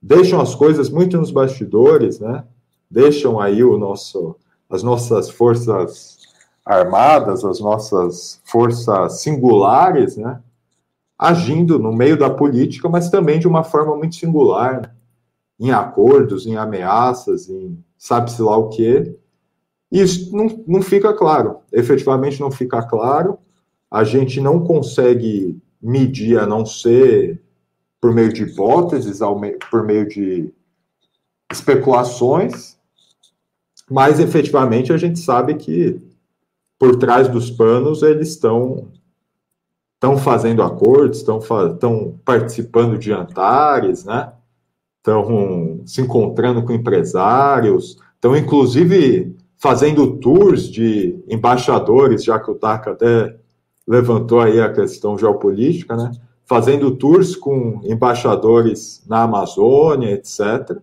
deixam 0.00 0.40
as 0.40 0.54
coisas 0.54 0.88
muito 0.88 1.18
nos 1.18 1.30
bastidores, 1.30 2.18
né, 2.18 2.42
deixam 2.90 3.38
aí 3.38 3.62
o 3.62 3.76
nosso, 3.76 4.34
as 4.70 4.82
nossas 4.82 5.28
forças 5.28 6.16
armadas, 6.64 7.44
as 7.44 7.60
nossas 7.60 8.40
forças 8.44 9.20
singulares, 9.20 10.16
né, 10.16 10.40
agindo 11.22 11.78
no 11.78 11.92
meio 11.92 12.18
da 12.18 12.28
política, 12.28 12.88
mas 12.88 13.08
também 13.08 13.38
de 13.38 13.46
uma 13.46 13.62
forma 13.62 13.96
muito 13.96 14.16
singular, 14.16 14.82
né, 14.82 14.90
em 15.60 15.70
acordos, 15.70 16.46
em 16.48 16.56
ameaças, 16.56 17.48
em 17.48 17.78
sabe-se 17.96 18.42
lá 18.42 18.56
o 18.56 18.68
que. 18.70 19.16
Isso 19.88 20.36
não, 20.36 20.64
não 20.66 20.82
fica 20.82 21.14
claro, 21.14 21.58
efetivamente 21.72 22.40
não 22.40 22.50
fica 22.50 22.82
claro. 22.82 23.38
A 23.88 24.02
gente 24.02 24.40
não 24.40 24.64
consegue 24.64 25.56
medir, 25.80 26.40
a 26.40 26.44
não 26.44 26.66
ser 26.66 27.40
por 28.00 28.12
meio 28.12 28.32
de 28.32 28.42
hipóteses, 28.42 29.20
por 29.70 29.84
meio 29.84 30.08
de 30.08 30.52
especulações, 31.52 32.76
mas 33.88 34.18
efetivamente 34.18 34.92
a 34.92 34.96
gente 34.96 35.20
sabe 35.20 35.54
que 35.54 36.00
por 36.80 36.96
trás 36.96 37.28
dos 37.28 37.48
panos 37.48 38.02
eles 38.02 38.30
estão 38.30 38.88
estão 40.02 40.18
fazendo 40.18 40.64
acordos, 40.64 41.18
estão, 41.18 41.38
estão 41.38 42.18
participando 42.24 42.98
de 42.98 43.06
jantares, 43.06 44.04
né? 44.04 44.32
Estão 44.98 45.80
se 45.86 46.00
encontrando 46.00 46.64
com 46.64 46.72
empresários, 46.72 47.96
estão 48.16 48.36
inclusive 48.36 49.36
fazendo 49.56 50.16
tours 50.16 50.68
de 50.68 51.22
embaixadores, 51.28 52.24
já 52.24 52.40
que 52.40 52.50
o 52.50 52.54
Taka 52.56 52.90
até 52.90 53.36
levantou 53.86 54.40
aí 54.40 54.60
a 54.60 54.72
questão 54.72 55.16
geopolítica, 55.16 55.94
né? 55.94 56.10
Fazendo 56.44 56.96
tours 56.96 57.36
com 57.36 57.80
embaixadores 57.84 59.04
na 59.08 59.22
Amazônia, 59.22 60.10
etc. 60.10 60.78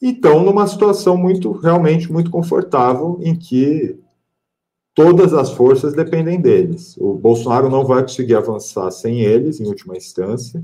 E 0.00 0.12
estão 0.12 0.42
numa 0.42 0.66
situação 0.66 1.18
muito, 1.18 1.52
realmente 1.52 2.10
muito 2.10 2.30
confortável, 2.30 3.18
em 3.20 3.36
que 3.36 3.98
todas 4.94 5.34
as 5.34 5.50
forças 5.50 5.92
dependem 5.92 6.40
deles. 6.40 6.96
O 6.98 7.14
Bolsonaro 7.14 7.68
não 7.68 7.84
vai 7.84 8.02
conseguir 8.02 8.36
avançar 8.36 8.90
sem 8.90 9.20
eles, 9.20 9.60
em 9.60 9.66
última 9.66 9.96
instância. 9.96 10.62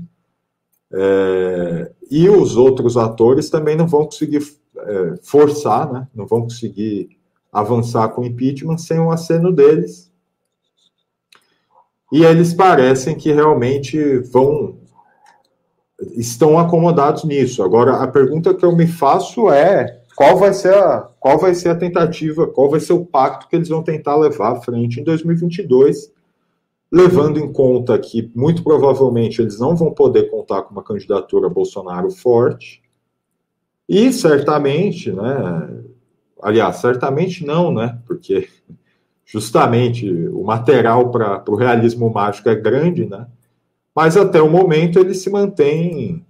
É, 0.93 1.91
e 2.09 2.29
os 2.29 2.55
outros 2.57 2.97
atores 2.97 3.49
também 3.49 3.75
não 3.75 3.87
vão 3.87 4.05
conseguir 4.05 4.41
é, 4.77 5.15
forçar, 5.21 5.91
né? 5.91 6.07
não 6.15 6.25
vão 6.25 6.43
conseguir 6.43 7.17
avançar 7.51 8.09
com 8.09 8.23
impeachment 8.23 8.77
sem 8.77 8.99
o 8.99 9.05
um 9.05 9.11
aceno 9.11 9.51
deles. 9.51 10.09
E 12.11 12.23
eles 12.23 12.53
parecem 12.53 13.15
que 13.15 13.31
realmente 13.31 14.19
vão 14.19 14.79
estão 16.15 16.57
acomodados 16.57 17.23
nisso. 17.23 17.61
Agora, 17.61 17.97
a 17.97 18.07
pergunta 18.07 18.55
que 18.55 18.65
eu 18.65 18.75
me 18.75 18.87
faço 18.87 19.51
é 19.51 20.00
qual 20.15 20.37
vai 20.37 20.53
ser 20.53 20.73
a, 20.73 21.09
qual 21.19 21.37
vai 21.39 21.53
ser 21.55 21.69
a 21.69 21.75
tentativa, 21.75 22.47
qual 22.47 22.69
vai 22.69 22.79
ser 22.79 22.93
o 22.93 23.05
pacto 23.05 23.47
que 23.47 23.55
eles 23.55 23.69
vão 23.69 23.83
tentar 23.83 24.15
levar 24.15 24.53
à 24.53 24.61
frente 24.61 24.99
em 24.99 25.03
2022, 25.03 26.11
levando 26.91 27.39
em 27.39 27.51
conta 27.51 27.97
que 27.97 28.31
muito 28.35 28.63
provavelmente 28.63 29.41
eles 29.41 29.59
não 29.59 29.75
vão 29.75 29.91
poder 29.93 30.29
contar 30.29 30.63
com 30.63 30.73
uma 30.73 30.83
candidatura 30.83 31.49
Bolsonaro 31.49 32.11
forte, 32.11 32.81
e 33.87 34.11
certamente, 34.11 35.11
né, 35.11 35.83
aliás, 36.41 36.77
certamente 36.77 37.45
não, 37.45 37.73
né, 37.73 37.99
porque 38.05 38.47
justamente 39.25 40.09
o 40.09 40.43
material 40.43 41.09
para 41.09 41.43
o 41.47 41.55
realismo 41.55 42.11
mágico 42.11 42.49
é 42.49 42.55
grande, 42.55 43.05
né? 43.05 43.27
Mas 43.95 44.17
até 44.17 44.41
o 44.41 44.49
momento 44.49 44.99
ele 44.99 45.13
se 45.13 45.29
mantém, 45.29 46.25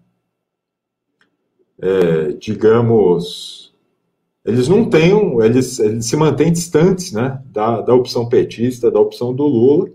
é, 1.79 2.33
digamos, 2.33 3.70
eles 4.43 4.67
não 4.67 4.89
têm, 4.89 5.39
eles, 5.41 5.79
eles 5.79 6.05
se 6.05 6.15
mantêm 6.15 6.51
distantes, 6.51 7.11
né? 7.11 7.41
Da, 7.45 7.81
da 7.81 7.93
opção 7.93 8.27
petista, 8.27 8.89
da 8.89 8.99
opção 8.99 9.33
do 9.33 9.43
Lula. 9.43 9.89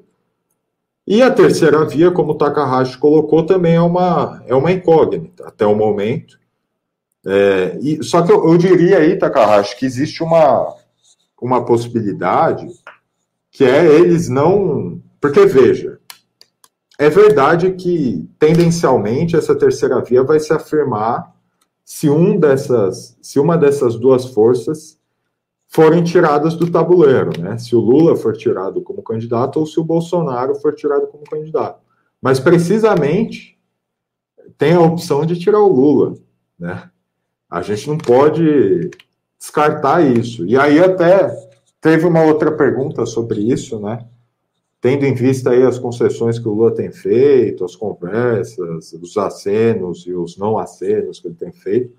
E 1.06 1.22
a 1.22 1.30
terceira 1.30 1.84
via, 1.84 2.10
como 2.10 2.32
o 2.32 2.34
Takahashi 2.34 2.98
colocou, 2.98 3.44
também 3.44 3.74
é 3.74 3.80
uma, 3.80 4.42
é 4.46 4.54
uma 4.54 4.72
incógnita 4.72 5.46
até 5.46 5.64
o 5.66 5.74
momento. 5.74 6.38
É, 7.24 7.78
e, 7.80 8.02
só 8.04 8.22
que 8.22 8.32
eu, 8.32 8.48
eu, 8.48 8.56
diria 8.56 8.98
aí, 8.98 9.16
Takahashi, 9.16 9.76
que 9.76 9.86
existe 9.86 10.22
uma, 10.22 10.74
uma 11.40 11.64
possibilidade 11.64 12.68
que 13.50 13.64
é 13.64 13.84
eles 13.84 14.28
não. 14.28 15.00
Porque, 15.20 15.44
veja, 15.46 15.98
é 16.98 17.10
verdade 17.10 17.72
que 17.72 18.28
tendencialmente 18.38 19.36
essa 19.36 19.56
terceira 19.56 20.00
via 20.02 20.22
vai 20.22 20.38
se 20.38 20.52
afirmar 20.52 21.35
se 21.86 22.10
um 22.10 22.38
dessas, 22.38 23.16
se 23.22 23.40
uma 23.40 23.56
dessas 23.56 23.96
duas 23.96 24.26
forças 24.26 24.98
forem 25.66 26.04
tiradas 26.04 26.54
do 26.54 26.70
tabuleiro, 26.70 27.30
né? 27.40 27.56
Se 27.56 27.74
o 27.74 27.80
Lula 27.80 28.14
for 28.14 28.36
tirado 28.36 28.82
como 28.82 29.02
candidato 29.02 29.58
ou 29.58 29.66
se 29.66 29.80
o 29.80 29.84
Bolsonaro 29.84 30.54
for 30.56 30.74
tirado 30.74 31.06
como 31.06 31.24
candidato. 31.24 31.80
Mas 32.20 32.38
precisamente 32.38 33.58
tem 34.58 34.74
a 34.74 34.80
opção 34.80 35.24
de 35.24 35.38
tirar 35.38 35.60
o 35.60 35.72
Lula, 35.72 36.14
né? 36.58 36.90
A 37.48 37.62
gente 37.62 37.88
não 37.88 37.96
pode 37.96 38.90
descartar 39.38 40.04
isso. 40.04 40.44
E 40.44 40.58
aí 40.58 40.78
até 40.78 41.46
Teve 41.86 42.04
uma 42.04 42.20
outra 42.24 42.50
pergunta 42.50 43.06
sobre 43.06 43.40
isso, 43.40 43.78
né? 43.78 44.04
Tendo 44.80 45.04
em 45.04 45.14
vista 45.14 45.50
aí 45.50 45.62
as 45.62 45.78
concessões 45.78 46.38
que 46.38 46.46
o 46.46 46.54
Lula 46.54 46.74
tem 46.74 46.92
feito, 46.92 47.64
as 47.64 47.74
conversas, 47.74 48.92
os 48.92 49.16
acenos 49.16 50.06
e 50.06 50.12
os 50.12 50.36
não 50.36 50.58
acenos 50.58 51.18
que 51.18 51.28
ele 51.28 51.34
tem 51.34 51.52
feito, 51.52 51.88
o 51.88 51.94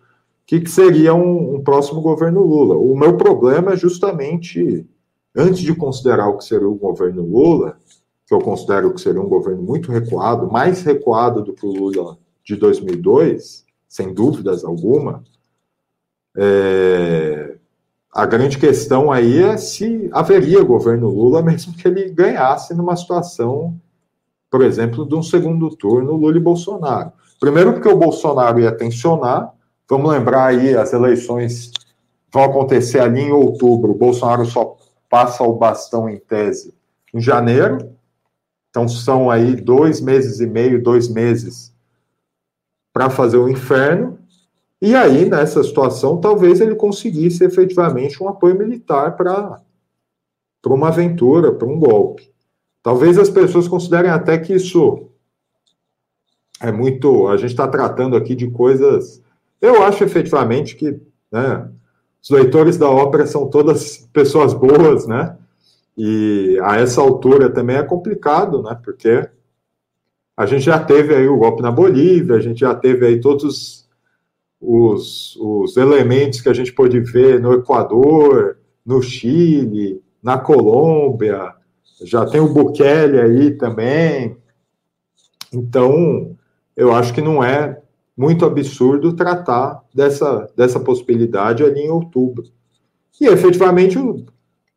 que, 0.46 0.62
que 0.62 0.70
seria 0.70 1.14
um, 1.14 1.56
um 1.56 1.64
próximo 1.64 2.02
governo 2.02 2.42
Lula? 2.42 2.76
O 2.76 2.96
meu 2.96 3.18
problema 3.18 3.74
é 3.74 3.76
justamente, 3.76 4.86
antes 5.36 5.60
de 5.60 5.76
considerar 5.76 6.30
o 6.30 6.38
que 6.38 6.46
seria 6.46 6.70
o 6.70 6.76
governo 6.76 7.24
Lula, 7.24 7.78
que 8.26 8.34
eu 8.34 8.40
considero 8.40 8.94
que 8.94 9.02
seria 9.02 9.22
um 9.22 9.28
governo 9.28 9.62
muito 9.62 9.92
recuado, 9.92 10.52
mais 10.52 10.84
recuado 10.84 11.44
do 11.44 11.54
que 11.54 11.66
o 11.66 11.72
Lula 11.72 12.18
de 12.44 12.56
2002, 12.56 13.66
sem 13.88 14.14
dúvidas 14.14 14.64
alguma, 14.64 15.24
é, 16.38 17.47
a 18.18 18.26
grande 18.26 18.58
questão 18.58 19.12
aí 19.12 19.44
é 19.44 19.58
se 19.58 20.10
haveria 20.12 20.64
governo 20.64 21.08
Lula, 21.08 21.40
mesmo 21.46 21.74
que 21.74 21.88
ele 21.88 22.10
ganhasse 22.10 22.74
numa 22.74 22.96
situação, 22.96 23.80
por 24.50 24.64
exemplo, 24.64 25.08
de 25.08 25.14
um 25.14 25.22
segundo 25.22 25.70
turno 25.76 26.16
Lula 26.16 26.36
e 26.36 26.40
Bolsonaro. 26.40 27.12
Primeiro, 27.40 27.74
porque 27.74 27.88
o 27.88 27.96
Bolsonaro 27.96 28.60
ia 28.60 28.72
tensionar, 28.72 29.54
vamos 29.88 30.10
lembrar 30.10 30.48
aí, 30.48 30.76
as 30.76 30.94
eleições 30.94 31.72
vão 32.34 32.46
acontecer 32.46 33.00
ali 33.00 33.22
em 33.22 33.32
outubro, 33.32 33.92
o 33.92 33.98
Bolsonaro 33.98 34.48
só 34.48 34.76
passa 35.08 35.44
o 35.44 35.54
bastão 35.54 36.10
em 36.10 36.18
tese 36.18 36.74
em 37.14 37.22
janeiro, 37.22 37.92
então 38.72 38.88
são 38.88 39.30
aí 39.30 39.56
dois 39.56 40.02
meses 40.02 40.40
e 40.40 40.48
meio, 40.48 40.82
dois 40.82 41.08
meses 41.08 41.72
para 42.92 43.12
fazer 43.12 43.38
o 43.38 43.48
inferno, 43.48 44.18
e 44.82 44.96
aí, 44.96 45.28
nessa 45.28 45.64
situação, 45.64 46.22
talvez 46.22 46.62
ele 46.62 46.76
conseguisse 46.76 47.44
efetivamente 47.44 48.22
um 48.22 48.30
apoio 48.30 48.58
militar 48.58 49.16
para 49.16 49.60
uma 50.68 50.90
aventura, 50.90 51.52
para 51.52 51.68
um 51.68 51.80
golpe. 51.80 52.32
Talvez 52.84 53.18
as 53.18 53.30
pessoas 53.30 53.68
considerem 53.68 54.12
até 54.12 54.38
que 54.38 54.54
isso 54.54 55.10
é 56.62 56.72
muito. 56.72 57.28
A 57.28 57.38
gente 57.38 57.52
está 57.52 57.68
tratando 57.68 58.16
aqui 58.16 58.36
de 58.36 58.50
coisas. 58.52 59.22
Eu 59.60 59.82
acho 59.82 60.04
efetivamente 60.04 60.76
que 60.76 61.00
né, 61.32 61.70
os 62.22 62.30
leitores 62.30 62.78
da 62.78 62.90
ópera 62.90 63.26
são 63.26 63.50
todas 63.50 64.08
pessoas 64.14 64.54
boas, 64.54 65.08
né? 65.08 65.36
E 65.98 66.60
a 66.62 66.78
essa 66.78 67.02
altura 67.02 67.50
também 67.50 67.78
é 67.78 67.84
complicado, 67.84 68.62
né? 68.62 68.80
Porque 68.84 69.28
a 70.36 70.46
gente 70.46 70.62
já 70.62 70.78
teve 70.80 71.16
aí 71.16 71.28
o 71.28 71.38
golpe 71.38 71.64
na 71.64 71.72
Bolívia, 71.72 72.36
a 72.36 72.40
gente 72.40 72.60
já 72.60 72.76
teve 72.76 73.08
aí 73.08 73.20
todos 73.20 73.87
os, 74.60 75.36
os 75.38 75.78
elementos 75.78 76.42
que 76.42 76.50
a 76.50 76.54
gente 76.54 76.74
pôde 76.74 77.00
ver 77.00 77.40
no 77.40 77.54
Equador, 77.54 78.58
no 78.86 79.02
Chile, 79.02 80.02
na 80.22 80.38
Colômbia, 80.38 81.54
já 82.04 82.26
tem 82.26 82.42
o 82.42 82.54
Bukele 82.54 83.20
aí 83.20 83.52
também. 83.52 84.38
Então, 85.54 86.36
eu 86.76 86.94
acho 86.94 87.14
que 87.14 87.22
não 87.22 87.44
é 87.44 87.82
muito 88.16 88.46
absurdo 88.46 89.14
tratar 89.14 89.84
dessa, 89.94 90.52
dessa 90.56 90.80
possibilidade 90.80 91.64
ali 91.64 91.82
em 91.82 91.90
outubro. 91.90 92.44
E 93.22 93.28
efetivamente, 93.28 93.98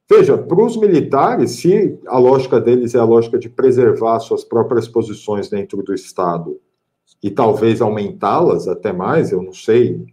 veja, 0.08 0.36
para 0.36 0.62
os 0.62 0.76
militares, 0.76 1.52
se 1.52 1.98
a 2.06 2.18
lógica 2.18 2.60
deles 2.60 2.94
é 2.94 2.98
a 2.98 3.04
lógica 3.04 3.38
de 3.38 3.48
preservar 3.48 4.20
suas 4.20 4.44
próprias 4.44 4.86
posições 4.86 5.48
dentro 5.48 5.82
do 5.82 5.94
Estado 5.94 6.60
e 7.22 7.30
talvez 7.30 7.80
aumentá-las 7.80 8.66
até 8.66 8.92
mais, 8.92 9.30
eu 9.30 9.42
não 9.42 9.52
sei. 9.52 10.06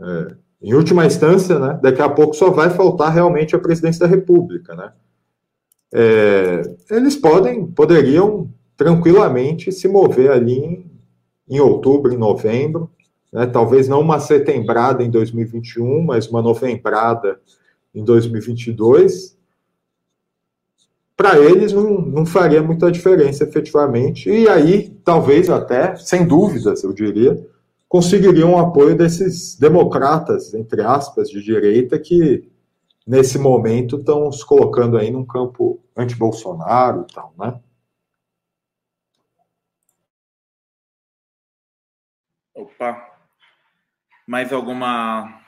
É, 0.00 0.34
em 0.62 0.74
última 0.74 1.04
instância, 1.04 1.58
né, 1.58 1.78
daqui 1.82 2.00
a 2.00 2.08
pouco 2.08 2.34
só 2.34 2.50
vai 2.50 2.70
faltar 2.70 3.12
realmente 3.12 3.54
a 3.54 3.58
presidência 3.58 4.00
da 4.00 4.06
República, 4.06 4.74
né? 4.74 4.92
É, 5.94 6.62
eles 6.90 7.16
podem, 7.16 7.66
poderiam 7.66 8.48
tranquilamente 8.76 9.70
se 9.70 9.86
mover 9.86 10.30
ali 10.30 10.58
em, 10.58 10.90
em 11.48 11.60
outubro, 11.60 12.14
em 12.14 12.16
novembro, 12.16 12.90
né, 13.32 13.46
talvez 13.46 13.88
não 13.88 14.00
uma 14.00 14.18
setembrada 14.18 15.02
em 15.02 15.10
2021, 15.10 16.02
mas 16.02 16.28
uma 16.28 16.40
novembrada 16.40 17.40
em 17.94 18.02
2022, 18.02 19.36
para 21.22 21.38
eles 21.38 21.72
não, 21.72 22.00
não 22.00 22.26
faria 22.26 22.60
muita 22.60 22.90
diferença 22.90 23.44
efetivamente. 23.44 24.28
E 24.28 24.48
aí, 24.48 24.90
talvez 25.04 25.48
até, 25.48 25.94
sem 25.94 26.26
dúvidas, 26.26 26.82
eu 26.82 26.92
diria, 26.92 27.38
conseguiriam 27.88 28.54
o 28.54 28.58
apoio 28.58 28.96
desses 28.96 29.56
democratas, 29.56 30.52
entre 30.52 30.82
aspas, 30.82 31.30
de 31.30 31.40
direita, 31.40 31.96
que 31.96 32.50
nesse 33.06 33.38
momento 33.38 33.98
estão 33.98 34.32
se 34.32 34.44
colocando 34.44 34.98
aí 34.98 35.12
num 35.12 35.24
campo 35.24 35.80
anti-Bolsonaro 35.96 37.06
e 37.08 37.14
tal, 37.14 37.32
né? 37.38 37.60
Opa, 42.52 43.00
mais 44.26 44.52
alguma 44.52 45.41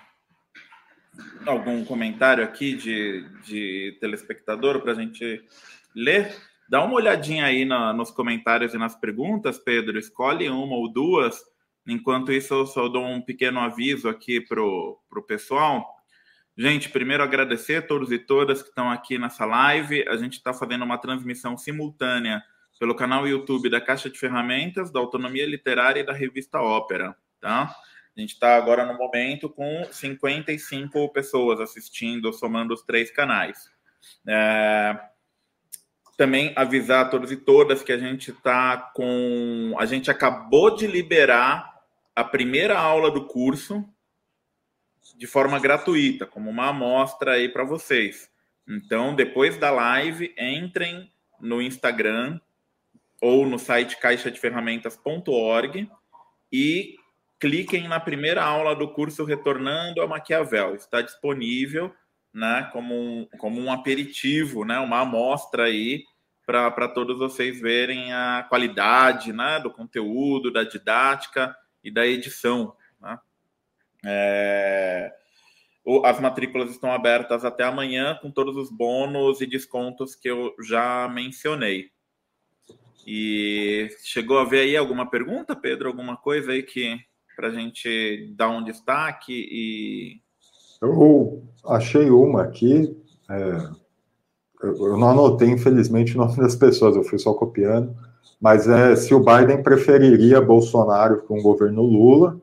algum 1.47 1.85
comentário 1.85 2.43
aqui 2.43 2.75
de, 2.75 3.27
de 3.45 3.97
telespectador 4.01 4.81
para 4.81 4.93
a 4.93 4.95
gente 4.95 5.45
ler? 5.95 6.35
Dá 6.69 6.83
uma 6.83 6.95
olhadinha 6.95 7.45
aí 7.45 7.65
na, 7.65 7.93
nos 7.93 8.11
comentários 8.11 8.75
e 8.75 8.79
nas 8.79 8.97
perguntas, 8.97 9.59
Pedro. 9.59 9.99
Escolhe 9.99 10.49
uma 10.49 10.75
ou 10.77 10.91
duas. 10.91 11.41
Enquanto 11.87 12.33
isso, 12.33 12.55
eu 12.55 12.67
só 12.67 12.89
dou 12.89 13.05
um 13.05 13.21
pequeno 13.21 13.61
aviso 13.61 14.09
aqui 14.09 14.41
para 14.41 14.63
o 14.63 14.99
pessoal. 15.27 15.95
Gente, 16.57 16.89
primeiro 16.89 17.23
agradecer 17.23 17.77
a 17.77 17.83
todos 17.83 18.11
e 18.13 18.19
todas 18.19 18.63
que 18.63 18.69
estão 18.69 18.91
aqui 18.91 19.19
nessa 19.19 19.45
live. 19.45 20.07
A 20.09 20.17
gente 20.17 20.35
está 20.35 20.55
fazendo 20.55 20.85
uma 20.85 20.97
transmissão 20.97 21.57
simultânea 21.57 22.43
pelo 22.79 22.95
canal 22.95 23.27
YouTube 23.27 23.69
da 23.69 23.81
Caixa 23.81 24.09
de 24.09 24.19
Ferramentas, 24.19 24.91
da 24.91 25.01
Autonomia 25.01 25.47
Literária 25.47 26.01
e 26.01 26.07
da 26.07 26.13
Revista 26.13 26.61
Ópera, 26.61 27.17
tá? 27.41 27.75
A 28.17 28.21
gente 28.21 28.35
está 28.35 28.57
agora 28.57 28.87
no 28.87 28.97
momento 28.97 29.49
com 29.49 29.85
55 29.91 31.13
pessoas 31.13 31.59
assistindo, 31.61 32.33
somando 32.33 32.73
os 32.73 32.83
três 32.83 33.11
canais. 33.11 33.69
É... 34.29 34.99
Também 36.17 36.53
avisar 36.55 37.07
a 37.07 37.09
todos 37.09 37.33
e 37.33 37.37
todas 37.37 37.83
que 37.83 37.91
a 37.91 37.99
gente 37.99 38.31
está 38.31 38.77
com. 38.95 39.75
A 39.79 39.85
gente 39.85 40.13
acabou 40.13 40.77
de 40.77 40.87
liberar 40.87 41.75
a 42.15 42.23
primeira 42.23 42.79
aula 42.79 43.11
do 43.11 43.27
curso 43.27 43.85
de 45.17 45.27
forma 45.27 45.59
gratuita, 45.59 46.25
como 46.25 46.49
uma 46.49 46.69
amostra 46.69 47.33
aí 47.33 47.49
para 47.49 47.65
vocês. 47.65 48.31
Então, 48.67 49.15
depois 49.15 49.59
da 49.59 49.73
live, 49.73 50.33
entrem 50.39 51.13
no 51.41 51.61
Instagram 51.61 52.41
ou 53.21 53.47
no 53.47 53.59
site 53.59 53.99
caixadeferramentas.org 53.99 55.91
e 56.53 56.97
cliquem 57.45 57.87
na 57.87 58.01
primeira 58.01 58.43
aula 58.43 58.75
do 58.75 58.89
curso 58.89 59.23
Retornando 59.23 60.01
a 60.01 60.07
Maquiavel. 60.07 60.75
Está 60.75 61.03
disponível 61.03 61.95
né, 62.33 62.71
como, 62.73 62.95
um, 62.95 63.29
como 63.37 63.61
um 63.61 63.71
aperitivo, 63.71 64.65
né, 64.65 64.79
uma 64.79 65.01
amostra 65.01 65.65
aí 65.65 66.05
para 66.47 66.89
todos 66.89 67.19
vocês 67.19 67.61
verem 67.61 68.15
a 68.15 68.47
qualidade 68.49 69.31
né, 69.31 69.61
do 69.61 69.71
conteúdo, 69.71 70.51
da 70.51 70.65
didática 70.65 71.55
e 71.83 71.91
da 71.91 72.07
edição. 72.07 72.75
Né? 72.99 73.19
É... 74.07 75.13
as 76.03 76.19
matrículas 76.19 76.71
estão 76.71 76.95
abertas 76.95 77.45
até 77.45 77.65
amanhã 77.65 78.19
com 78.23 78.31
todos 78.31 78.57
os 78.57 78.71
bônus 78.71 79.43
e 79.43 79.47
descontos 79.47 80.15
que 80.15 80.31
eu 80.31 80.55
já 80.67 81.07
mencionei. 81.09 81.91
E 83.07 83.91
chegou 84.03 84.39
a 84.39 84.45
ver 84.45 84.61
aí 84.61 84.79
alguma 84.79 85.11
pergunta, 85.11 85.55
Pedro? 85.55 85.89
Alguma 85.89 86.17
coisa 86.17 86.53
aí 86.53 86.63
que 86.63 87.05
para 87.35 87.49
a 87.49 87.53
gente 87.53 88.33
dar 88.37 88.51
um 88.51 88.65
destaque 88.65 89.33
e. 89.33 90.21
Eu 90.81 91.43
achei 91.65 92.11
uma 92.11 92.43
aqui. 92.43 92.97
É, 93.31 93.69
eu 94.63 94.97
não 94.97 95.11
anotei, 95.11 95.49
infelizmente, 95.49 96.15
o 96.15 96.19
nome 96.19 96.37
das 96.41 96.57
pessoas, 96.57 96.97
eu 96.97 97.05
fui 97.05 97.19
só 97.19 97.35
copiando. 97.35 97.95
Mas 98.41 98.69
é 98.69 98.95
se 98.97 99.15
o 99.15 99.21
Biden 99.21 99.63
preferiria 99.63 100.41
Bolsonaro 100.41 101.23
com 101.23 101.39
o 101.39 101.43
governo 101.43 101.83
Lula 101.83 102.41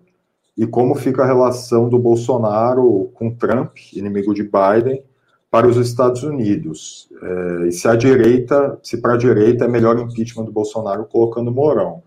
e 0.58 0.66
como 0.66 0.96
fica 0.96 1.24
a 1.24 1.26
relação 1.26 1.90
do 1.90 2.00
Bolsonaro 2.00 3.12
com 3.14 3.34
Trump, 3.34 3.78
inimigo 3.94 4.34
de 4.34 4.44
Biden, 4.44 5.04
para 5.50 5.68
os 5.68 5.78
Estados 5.78 6.24
Unidos. 6.24 7.10
É, 7.22 7.68
e 7.68 7.72
se 7.72 7.88
a 7.88 7.96
direita, 7.96 8.80
se 8.82 9.02
para 9.02 9.14
a 9.14 9.18
direita 9.18 9.66
é 9.66 9.68
melhor 9.68 10.00
impeachment 10.00 10.46
do 10.46 10.52
Bolsonaro 10.52 11.06
colocando 11.06 11.52
Mourão. 11.52 12.02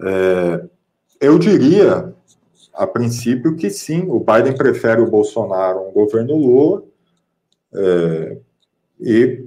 É, 0.00 0.64
eu 1.20 1.38
diria, 1.38 2.14
a 2.74 2.86
princípio, 2.86 3.56
que 3.56 3.70
sim, 3.70 4.04
o 4.08 4.20
Biden 4.20 4.56
prefere 4.56 5.00
o 5.00 5.10
Bolsonaro 5.10 5.78
ao 5.80 5.92
governo 5.92 6.36
Lula, 6.36 6.84
é, 7.74 8.38
e 9.00 9.44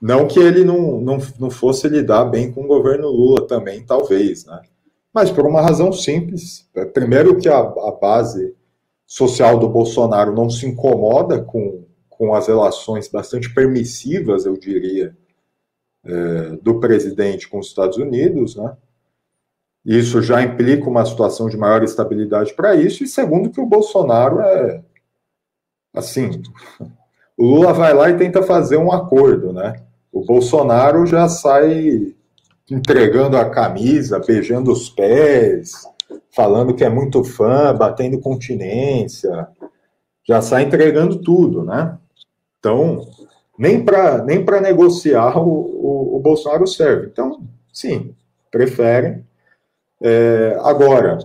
não 0.00 0.26
que 0.26 0.38
ele 0.38 0.64
não, 0.64 1.00
não, 1.00 1.18
não 1.38 1.50
fosse 1.50 1.88
lidar 1.88 2.26
bem 2.26 2.52
com 2.52 2.64
o 2.64 2.68
governo 2.68 3.08
Lula 3.08 3.46
também, 3.46 3.84
talvez, 3.84 4.44
né? 4.44 4.60
Mas 5.12 5.30
por 5.30 5.46
uma 5.46 5.62
razão 5.62 5.92
simples. 5.92 6.68
Primeiro 6.92 7.38
que 7.38 7.48
a, 7.48 7.58
a 7.58 7.92
base 7.92 8.52
social 9.06 9.58
do 9.58 9.68
Bolsonaro 9.68 10.34
não 10.34 10.50
se 10.50 10.66
incomoda 10.66 11.40
com, 11.40 11.84
com 12.08 12.34
as 12.34 12.48
relações 12.48 13.08
bastante 13.08 13.54
permissivas, 13.54 14.44
eu 14.44 14.56
diria, 14.56 15.16
é, 16.04 16.56
do 16.60 16.80
presidente 16.80 17.48
com 17.48 17.60
os 17.60 17.68
Estados 17.68 17.96
Unidos, 17.96 18.56
né? 18.56 18.76
Isso 19.84 20.22
já 20.22 20.42
implica 20.42 20.88
uma 20.88 21.04
situação 21.04 21.48
de 21.48 21.56
maior 21.56 21.82
estabilidade 21.82 22.54
para 22.54 22.74
isso. 22.74 23.04
E 23.04 23.06
segundo, 23.06 23.50
que 23.50 23.60
o 23.60 23.66
Bolsonaro 23.66 24.40
é. 24.40 24.82
Assim, 25.92 26.42
o 27.36 27.44
Lula 27.44 27.72
vai 27.72 27.92
lá 27.92 28.10
e 28.10 28.16
tenta 28.16 28.42
fazer 28.42 28.76
um 28.76 28.90
acordo, 28.90 29.52
né? 29.52 29.82
O 30.10 30.24
Bolsonaro 30.24 31.06
já 31.06 31.28
sai 31.28 32.14
entregando 32.70 33.36
a 33.36 33.50
camisa, 33.50 34.18
beijando 34.18 34.72
os 34.72 34.88
pés, 34.88 35.86
falando 36.34 36.74
que 36.74 36.84
é 36.84 36.88
muito 36.88 37.22
fã, 37.22 37.74
batendo 37.74 38.20
continência, 38.20 39.48
já 40.26 40.40
sai 40.40 40.64
entregando 40.64 41.20
tudo, 41.20 41.62
né? 41.62 41.98
Então, 42.58 43.06
nem 43.58 43.84
para 43.84 44.24
nem 44.24 44.44
negociar 44.62 45.36
o, 45.38 45.48
o, 45.48 46.16
o, 46.16 46.20
Bolsonaro 46.20 46.66
serve. 46.66 47.08
Então, 47.08 47.42
sim, 47.72 48.14
preferem. 48.50 49.24
É, 50.06 50.58
agora, 50.60 51.18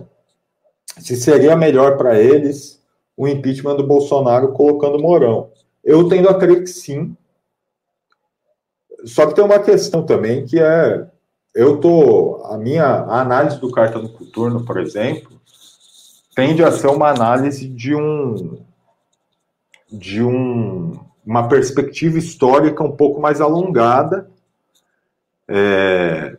se 0.98 1.14
seria 1.14 1.54
melhor 1.54 1.98
para 1.98 2.18
eles 2.18 2.82
o 3.14 3.28
impeachment 3.28 3.76
do 3.76 3.86
Bolsonaro 3.86 4.52
colocando 4.52 4.98
Mourão. 4.98 5.50
Eu 5.84 6.08
tendo 6.08 6.30
a 6.30 6.38
crer 6.38 6.60
que 6.62 6.70
sim. 6.70 7.14
Só 9.04 9.26
que 9.26 9.34
tem 9.34 9.44
uma 9.44 9.58
questão 9.58 10.06
também 10.06 10.46
que 10.46 10.58
é 10.58 11.06
eu 11.54 11.78
tô 11.78 12.42
a 12.46 12.56
minha 12.56 12.86
a 12.86 13.20
análise 13.20 13.60
do 13.60 13.70
cartão 13.70 14.08
turno, 14.32 14.64
por 14.64 14.80
exemplo, 14.80 15.38
tende 16.34 16.64
a 16.64 16.72
ser 16.72 16.86
uma 16.86 17.10
análise 17.10 17.68
de 17.68 17.94
um 17.94 18.64
de 19.92 20.22
um, 20.22 20.98
uma 21.26 21.48
perspectiva 21.48 22.16
histórica 22.16 22.82
um 22.82 22.96
pouco 22.96 23.20
mais 23.20 23.42
alongada, 23.42 24.30
é, 25.46 26.38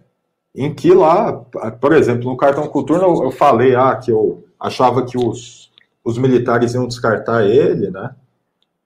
em 0.53 0.73
que 0.73 0.93
lá, 0.93 1.33
por 1.79 1.93
exemplo, 1.93 2.29
no 2.29 2.37
cartão 2.37 2.67
cultura 2.67 3.03
eu, 3.03 3.31
falei 3.31 3.75
ah, 3.75 3.95
que 3.95 4.11
eu 4.11 4.43
achava 4.59 5.05
que 5.05 5.17
os, 5.17 5.71
os 6.03 6.17
militares 6.17 6.73
iam 6.73 6.87
descartar 6.87 7.45
ele, 7.45 7.89
né? 7.89 8.15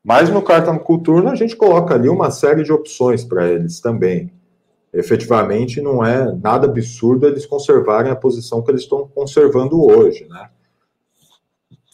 Mas 0.04 0.30
no 0.30 0.42
cartão 0.42 0.78
cultura 0.78 1.32
a 1.32 1.36
gente 1.36 1.56
coloca 1.56 1.96
ali 1.96 2.08
uma 2.08 2.30
série 2.30 2.64
de 2.64 2.72
opções 2.72 3.24
para 3.24 3.48
eles 3.48 3.80
também 3.80 4.32
efetivamente 4.96 5.82
não 5.82 6.04
é 6.04 6.32
nada 6.32 6.68
absurdo 6.68 7.28
eles 7.28 7.46
conservarem 7.46 8.12
a 8.12 8.16
posição 8.16 8.62
que 8.62 8.72
eles 8.72 8.82
estão 8.82 9.08
conservando 9.14 9.84
hoje, 9.84 10.26
né? 10.30 10.50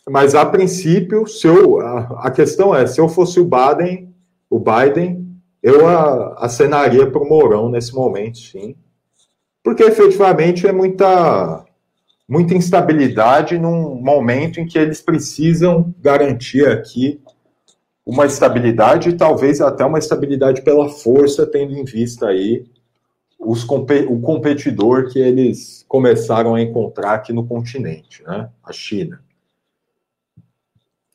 Mas 0.08 0.36
a 0.36 0.46
princípio, 0.46 1.26
se 1.28 1.48
eu, 1.48 1.80
a, 1.80 2.28
a 2.28 2.32
questão 2.32 2.76
é, 2.76 2.86
se 2.86 3.02
eu 3.02 3.10
fosse 3.10 3.40
o 3.40 3.46
Biden, 3.46 4.14
o 4.50 4.60
Biden, 4.60 5.36
eu 5.64 5.88
a, 5.88 6.46
acenaria 6.46 7.10
para 7.10 7.22
o 7.22 7.28
Mourão 7.28 7.70
nesse 7.70 7.94
momento, 7.94 8.38
sim, 8.38 8.76
porque 9.64 9.84
efetivamente 9.84 10.68
é 10.68 10.72
muita 10.72 11.66
muita 12.28 12.56
instabilidade 12.56 13.58
num 13.58 13.96
momento 13.96 14.60
em 14.60 14.66
que 14.66 14.80
eles 14.80 15.02
precisam 15.02 15.94
garantir 16.00 16.66
aqui 16.66 17.22
uma 18.06 18.26
estabilidade 18.26 19.10
e 19.10 19.18
talvez 19.18 19.60
até 19.60 19.84
uma 19.84 20.00
estabilidade 20.00 20.62
pela 20.62 20.88
força, 20.88 21.46
tendo 21.46 21.74
em 21.74 21.84
vista 21.84 22.28
aí 22.28 22.66
os, 23.38 23.64
o 23.64 24.22
competidor 24.22 25.10
que 25.12 25.20
eles 25.20 25.84
começaram 25.88 26.56
a 26.56 26.62
encontrar 26.62 27.16
aqui 27.16 27.34
no 27.34 27.46
continente, 27.46 28.24
né? 28.24 28.50
a 28.64 28.72
China. 28.72 29.22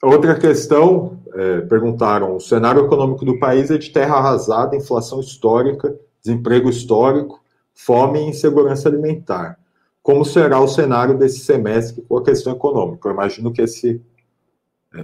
Outra 0.03 0.39
questão, 0.39 1.19
é, 1.35 1.61
perguntaram, 1.63 2.37
o 2.37 2.41
cenário 2.41 2.85
econômico 2.85 3.25
do 3.25 3.39
país 3.39 3.71
é 3.71 3.79
de 3.79 3.91
terra 3.91 4.17
arrasada, 4.17 4.77
inflação 4.77 5.21
histórica, 5.21 5.97
desemprego 6.23 6.69
histórico, 6.69 7.41
fome 7.77 8.19
e 8.19 8.31
insegurança 8.31 8.89
alimentar. 8.89 9.59
Como 10.03 10.25
será 10.25 10.59
o 10.59 10.67
cenário 10.67 11.17
desse 11.17 11.41
semestre 11.41 12.03
com 12.03 12.17
a 12.17 12.25
questão 12.25 12.55
econômica? 12.55 13.09
Eu 13.09 13.13
imagino 13.13 13.53
que 13.53 13.61
esse, 13.61 14.01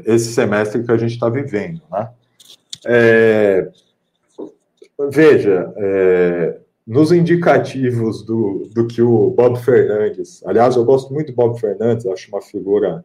esse 0.07 0.33
semestre 0.33 0.83
que 0.83 0.91
a 0.91 0.97
gente 0.97 1.13
está 1.13 1.29
vivendo, 1.29 1.83
né? 1.91 2.11
É, 2.85 3.71
veja, 5.11 5.73
é, 5.77 6.59
nos 6.87 7.13
indicativos 7.13 8.23
do, 8.23 8.69
do 8.73 8.87
que 8.87 9.03
o 9.03 9.31
Bob 9.31 9.59
Fernandes, 9.61 10.43
aliás, 10.45 10.75
eu 10.75 10.85
gosto 10.85 11.13
muito 11.13 11.29
do 11.29 11.37
Bob 11.37 11.61
Fernandes, 11.61 12.07
acho 12.07 12.29
uma 12.29 12.43
figura, 12.43 13.05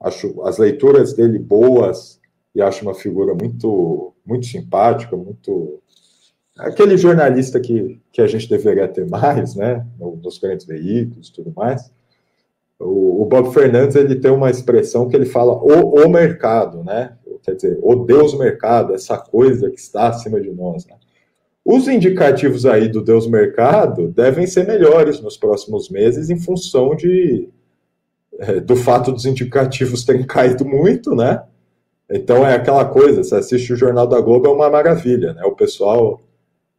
acho 0.00 0.42
as 0.42 0.58
leituras 0.58 1.12
dele 1.12 1.38
boas 1.38 2.20
e 2.54 2.62
acho 2.62 2.82
uma 2.82 2.94
figura 2.94 3.34
muito, 3.34 4.14
muito 4.26 4.46
simpática, 4.46 5.16
muito 5.16 5.80
aquele 6.58 6.96
jornalista 6.96 7.60
que, 7.60 8.00
que 8.12 8.20
a 8.20 8.26
gente 8.26 8.48
deveria 8.48 8.88
ter 8.88 9.06
mais, 9.08 9.54
né, 9.54 9.86
nos 9.98 10.38
grandes 10.38 10.66
veículos, 10.66 11.30
tudo 11.30 11.52
mais. 11.54 11.90
O, 12.78 13.22
o 13.22 13.24
Bob 13.24 13.52
Fernandes 13.52 13.96
ele 13.96 14.16
tem 14.16 14.30
uma 14.30 14.50
expressão 14.50 15.08
que 15.08 15.16
ele 15.16 15.26
fala 15.26 15.52
o, 15.52 16.04
o 16.04 16.08
mercado, 16.08 16.84
né, 16.84 17.16
quer 17.42 17.54
dizer, 17.54 17.78
o 17.82 17.94
Deus 17.96 18.36
mercado, 18.36 18.94
essa 18.94 19.16
coisa 19.16 19.70
que 19.70 19.78
está 19.78 20.08
acima 20.08 20.40
de 20.40 20.50
nós, 20.50 20.86
né. 20.86 20.96
Os 21.70 21.86
indicativos 21.86 22.64
aí 22.64 22.88
do 22.88 23.02
Deus 23.02 23.26
Mercado 23.28 24.08
devem 24.08 24.46
ser 24.46 24.66
melhores 24.66 25.20
nos 25.20 25.36
próximos 25.36 25.90
meses 25.90 26.30
em 26.30 26.38
função 26.38 26.96
de, 26.96 27.46
é, 28.38 28.58
do 28.58 28.74
fato 28.74 29.12
dos 29.12 29.26
indicativos 29.26 30.02
terem 30.02 30.24
caído 30.26 30.64
muito, 30.64 31.14
né? 31.14 31.42
Então 32.10 32.38
é 32.46 32.54
aquela 32.54 32.86
coisa, 32.86 33.22
você 33.22 33.34
assiste 33.34 33.70
o 33.70 33.76
Jornal 33.76 34.06
da 34.06 34.18
Globo, 34.18 34.46
é 34.46 34.50
uma 34.50 34.70
maravilha, 34.70 35.34
né? 35.34 35.44
O 35.44 35.52
pessoal, 35.52 36.22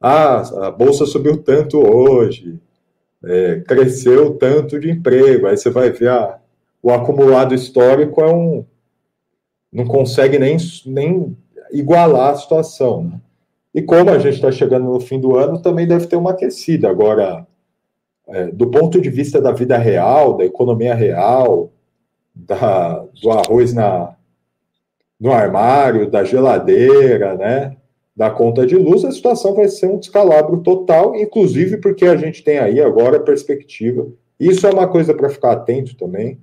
ah, 0.01 0.67
a 0.67 0.71
bolsa 0.71 1.05
subiu 1.05 1.37
tanto 1.37 1.77
hoje, 1.79 2.59
é, 3.23 3.59
cresceu 3.61 4.35
tanto 4.37 4.79
de 4.79 4.89
emprego, 4.89 5.47
aí 5.47 5.57
você 5.57 5.69
vai 5.69 5.91
ver 5.91 6.09
o 6.81 6.91
acumulado 6.91 7.53
histórico 7.53 8.21
é 8.21 8.33
um. 8.33 8.65
não 9.71 9.85
consegue 9.85 10.39
nem, 10.39 10.57
nem 10.85 11.37
igualar 11.71 12.33
a 12.33 12.37
situação, 12.37 13.03
né? 13.03 13.21
E 13.73 13.81
como 13.81 14.09
a 14.09 14.17
gente 14.17 14.35
está 14.35 14.51
chegando 14.51 14.85
no 14.85 14.99
fim 14.99 15.19
do 15.19 15.37
ano, 15.37 15.61
também 15.61 15.87
deve 15.87 16.07
ter 16.07 16.15
uma 16.15 16.31
aquecida. 16.31 16.89
Agora, 16.89 17.45
é, 18.27 18.47
do 18.47 18.71
ponto 18.71 18.99
de 18.99 19.09
vista 19.09 19.39
da 19.41 19.51
vida 19.51 19.77
real, 19.77 20.37
da 20.37 20.45
economia 20.45 20.95
real, 20.95 21.71
da, 22.33 23.05
do 23.21 23.29
arroz 23.29 23.73
na, 23.73 24.15
no 25.19 25.31
armário, 25.31 26.09
da 26.09 26.23
geladeira, 26.23 27.35
né, 27.35 27.77
da 28.19 28.29
conta 28.29 28.67
de 28.67 28.75
luz, 28.75 29.05
a 29.05 29.13
situação 29.13 29.55
vai 29.55 29.69
ser 29.69 29.87
um 29.87 29.97
descalabro 29.97 30.59
total, 30.59 31.15
inclusive 31.15 31.77
porque 31.77 32.03
a 32.03 32.17
gente 32.17 32.43
tem 32.43 32.59
aí 32.59 32.81
agora 32.81 33.15
a 33.15 33.23
perspectiva. 33.23 34.11
Isso 34.37 34.67
é 34.67 34.69
uma 34.69 34.89
coisa 34.89 35.13
para 35.13 35.29
ficar 35.29 35.53
atento 35.53 35.95
também, 35.95 36.37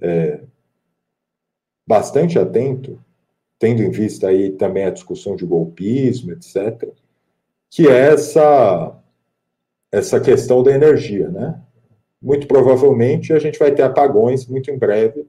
é, 0.00 0.40
bastante 1.86 2.38
atento, 2.38 2.98
tendo 3.58 3.82
em 3.82 3.90
vista 3.90 4.28
aí 4.28 4.52
também 4.52 4.86
a 4.86 4.90
discussão 4.90 5.36
de 5.36 5.44
golpismo, 5.44 6.32
etc., 6.32 6.88
que 7.68 7.86
é 7.86 8.14
essa, 8.14 8.98
essa 9.92 10.18
questão 10.18 10.62
da 10.62 10.72
energia, 10.72 11.28
né? 11.28 11.60
Muito 12.22 12.46
provavelmente 12.46 13.34
a 13.34 13.38
gente 13.38 13.58
vai 13.58 13.70
ter 13.70 13.82
apagões 13.82 14.46
muito 14.46 14.70
em 14.70 14.78
breve, 14.78 15.26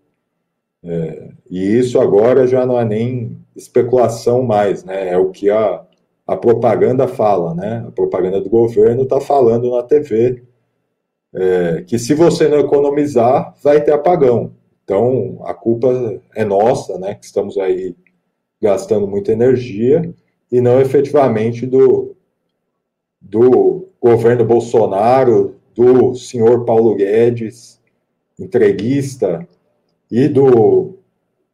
É, 0.85 1.29
e 1.49 1.77
isso 1.77 1.99
agora 1.99 2.47
já 2.47 2.65
não 2.65 2.79
é 2.79 2.85
nem 2.85 3.42
especulação 3.55 4.43
mais, 4.43 4.83
né? 4.83 5.09
É 5.09 5.17
o 5.17 5.29
que 5.29 5.49
a, 5.49 5.83
a 6.27 6.35
propaganda 6.35 7.07
fala, 7.07 7.53
né? 7.53 7.85
A 7.87 7.91
propaganda 7.91 8.41
do 8.41 8.49
governo 8.49 9.03
está 9.03 9.19
falando 9.19 9.71
na 9.71 9.83
TV 9.83 10.43
é, 11.33 11.83
que 11.87 11.97
se 11.97 12.13
você 12.13 12.47
não 12.47 12.59
economizar, 12.59 13.55
vai 13.61 13.81
ter 13.81 13.91
apagão. 13.91 14.51
Então, 14.83 15.39
a 15.43 15.53
culpa 15.53 15.87
é 16.35 16.45
nossa, 16.45 16.99
né? 16.99 17.15
Que 17.15 17.25
estamos 17.25 17.57
aí 17.57 17.95
gastando 18.61 19.07
muita 19.07 19.31
energia 19.31 20.13
e 20.51 20.61
não 20.61 20.79
efetivamente 20.79 21.65
do, 21.65 22.15
do 23.19 23.87
governo 23.99 24.45
Bolsonaro, 24.45 25.55
do 25.73 26.13
senhor 26.13 26.65
Paulo 26.65 26.95
Guedes, 26.95 27.81
entreguista, 28.37 29.47
e 30.11 30.27
do, 30.27 30.92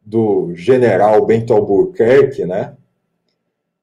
do 0.00 0.54
general 0.54 1.24
Bento 1.24 1.52
Albuquerque, 1.52 2.44
né? 2.44 2.76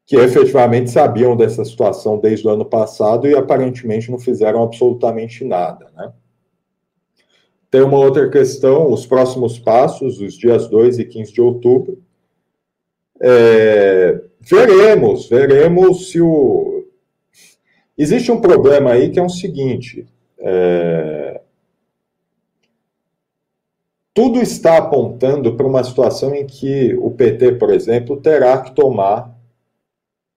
Que 0.06 0.16
efetivamente 0.16 0.90
sabiam 0.90 1.36
dessa 1.36 1.64
situação 1.66 2.18
desde 2.18 2.48
o 2.48 2.50
ano 2.50 2.66
passado 2.66 3.28
e 3.28 3.36
aparentemente 3.36 4.10
não 4.10 4.20
fizeram 4.20 4.64
absolutamente 4.64 5.44
nada, 5.44 5.92
né? 5.96 6.12
Tem 7.70 7.82
uma 7.82 8.00
outra 8.00 8.30
questão, 8.30 8.92
os 8.92 9.06
próximos 9.06 9.60
passos, 9.60 10.22
os 10.22 10.36
dias 10.36 10.68
2 10.68 11.00
e 11.00 11.06
15 11.06 11.34
de 11.34 11.42
outubro. 11.42 12.02
É, 13.22 14.22
veremos, 14.40 15.28
veremos 15.28 16.12
se 16.12 16.22
o. 16.22 16.86
Existe 17.98 18.32
um 18.32 18.40
problema 18.40 18.92
aí 18.92 19.10
que 19.10 19.20
é 19.20 19.24
o 19.24 19.30
seguinte: 19.30 20.08
é, 20.40 21.27
tudo 24.18 24.42
está 24.42 24.80
apontando 24.80 25.56
para 25.56 25.68
uma 25.68 25.84
situação 25.84 26.34
em 26.34 26.44
que 26.44 26.96
o 26.96 27.12
PT, 27.12 27.52
por 27.52 27.70
exemplo, 27.70 28.18
terá 28.18 28.60
que 28.60 28.74
tomar, 28.74 29.32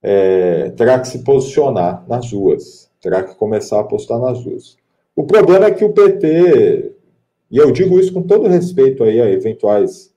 é, 0.03 0.69
terá 0.73 1.01
que 1.01 1.09
se 1.09 1.21
posicionar 1.21 2.07
nas 2.07 2.31
ruas, 2.31 2.91
terá 3.01 3.23
que 3.23 3.35
começar 3.37 3.79
a 3.79 3.81
apostar 3.81 4.21
nas 4.21 4.45
ruas. 4.45 4.77
O 5.17 5.25
problema 5.25 5.65
é 5.65 5.71
que 5.71 5.83
o 5.83 5.95
PT, 5.95 6.93
e 7.51 7.57
eu 7.57 7.73
digo 7.73 7.99
isso 7.99 8.13
com 8.13 8.23
todo 8.23 8.49
respeito 8.49 9.03
aí 9.03 9.19
a 9.19 9.31
eventuais 9.31 10.13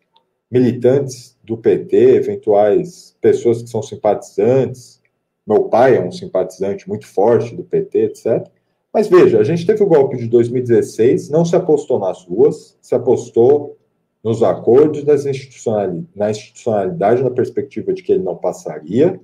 militantes 0.52 1.38
do 1.42 1.56
PT, 1.56 1.96
eventuais 2.16 3.16
pessoas 3.22 3.62
que 3.62 3.70
são 3.70 3.82
simpatizantes, 3.82 5.02
meu 5.48 5.70
pai 5.70 5.96
é 5.96 6.02
um 6.02 6.12
simpatizante 6.12 6.86
muito 6.90 7.08
forte 7.08 7.56
do 7.56 7.64
PT, 7.64 7.98
etc. 8.00 8.46
Mas 8.94 9.08
veja, 9.08 9.40
a 9.40 9.44
gente 9.44 9.66
teve 9.66 9.82
o 9.82 9.88
golpe 9.88 10.18
de 10.18 10.28
2016, 10.28 11.30
não 11.30 11.44
se 11.44 11.56
apostou 11.56 11.98
nas 12.00 12.24
ruas, 12.26 12.78
se 12.80 12.94
apostou 12.94 13.78
nos 14.24 14.44
acordos, 14.44 15.04
na 15.04 16.30
institucionalidade, 16.30 17.24
na 17.24 17.32
perspectiva 17.32 17.92
de 17.92 18.04
que 18.04 18.12
ele 18.12 18.24
não 18.24 18.36
passaria. 18.36 19.20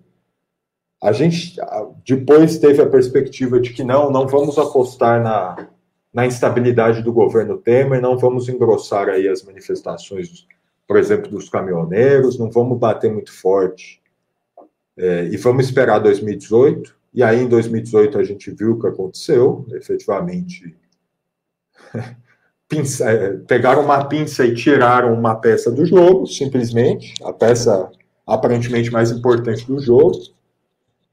A 1.02 1.14
gente 1.14 1.56
depois 2.06 2.58
teve 2.58 2.82
a 2.82 2.90
perspectiva 2.90 3.60
de 3.60 3.72
que 3.72 3.84
não, 3.84 4.12
não 4.12 4.28
vamos 4.28 4.58
apostar 4.58 5.24
na, 5.24 5.70
na 6.12 6.26
instabilidade 6.26 7.02
do 7.02 7.14
governo 7.14 7.58
Temer, 7.58 8.02
não 8.02 8.18
vamos 8.18 8.50
engrossar 8.50 9.08
aí 9.08 9.28
as 9.28 9.44
manifestações, 9.44 10.48
por 10.86 10.98
exemplo, 10.98 11.30
dos 11.30 11.48
caminhoneiros, 11.48 12.38
não 12.38 12.50
vamos 12.50 12.78
bater 12.78 13.14
muito 13.14 13.32
forte. 13.32 14.02
É, 14.98 15.26
e 15.26 15.38
vamos 15.38 15.66
esperar 15.66 16.00
2018. 16.00 16.99
E 17.14 17.24
aí, 17.24 17.42
em 17.42 17.48
2018, 17.48 18.18
a 18.18 18.24
gente 18.24 18.52
viu 18.52 18.72
o 18.72 18.80
que 18.80 18.88
aconteceu, 18.88 19.66
efetivamente. 19.72 20.76
Pinça, 22.68 23.10
é, 23.10 23.32
pegaram 23.48 23.84
uma 23.84 24.06
pinça 24.06 24.46
e 24.46 24.54
tiraram 24.54 25.12
uma 25.12 25.34
peça 25.34 25.72
do 25.72 25.84
jogo, 25.88 26.28
simplesmente, 26.28 27.16
a 27.24 27.34
peça 27.34 27.90
aparentemente 28.28 28.92
mais 28.92 29.10
importante 29.10 29.66
do 29.66 29.80
jogo. 29.80 30.20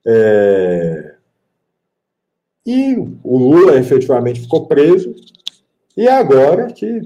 É... 0.06 1.14
E 2.66 2.94
o 3.24 3.38
Lula 3.38 3.78
efetivamente 3.78 4.40
ficou 4.40 4.66
preso, 4.66 5.14
e 5.96 6.06
agora 6.08 6.66
que 6.66 7.00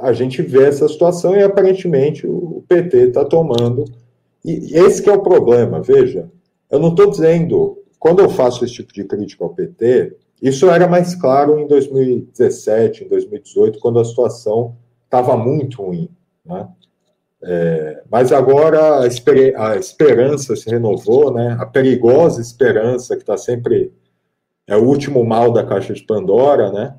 a 0.00 0.12
gente 0.12 0.40
vê 0.40 0.64
essa 0.64 0.88
situação 0.88 1.36
e 1.36 1.42
aparentemente 1.42 2.26
o 2.26 2.64
PT 2.68 3.08
está 3.08 3.24
tomando. 3.24 3.84
E 4.44 4.76
esse 4.78 5.02
que 5.02 5.10
é 5.10 5.12
o 5.12 5.22
problema, 5.22 5.82
veja, 5.82 6.30
eu 6.70 6.78
não 6.78 6.90
estou 6.90 7.10
dizendo 7.10 7.77
quando 7.98 8.20
eu 8.20 8.28
faço 8.28 8.64
esse 8.64 8.74
tipo 8.74 8.92
de 8.92 9.04
crítica 9.04 9.44
ao 9.44 9.54
PT, 9.54 10.16
isso 10.40 10.70
era 10.70 10.86
mais 10.86 11.14
claro 11.14 11.58
em 11.58 11.66
2017, 11.66 13.04
em 13.04 13.08
2018, 13.08 13.78
quando 13.80 13.98
a 13.98 14.04
situação 14.04 14.76
estava 15.04 15.36
muito 15.36 15.82
ruim. 15.82 16.08
Né? 16.44 16.68
É, 17.42 18.02
mas 18.10 18.32
agora 18.32 19.00
a, 19.00 19.06
esper 19.06 19.58
a, 19.58 19.76
esperança 19.76 20.54
se 20.54 20.70
renovou, 20.70 21.32
né? 21.32 21.56
a 21.58 21.66
perigosa 21.66 22.40
esperança, 22.40 23.16
que 23.16 23.22
está 23.22 23.36
sempre. 23.36 23.92
É 24.66 24.76
o 24.76 24.84
último 24.84 25.24
mal 25.24 25.50
da 25.50 25.64
caixa 25.64 25.94
de 25.94 26.02
Pandora, 26.02 26.70
né? 26.70 26.94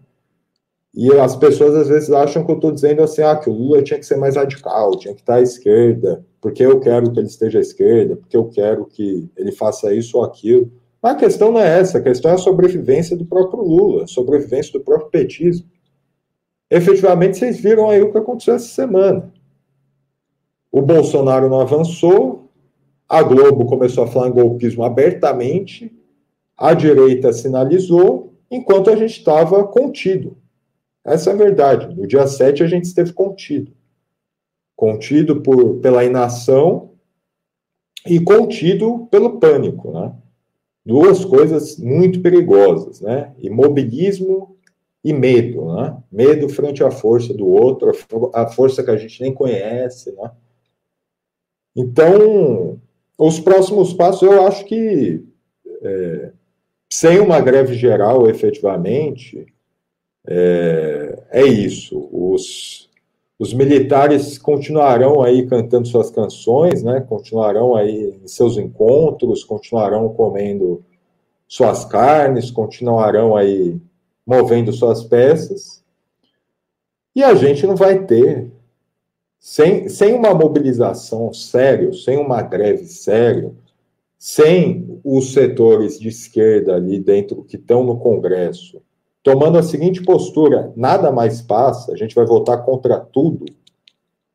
E 0.94 1.12
as 1.14 1.36
pessoas 1.36 1.76
às 1.76 1.88
vezes 1.88 2.10
acham 2.10 2.44
que 2.44 2.52
eu 2.52 2.56
estou 2.56 2.72
dizendo 2.72 3.04
assim, 3.04 3.22
ah, 3.22 3.36
que 3.36 3.48
o 3.48 3.54
Lula 3.54 3.84
tinha 3.84 4.00
que 4.00 4.06
ser 4.06 4.18
mais 4.18 4.36
radical, 4.36 4.98
tinha 4.98 5.14
que 5.14 5.20
estar 5.20 5.36
à 5.36 5.42
esquerda, 5.42 6.26
porque 6.42 6.66
eu 6.66 6.80
quero 6.80 7.12
que 7.12 7.20
ele 7.20 7.28
esteja 7.28 7.60
à 7.60 7.62
esquerda, 7.62 8.16
porque 8.16 8.36
eu 8.36 8.46
quero 8.50 8.86
que 8.86 9.30
ele 9.38 9.52
faça 9.52 9.94
isso 9.94 10.18
ou 10.18 10.24
aquilo. 10.24 10.72
A 11.02 11.16
questão 11.16 11.52
não 11.52 11.62
é 11.62 11.80
essa, 11.80 11.98
a 11.98 12.02
questão 12.02 12.32
é 12.32 12.34
a 12.34 12.38
sobrevivência 12.38 13.16
do 13.16 13.26
próprio 13.26 13.64
Lula, 13.64 14.04
a 14.04 14.08
sobrevivência 14.08 14.74
do 14.74 14.82
próprio 14.82 15.10
petismo. 15.10 15.66
Efetivamente, 16.70 17.38
vocês 17.38 17.60
viram 17.60 17.90
aí 17.90 18.02
o 18.02 18.12
que 18.12 18.18
aconteceu 18.18 18.56
essa 18.56 18.68
semana. 18.68 19.34
O 20.72 20.82
Bolsonaro 20.82 21.50
não 21.50 21.62
avançou, 21.62 22.50
a 23.08 23.24
Globo 23.24 23.66
começou 23.66 24.04
a 24.04 24.08
falar 24.08 24.28
em 24.28 24.34
golpismo 24.34 24.84
abertamente, 24.84 25.92
a 26.56 26.74
direita 26.74 27.32
sinalizou, 27.32 28.34
enquanto 28.52 28.90
a 28.90 28.96
gente 28.96 29.18
estava 29.18 29.66
contido. 29.66 30.38
Essa 31.04 31.32
é 31.32 31.34
a 31.34 31.38
verdade. 31.38 31.96
No 31.96 32.06
dia 32.06 32.28
7 32.28 32.62
a 32.62 32.68
gente 32.68 32.86
esteve 32.86 33.14
contido. 33.14 33.72
Contido 34.76 35.42
por, 35.42 35.80
pela 35.80 36.04
inação 36.04 36.92
e 38.06 38.20
contido 38.20 39.08
pelo 39.10 39.40
pânico, 39.40 39.92
né? 39.92 40.14
Duas 40.90 41.24
coisas 41.24 41.78
muito 41.78 42.20
perigosas, 42.20 43.00
né? 43.00 43.32
Imobilismo 43.38 44.58
e 45.04 45.14
medo, 45.14 45.76
né? 45.76 45.96
Medo 46.12 46.50
frente 46.50 46.84
à 46.84 46.90
força 46.90 47.32
do 47.32 47.48
outro, 47.48 47.92
a 48.34 48.48
força 48.48 48.84
que 48.84 48.90
a 48.90 48.98
gente 48.98 49.22
nem 49.22 49.32
conhece, 49.32 50.12
né? 50.14 50.32
Então, 51.76 52.82
os 53.20 53.40
próximos 53.40 53.94
passos, 53.94 54.24
eu 54.24 54.48
acho 54.48 54.66
que 54.66 55.24
é, 55.84 56.32
sem 56.92 57.20
uma 57.20 57.40
greve 57.40 57.76
geral, 57.76 58.28
efetivamente, 58.28 59.46
é, 60.28 61.24
é 61.30 61.46
isso. 61.46 62.10
Os, 62.12 62.89
os 63.40 63.54
militares 63.54 64.38
continuarão 64.38 65.24
aí 65.24 65.48
cantando 65.48 65.88
suas 65.88 66.12
canções, 66.12 66.84
né? 66.84 67.00
Continuarão 67.00 67.74
aí 67.74 68.20
em 68.22 68.28
seus 68.28 68.58
encontros, 68.58 69.46
continuarão 69.46 70.10
comendo 70.10 70.84
suas 71.48 71.86
carnes, 71.86 72.52
continuarão 72.52 73.38
aí 73.38 73.80
movendo 74.28 74.74
suas 74.74 75.06
peças. 75.06 75.82
E 77.16 77.24
a 77.24 77.34
gente 77.34 77.66
não 77.66 77.78
vai 77.78 78.04
ter, 78.04 78.52
sem, 79.40 79.88
sem 79.88 80.14
uma 80.14 80.34
mobilização 80.34 81.32
séria, 81.32 81.94
sem 81.94 82.18
uma 82.18 82.42
greve 82.42 82.86
séria, 82.88 83.54
sem 84.18 85.00
os 85.02 85.32
setores 85.32 85.98
de 85.98 86.10
esquerda 86.10 86.76
ali 86.76 87.00
dentro 87.00 87.42
que 87.46 87.56
estão 87.56 87.86
no 87.86 87.98
Congresso, 87.98 88.82
tomando 89.24 89.58
a 89.58 89.64
seguinte 89.64 90.02
postura: 90.04 90.72
nada 90.76 91.12
mais 91.12 91.42
passa, 91.42 91.92
a 91.92 91.96
gente 91.96 92.16
vai 92.16 92.26
votar 92.26 92.64
contra 92.64 93.00
tudo 93.00 93.46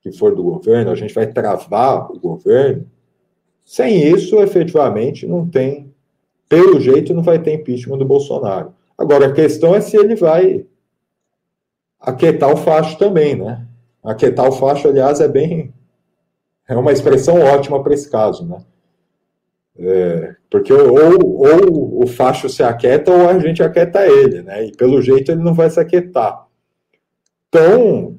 que 0.01 0.13
for 0.13 0.35
do 0.35 0.43
governo, 0.43 0.91
a 0.91 0.95
gente 0.95 1.15
vai 1.15 1.27
travar 1.27 2.11
o 2.11 2.19
governo. 2.19 2.87
Sem 3.65 4.07
isso, 4.07 4.39
efetivamente, 4.41 5.27
não 5.27 5.49
tem 5.49 5.95
pelo 6.47 6.79
jeito, 6.79 7.15
não 7.15 7.23
vai 7.23 7.39
ter 7.39 7.55
impeachment 7.55 7.97
do 7.97 8.05
Bolsonaro. 8.05 8.75
Agora, 8.99 9.29
a 9.29 9.33
questão 9.33 9.75
é 9.75 9.81
se 9.81 9.97
ele 9.97 10.15
vai 10.15 10.67
aquietar 11.99 12.53
o 12.53 12.57
facho 12.57 12.99
também, 12.99 13.35
né? 13.35 13.67
Aquietar 14.03 14.47
o 14.47 14.53
facho, 14.53 14.89
aliás, 14.89 15.21
é 15.21 15.27
bem. 15.27 15.73
É 16.69 16.77
uma 16.77 16.93
expressão 16.93 17.41
ótima 17.41 17.83
para 17.83 17.95
esse 17.95 18.11
caso, 18.11 18.47
né? 18.47 18.59
É, 19.77 20.37
porque 20.49 20.73
ou, 20.73 21.37
ou 21.37 22.03
o 22.03 22.07
facho 22.07 22.49
se 22.49 22.63
aquieta 22.63 23.13
ou 23.13 23.29
a 23.29 23.39
gente 23.41 23.63
aquieta 23.63 24.07
ele, 24.07 24.43
né? 24.43 24.67
E 24.67 24.73
pelo 24.73 25.03
jeito 25.03 25.33
ele 25.33 25.43
não 25.43 25.55
vai 25.55 25.69
se 25.69 25.81
aquietar. 25.81 26.47
Então, 27.49 28.17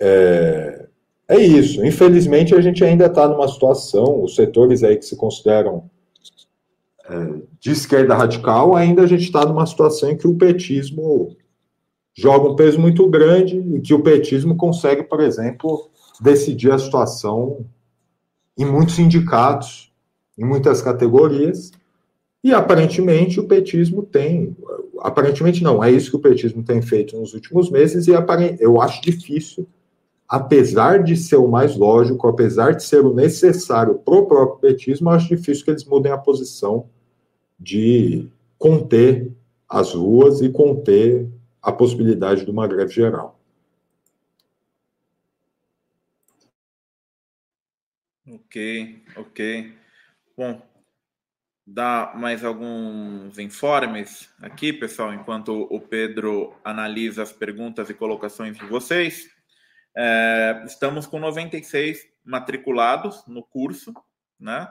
é, 0.00 0.86
é 1.28 1.38
isso. 1.38 1.84
Infelizmente 1.84 2.54
a 2.54 2.60
gente 2.60 2.84
ainda 2.84 3.06
está 3.06 3.26
numa 3.26 3.48
situação, 3.48 4.22
os 4.22 4.34
setores 4.34 4.82
aí 4.82 4.96
que 4.96 5.04
se 5.04 5.16
consideram 5.16 5.88
de 7.60 7.70
esquerda 7.70 8.14
radical, 8.14 8.74
ainda 8.74 9.02
a 9.02 9.06
gente 9.06 9.24
está 9.24 9.44
numa 9.44 9.66
situação 9.66 10.10
em 10.10 10.16
que 10.16 10.26
o 10.26 10.36
petismo 10.36 11.36
joga 12.14 12.48
um 12.48 12.56
peso 12.56 12.80
muito 12.80 13.08
grande 13.08 13.58
e 13.58 13.80
que 13.80 13.92
o 13.92 14.02
petismo 14.02 14.56
consegue, 14.56 15.02
por 15.02 15.20
exemplo, 15.20 15.90
decidir 16.20 16.72
a 16.72 16.78
situação 16.78 17.66
em 18.56 18.64
muitos 18.64 18.94
sindicatos, 18.94 19.92
em 20.36 20.44
muitas 20.44 20.82
categorias, 20.82 21.70
e 22.42 22.52
aparentemente 22.52 23.40
o 23.40 23.46
petismo 23.46 24.02
tem, 24.02 24.54
aparentemente 25.00 25.62
não, 25.62 25.82
é 25.82 25.90
isso 25.90 26.10
que 26.10 26.16
o 26.16 26.20
petismo 26.20 26.62
tem 26.62 26.82
feito 26.82 27.18
nos 27.18 27.32
últimos 27.32 27.70
meses, 27.70 28.06
e 28.06 28.12
eu 28.60 28.80
acho 28.80 29.00
difícil, 29.00 29.66
apesar 30.28 31.02
de 31.02 31.16
ser 31.16 31.36
o 31.36 31.48
mais 31.48 31.76
lógico, 31.76 32.26
apesar 32.28 32.74
de 32.74 32.84
ser 32.84 33.04
o 33.04 33.14
necessário 33.14 33.94
para 33.94 34.14
o 34.14 34.26
próprio 34.26 34.58
petismo, 34.58 35.10
acho 35.10 35.28
difícil 35.28 35.64
que 35.64 35.70
eles 35.70 35.84
mudem 35.84 36.12
a 36.12 36.18
posição 36.18 36.88
de 37.58 38.28
conter 38.58 39.30
as 39.68 39.94
ruas 39.94 40.40
e 40.40 40.48
conter 40.50 41.28
a 41.62 41.72
possibilidade 41.72 42.44
de 42.44 42.50
uma 42.50 42.66
greve 42.66 42.92
geral. 42.92 43.38
Ok, 48.26 49.02
ok. 49.16 49.83
Bom, 50.36 50.60
dá 51.64 52.12
mais 52.16 52.44
alguns 52.44 53.38
informes 53.38 54.28
aqui, 54.42 54.72
pessoal, 54.72 55.14
enquanto 55.14 55.68
o 55.70 55.80
Pedro 55.80 56.56
analisa 56.64 57.22
as 57.22 57.32
perguntas 57.32 57.88
e 57.88 57.94
colocações 57.94 58.58
de 58.58 58.66
vocês. 58.66 59.30
É, 59.96 60.64
estamos 60.66 61.06
com 61.06 61.20
96 61.20 62.04
matriculados 62.24 63.24
no 63.28 63.44
curso, 63.44 63.94
né? 64.40 64.68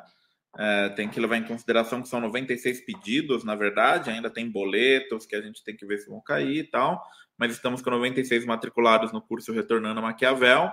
É, 0.59 0.89
tem 0.89 1.09
que 1.09 1.19
levar 1.19 1.37
em 1.37 1.45
consideração 1.47 2.01
que 2.01 2.09
são 2.09 2.19
96 2.19 2.85
pedidos, 2.85 3.45
na 3.45 3.55
verdade, 3.55 4.09
ainda 4.09 4.29
tem 4.29 4.51
boletos 4.51 5.25
que 5.25 5.35
a 5.35 5.41
gente 5.41 5.63
tem 5.63 5.77
que 5.77 5.85
ver 5.85 5.99
se 5.99 6.09
vão 6.09 6.21
cair 6.21 6.57
e 6.59 6.63
tal, 6.69 7.01
mas 7.37 7.53
estamos 7.53 7.81
com 7.81 7.89
96 7.89 8.45
matriculados 8.45 9.13
no 9.13 9.21
curso 9.21 9.53
Retornando 9.53 9.99
a 9.99 10.03
Maquiavel. 10.03 10.71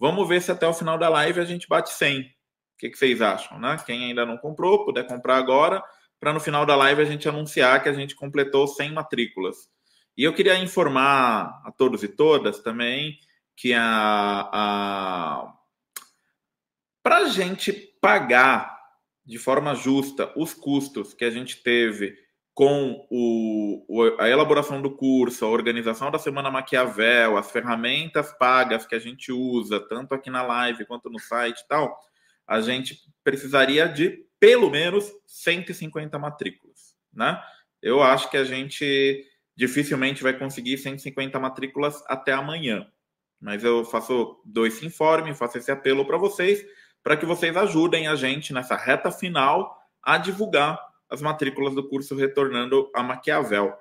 Vamos 0.00 0.28
ver 0.28 0.42
se 0.42 0.50
até 0.50 0.66
o 0.66 0.74
final 0.74 0.98
da 0.98 1.08
live 1.08 1.40
a 1.40 1.44
gente 1.44 1.68
bate 1.68 1.90
100. 1.90 2.41
Que, 2.82 2.90
que 2.90 2.98
vocês 2.98 3.22
acham, 3.22 3.60
né? 3.60 3.76
Quem 3.86 4.06
ainda 4.06 4.26
não 4.26 4.36
comprou, 4.36 4.84
puder 4.84 5.06
comprar 5.06 5.36
agora, 5.36 5.80
para 6.18 6.32
no 6.32 6.40
final 6.40 6.66
da 6.66 6.74
live 6.74 7.00
a 7.00 7.04
gente 7.04 7.28
anunciar 7.28 7.80
que 7.80 7.88
a 7.88 7.92
gente 7.92 8.16
completou 8.16 8.66
100 8.66 8.90
matrículas. 8.90 9.68
E 10.16 10.24
eu 10.24 10.34
queria 10.34 10.58
informar 10.58 11.62
a 11.64 11.70
todos 11.70 12.02
e 12.02 12.08
todas 12.08 12.58
também 12.58 13.16
que 13.54 13.72
a, 13.72 14.50
a... 14.52 15.54
para 17.04 17.18
a 17.18 17.28
gente 17.28 17.72
pagar 18.00 18.76
de 19.24 19.38
forma 19.38 19.76
justa 19.76 20.32
os 20.34 20.52
custos 20.52 21.14
que 21.14 21.24
a 21.24 21.30
gente 21.30 21.62
teve 21.62 22.16
com 22.52 23.06
o, 23.08 23.86
a 24.18 24.28
elaboração 24.28 24.82
do 24.82 24.90
curso, 24.90 25.44
a 25.44 25.48
organização 25.48 26.10
da 26.10 26.18
Semana 26.18 26.50
Maquiavel, 26.50 27.36
as 27.36 27.48
ferramentas 27.48 28.32
pagas 28.32 28.84
que 28.84 28.96
a 28.96 28.98
gente 28.98 29.30
usa, 29.30 29.78
tanto 29.78 30.16
aqui 30.16 30.30
na 30.30 30.42
live 30.42 30.84
quanto 30.84 31.08
no 31.08 31.20
site 31.20 31.60
e 31.60 31.68
tal, 31.68 31.96
a 32.46 32.60
gente 32.60 32.98
precisaria 33.22 33.88
de 33.88 34.26
pelo 34.38 34.70
menos 34.70 35.10
150 35.26 36.18
matrículas, 36.18 36.96
né? 37.12 37.40
Eu 37.80 38.02
acho 38.02 38.30
que 38.30 38.36
a 38.36 38.44
gente 38.44 39.24
dificilmente 39.56 40.22
vai 40.22 40.36
conseguir 40.36 40.78
150 40.78 41.38
matrículas 41.38 42.02
até 42.06 42.32
amanhã. 42.32 42.86
Mas 43.40 43.64
eu 43.64 43.84
faço 43.84 44.40
dois 44.44 44.82
informes, 44.82 45.38
faço 45.38 45.58
esse 45.58 45.70
apelo 45.70 46.06
para 46.06 46.16
vocês 46.16 46.64
para 47.02 47.16
que 47.16 47.26
vocês 47.26 47.56
ajudem 47.56 48.06
a 48.06 48.14
gente 48.14 48.52
nessa 48.52 48.76
reta 48.76 49.10
final 49.10 49.76
a 50.02 50.16
divulgar 50.18 50.78
as 51.10 51.20
matrículas 51.20 51.74
do 51.74 51.88
curso 51.88 52.16
Retornando 52.16 52.90
a 52.94 53.02
Maquiavel, 53.02 53.76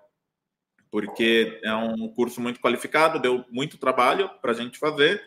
porque 0.89 1.59
é 1.63 1.73
um 1.73 2.09
curso 2.09 2.41
muito 2.41 2.59
qualificado, 2.59 3.19
deu 3.19 3.45
muito 3.49 3.77
trabalho 3.77 4.29
para 4.41 4.51
a 4.51 4.55
gente 4.55 4.77
fazer, 4.77 5.23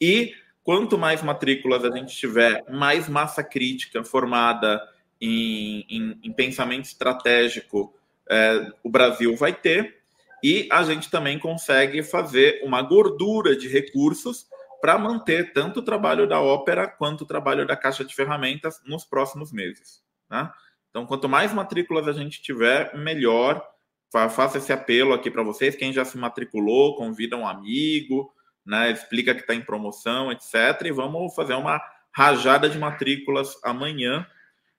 e 0.00 0.32
quanto 0.68 0.98
mais 0.98 1.22
matrículas 1.22 1.82
a 1.82 1.90
gente 1.90 2.14
tiver, 2.14 2.62
mais 2.68 3.08
massa 3.08 3.42
crítica 3.42 4.04
formada 4.04 4.86
em, 5.18 5.86
em, 5.88 6.20
em 6.22 6.30
pensamento 6.30 6.84
estratégico 6.84 7.94
é, 8.28 8.70
o 8.84 8.90
Brasil 8.90 9.34
vai 9.34 9.54
ter, 9.54 10.02
e 10.44 10.68
a 10.70 10.82
gente 10.82 11.10
também 11.10 11.38
consegue 11.38 12.02
fazer 12.02 12.60
uma 12.62 12.82
gordura 12.82 13.56
de 13.56 13.66
recursos 13.66 14.46
para 14.78 14.98
manter 14.98 15.54
tanto 15.54 15.80
o 15.80 15.82
trabalho 15.82 16.28
da 16.28 16.38
ópera 16.38 16.86
quanto 16.86 17.22
o 17.22 17.26
trabalho 17.26 17.66
da 17.66 17.74
caixa 17.74 18.04
de 18.04 18.14
ferramentas 18.14 18.78
nos 18.84 19.06
próximos 19.06 19.50
meses. 19.50 20.02
Né? 20.30 20.52
Então, 20.90 21.06
quanto 21.06 21.30
mais 21.30 21.50
matrículas 21.50 22.06
a 22.06 22.12
gente 22.12 22.42
tiver, 22.42 22.94
melhor. 22.94 23.66
Faça 24.12 24.58
esse 24.58 24.70
apelo 24.70 25.14
aqui 25.14 25.30
para 25.30 25.42
vocês. 25.42 25.74
Quem 25.74 25.94
já 25.94 26.04
se 26.04 26.18
matriculou, 26.18 26.94
convida 26.94 27.38
um 27.38 27.48
amigo, 27.48 28.30
né? 28.68 28.92
explica 28.92 29.34
que 29.34 29.40
está 29.40 29.54
em 29.54 29.62
promoção, 29.62 30.30
etc. 30.30 30.82
E 30.84 30.92
vamos 30.92 31.34
fazer 31.34 31.54
uma 31.54 31.80
rajada 32.12 32.68
de 32.68 32.78
matrículas 32.78 33.58
amanhã 33.64 34.26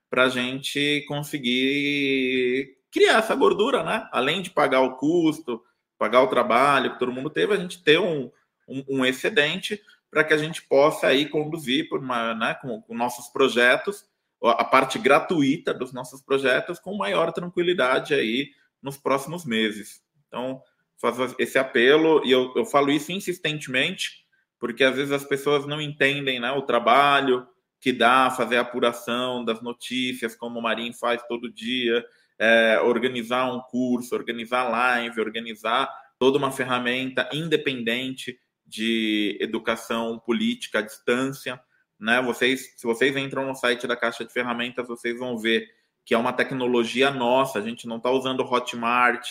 para 0.10 0.24
a 0.24 0.30
gente 0.30 1.04
conseguir 1.08 2.78
criar 2.92 3.20
essa 3.20 3.36
gordura, 3.36 3.84
né? 3.84 4.08
Além 4.12 4.42
de 4.42 4.52
pagar 4.52 4.82
o 4.82 4.96
custo, 4.98 5.64
pagar 5.98 6.22
o 6.22 6.28
trabalho 6.28 6.94
que 6.94 7.00
todo 7.00 7.12
mundo 7.12 7.30
teve, 7.30 7.54
a 7.54 7.58
gente 7.58 7.84
ter 7.84 8.00
um, 8.00 8.32
um, 8.68 8.84
um 8.90 9.06
excedente 9.06 9.82
para 10.10 10.24
que 10.24 10.34
a 10.34 10.38
gente 10.38 10.62
possa 10.64 11.08
aí 11.08 11.28
conduzir 11.28 11.90
por 11.90 12.00
uma, 12.00 12.34
né, 12.34 12.56
com, 12.56 12.82
com 12.82 12.96
nossos 12.96 13.28
projetos, 13.28 14.06
a 14.42 14.64
parte 14.64 14.98
gratuita 14.98 15.74
dos 15.74 15.92
nossos 15.92 16.22
projetos 16.22 16.80
com 16.80 16.96
maior 16.96 17.32
tranquilidade 17.32 18.14
aí 18.14 18.50
nos 18.82 18.98
próximos 18.98 19.46
meses. 19.46 20.02
Então, 20.28 20.62
faço 21.00 21.36
esse 21.40 21.58
apelo 21.58 22.22
e 22.26 22.32
eu, 22.32 22.54
eu 22.56 22.66
falo 22.66 22.92
isso 22.92 23.12
insistentemente, 23.12 24.26
porque 24.60 24.84
às 24.84 24.96
vezes 24.96 25.12
as 25.12 25.24
pessoas 25.24 25.66
não 25.66 25.82
entendem 25.82 26.40
né, 26.40 26.52
o 26.52 26.62
trabalho 26.62 27.48
que 27.80 27.94
dá 27.94 28.30
fazer 28.30 28.58
a 28.58 28.62
apuração 28.62 29.44
das 29.46 29.62
notícias, 29.62 30.36
como 30.36 30.60
o 30.60 30.62
Marim 30.62 30.92
faz 30.94 31.22
todo 31.28 31.52
dia, 31.52 32.06
é, 32.38 32.80
organizar 32.82 33.52
um 33.54 33.62
curso, 33.62 34.14
organizar 34.14 34.64
live, 34.70 35.22
organizar 35.22 35.90
toda 36.18 36.38
uma 36.38 36.52
ferramenta 36.52 37.30
independente 37.32 38.38
de 38.66 39.38
educação 39.42 40.20
política 40.20 40.80
à 40.80 40.82
distância. 40.82 41.60
Né? 41.98 42.22
Vocês, 42.22 42.76
se 42.78 42.86
vocês 42.86 43.16
entram 43.16 43.46
no 43.46 43.56
site 43.56 43.88
da 43.88 43.96
Caixa 43.96 44.26
de 44.26 44.34
Ferramentas, 44.34 44.88
vocês 44.88 45.18
vão 45.18 45.38
ver 45.38 45.68
que 46.06 46.14
é 46.14 46.18
uma 46.18 46.34
tecnologia 46.34 47.10
nossa. 47.12 47.60
A 47.60 47.62
gente 47.62 47.88
não 47.88 47.98
está 47.98 48.12
usando 48.12 48.44
Hotmart, 48.44 49.26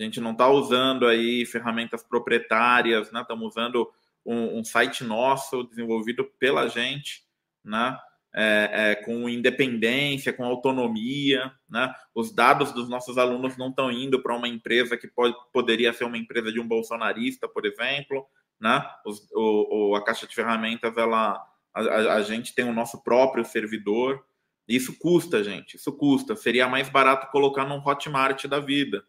a 0.00 0.04
gente 0.04 0.20
não 0.20 0.32
está 0.32 0.48
usando 0.48 1.06
aí 1.06 1.44
ferramentas 1.44 2.02
proprietárias, 2.02 3.12
né? 3.12 3.20
Estamos 3.20 3.48
usando 3.48 3.90
um, 4.24 4.58
um, 4.58 4.64
site 4.64 5.04
nosso 5.04 5.64
desenvolvido 5.64 6.24
pela 6.38 6.68
gente, 6.68 7.22
né? 7.64 7.98
É, 8.32 8.70
é, 8.72 8.94
com 8.94 9.28
independência, 9.28 10.32
com 10.32 10.44
autonomia, 10.44 11.52
né? 11.68 11.92
Os 12.14 12.32
dados 12.32 12.72
dos 12.72 12.88
nossos 12.88 13.18
alunos 13.18 13.56
não 13.56 13.68
estão 13.68 13.90
indo 13.90 14.22
para 14.22 14.36
uma 14.36 14.48
empresa 14.48 14.96
que 14.96 15.08
pode, 15.08 15.34
poderia 15.52 15.92
ser 15.92 16.04
uma 16.04 16.16
empresa 16.16 16.52
de 16.52 16.60
um 16.60 16.66
bolsonarista, 16.66 17.48
por 17.48 17.66
exemplo, 17.66 18.26
né? 18.58 18.88
Os, 19.04 19.28
o, 19.32 19.90
o, 19.90 19.94
a 19.96 20.04
caixa 20.04 20.26
de 20.26 20.34
ferramentas, 20.34 20.96
ela, 20.96 21.44
a, 21.74 21.80
a, 22.14 22.22
gente 22.22 22.54
tem 22.54 22.64
o 22.64 22.72
nosso 22.72 23.02
próprio 23.02 23.44
servidor. 23.44 24.24
Isso 24.68 24.96
custa, 24.98 25.42
gente. 25.42 25.76
Isso 25.76 25.92
custa. 25.92 26.36
Seria 26.36 26.68
mais 26.68 26.88
barato 26.88 27.30
colocar 27.32 27.66
num 27.66 27.84
Hotmart 27.84 28.46
da 28.46 28.60
vida. 28.60 29.04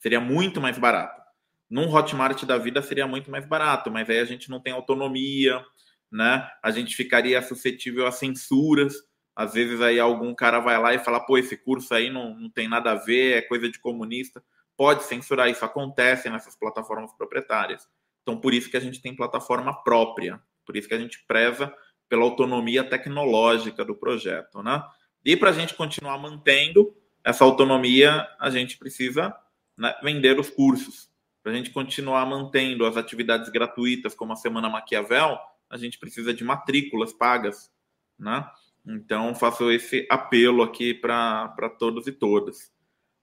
Seria 0.00 0.20
muito 0.20 0.60
mais 0.60 0.78
barato. 0.78 1.20
Num 1.68 1.88
Hotmart 1.94 2.44
da 2.44 2.58
vida 2.58 2.82
seria 2.82 3.06
muito 3.06 3.30
mais 3.30 3.46
barato, 3.46 3.90
mas 3.90 4.10
aí 4.10 4.18
a 4.18 4.24
gente 4.24 4.50
não 4.50 4.58
tem 4.58 4.72
autonomia, 4.72 5.64
né? 6.10 6.50
A 6.62 6.70
gente 6.72 6.96
ficaria 6.96 7.40
suscetível 7.40 8.06
a 8.06 8.12
censuras. 8.12 8.94
Às 9.36 9.54
vezes 9.54 9.80
aí 9.80 10.00
algum 10.00 10.34
cara 10.34 10.58
vai 10.58 10.80
lá 10.80 10.92
e 10.92 10.98
fala, 10.98 11.20
pô, 11.20 11.38
esse 11.38 11.56
curso 11.56 11.94
aí 11.94 12.10
não, 12.10 12.34
não 12.34 12.50
tem 12.50 12.66
nada 12.66 12.92
a 12.92 12.96
ver, 12.96 13.38
é 13.38 13.42
coisa 13.42 13.70
de 13.70 13.78
comunista. 13.78 14.42
Pode 14.76 15.04
censurar, 15.04 15.48
isso 15.48 15.64
acontece 15.64 16.28
nessas 16.28 16.58
plataformas 16.58 17.12
proprietárias. 17.12 17.86
Então, 18.22 18.40
por 18.40 18.52
isso 18.52 18.70
que 18.70 18.76
a 18.76 18.80
gente 18.80 19.00
tem 19.00 19.14
plataforma 19.14 19.82
própria, 19.84 20.40
por 20.66 20.76
isso 20.76 20.88
que 20.88 20.94
a 20.94 20.98
gente 20.98 21.24
preza 21.26 21.72
pela 22.08 22.24
autonomia 22.24 22.82
tecnológica 22.82 23.84
do 23.84 23.94
projeto, 23.94 24.62
né? 24.62 24.82
E 25.24 25.36
para 25.36 25.50
a 25.50 25.52
gente 25.52 25.74
continuar 25.74 26.18
mantendo 26.18 26.94
essa 27.22 27.44
autonomia, 27.44 28.26
a 28.40 28.50
gente 28.50 28.78
precisa 28.78 29.34
né, 29.80 29.94
vender 30.02 30.38
os 30.38 30.50
cursos. 30.50 31.08
Para 31.42 31.52
a 31.52 31.54
gente 31.54 31.70
continuar 31.70 32.26
mantendo 32.26 32.84
as 32.84 32.98
atividades 32.98 33.48
gratuitas, 33.48 34.14
como 34.14 34.34
a 34.34 34.36
Semana 34.36 34.68
Maquiavel, 34.68 35.38
a 35.70 35.78
gente 35.78 35.98
precisa 35.98 36.34
de 36.34 36.44
matrículas 36.44 37.14
pagas, 37.14 37.70
né? 38.18 38.46
Então, 38.86 39.34
faço 39.34 39.70
esse 39.70 40.06
apelo 40.10 40.62
aqui 40.62 40.92
para 40.92 41.70
todos 41.78 42.06
e 42.06 42.12
todas. 42.12 42.70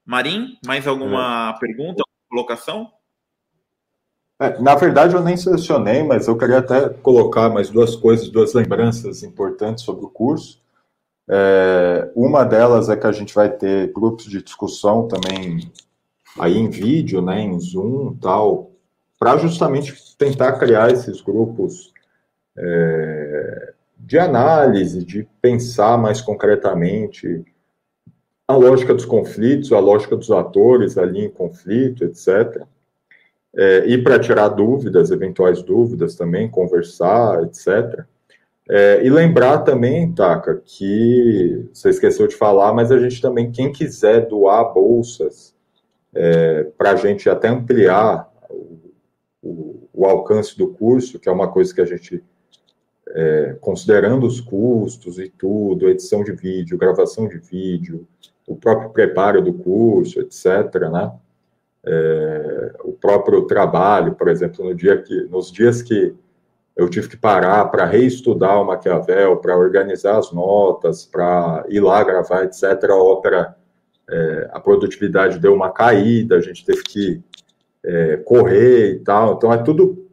Marim, 0.04 0.58
mais 0.66 0.86
alguma 0.86 1.54
é. 1.54 1.60
pergunta, 1.60 2.02
colocação? 2.28 2.92
É, 4.40 4.60
na 4.60 4.74
verdade, 4.74 5.14
eu 5.14 5.22
nem 5.22 5.36
selecionei, 5.36 6.02
mas 6.02 6.26
eu 6.26 6.36
queria 6.36 6.58
até 6.58 6.88
colocar 6.88 7.48
mais 7.48 7.70
duas 7.70 7.94
coisas, 7.94 8.28
duas 8.28 8.52
lembranças 8.52 9.22
importantes 9.22 9.84
sobre 9.84 10.04
o 10.04 10.10
curso. 10.10 10.60
É, 11.28 12.10
uma 12.16 12.44
delas 12.44 12.88
é 12.88 12.96
que 12.96 13.06
a 13.06 13.12
gente 13.12 13.34
vai 13.34 13.50
ter 13.50 13.92
grupos 13.92 14.24
de 14.24 14.42
discussão 14.42 15.06
também 15.06 15.70
aí 16.38 16.56
em 16.56 16.68
vídeo, 16.68 17.20
né, 17.20 17.40
em 17.40 17.58
Zoom 17.58 18.14
tal, 18.20 18.70
para 19.18 19.36
justamente 19.38 19.94
tentar 20.16 20.52
criar 20.58 20.90
esses 20.92 21.20
grupos 21.20 21.92
é, 22.56 23.72
de 23.98 24.18
análise, 24.18 25.04
de 25.04 25.28
pensar 25.40 25.98
mais 25.98 26.20
concretamente 26.20 27.44
a 28.46 28.56
lógica 28.56 28.94
dos 28.94 29.04
conflitos, 29.04 29.72
a 29.72 29.78
lógica 29.78 30.16
dos 30.16 30.30
atores 30.30 30.96
ali 30.96 31.24
em 31.24 31.30
conflito, 31.30 32.04
etc. 32.04 32.62
É, 33.54 33.84
e 33.86 33.98
para 34.02 34.18
tirar 34.18 34.48
dúvidas, 34.48 35.10
eventuais 35.10 35.62
dúvidas 35.62 36.14
também, 36.14 36.48
conversar, 36.48 37.42
etc. 37.42 38.04
É, 38.70 39.04
e 39.04 39.10
lembrar 39.10 39.58
também, 39.58 40.12
Taka, 40.12 40.62
que 40.64 41.68
você 41.72 41.90
esqueceu 41.90 42.26
de 42.26 42.36
falar, 42.36 42.72
mas 42.72 42.92
a 42.92 42.98
gente 42.98 43.20
também, 43.20 43.50
quem 43.50 43.72
quiser 43.72 44.26
doar 44.28 44.72
bolsas 44.72 45.54
é, 46.20 46.64
para 46.76 46.90
a 46.90 46.96
gente 46.96 47.30
até 47.30 47.46
ampliar 47.46 48.28
o, 49.40 49.88
o, 49.94 50.04
alcance 50.04 50.58
do 50.58 50.66
curso, 50.66 51.16
que 51.20 51.28
é 51.28 51.32
uma 51.32 51.46
coisa 51.46 51.72
que 51.72 51.80
a 51.80 51.84
gente, 51.84 52.24
é, 53.10 53.56
considerando 53.60 54.26
os 54.26 54.40
custos 54.40 55.20
e 55.20 55.28
tudo, 55.28 55.88
edição 55.88 56.24
de 56.24 56.32
vídeo, 56.32 56.76
gravação 56.76 57.28
de 57.28 57.38
vídeo, 57.38 58.04
o 58.48 58.56
próprio 58.56 58.90
preparo 58.90 59.40
do 59.40 59.52
curso, 59.52 60.20
etc., 60.20 60.90
né? 60.90 61.12
É, 61.84 62.72
o 62.82 62.92
próprio 62.92 63.46
trabalho, 63.46 64.16
por 64.16 64.26
exemplo, 64.26 64.64
no 64.64 64.74
dia 64.74 65.00
que, 65.00 65.22
nos 65.30 65.52
dias 65.52 65.80
que 65.82 66.12
eu 66.76 66.88
tive 66.88 67.08
que 67.08 67.16
parar 67.16 67.64
para 67.66 67.84
reestudar 67.84 68.60
o 68.60 68.66
Maquiavel, 68.66 69.36
para 69.36 69.56
organizar 69.56 70.18
as 70.18 70.32
notas, 70.32 71.06
para 71.06 71.64
ir 71.68 71.80
lá 71.80 72.02
gravar, 72.02 72.42
etc., 72.42 72.90
a 72.90 72.96
ópera, 72.96 73.56
é, 74.08 74.48
a 74.52 74.60
produtividade 74.60 75.38
deu 75.38 75.54
uma 75.54 75.70
caída, 75.70 76.36
a 76.36 76.40
gente 76.40 76.64
teve 76.64 76.82
que 76.82 77.22
é, 77.84 78.16
correr 78.18 78.92
e 78.92 78.98
tal, 79.00 79.34
então 79.34 79.52
é 79.52 79.58
tudo 79.58 80.08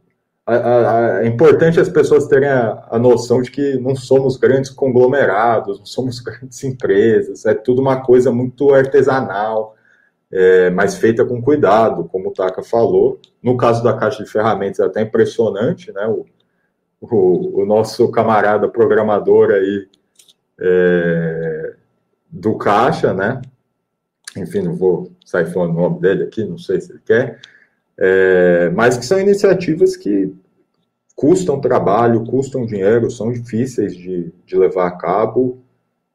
é 0.47 1.25
importante 1.25 1.79
as 1.79 1.89
pessoas 1.89 2.27
terem 2.27 2.47
a, 2.47 2.87
a, 2.91 2.99
noção 2.99 3.41
de 3.41 3.49
que 3.49 3.79
não 3.79 3.95
somos 3.95 4.37
grandes 4.37 4.69
conglomerados, 4.69 5.79
não 5.79 5.85
somos 5.87 6.19
grandes 6.21 6.63
empresas, 6.63 7.45
é 7.47 7.55
tudo 7.55 7.81
uma 7.81 8.01
coisa 8.01 8.31
muito 8.31 8.71
artesanal, 8.71 9.75
é, 10.31 10.69
mas 10.69 10.95
feita 10.97 11.25
com 11.25 11.41
cuidado, 11.41 12.05
como 12.05 12.29
o 12.29 12.31
Taka 12.31 12.61
falou. 12.61 13.19
No 13.41 13.57
caso 13.57 13.83
da 13.83 13.97
caixa 13.97 14.23
de 14.23 14.29
ferramentas, 14.29 14.79
é 14.79 14.83
até 14.85 15.01
impressionante, 15.01 15.91
né? 15.91 16.05
O, 16.07 16.25
o, 17.01 17.61
o 17.61 17.65
nosso 17.65 18.11
camarada 18.11 18.67
programador 18.67 19.49
aí 19.51 19.87
é, 20.59 21.73
do 22.29 22.55
caixa, 22.57 23.13
né? 23.13 23.41
Enfim, 24.37 24.61
não 24.61 24.75
vou 24.75 25.11
sair 25.25 25.45
falando 25.47 25.71
o 25.71 25.81
nome 25.81 25.99
dele 25.99 26.23
aqui, 26.23 26.43
não 26.43 26.57
sei 26.57 26.81
se 26.81 26.91
ele 26.91 27.01
quer. 27.05 27.39
É, 27.97 28.69
mas 28.71 28.97
que 28.97 29.05
são 29.05 29.19
iniciativas 29.19 29.95
que 29.95 30.33
custam 31.15 31.61
trabalho, 31.61 32.25
custam 32.25 32.65
dinheiro, 32.65 33.09
são 33.09 33.31
difíceis 33.31 33.95
de, 33.95 34.33
de 34.45 34.57
levar 34.57 34.87
a 34.87 34.97
cabo, 34.97 35.63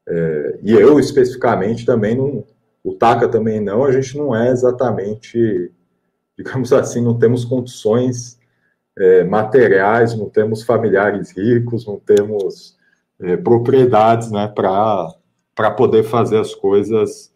é, 0.07 0.59
e 0.61 0.73
eu 0.73 0.99
especificamente 0.99 1.85
também 1.85 2.15
não, 2.15 2.43
o 2.83 2.93
TACA 2.93 3.27
também 3.27 3.59
não, 3.59 3.83
a 3.83 3.91
gente 3.91 4.15
não 4.17 4.35
é 4.35 4.49
exatamente, 4.49 5.71
digamos 6.37 6.71
assim, 6.71 7.01
não 7.01 7.17
temos 7.17 7.43
condições 7.43 8.39
é, 8.97 9.23
materiais, 9.23 10.15
não 10.15 10.29
temos 10.29 10.63
familiares 10.63 11.35
ricos, 11.35 11.85
não 11.87 11.97
temos 11.99 12.77
é, 13.19 13.37
propriedades 13.37 14.31
né, 14.31 14.47
para 14.53 15.71
poder 15.75 16.03
fazer 16.03 16.37
as 16.37 16.53
coisas 16.53 17.30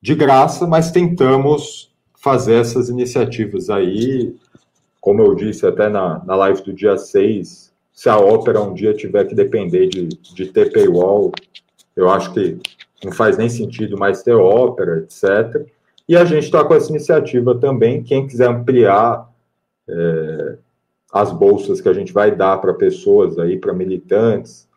de 0.00 0.14
graça, 0.14 0.66
mas 0.66 0.90
tentamos 0.90 1.92
fazer 2.16 2.54
essas 2.54 2.88
iniciativas 2.88 3.70
aí, 3.70 4.34
como 5.00 5.22
eu 5.22 5.34
disse 5.34 5.66
até 5.66 5.88
na, 5.88 6.22
na 6.24 6.34
live 6.34 6.62
do 6.62 6.72
dia 6.72 6.96
6, 6.96 7.72
se 7.92 8.08
a 8.08 8.16
ópera 8.16 8.60
um 8.60 8.74
dia 8.74 8.94
tiver 8.94 9.24
que 9.24 9.34
depender 9.34 9.88
de, 9.88 10.08
de 10.08 10.46
ter 10.46 10.72
paywall, 10.72 11.32
eu 11.96 12.08
acho 12.08 12.32
que 12.32 12.58
não 13.04 13.12
faz 13.12 13.36
nem 13.36 13.48
sentido 13.48 13.98
mais 13.98 14.22
ter 14.22 14.34
ópera, 14.34 14.98
etc. 14.98 15.66
E 16.08 16.16
a 16.16 16.24
gente 16.24 16.44
está 16.44 16.64
com 16.64 16.74
essa 16.74 16.90
iniciativa 16.90 17.54
também, 17.56 18.02
quem 18.02 18.26
quiser 18.26 18.48
ampliar 18.48 19.28
é, 19.88 20.58
as 21.12 21.32
bolsas 21.32 21.80
que 21.80 21.88
a 21.88 21.92
gente 21.92 22.12
vai 22.12 22.34
dar 22.34 22.58
para 22.58 22.74
pessoas 22.74 23.38
aí, 23.38 23.56
para 23.56 23.72
militantes, 23.72 24.68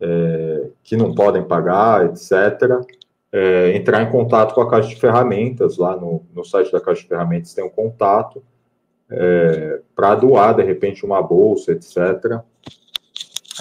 é, 0.00 0.68
que 0.82 0.96
não 0.96 1.14
podem 1.14 1.42
pagar, 1.42 2.06
etc 2.06 2.99
é, 3.32 3.76
entrar 3.76 4.02
em 4.02 4.10
contato 4.10 4.54
com 4.54 4.60
a 4.60 4.68
Caixa 4.68 4.88
de 4.88 4.96
Ferramentas, 4.96 5.78
lá 5.78 5.96
no, 5.96 6.24
no 6.34 6.44
site 6.44 6.72
da 6.72 6.80
Caixa 6.80 7.02
de 7.02 7.08
Ferramentas 7.08 7.54
tem 7.54 7.64
um 7.64 7.70
contato, 7.70 8.42
é, 9.10 9.80
para 9.94 10.14
doar, 10.14 10.54
de 10.54 10.62
repente, 10.62 11.04
uma 11.04 11.22
bolsa, 11.22 11.72
etc. 11.72 11.96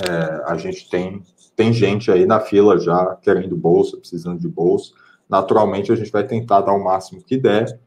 É, 0.08 0.44
a 0.46 0.56
gente 0.58 0.90
tem, 0.90 1.24
tem 1.56 1.74
gente 1.74 2.12
aí 2.12 2.26
na 2.26 2.40
fila 2.40 2.80
já 2.80 3.16
querendo 3.22 3.56
bolsa, 3.56 3.98
precisando 3.98 4.40
de 4.40 4.48
bolsa. 4.48 4.94
Naturalmente, 5.28 5.92
a 5.92 5.96
gente 5.96 6.12
vai 6.12 6.26
tentar 6.26 6.62
dar 6.62 6.74
o 6.74 6.84
máximo 6.84 7.24
que 7.24 7.38
der, 7.38 7.80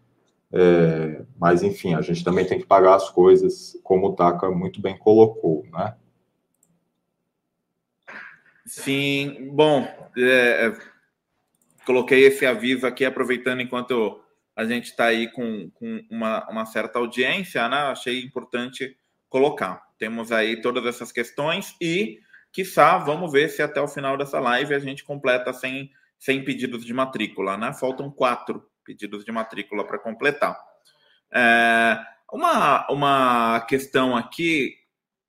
é, 0.52 1.22
mas, 1.38 1.62
enfim, 1.62 1.94
a 1.94 2.02
gente 2.02 2.22
também 2.22 2.44
tem 2.44 2.58
que 2.58 2.66
pagar 2.66 2.94
as 2.94 3.08
coisas, 3.08 3.78
como 3.82 4.08
o 4.08 4.12
Taka 4.12 4.50
muito 4.50 4.80
bem 4.80 4.96
colocou, 4.98 5.64
né? 5.72 5.94
Sim, 8.66 9.50
bom, 9.52 9.86
é, 10.16 10.72
coloquei 11.84 12.24
esse 12.24 12.46
aviso 12.46 12.86
aqui, 12.86 13.04
aproveitando 13.04 13.60
enquanto 13.60 14.22
a 14.54 14.64
gente 14.64 14.86
está 14.86 15.06
aí 15.06 15.30
com, 15.30 15.70
com 15.70 16.04
uma, 16.10 16.48
uma, 16.48 16.66
certa 16.66 16.98
audiência, 16.98 17.68
né? 17.68 17.76
Achei 17.76 18.22
importante 18.22 18.96
colocar. 19.28 19.82
Temos 19.98 20.30
aí 20.30 20.60
todas 20.60 20.84
essas 20.84 21.10
questões 21.10 21.74
e, 21.80 22.20
quiçá, 22.52 22.98
vamos 22.98 23.32
ver 23.32 23.48
se 23.48 23.62
até 23.62 23.80
o 23.80 23.88
final 23.88 24.16
dessa 24.16 24.38
live 24.38 24.74
a 24.74 24.78
gente 24.78 25.04
completa 25.04 25.52
sem, 25.52 25.90
sem 26.18 26.44
pedidos 26.44 26.84
de 26.84 26.92
matrícula, 26.92 27.56
né? 27.56 27.72
Faltam 27.72 28.10
quatro 28.10 28.62
pedidos 28.84 29.24
de 29.24 29.32
matrícula 29.32 29.86
para 29.86 29.98
completar. 29.98 30.58
É, 31.32 31.98
uma, 32.30 32.86
uma 32.90 33.60
questão 33.62 34.14
aqui, 34.14 34.74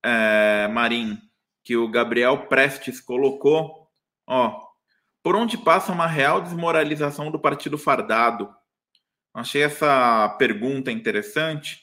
é, 0.04 0.68
Marim, 0.68 1.18
que 1.64 1.78
o 1.78 1.90
Gabriel 1.90 2.48
Prestes 2.48 3.00
colocou, 3.00 3.90
ó, 4.28 4.73
por 5.24 5.38
onde 5.38 5.58
passa 5.58 5.94
uma 5.94 6.06
real 6.06 6.41
desmoralização 6.41 7.32
do 7.32 7.40
partido 7.40 7.78
fardado? 7.78 8.54
Achei 9.34 9.64
essa 9.64 10.30
pergunta 10.38 10.91
interessante, 10.91 11.82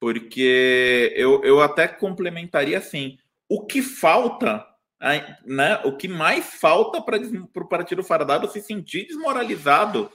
porque 0.00 1.12
eu, 1.16 1.42
eu 1.44 1.60
até 1.60 1.88
complementaria 1.88 2.78
assim: 2.78 3.18
o 3.48 3.66
que 3.66 3.82
falta, 3.82 4.64
né? 5.44 5.80
O 5.84 5.96
que 5.96 6.06
mais 6.06 6.54
falta 6.54 7.02
para 7.02 7.18
o 7.18 7.68
partido 7.68 8.02
fardado 8.04 8.48
se 8.48 8.62
sentir 8.62 9.08
desmoralizado, 9.08 10.10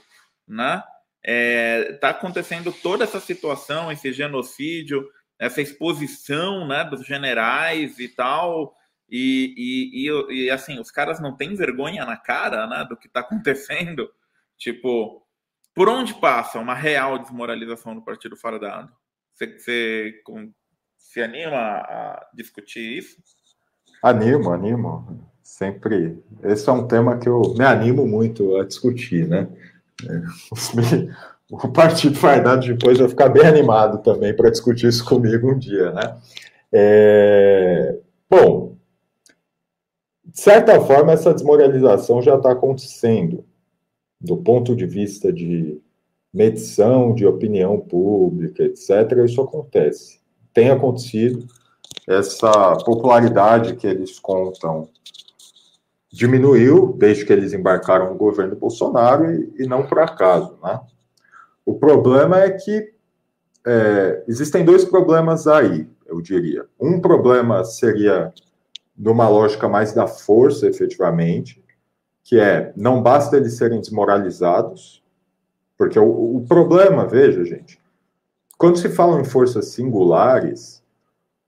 né? 0.48 0.82
É, 1.24 1.92
tá 2.00 2.08
acontecendo 2.08 2.72
toda 2.72 3.04
essa 3.04 3.20
situação, 3.20 3.92
esse 3.92 4.12
genocídio, 4.12 5.08
essa 5.38 5.60
exposição, 5.60 6.66
né, 6.66 6.84
dos 6.84 7.06
generais 7.06 7.98
e 8.00 8.08
tal, 8.08 8.74
e, 9.14 10.08
e, 10.08 10.44
e, 10.46 10.50
assim, 10.50 10.80
os 10.80 10.90
caras 10.90 11.20
não 11.20 11.36
têm 11.36 11.54
vergonha 11.54 12.06
na 12.06 12.16
cara 12.16 12.66
né, 12.66 12.86
do 12.88 12.96
que 12.96 13.08
está 13.08 13.20
acontecendo. 13.20 14.10
Tipo, 14.56 15.22
por 15.74 15.88
onde 15.88 16.14
passa 16.14 16.60
uma 16.60 16.74
real 16.74 17.18
desmoralização 17.18 17.94
do 17.94 18.00
partido 18.00 18.36
fardado? 18.36 18.90
Você, 19.34 19.58
você 19.58 20.14
se 20.96 21.20
anima 21.20 21.58
a 21.58 22.26
discutir 22.32 22.98
isso? 22.98 23.16
Animo, 24.02 24.52
animo. 24.52 25.28
Sempre. 25.42 26.22
Esse 26.44 26.68
é 26.68 26.72
um 26.72 26.86
tema 26.86 27.18
que 27.18 27.28
eu 27.28 27.42
me 27.58 27.64
animo 27.64 28.06
muito 28.06 28.56
a 28.56 28.64
discutir, 28.64 29.26
né? 29.26 29.48
É, 30.08 30.22
o 31.50 31.68
Partido 31.68 32.14
Fardado 32.14 32.66
depois 32.66 32.98
vai 32.98 33.08
ficar 33.08 33.28
bem 33.28 33.44
animado 33.44 33.98
também 34.02 34.34
para 34.34 34.50
discutir 34.50 34.86
isso 34.86 35.04
comigo 35.04 35.52
um 35.52 35.58
dia, 35.58 35.90
né? 35.90 36.18
É... 36.72 37.98
Bom, 38.30 38.71
de 40.32 40.40
certa 40.40 40.80
forma, 40.80 41.12
essa 41.12 41.34
desmoralização 41.34 42.22
já 42.22 42.36
está 42.36 42.52
acontecendo, 42.52 43.44
do 44.18 44.38
ponto 44.38 44.74
de 44.74 44.86
vista 44.86 45.30
de 45.30 45.78
medição 46.32 47.14
de 47.14 47.26
opinião 47.26 47.78
pública, 47.78 48.62
etc. 48.62 49.12
Isso 49.26 49.42
acontece. 49.42 50.20
Tem 50.54 50.70
acontecido. 50.70 51.46
Essa 52.08 52.50
popularidade 52.78 53.76
que 53.76 53.86
eles 53.86 54.18
contam 54.18 54.88
diminuiu 56.10 56.94
desde 56.98 57.26
que 57.26 57.32
eles 57.32 57.52
embarcaram 57.52 58.10
no 58.10 58.16
governo 58.16 58.56
Bolsonaro 58.56 59.30
e, 59.30 59.52
e 59.58 59.66
não 59.66 59.86
por 59.86 59.98
acaso, 59.98 60.58
né? 60.62 60.80
O 61.64 61.74
problema 61.74 62.40
é 62.40 62.50
que 62.50 62.92
é, 63.66 64.24
existem 64.26 64.64
dois 64.64 64.84
problemas 64.84 65.46
aí, 65.46 65.86
eu 66.06 66.20
diria. 66.20 66.66
Um 66.80 67.00
problema 67.00 67.64
seria 67.64 68.32
numa 69.02 69.28
lógica 69.28 69.68
mais 69.68 69.92
da 69.92 70.06
força, 70.06 70.68
efetivamente, 70.68 71.60
que 72.22 72.38
é 72.38 72.72
não 72.76 73.02
basta 73.02 73.36
eles 73.36 73.54
serem 73.54 73.80
desmoralizados, 73.80 75.02
porque 75.76 75.98
o, 75.98 76.36
o 76.36 76.44
problema, 76.46 77.04
veja, 77.06 77.44
gente, 77.44 77.80
quando 78.56 78.78
se 78.78 78.88
fala 78.88 79.20
em 79.20 79.24
forças 79.24 79.66
singulares, 79.74 80.80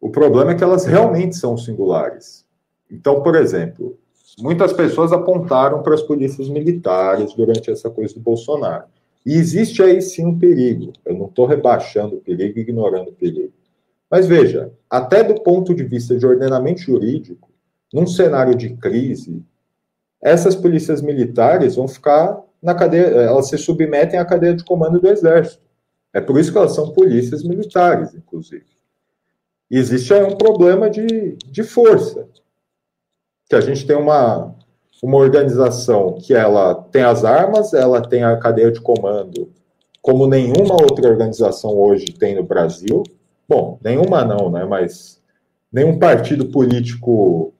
O 0.05 0.11
problema 0.11 0.51
é 0.53 0.55
que 0.55 0.63
elas 0.63 0.85
realmente 0.85 1.35
são 1.35 1.57
singulares. 1.57 2.45
Então, 2.91 3.23
por 3.23 3.35
exemplo, 3.35 3.97
muitas 4.39 4.71
pessoas 4.71 5.13
apontaram 5.15 5.83
para 5.83 5.95
as 5.95 6.03
polícias 6.03 6.47
militares 6.47 7.33
durante 7.33 7.71
essa 7.71 7.89
coisa 7.89 8.13
do 8.13 8.21
Bolsonaro. 8.21 8.85
E 9.25 9.33
existe 9.33 9.83
aí 9.83 10.03
sim 10.03 10.27
um 10.27 10.39
perigo. 10.39 10.93
Eu 11.07 11.15
não 11.15 11.25
estou 11.25 11.47
rebaixando 11.47 12.17
o 12.17 12.21
perigo, 12.21 12.59
ignorando 12.59 13.09
o 13.09 13.15
perigo. 13.15 13.55
Mas 14.11 14.27
veja, 14.27 14.73
até 14.89 15.23
do 15.23 15.43
ponto 15.43 15.75
de 15.75 15.85
vista 15.85 16.17
de 16.17 16.27
ordenamento 16.27 16.81
jurídico, 16.81 17.51
num 17.93 18.07
cenário 18.07 18.55
de 18.55 18.77
crise, 18.77 19.43
essas 20.23 20.55
polícias 20.55 21.03
militares 21.03 21.77
vão 21.77 21.87
ficar 21.87 22.41
na 22.63 22.75
cadeia, 22.75 23.07
elas 23.07 23.49
se 23.49 23.59
submetem 23.59 24.19
à 24.19 24.25
cadeia 24.25 24.55
de 24.55 24.65
comando 24.65 24.99
do 24.99 25.09
Exército. 25.09 25.63
É 26.13 26.21
por 26.21 26.39
isso 26.39 26.51
que 26.51 26.57
elas 26.57 26.75
são 26.75 26.91
polícias 26.91 27.43
militares, 27.43 28.15
inclusive. 28.15 28.65
E 29.71 29.77
existe 29.77 30.15
aí 30.15 30.23
um 30.23 30.37
problema 30.37 30.89
de, 30.89 31.37
de 31.51 31.63
força. 31.63 32.27
Que 33.49 33.57
a 33.57 33.61
gente 33.61 33.87
tem 33.87 33.97
uma, 33.97 34.55
uma 35.03 35.19
organização 35.19 36.15
que 36.15 36.33
ela 36.33 36.75
tem 36.75 37.03
as 37.03 37.25
armas, 37.25 37.75
ela 37.75 38.01
tem 38.01 38.23
a 38.23 38.37
cadeia 38.39 38.73
de 38.73 38.81
comando, 38.81 39.53
como 40.01 40.27
nenhuma 40.27 40.75
outra 40.75 41.09
organização 41.09 41.77
hoje 41.77 42.07
tem 42.07 42.35
no 42.35 42.43
Brasil. 42.43 43.03
Bom, 43.49 43.79
nenhuma 43.83 44.25
não, 44.25 44.51
né? 44.51 44.65
Mas 44.65 45.23
nenhum 45.73 45.99
partido 45.99 46.47
político 46.47 47.53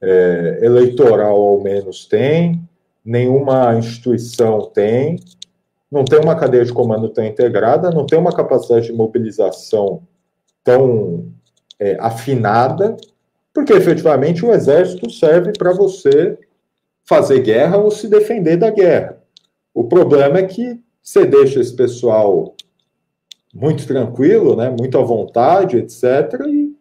é, 0.00 0.58
eleitoral, 0.62 1.36
ao 1.36 1.62
menos, 1.62 2.06
tem 2.06 2.62
nenhuma 3.04 3.74
instituição 3.74 4.66
tem, 4.66 5.18
não 5.90 6.04
tem 6.04 6.20
uma 6.20 6.36
cadeia 6.36 6.64
de 6.64 6.72
comando 6.72 7.08
tão 7.08 7.24
integrada, 7.24 7.90
não 7.90 8.06
tem 8.06 8.18
uma 8.18 8.34
capacidade 8.34 8.86
de 8.86 8.92
mobilização 8.92 10.02
tão 10.64 11.26
é, 11.78 11.96
afinada, 12.00 12.96
porque 13.52 13.72
efetivamente 13.72 14.44
o 14.44 14.52
exército 14.52 15.10
serve 15.10 15.52
para 15.52 15.72
você 15.72 16.38
fazer 17.04 17.40
guerra 17.40 17.76
ou 17.76 17.90
se 17.90 18.08
defender 18.08 18.56
da 18.56 18.70
guerra. 18.70 19.18
O 19.74 19.84
problema 19.84 20.38
é 20.38 20.44
que 20.44 20.80
você 21.02 21.26
deixa 21.26 21.60
esse 21.60 21.74
pessoal 21.74 22.54
muito 23.52 23.86
tranquilo, 23.86 24.56
né, 24.56 24.70
muito 24.70 24.98
à 24.98 25.02
vontade, 25.02 25.76
etc. 25.76 26.02
E, 26.48 26.74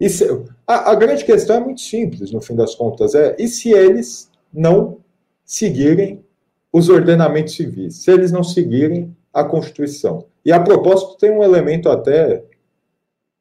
e 0.00 0.08
se, 0.08 0.24
a, 0.66 0.92
a 0.92 0.94
grande 0.94 1.24
questão 1.24 1.56
é 1.56 1.60
muito 1.60 1.80
simples, 1.80 2.32
no 2.32 2.40
fim 2.40 2.56
das 2.56 2.74
contas, 2.74 3.14
é 3.14 3.36
e 3.38 3.46
se 3.46 3.70
eles 3.70 4.30
não 4.52 4.98
seguirem 5.44 6.24
os 6.72 6.88
ordenamentos 6.88 7.54
civis, 7.54 7.96
se 7.96 8.10
eles 8.10 8.32
não 8.32 8.42
seguirem 8.42 9.14
a 9.32 9.44
Constituição. 9.44 10.24
E 10.44 10.50
a 10.50 10.60
propósito 10.60 11.16
tem 11.18 11.30
um 11.30 11.42
elemento 11.42 11.88
até 11.88 12.42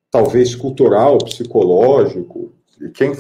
talvez 0.10 0.53
cultural, 0.56 1.18
psicológico, 1.19 2.52
e 2.80 2.90
quem 2.90 3.14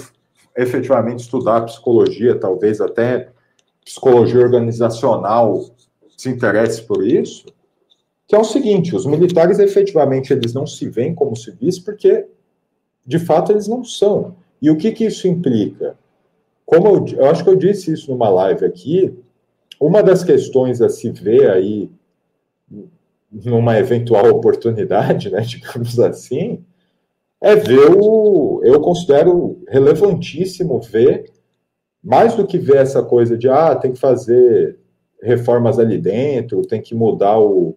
efetivamente 0.55 1.19
estudar 1.19 1.61
psicologia, 1.61 2.37
talvez 2.37 2.81
até 2.81 3.29
psicologia 3.83 4.41
organizacional 4.41 5.65
se 6.17 6.29
interesse 6.29 6.83
por 6.83 7.05
isso, 7.05 7.45
que 8.31 8.35
é 8.35 8.39
o 8.39 8.45
seguinte, 8.45 8.95
os 8.95 9.05
militares 9.05 9.59
efetivamente 9.59 10.31
eles 10.31 10.53
não 10.53 10.65
se 10.65 10.87
veem 10.87 11.13
como 11.13 11.35
civis 11.35 11.77
porque 11.77 12.25
de 13.05 13.19
fato 13.19 13.51
eles 13.51 13.67
não 13.67 13.83
são. 13.83 14.37
E 14.61 14.71
o 14.71 14.77
que, 14.77 14.93
que 14.93 15.03
isso 15.03 15.27
implica? 15.27 15.97
Como 16.65 16.87
eu, 16.87 17.05
eu 17.17 17.25
acho 17.25 17.43
que 17.43 17.49
eu 17.49 17.57
disse 17.57 17.91
isso 17.91 18.09
numa 18.09 18.29
live 18.29 18.63
aqui, 18.63 19.13
uma 19.77 20.01
das 20.01 20.23
questões 20.23 20.81
a 20.81 20.87
se 20.87 21.11
ver 21.11 21.51
aí 21.51 21.91
numa 23.29 23.77
eventual 23.77 24.25
oportunidade, 24.27 25.29
né, 25.29 25.41
digamos 25.43 25.99
assim, 25.99 26.63
é 27.41 27.53
ver 27.53 27.91
o. 27.91 28.61
Eu 28.63 28.79
considero 28.79 29.61
relevantíssimo 29.67 30.79
ver, 30.79 31.29
mais 32.01 32.33
do 32.33 32.47
que 32.47 32.57
ver 32.57 32.77
essa 32.77 33.03
coisa 33.03 33.37
de, 33.37 33.49
ah, 33.49 33.75
tem 33.75 33.91
que 33.91 33.99
fazer 33.99 34.79
reformas 35.21 35.77
ali 35.77 35.97
dentro, 35.97 36.65
tem 36.65 36.81
que 36.81 36.95
mudar 36.95 37.37
o, 37.37 37.75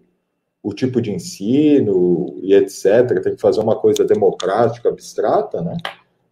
o 0.64 0.72
tipo 0.72 0.98
de 0.98 1.12
ensino 1.12 2.38
e 2.42 2.54
etc., 2.54 3.22
tem 3.22 3.34
que 3.34 3.40
fazer 3.40 3.60
uma 3.60 3.76
coisa 3.76 4.02
democrática, 4.02 4.88
abstrata, 4.88 5.60
né? 5.60 5.76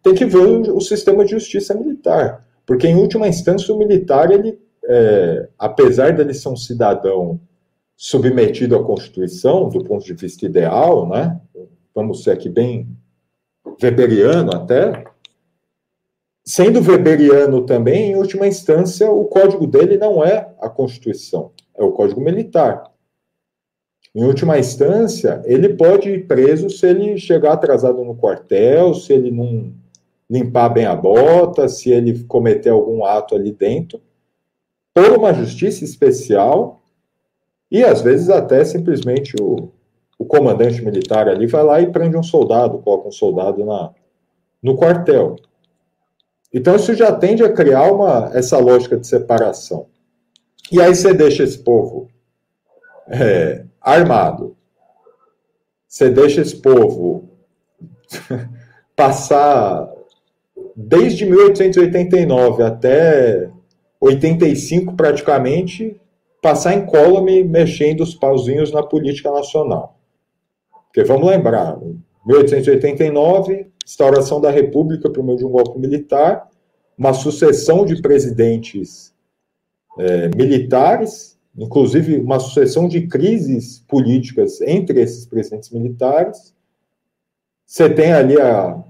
Tem 0.01 0.15
que 0.15 0.25
ver 0.25 0.71
o, 0.71 0.81
sistema 0.81 1.23
de 1.23 1.31
justiça 1.31 1.75
militar. 1.75 2.43
Porque, 2.65 2.87
em 2.87 2.95
última 2.95 3.27
instância, 3.27 3.71
o 3.71 3.77
militar, 3.77 4.31
ele, 4.31 4.59
é, 4.85 5.47
apesar 5.57 6.13
dele 6.13 6.33
ser 6.33 6.49
um 6.49 6.55
cidadão 6.55 7.39
submetido 7.95 8.75
à 8.75 8.83
Constituição, 8.83 9.69
do 9.69 9.83
ponto 9.83 10.03
de 10.03 10.13
vista 10.13 10.47
ideal, 10.47 11.07
né? 11.07 11.39
vamos 11.93 12.23
ser 12.23 12.31
aqui 12.31 12.49
bem 12.49 12.87
weberiano 13.81 14.51
até, 14.55 15.05
sendo 16.43 16.81
weberiano 16.81 17.65
também, 17.67 18.11
em 18.11 18.15
última 18.15 18.47
instância, 18.47 19.09
o 19.11 19.25
código 19.25 19.67
dele 19.67 19.95
não 19.95 20.25
é 20.25 20.51
a 20.59 20.67
Constituição, 20.67 21.51
é 21.77 21.83
o 21.83 21.91
Código 21.91 22.19
Militar. 22.19 22.92
Em 24.15 24.23
última 24.23 24.59
instância, 24.59 25.41
ele 25.45 25.69
pode 25.69 26.09
ir 26.09 26.27
preso 26.27 26.69
se 26.69 26.85
ele 26.85 27.17
chegar 27.17 27.53
atrasado 27.53 28.03
no 28.03 28.15
quartel, 28.15 28.93
se 28.93 29.11
ele 29.11 29.31
não 29.31 29.73
limpar 30.29 30.69
bem 30.69 30.85
a 30.85 30.95
bota, 30.95 31.67
se 31.67 31.91
ele 31.91 32.23
cometer 32.25 32.69
algum 32.69 33.03
ato 33.03 33.35
ali 33.35 33.51
dentro, 33.51 33.99
por 34.93 35.17
uma 35.17 35.33
justiça 35.33 35.83
especial, 35.83 36.81
e 37.71 37.83
às 37.83 38.01
vezes 38.01 38.29
até 38.29 38.63
simplesmente 38.63 39.35
o, 39.41 39.69
o 40.17 40.25
comandante 40.25 40.83
militar 40.83 41.27
ali 41.27 41.47
vai 41.47 41.63
lá 41.63 41.81
e 41.81 41.91
prende 41.91 42.15
um 42.15 42.21
soldado, 42.21 42.77
coloca 42.79 43.07
um 43.07 43.11
soldado 43.11 43.65
na, 43.65 43.91
no 44.61 44.75
quartel. 44.75 45.37
Então 46.53 46.75
isso 46.75 46.93
já 46.93 47.11
tende 47.11 47.43
a 47.43 47.51
criar 47.51 47.91
uma, 47.91 48.29
essa 48.33 48.59
lógica 48.59 48.95
de 48.95 49.07
separação. 49.07 49.87
E 50.71 50.79
aí 50.79 50.93
você 50.93 51.15
deixa 51.15 51.43
esse 51.43 51.57
povo 51.57 52.07
é, 53.07 53.65
armado, 53.83 54.55
você 55.87 56.09
deixa 56.09 56.41
esse 56.41 56.55
povo 56.55 57.29
passar 58.95 59.91
desde 60.75 61.25
1889 61.25 62.63
até 62.63 63.49
85 63.99 64.95
praticamente, 64.95 65.99
passar 66.41 66.73
em 66.73 66.85
column 66.85 67.43
mexendo 67.43 68.01
os 68.01 68.15
pauzinhos 68.15 68.71
na 68.71 68.83
política 68.83 69.31
nacional. 69.31 69.97
Porque 70.85 71.03
vamos 71.03 71.27
lembrar, 71.27 71.77
1889, 72.25 73.67
instauração 73.85 74.41
da 74.41 74.49
República 74.49 75.09
por 75.09 75.23
meio 75.23 75.37
de 75.37 75.45
um 75.45 75.49
golpe 75.49 75.79
militar, 75.79 76.49
uma 76.97 77.13
sucessão 77.13 77.85
de 77.85 78.01
presidentes 78.01 79.13
é, 79.97 80.27
militares, 80.29 81.32
inclusive 81.57 82.17
uma 82.17 82.39
sucessão 82.39 82.87
de 82.87 83.07
crises 83.07 83.83
políticas 83.87 84.61
entre 84.61 85.01
esses 85.01 85.25
presidentes 85.25 85.69
militares. 85.69 86.53
Você 87.65 87.89
tem 87.89 88.13
ali 88.13 88.39
a 88.39 88.83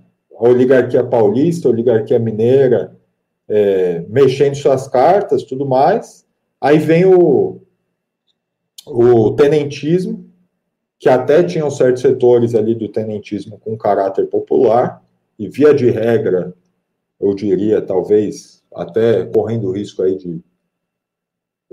a 0.44 0.49
oligarquia 0.49 1.03
paulista, 1.03 1.68
a 1.68 1.72
oligarquia 1.72 2.19
mineira, 2.19 2.95
é, 3.48 4.03
mexendo 4.10 4.56
suas 4.56 4.88
cartas, 4.88 5.44
tudo 5.44 5.65
mais. 5.65 6.26
Aí 6.60 6.77
vem 6.80 7.06
o, 7.06 7.61
o 8.85 9.31
tenentismo, 9.31 10.30
que 10.99 11.10
até 11.10 11.44
tinham 11.44 11.69
certos 11.69 12.02
setores 12.02 12.56
ali 12.56 12.73
do 12.73 12.88
tenentismo 12.88 13.60
com 13.60 13.77
caráter 13.77 14.27
popular, 14.27 15.02
e 15.38 15.49
via 15.49 15.73
de 15.73 15.90
regra, 15.90 16.53
eu 17.19 17.34
diria, 17.34 17.81
talvez, 17.81 18.64
até 18.73 19.26
correndo 19.26 19.68
o 19.68 19.72
risco 19.72 20.02
aí 20.02 20.18
de 20.18 20.41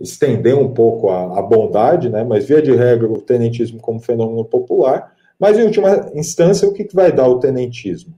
estender 0.01 0.57
um 0.57 0.73
pouco 0.73 1.11
a, 1.11 1.39
a 1.39 1.43
bondade, 1.43 2.09
né? 2.09 2.25
mas 2.25 2.47
via 2.47 2.63
de 2.63 2.75
regra 2.75 3.11
o 3.11 3.21
tenentismo 3.21 3.81
como 3.81 4.01
fenômeno 4.01 4.45
popular, 4.45 5.15
mas 5.39 5.59
em 5.59 5.63
última 5.63 6.11
instância, 6.15 6.69
o 6.69 6.73
que, 6.73 6.85
que 6.85 6.95
vai 6.95 7.13
dar 7.13 7.29
o 7.29 7.39
tenentismo? 7.39 8.15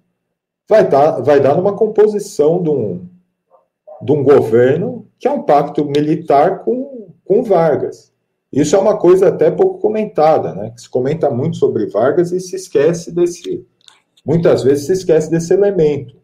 vai 0.73 0.89
dar, 0.89 1.21
vai 1.21 1.39
dar 1.39 1.55
numa 1.55 1.75
composição 1.75 2.63
de 2.63 2.71
um, 2.71 3.07
de 4.01 4.11
um 4.11 4.23
governo 4.25 5.07
que 5.19 5.29
é 5.29 5.31
um 5.31 5.43
pacto 5.43 5.85
militar 5.85 6.61
com, 6.61 7.13
com 7.25 7.43
Vargas. 7.43 8.11
Isso 8.51 8.75
é 8.75 8.79
uma 8.79 8.97
coisa 8.97 9.29
até 9.29 9.51
pouco 9.51 9.79
comentada, 9.79 10.55
né? 10.55 10.73
Se 10.77 10.89
comenta 10.89 11.31
muito 11.31 11.57
sobre 11.57 11.87
Vargas 11.87 12.33
e 12.33 12.41
se 12.41 12.57
esquece 12.57 13.13
desse. 13.13 13.67
Muitas 14.25 14.63
vezes 14.63 14.87
se 14.87 14.93
esquece 14.93 15.31
desse 15.31 15.53
elemento. 15.53 16.17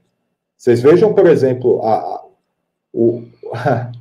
Vocês 0.57 0.81
vejam, 0.81 1.13
por 1.13 1.27
exemplo, 1.27 1.83
a, 1.83 2.25
o, 2.93 3.25
a 3.53 3.93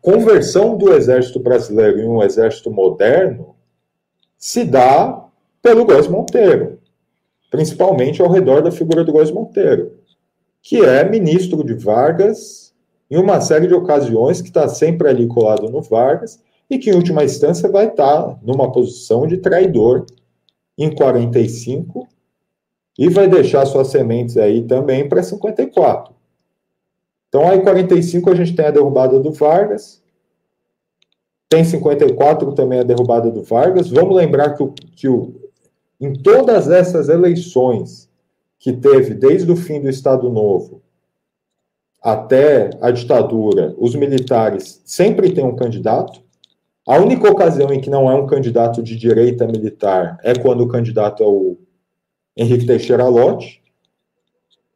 conversão 0.00 0.76
do 0.76 0.92
exército 0.92 1.40
brasileiro 1.40 2.00
em 2.00 2.08
um 2.08 2.22
exército 2.22 2.70
moderno 2.70 3.56
se 4.38 4.64
dá 4.64 5.26
pelo 5.60 5.84
Góes 5.84 6.06
Monteiro 6.06 6.78
principalmente 7.54 8.20
ao 8.20 8.28
redor 8.28 8.62
da 8.62 8.72
figura 8.72 9.04
do 9.04 9.12
Góes 9.12 9.30
Monteiro, 9.30 9.92
que 10.60 10.84
é 10.84 11.08
ministro 11.08 11.62
de 11.62 11.72
Vargas 11.74 12.74
em 13.08 13.16
uma 13.16 13.40
série 13.40 13.68
de 13.68 13.74
ocasiões, 13.74 14.42
que 14.42 14.48
está 14.48 14.66
sempre 14.66 15.08
ali 15.08 15.28
colado 15.28 15.70
no 15.70 15.80
Vargas, 15.80 16.42
e 16.68 16.80
que, 16.80 16.90
em 16.90 16.96
última 16.96 17.22
instância, 17.22 17.68
vai 17.68 17.86
estar 17.86 18.24
tá 18.24 18.38
numa 18.42 18.72
posição 18.72 19.24
de 19.24 19.36
traidor 19.36 20.04
em 20.76 20.92
45, 20.92 22.08
e 22.98 23.08
vai 23.08 23.28
deixar 23.28 23.64
suas 23.66 23.86
sementes 23.86 24.36
aí 24.36 24.62
também 24.62 25.08
para 25.08 25.22
54. 25.22 26.12
Então, 27.34 27.48
aí 27.48 27.60
45 27.60 28.30
a 28.30 28.34
gente 28.36 28.54
tem 28.54 28.66
a 28.66 28.70
derrubada 28.70 29.18
do 29.18 29.32
Vargas, 29.32 30.00
tem 31.48 31.64
54 31.64 32.52
também 32.52 32.78
a 32.78 32.84
derrubada 32.84 33.28
do 33.28 33.42
Vargas. 33.42 33.90
Vamos 33.90 34.14
lembrar 34.14 34.54
que, 34.54 34.62
o, 34.62 34.68
que 34.68 35.08
o, 35.08 35.34
em 36.00 36.12
todas 36.12 36.70
essas 36.70 37.08
eleições 37.08 38.08
que 38.56 38.72
teve 38.72 39.14
desde 39.14 39.50
o 39.50 39.56
fim 39.56 39.80
do 39.80 39.90
Estado 39.90 40.30
Novo 40.30 40.80
até 42.00 42.70
a 42.80 42.92
ditadura, 42.92 43.74
os 43.78 43.96
militares 43.96 44.80
sempre 44.84 45.32
têm 45.32 45.44
um 45.44 45.56
candidato. 45.56 46.22
A 46.86 46.98
única 46.98 47.28
ocasião 47.28 47.72
em 47.72 47.80
que 47.80 47.90
não 47.90 48.08
é 48.08 48.14
um 48.14 48.28
candidato 48.28 48.80
de 48.80 48.96
direita 48.96 49.44
militar 49.44 50.18
é 50.22 50.38
quando 50.38 50.60
o 50.60 50.68
candidato 50.68 51.20
é 51.20 51.26
o 51.26 51.56
Henrique 52.36 52.64
Teixeira 52.64 53.08
Lott. 53.08 53.60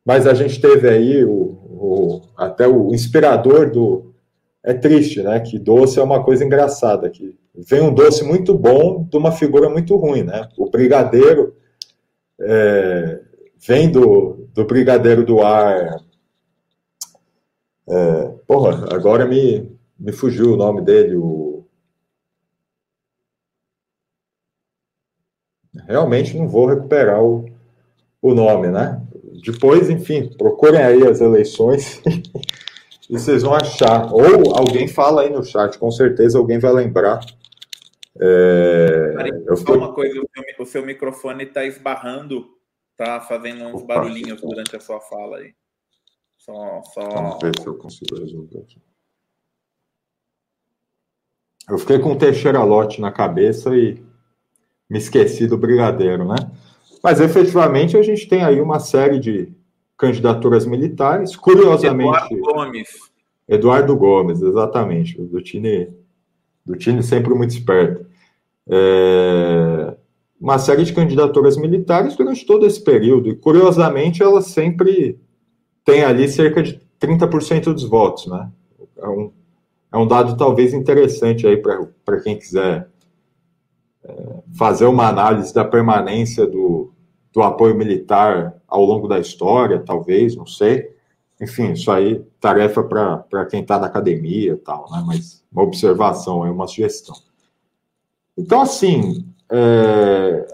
Mas 0.04 0.26
a 0.26 0.34
gente 0.34 0.60
teve 0.60 0.88
aí 0.88 1.24
o, 1.24 1.67
o, 1.78 2.22
até 2.36 2.66
o 2.66 2.92
inspirador 2.94 3.70
do. 3.70 4.14
É 4.62 4.74
triste, 4.74 5.22
né? 5.22 5.40
Que 5.40 5.58
doce 5.58 5.98
é 5.98 6.02
uma 6.02 6.22
coisa 6.22 6.44
engraçada. 6.44 7.08
Que 7.08 7.34
vem 7.54 7.80
um 7.80 7.94
doce 7.94 8.24
muito 8.24 8.56
bom 8.56 9.04
de 9.04 9.16
uma 9.16 9.32
figura 9.32 9.68
muito 9.68 9.96
ruim, 9.96 10.24
né? 10.24 10.48
O 10.58 10.68
brigadeiro 10.68 11.56
é, 12.40 13.20
vem 13.58 13.90
do, 13.90 14.48
do 14.52 14.64
brigadeiro 14.64 15.24
do 15.24 15.40
ar. 15.40 16.04
É, 17.88 18.24
porra, 18.46 18.94
agora 18.94 19.26
me, 19.26 19.70
me 19.98 20.12
fugiu 20.12 20.52
o 20.52 20.56
nome 20.56 20.82
dele, 20.82 21.16
o. 21.16 21.64
Realmente 25.86 26.36
não 26.36 26.48
vou 26.48 26.66
recuperar 26.66 27.22
o, 27.22 27.46
o 28.20 28.34
nome, 28.34 28.68
né? 28.68 29.00
Depois, 29.44 29.88
enfim, 29.88 30.28
procurem 30.36 30.80
aí 30.80 31.06
as 31.06 31.20
eleições 31.20 32.02
e 33.08 33.18
vocês 33.18 33.42
vão 33.42 33.54
achar. 33.54 34.12
Ou 34.12 34.56
alguém 34.56 34.88
fala 34.88 35.22
aí 35.22 35.30
no 35.30 35.44
chat, 35.44 35.78
com 35.78 35.90
certeza 35.90 36.38
alguém 36.38 36.58
vai 36.58 36.72
lembrar. 36.72 37.20
É, 38.20 39.14
eu 39.46 39.56
fiquei... 39.56 39.76
uma 39.76 39.92
coisa, 39.92 40.20
o 40.20 40.28
seu, 40.34 40.64
o 40.64 40.66
seu 40.66 40.86
microfone 40.86 41.44
está 41.44 41.64
esbarrando, 41.64 42.48
está 42.90 43.20
fazendo 43.20 43.64
uns 43.64 43.82
Opa. 43.82 43.94
barulhinhos 43.94 44.40
durante 44.40 44.74
a 44.74 44.80
sua 44.80 45.00
fala 45.00 45.38
aí. 45.38 45.54
Só, 46.36 46.82
só... 46.94 47.08
Vamos 47.08 47.38
ver 47.42 47.52
se 47.60 47.66
eu 47.66 47.76
consigo 47.76 48.18
resolver 48.18 48.58
aqui. 48.58 48.80
Eu 51.68 51.78
fiquei 51.78 51.98
com 51.98 52.12
o 52.12 52.18
Teixeira 52.18 52.62
Lote 52.64 53.00
na 53.00 53.12
cabeça 53.12 53.76
e 53.76 54.02
me 54.88 54.98
esqueci 54.98 55.46
do 55.46 55.58
Brigadeiro, 55.58 56.26
né? 56.26 56.36
Mas 57.02 57.20
efetivamente 57.20 57.96
a 57.96 58.02
gente 58.02 58.28
tem 58.28 58.42
aí 58.42 58.60
uma 58.60 58.78
série 58.78 59.18
de 59.18 59.52
candidaturas 59.96 60.66
militares. 60.66 61.36
Curiosamente. 61.36 62.32
Eduardo 62.32 62.40
Gomes. 62.40 62.88
Eduardo 63.48 63.96
Gomes, 63.96 64.42
exatamente. 64.42 65.20
Do 65.20 65.42
Tine 65.42 67.02
sempre 67.02 67.34
muito 67.34 67.50
esperto. 67.50 68.06
É, 68.68 69.96
uma 70.40 70.58
série 70.58 70.84
de 70.84 70.92
candidaturas 70.92 71.56
militares 71.56 72.16
durante 72.16 72.46
todo 72.46 72.66
esse 72.66 72.82
período. 72.82 73.28
E, 73.28 73.36
curiosamente, 73.36 74.22
elas 74.22 74.46
sempre 74.46 75.18
têm 75.84 76.04
ali 76.04 76.28
cerca 76.28 76.62
de 76.62 76.80
30% 77.00 77.72
dos 77.72 77.84
votos, 77.84 78.26
né? 78.26 78.50
É 78.96 79.08
um, 79.08 79.32
é 79.92 79.96
um 79.96 80.06
dado 80.06 80.36
talvez 80.36 80.74
interessante 80.74 81.46
aí 81.46 81.56
para 81.56 82.20
quem 82.20 82.38
quiser 82.38 82.88
fazer 84.56 84.86
uma 84.86 85.08
análise 85.08 85.52
da 85.52 85.64
permanência 85.64 86.46
do, 86.46 86.67
do 87.38 87.44
apoio 87.44 87.76
militar 87.76 88.60
ao 88.66 88.84
longo 88.84 89.06
da 89.06 89.20
história, 89.20 89.78
talvez, 89.78 90.34
não 90.34 90.44
sei. 90.44 90.92
Enfim, 91.40 91.70
isso 91.70 91.88
aí, 91.88 92.20
tarefa 92.40 92.82
para 92.82 93.46
quem 93.46 93.60
está 93.60 93.78
na 93.78 93.86
academia 93.86 94.54
e 94.54 94.56
tal, 94.56 94.90
né? 94.90 95.04
Mas 95.06 95.44
uma 95.52 95.62
observação, 95.62 96.44
é 96.44 96.50
uma 96.50 96.66
sugestão. 96.66 97.14
Então, 98.36 98.60
assim, 98.60 99.24
é, 99.52 100.48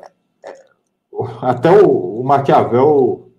até 1.40 1.70
o, 1.70 2.20
o 2.20 2.22
Maquiavel, 2.22 3.30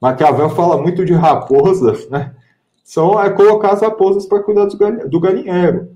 Maquiavel 0.00 0.48
fala 0.48 0.80
muito 0.80 1.04
de 1.04 1.12
raposas, 1.12 2.08
né? 2.08 2.34
São 2.82 3.20
é 3.20 3.28
colocar 3.28 3.72
as 3.74 3.82
raposas 3.82 4.24
para 4.24 4.42
cuidar 4.42 4.64
do 4.64 5.20
galinheiro. 5.20 5.94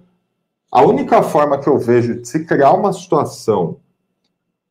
A 0.71 0.83
única 0.83 1.23
forma 1.23 1.59
que 1.59 1.71
eu 1.71 1.79
vejo 1.79 2.21
de 2.21 2.29
se 2.29 2.45
criar 2.45 2.73
uma 2.75 2.93
situação 2.93 3.79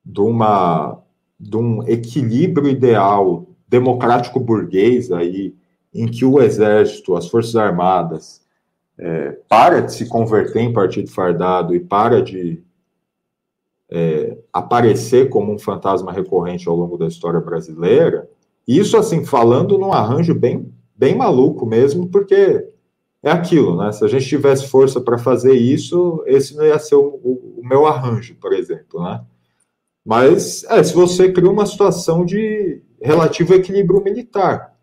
de, 0.05 0.21
uma, 0.21 0.99
de 1.39 1.57
um 1.57 1.83
equilíbrio 1.87 2.67
ideal 2.67 3.45
democrático 3.67 4.39
burguês 4.39 5.11
aí, 5.11 5.55
em 5.93 6.07
que 6.07 6.25
o 6.25 6.41
exército, 6.41 7.15
as 7.15 7.27
forças 7.27 7.55
armadas, 7.55 8.41
é, 8.97 9.37
para 9.47 9.81
de 9.81 9.93
se 9.93 10.07
converter 10.07 10.61
em 10.61 10.73
partido 10.73 11.09
fardado 11.09 11.75
e 11.75 11.79
para 11.79 12.21
de 12.21 12.63
é, 13.89 14.37
aparecer 14.51 15.29
como 15.29 15.53
um 15.53 15.59
fantasma 15.59 16.11
recorrente 16.11 16.67
ao 16.67 16.75
longo 16.75 16.97
da 16.97 17.07
história 17.07 17.39
brasileira, 17.39 18.29
isso 18.67 18.97
assim, 18.97 19.23
falando 19.23 19.77
num 19.77 19.93
arranjo 19.93 20.35
bem, 20.35 20.73
bem 20.95 21.15
maluco 21.15 21.65
mesmo, 21.65 22.07
porque 22.09 22.67
é 23.23 23.31
aquilo, 23.31 23.77
né? 23.77 23.91
Se 23.91 24.03
a 24.03 24.07
gente 24.07 24.25
tivesse 24.25 24.67
força 24.67 24.99
para 24.99 25.17
fazer 25.17 25.53
isso, 25.53 26.23
esse 26.25 26.55
não 26.55 26.65
ia 26.65 26.77
ser 26.77 26.95
o, 26.95 27.19
o, 27.23 27.59
o, 27.59 27.67
meu 27.67 27.85
arranjo, 27.85 28.35
por 28.35 28.53
exemplo, 28.53 29.01
né? 29.01 29.21
Mas 30.07 30.63
é, 30.69 30.81
se 30.81 30.93
você 30.93 31.29
cria 31.33 31.51
uma 31.51 31.65
situação 31.65 32.23
de 32.23 32.81
relativo 33.01 33.53
equilíbrio 33.53 34.01
militar. 34.01 34.73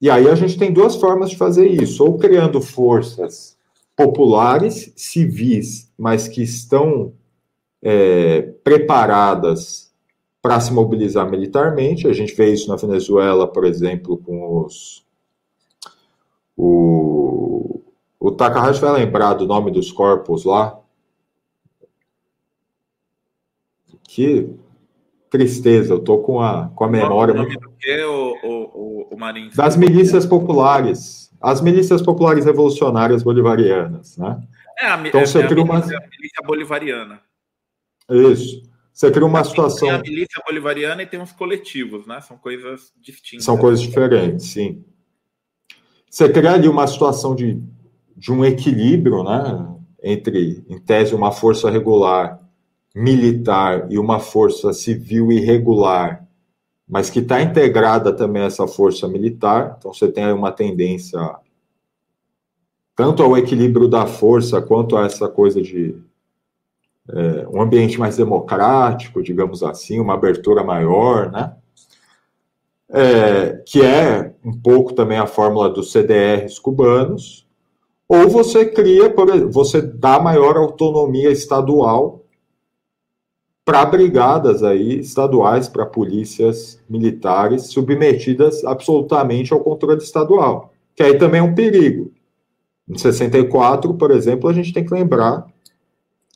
E 0.00 0.08
aí 0.08 0.26
a 0.26 0.34
gente 0.34 0.56
tem 0.56 0.72
duas 0.72 0.96
formas 0.96 1.28
de 1.28 1.36
fazer 1.36 1.66
isso, 1.66 2.02
ou 2.02 2.16
criando 2.16 2.58
forças 2.62 3.58
populares, 3.94 4.90
civis, 4.96 5.92
mas 5.98 6.28
que 6.28 6.42
estão 6.42 7.12
é, 7.82 8.40
preparadas 8.64 9.92
para 10.40 10.58
se 10.60 10.72
mobilizar 10.72 11.30
militarmente. 11.30 12.08
A 12.08 12.12
gente 12.14 12.34
vê 12.34 12.54
isso 12.54 12.70
na 12.70 12.76
Venezuela, 12.76 13.46
por 13.46 13.66
exemplo, 13.66 14.16
com 14.16 14.64
os 14.64 15.04
o, 16.56 17.82
o 18.18 18.30
Takahashi 18.30 18.80
vai 18.80 18.92
lembrar 18.92 19.34
do 19.34 19.46
nome 19.46 19.70
dos 19.70 19.92
corpos 19.92 20.46
lá. 20.46 20.81
Que 24.14 24.54
tristeza, 25.30 25.94
eu 25.94 25.98
tô 25.98 26.18
com 26.18 26.38
a, 26.38 26.68
com 26.68 26.84
a 26.84 26.88
memória. 26.88 27.32
O 27.32 27.36
nome 27.38 27.56
do 27.56 27.70
que, 27.70 28.04
o, 28.04 28.36
o, 28.42 29.08
o 29.10 29.18
Marinho? 29.18 29.50
Das 29.54 29.74
milícias 29.74 30.26
populares. 30.26 31.32
As 31.40 31.62
milícias 31.62 32.02
populares 32.02 32.44
revolucionárias 32.44 33.22
bolivarianas, 33.22 34.18
né? 34.18 34.38
É, 34.78 34.86
a, 34.88 35.08
então, 35.08 35.18
é, 35.18 35.24
você 35.24 35.38
é 35.38 35.46
cria 35.46 35.64
uma... 35.64 35.80
milícia 35.80 36.42
bolivariana. 36.44 37.22
Isso. 38.10 38.62
Você 38.92 39.10
cria 39.10 39.24
uma 39.24 39.42
situação. 39.44 39.88
Tem 39.88 39.96
a 39.96 40.02
milícia 40.02 40.42
bolivariana 40.46 41.02
e 41.02 41.06
tem 41.06 41.22
os 41.22 41.32
coletivos, 41.32 42.06
né? 42.06 42.20
São 42.20 42.36
coisas 42.36 42.92
distintas. 43.00 43.46
São 43.46 43.56
coisas 43.56 43.80
diferentes, 43.80 44.44
sim. 44.48 44.84
Você 46.10 46.28
cria 46.28 46.52
ali 46.52 46.68
uma 46.68 46.86
situação 46.86 47.34
de, 47.34 47.62
de 48.14 48.30
um 48.30 48.44
equilíbrio, 48.44 49.24
né, 49.24 49.74
entre, 50.02 50.62
em 50.68 50.78
tese, 50.78 51.14
uma 51.14 51.32
força 51.32 51.70
regular 51.70 52.41
militar 52.94 53.86
e 53.90 53.98
uma 53.98 54.18
força 54.20 54.72
civil 54.72 55.32
irregular, 55.32 56.26
mas 56.88 57.08
que 57.08 57.20
está 57.20 57.40
integrada 57.40 58.12
também 58.12 58.42
essa 58.42 58.66
força 58.66 59.08
militar. 59.08 59.76
Então, 59.78 59.92
você 59.92 60.10
tem 60.10 60.24
aí 60.24 60.32
uma 60.32 60.52
tendência 60.52 61.18
tanto 62.94 63.22
ao 63.22 63.36
equilíbrio 63.36 63.88
da 63.88 64.06
força 64.06 64.60
quanto 64.60 64.96
a 64.96 65.06
essa 65.06 65.28
coisa 65.28 65.62
de 65.62 65.96
é, 67.08 67.48
um 67.48 67.60
ambiente 67.62 67.98
mais 67.98 68.16
democrático, 68.16 69.22
digamos 69.22 69.62
assim, 69.62 69.98
uma 69.98 70.14
abertura 70.14 70.62
maior, 70.62 71.30
né? 71.30 71.56
é, 72.92 73.62
que 73.66 73.80
é 73.80 74.34
um 74.44 74.52
pouco 74.52 74.92
também 74.92 75.18
a 75.18 75.26
fórmula 75.26 75.70
dos 75.70 75.90
CDRs 75.90 76.58
cubanos, 76.58 77.48
ou 78.06 78.28
você 78.28 78.66
cria, 78.66 79.12
você 79.50 79.80
dá 79.80 80.20
maior 80.20 80.58
autonomia 80.58 81.30
estadual 81.30 82.21
para 83.64 83.84
brigadas 83.84 84.62
aí 84.62 84.98
estaduais, 84.98 85.68
para 85.68 85.86
polícias 85.86 86.80
militares 86.88 87.66
submetidas 87.68 88.64
absolutamente 88.64 89.52
ao 89.52 89.60
controle 89.60 90.02
estadual, 90.02 90.72
que 90.94 91.02
aí 91.02 91.16
também 91.16 91.40
é 91.40 91.44
um 91.44 91.54
perigo. 91.54 92.12
Em 92.88 92.98
64, 92.98 93.94
por 93.94 94.10
exemplo, 94.10 94.48
a 94.48 94.52
gente 94.52 94.72
tem 94.72 94.84
que 94.84 94.92
lembrar 94.92 95.46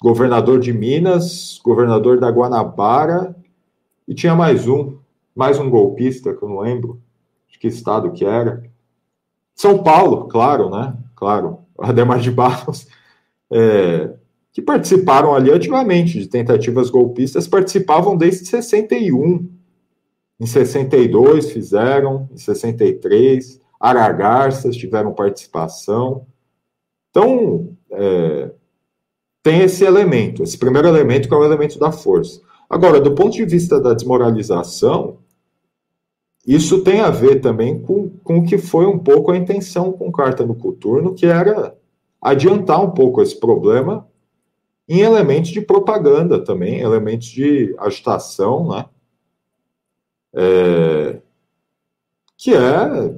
governador 0.01 0.61
de 0.61 0.73
Minas, 0.73 1.61
governador 1.65 2.21
da 2.21 2.31
Guanabara 2.31 3.35
e 4.07 4.15
tinha 4.15 4.35
mais 4.35 4.69
um, 4.69 4.99
mais 5.35 5.59
um 5.59 5.69
golpista, 5.69 6.33
que 6.33 6.43
eu 6.43 6.49
não 6.49 6.61
lembro 6.61 7.01
de 7.49 7.59
que 7.59 7.67
estado 7.67 8.13
que 8.13 8.25
era. 8.25 8.63
São 9.55 9.83
Paulo, 9.83 10.29
claro, 10.29 10.71
né? 10.71 10.97
Claro, 11.15 11.59
Ademar 11.79 12.21
de 12.21 12.31
Barros, 12.31 12.87
é, 13.51 14.15
que 14.57 14.63
participaram 14.63 15.35
ali 15.35 15.53
ativamente 15.53 16.19
de 16.19 16.27
tentativas 16.29 16.89
golpistas, 16.89 17.47
participavam 17.47 18.17
desde 18.17 18.47
61. 18.47 19.51
Em 20.41 20.47
62 20.47 21.53
fizeram, 21.53 22.27
em 22.33 22.39
63, 22.39 23.61
Aragarças 23.79 24.75
tiveram 24.75 25.13
participação. 25.13 26.27
Então, 27.11 27.77
é, 27.91 28.51
tem 29.43 29.61
esse 29.61 29.85
elemento, 29.85 30.43
esse 30.43 30.57
primeiro 30.57 30.89
elemento 30.89 31.29
que 31.29 31.35
é 31.35 31.37
o 31.37 31.45
elemento 31.45 31.79
da 31.79 31.93
força. 31.93 32.41
Agora, 32.71 32.99
do 32.99 33.15
ponto 33.15 33.37
de 33.37 33.45
vista 33.45 33.79
da 33.79 33.93
desmoralização, 33.93 35.19
isso 36.47 36.83
tem 36.83 37.03
a 37.03 37.11
ver 37.11 37.43
também 37.43 37.79
com, 37.79 38.09
com 38.25 38.39
o 38.39 38.43
que 38.43 38.57
foi 38.57 38.87
um 38.87 38.99
pouco 38.99 39.33
a 39.33 39.37
intenção 39.37 39.93
com 39.93 40.11
Carta 40.11 40.47
no 40.47 40.55
Coturno, 40.55 41.13
que 41.13 41.27
era 41.27 41.77
adiantar 42.23 42.83
um 42.83 42.93
pouco 42.93 43.21
esse 43.21 43.39
problema 43.39 44.09
em 44.89 45.01
elementos 45.01 45.51
de 45.51 45.61
propaganda 45.61 46.43
também, 46.43 46.81
elementos 46.81 47.29
de 47.29 47.75
agitação, 47.79 48.69
né? 48.69 48.87
É, 50.35 51.21
que 52.37 52.55
é 52.55 53.15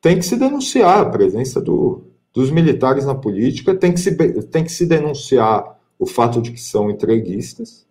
tem 0.00 0.18
que 0.18 0.24
se 0.24 0.36
denunciar 0.36 1.00
a 1.00 1.10
presença 1.10 1.60
do, 1.60 2.04
dos 2.32 2.50
militares 2.50 3.04
na 3.04 3.14
política, 3.14 3.74
tem 3.74 3.92
que, 3.92 4.00
se, 4.00 4.16
tem 4.44 4.64
que 4.64 4.72
se 4.72 4.86
denunciar 4.86 5.78
o 5.98 6.06
fato 6.06 6.40
de 6.40 6.52
que 6.52 6.60
são 6.60 6.90
entreguistas, 6.90 7.86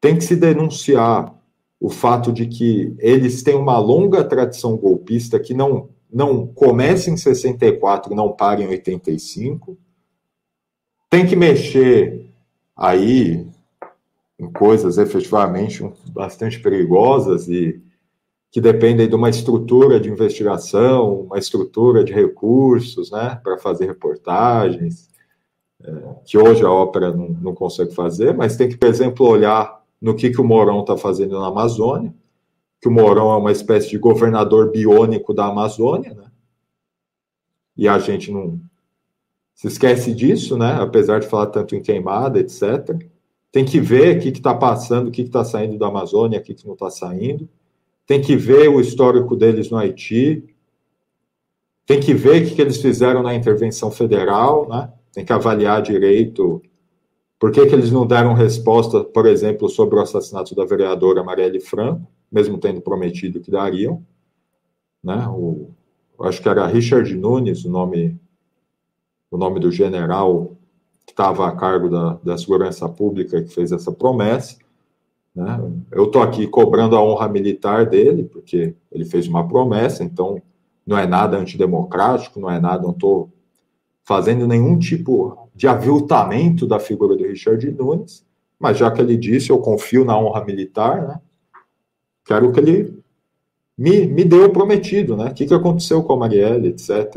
tem 0.00 0.16
que 0.16 0.24
se 0.24 0.36
denunciar 0.36 1.34
o 1.78 1.90
fato 1.90 2.32
de 2.32 2.46
que 2.46 2.94
eles 2.98 3.42
têm 3.42 3.54
uma 3.54 3.78
longa 3.78 4.24
tradição 4.24 4.76
golpista 4.76 5.38
que 5.38 5.52
não, 5.52 5.90
não 6.10 6.46
começa 6.46 7.10
em 7.10 7.16
64 7.16 8.12
e 8.12 8.16
não 8.16 8.32
para 8.32 8.62
em 8.62 8.68
85. 8.68 9.76
Tem 11.16 11.26
que 11.26 11.34
mexer 11.34 12.28
aí 12.76 13.48
em 14.38 14.52
coisas 14.52 14.98
efetivamente 14.98 15.82
bastante 16.08 16.60
perigosas 16.60 17.48
e 17.48 17.82
que 18.50 18.60
dependem 18.60 19.08
de 19.08 19.14
uma 19.14 19.30
estrutura 19.30 19.98
de 19.98 20.10
investigação, 20.10 21.22
uma 21.22 21.38
estrutura 21.38 22.04
de 22.04 22.12
recursos, 22.12 23.10
né, 23.10 23.40
para 23.42 23.56
fazer 23.56 23.86
reportagens, 23.86 25.08
é, 25.82 25.90
que 26.26 26.36
hoje 26.36 26.62
a 26.62 26.70
ópera 26.70 27.10
não, 27.10 27.30
não, 27.30 27.54
consegue 27.54 27.94
fazer, 27.94 28.34
mas 28.34 28.58
tem 28.58 28.68
que, 28.68 28.76
por 28.76 28.86
exemplo, 28.86 29.26
olhar 29.26 29.82
no 29.98 30.14
que, 30.14 30.28
que 30.28 30.40
o 30.42 30.44
Mourão 30.44 30.80
está 30.80 30.98
fazendo 30.98 31.40
na 31.40 31.46
Amazônia, 31.46 32.12
que 32.78 32.88
o 32.88 32.92
Mourão 32.92 33.32
é 33.32 33.38
uma 33.38 33.52
espécie 33.52 33.88
de 33.88 33.96
governador 33.96 34.70
biônico 34.70 35.32
da 35.32 35.46
Amazônia, 35.46 36.12
né, 36.12 36.30
e 37.74 37.88
a 37.88 37.98
gente 37.98 38.30
não 38.30 38.60
se 39.56 39.66
esquece 39.66 40.14
disso, 40.14 40.56
né, 40.56 40.76
apesar 40.78 41.18
de 41.18 41.26
falar 41.26 41.46
tanto 41.46 41.74
em 41.74 41.82
queimada, 41.82 42.38
etc., 42.38 42.96
tem 43.50 43.64
que 43.64 43.80
ver 43.80 44.18
o 44.18 44.20
que 44.20 44.28
está 44.28 44.54
passando, 44.54 45.08
o 45.08 45.10
que 45.10 45.22
está 45.22 45.42
saindo 45.42 45.78
da 45.78 45.86
Amazônia, 45.88 46.38
o 46.38 46.42
que, 46.42 46.54
que 46.54 46.66
não 46.66 46.74
está 46.74 46.90
saindo, 46.90 47.48
tem 48.06 48.20
que 48.20 48.36
ver 48.36 48.68
o 48.68 48.80
histórico 48.80 49.34
deles 49.34 49.70
no 49.70 49.78
Haiti, 49.78 50.44
tem 51.86 51.98
que 51.98 52.12
ver 52.12 52.42
o 52.42 52.46
que, 52.46 52.54
que 52.54 52.60
eles 52.60 52.76
fizeram 52.80 53.22
na 53.22 53.34
intervenção 53.34 53.90
federal, 53.90 54.68
né? 54.68 54.92
tem 55.12 55.24
que 55.24 55.32
avaliar 55.32 55.80
direito 55.80 56.62
por 57.38 57.50
que, 57.50 57.64
que 57.66 57.74
eles 57.74 57.90
não 57.90 58.06
deram 58.06 58.34
resposta, 58.34 59.04
por 59.04 59.26
exemplo, 59.26 59.68
sobre 59.68 59.98
o 59.98 60.02
assassinato 60.02 60.54
da 60.54 60.64
vereadora 60.64 61.24
Marielle 61.24 61.60
Franco, 61.60 62.06
mesmo 62.30 62.58
tendo 62.58 62.80
prometido 62.80 63.40
que 63.40 63.50
dariam. 63.50 64.04
Né? 65.02 65.26
O, 65.28 65.70
acho 66.20 66.42
que 66.42 66.48
era 66.48 66.66
Richard 66.66 67.14
Nunes, 67.14 67.64
o 67.64 67.70
nome, 67.70 68.18
o 69.30 69.36
nome 69.36 69.60
do 69.60 69.70
general 69.70 70.52
que 71.06 71.12
estava 71.12 71.46
a 71.46 71.52
cargo 71.52 71.88
da, 71.88 72.18
da 72.22 72.38
segurança 72.38 72.88
pública 72.88 73.42
que 73.42 73.52
fez 73.52 73.70
essa 73.72 73.92
promessa. 73.92 74.56
Né? 75.34 75.60
Eu 75.92 76.04
estou 76.04 76.22
aqui 76.22 76.46
cobrando 76.46 76.96
a 76.96 77.02
honra 77.02 77.28
militar 77.28 77.86
dele, 77.86 78.24
porque 78.24 78.74
ele 78.90 79.04
fez 79.04 79.28
uma 79.28 79.46
promessa, 79.46 80.02
então 80.02 80.40
não 80.86 80.96
é 80.98 81.06
nada 81.06 81.36
antidemocrático, 81.36 82.40
não 82.40 82.50
é 82.50 82.58
nada, 82.58 82.82
não 82.82 82.90
estou 82.90 83.30
fazendo 84.04 84.46
nenhum 84.46 84.78
tipo 84.78 85.48
de 85.54 85.66
aviltamento 85.66 86.66
da 86.66 86.78
figura 86.78 87.16
do 87.16 87.24
Richard 87.24 87.70
Nunes, 87.72 88.24
mas 88.58 88.78
já 88.78 88.90
que 88.90 89.00
ele 89.00 89.16
disse, 89.16 89.50
eu 89.50 89.58
confio 89.58 90.04
na 90.04 90.18
honra 90.18 90.44
militar, 90.44 91.06
né? 91.06 91.20
quero 92.24 92.50
que 92.52 92.60
ele 92.60 93.02
me, 93.76 94.06
me 94.06 94.24
dê 94.24 94.38
o 94.38 94.52
prometido, 94.52 95.16
né? 95.16 95.26
O 95.26 95.34
que, 95.34 95.46
que 95.46 95.52
aconteceu 95.52 96.02
com 96.02 96.14
a 96.14 96.16
Marielle, 96.16 96.68
etc. 96.68 97.16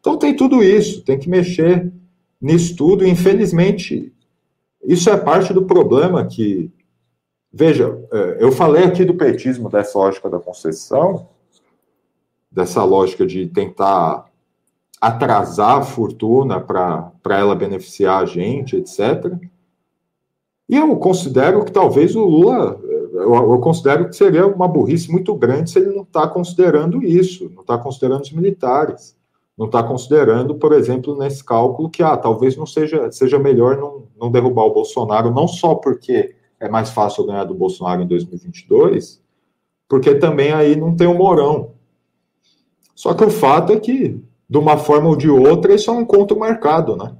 Então 0.00 0.16
tem 0.18 0.34
tudo 0.34 0.62
isso, 0.62 1.02
tem 1.04 1.18
que 1.18 1.28
mexer 1.28 1.92
nisso 2.40 2.74
tudo, 2.74 3.06
infelizmente, 3.06 4.12
isso 4.82 5.10
é 5.10 5.16
parte 5.16 5.52
do 5.52 5.66
problema 5.66 6.26
que 6.26 6.72
Veja, 7.52 7.98
é, 8.12 8.36
eu 8.38 8.52
falei 8.52 8.84
aqui 8.84 9.04
do 9.04 9.14
petismo, 9.14 9.68
dessa 9.68 9.98
lógica 9.98 10.30
da 10.30 10.38
concessão, 10.38 11.28
dessa 12.50 12.84
lógica 12.84 13.26
de 13.26 13.46
tentar 13.48 14.26
atrasar 15.00 15.78
a 15.78 15.82
fortuna 15.82 16.60
para 16.60 17.12
ela 17.24 17.56
beneficiar 17.56 18.22
a 18.22 18.26
gente, 18.26 18.76
etc. 18.76 19.34
E 20.68 20.76
eu 20.76 20.96
considero 20.96 21.64
que 21.64 21.72
talvez 21.72 22.14
o 22.14 22.24
Lula, 22.24 22.78
eu, 22.84 23.34
eu 23.34 23.58
considero 23.58 24.08
que 24.08 24.14
seria 24.14 24.46
uma 24.46 24.68
burrice 24.68 25.10
muito 25.10 25.34
grande 25.34 25.70
se 25.70 25.80
ele 25.80 25.92
não 25.92 26.02
está 26.02 26.28
considerando 26.28 27.02
isso, 27.02 27.50
não 27.52 27.62
está 27.62 27.76
considerando 27.76 28.22
os 28.22 28.32
militares, 28.32 29.16
não 29.60 29.66
está 29.66 29.82
considerando, 29.82 30.54
por 30.54 30.72
exemplo, 30.72 31.14
nesse 31.18 31.44
cálculo 31.44 31.90
que 31.90 32.02
ah, 32.02 32.16
talvez 32.16 32.56
não 32.56 32.64
seja, 32.64 33.12
seja 33.12 33.38
melhor 33.38 33.76
não, 33.76 34.04
não 34.18 34.30
derrubar 34.30 34.64
o 34.64 34.72
Bolsonaro, 34.72 35.30
não 35.30 35.46
só 35.46 35.74
porque 35.74 36.34
é 36.58 36.66
mais 36.66 36.88
fácil 36.88 37.26
ganhar 37.26 37.44
do 37.44 37.52
Bolsonaro 37.52 38.00
em 38.00 38.06
2022, 38.06 39.22
porque 39.86 40.14
também 40.14 40.50
aí 40.50 40.74
não 40.76 40.96
tem 40.96 41.06
o 41.06 41.12
Morão. 41.12 41.72
Só 42.94 43.12
que 43.12 43.22
o 43.22 43.28
fato 43.28 43.74
é 43.74 43.78
que, 43.78 44.18
de 44.48 44.58
uma 44.58 44.78
forma 44.78 45.10
ou 45.10 45.16
de 45.16 45.28
outra, 45.28 45.74
isso 45.74 45.90
é 45.90 45.92
um 45.92 46.00
encontro 46.00 46.38
marcado, 46.38 46.96
né? 46.96 47.14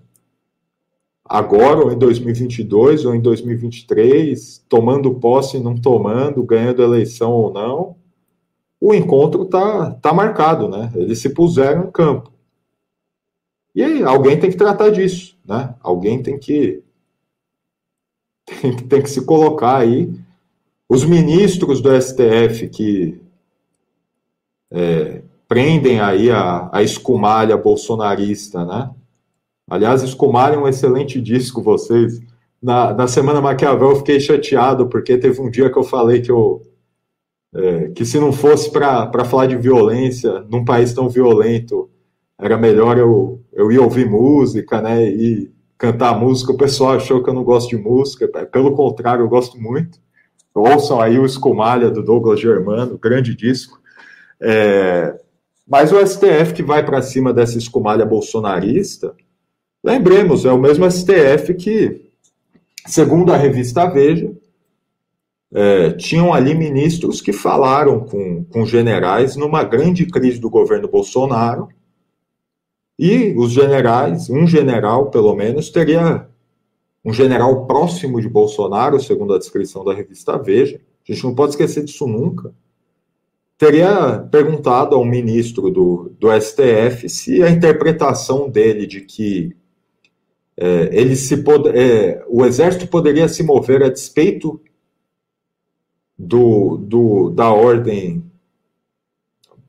Agora, 1.23 1.85
ou 1.85 1.93
em 1.93 1.99
2022, 1.99 3.05
ou 3.05 3.15
em 3.15 3.21
2023, 3.21 4.65
tomando 4.67 5.13
posse, 5.17 5.61
não 5.61 5.77
tomando, 5.77 6.43
ganhando 6.43 6.83
eleição 6.83 7.33
ou 7.33 7.53
não, 7.53 7.97
o 8.81 8.95
encontro 8.95 9.45
tá, 9.45 9.93
tá 9.93 10.13
marcado, 10.13 10.69
né? 10.69 10.91
Eles 10.95 11.19
se 11.19 11.29
puseram 11.31 11.85
em 11.85 11.91
campo. 11.91 12.33
E 13.75 13.85
aí, 13.85 14.03
alguém 14.03 14.39
tem 14.39 14.51
que 14.51 14.57
tratar 14.57 14.91
disso, 14.91 15.37
né? 15.45 15.75
Alguém 15.81 16.23
tem 16.23 16.39
que 16.39 16.83
tem, 18.47 18.77
tem 18.77 19.03
que 19.03 19.11
se 19.11 19.25
colocar 19.25 19.79
aí. 19.79 20.13
Os 20.89 21.05
ministros 21.05 21.81
do 21.81 21.91
STF 22.01 22.69
que 22.69 23.21
é, 24.73 25.23
prendem 25.47 26.01
aí 26.01 26.31
a, 26.31 26.69
a 26.73 26.83
escumalha 26.83 27.57
bolsonarista, 27.57 28.65
né? 28.65 28.91
Aliás, 29.71 30.03
Escumalha 30.03 30.57
é 30.57 30.59
um 30.59 30.67
excelente 30.67 31.21
disco, 31.21 31.63
vocês. 31.63 32.21
Na, 32.61 32.93
na 32.93 33.07
Semana 33.07 33.41
Maquiavel 33.41 33.91
eu 33.91 33.97
fiquei 33.97 34.19
chateado, 34.19 34.89
porque 34.89 35.17
teve 35.17 35.41
um 35.41 35.49
dia 35.49 35.71
que 35.71 35.79
eu 35.79 35.85
falei 35.85 36.21
que 36.21 36.31
eu. 36.31 36.61
É, 37.53 37.89
que 37.89 38.05
se 38.05 38.19
não 38.19 38.33
fosse 38.33 38.71
para 38.71 39.25
falar 39.25 39.47
de 39.47 39.57
violência 39.57 40.45
num 40.49 40.65
país 40.65 40.93
tão 40.93 41.09
violento, 41.09 41.91
era 42.39 42.57
melhor 42.57 42.97
eu, 42.97 43.41
eu 43.53 43.73
ir 43.73 43.79
ouvir 43.79 44.09
música, 44.09 44.81
né? 44.81 45.05
E 45.05 45.51
cantar 45.77 46.19
música, 46.19 46.53
o 46.53 46.57
pessoal 46.57 46.93
achou 46.93 47.23
que 47.23 47.31
eu 47.31 47.35
não 47.35 47.43
gosto 47.43 47.71
de 47.71 47.77
música, 47.77 48.29
pelo 48.53 48.73
contrário, 48.73 49.25
eu 49.25 49.29
gosto 49.29 49.59
muito. 49.59 49.99
Ouçam 50.55 51.01
aí 51.01 51.19
o 51.19 51.25
Escumalha 51.25 51.91
do 51.91 52.03
Douglas 52.03 52.41
Germano, 52.41 52.99
grande 52.99 53.35
disco. 53.35 53.81
É, 54.41 55.19
mas 55.67 55.93
o 55.93 56.05
STF 56.05 56.53
que 56.55 56.63
vai 56.63 56.85
para 56.85 57.01
cima 57.01 57.33
dessa 57.33 57.57
escumalha 57.57 58.05
bolsonarista, 58.05 59.15
lembremos, 59.83 60.45
é 60.45 60.53
o 60.53 60.59
mesmo 60.59 60.91
STF 60.91 61.55
que, 61.55 62.11
segundo 62.87 63.33
a 63.33 63.37
revista 63.37 63.87
Veja, 63.87 64.33
é, 65.53 65.91
tinham 65.93 66.33
ali 66.33 66.55
ministros 66.55 67.21
que 67.21 67.33
falaram 67.33 68.01
com, 68.01 68.45
com 68.45 68.65
generais 68.65 69.37
numa 69.37 69.65
grande 69.65 70.07
crise 70.07 70.39
do 70.39 70.49
governo 70.49 70.89
Bolsonaro, 70.89 71.69
e 72.99 73.35
os 73.37 73.53
generais, 73.53 74.29
um 74.29 74.47
general 74.47 75.11
pelo 75.11 75.35
menos, 75.35 75.71
teria 75.71 76.29
um 77.05 77.13
general 77.13 77.67
próximo 77.67 78.21
de 78.21 78.29
Bolsonaro, 78.29 79.01
segundo 79.01 79.35
a 79.35 79.39
descrição 79.39 79.85
da 79.85 79.95
revista 79.95 80.37
Veja, 80.37 80.81
a 81.09 81.13
gente 81.13 81.25
não 81.25 81.35
pode 81.35 81.53
esquecer 81.53 81.83
disso 81.83 82.07
nunca, 82.07 82.53
teria 83.57 84.19
perguntado 84.31 84.95
ao 84.95 85.05
ministro 85.05 85.71
do, 85.71 86.13
do 86.19 86.29
STF 86.41 87.09
se 87.09 87.43
a 87.43 87.51
interpretação 87.51 88.49
dele 88.49 88.87
de 88.87 89.01
que 89.01 89.57
é, 90.57 90.91
ele 90.93 91.17
se 91.17 91.43
é, 91.75 92.23
o 92.29 92.45
exército 92.45 92.87
poderia 92.87 93.29
se 93.29 93.43
mover 93.43 93.83
a 93.83 93.89
despeito 93.89 94.61
do, 96.21 96.77
do 96.77 97.31
da 97.31 97.51
ordem 97.51 98.23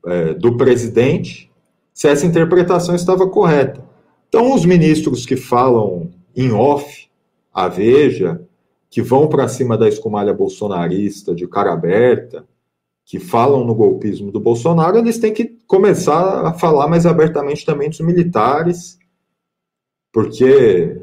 é, 0.04 0.34
do 0.34 0.56
presidente 0.56 1.50
se 1.94 2.08
essa 2.08 2.26
interpretação 2.26 2.94
estava 2.94 3.28
correta. 3.28 3.82
Então, 4.28 4.54
os 4.54 4.64
ministros 4.64 5.24
que 5.24 5.36
falam 5.36 6.10
em 6.34 6.52
off, 6.52 7.08
a 7.52 7.68
Veja, 7.68 8.40
que 8.90 9.02
vão 9.02 9.28
para 9.28 9.48
cima 9.48 9.76
da 9.76 9.88
escumalha 9.88 10.32
bolsonarista 10.32 11.34
de 11.34 11.46
cara 11.46 11.72
aberta, 11.72 12.44
que 13.04 13.18
falam 13.18 13.64
no 13.64 13.74
golpismo 13.74 14.30
do 14.30 14.40
Bolsonaro, 14.40 14.98
eles 14.98 15.18
têm 15.18 15.32
que 15.32 15.56
começar 15.66 16.46
a 16.46 16.54
falar 16.54 16.88
mais 16.88 17.04
abertamente 17.04 17.64
também 17.64 17.88
dos 17.88 18.00
militares, 18.00 18.98
porque 20.12 21.02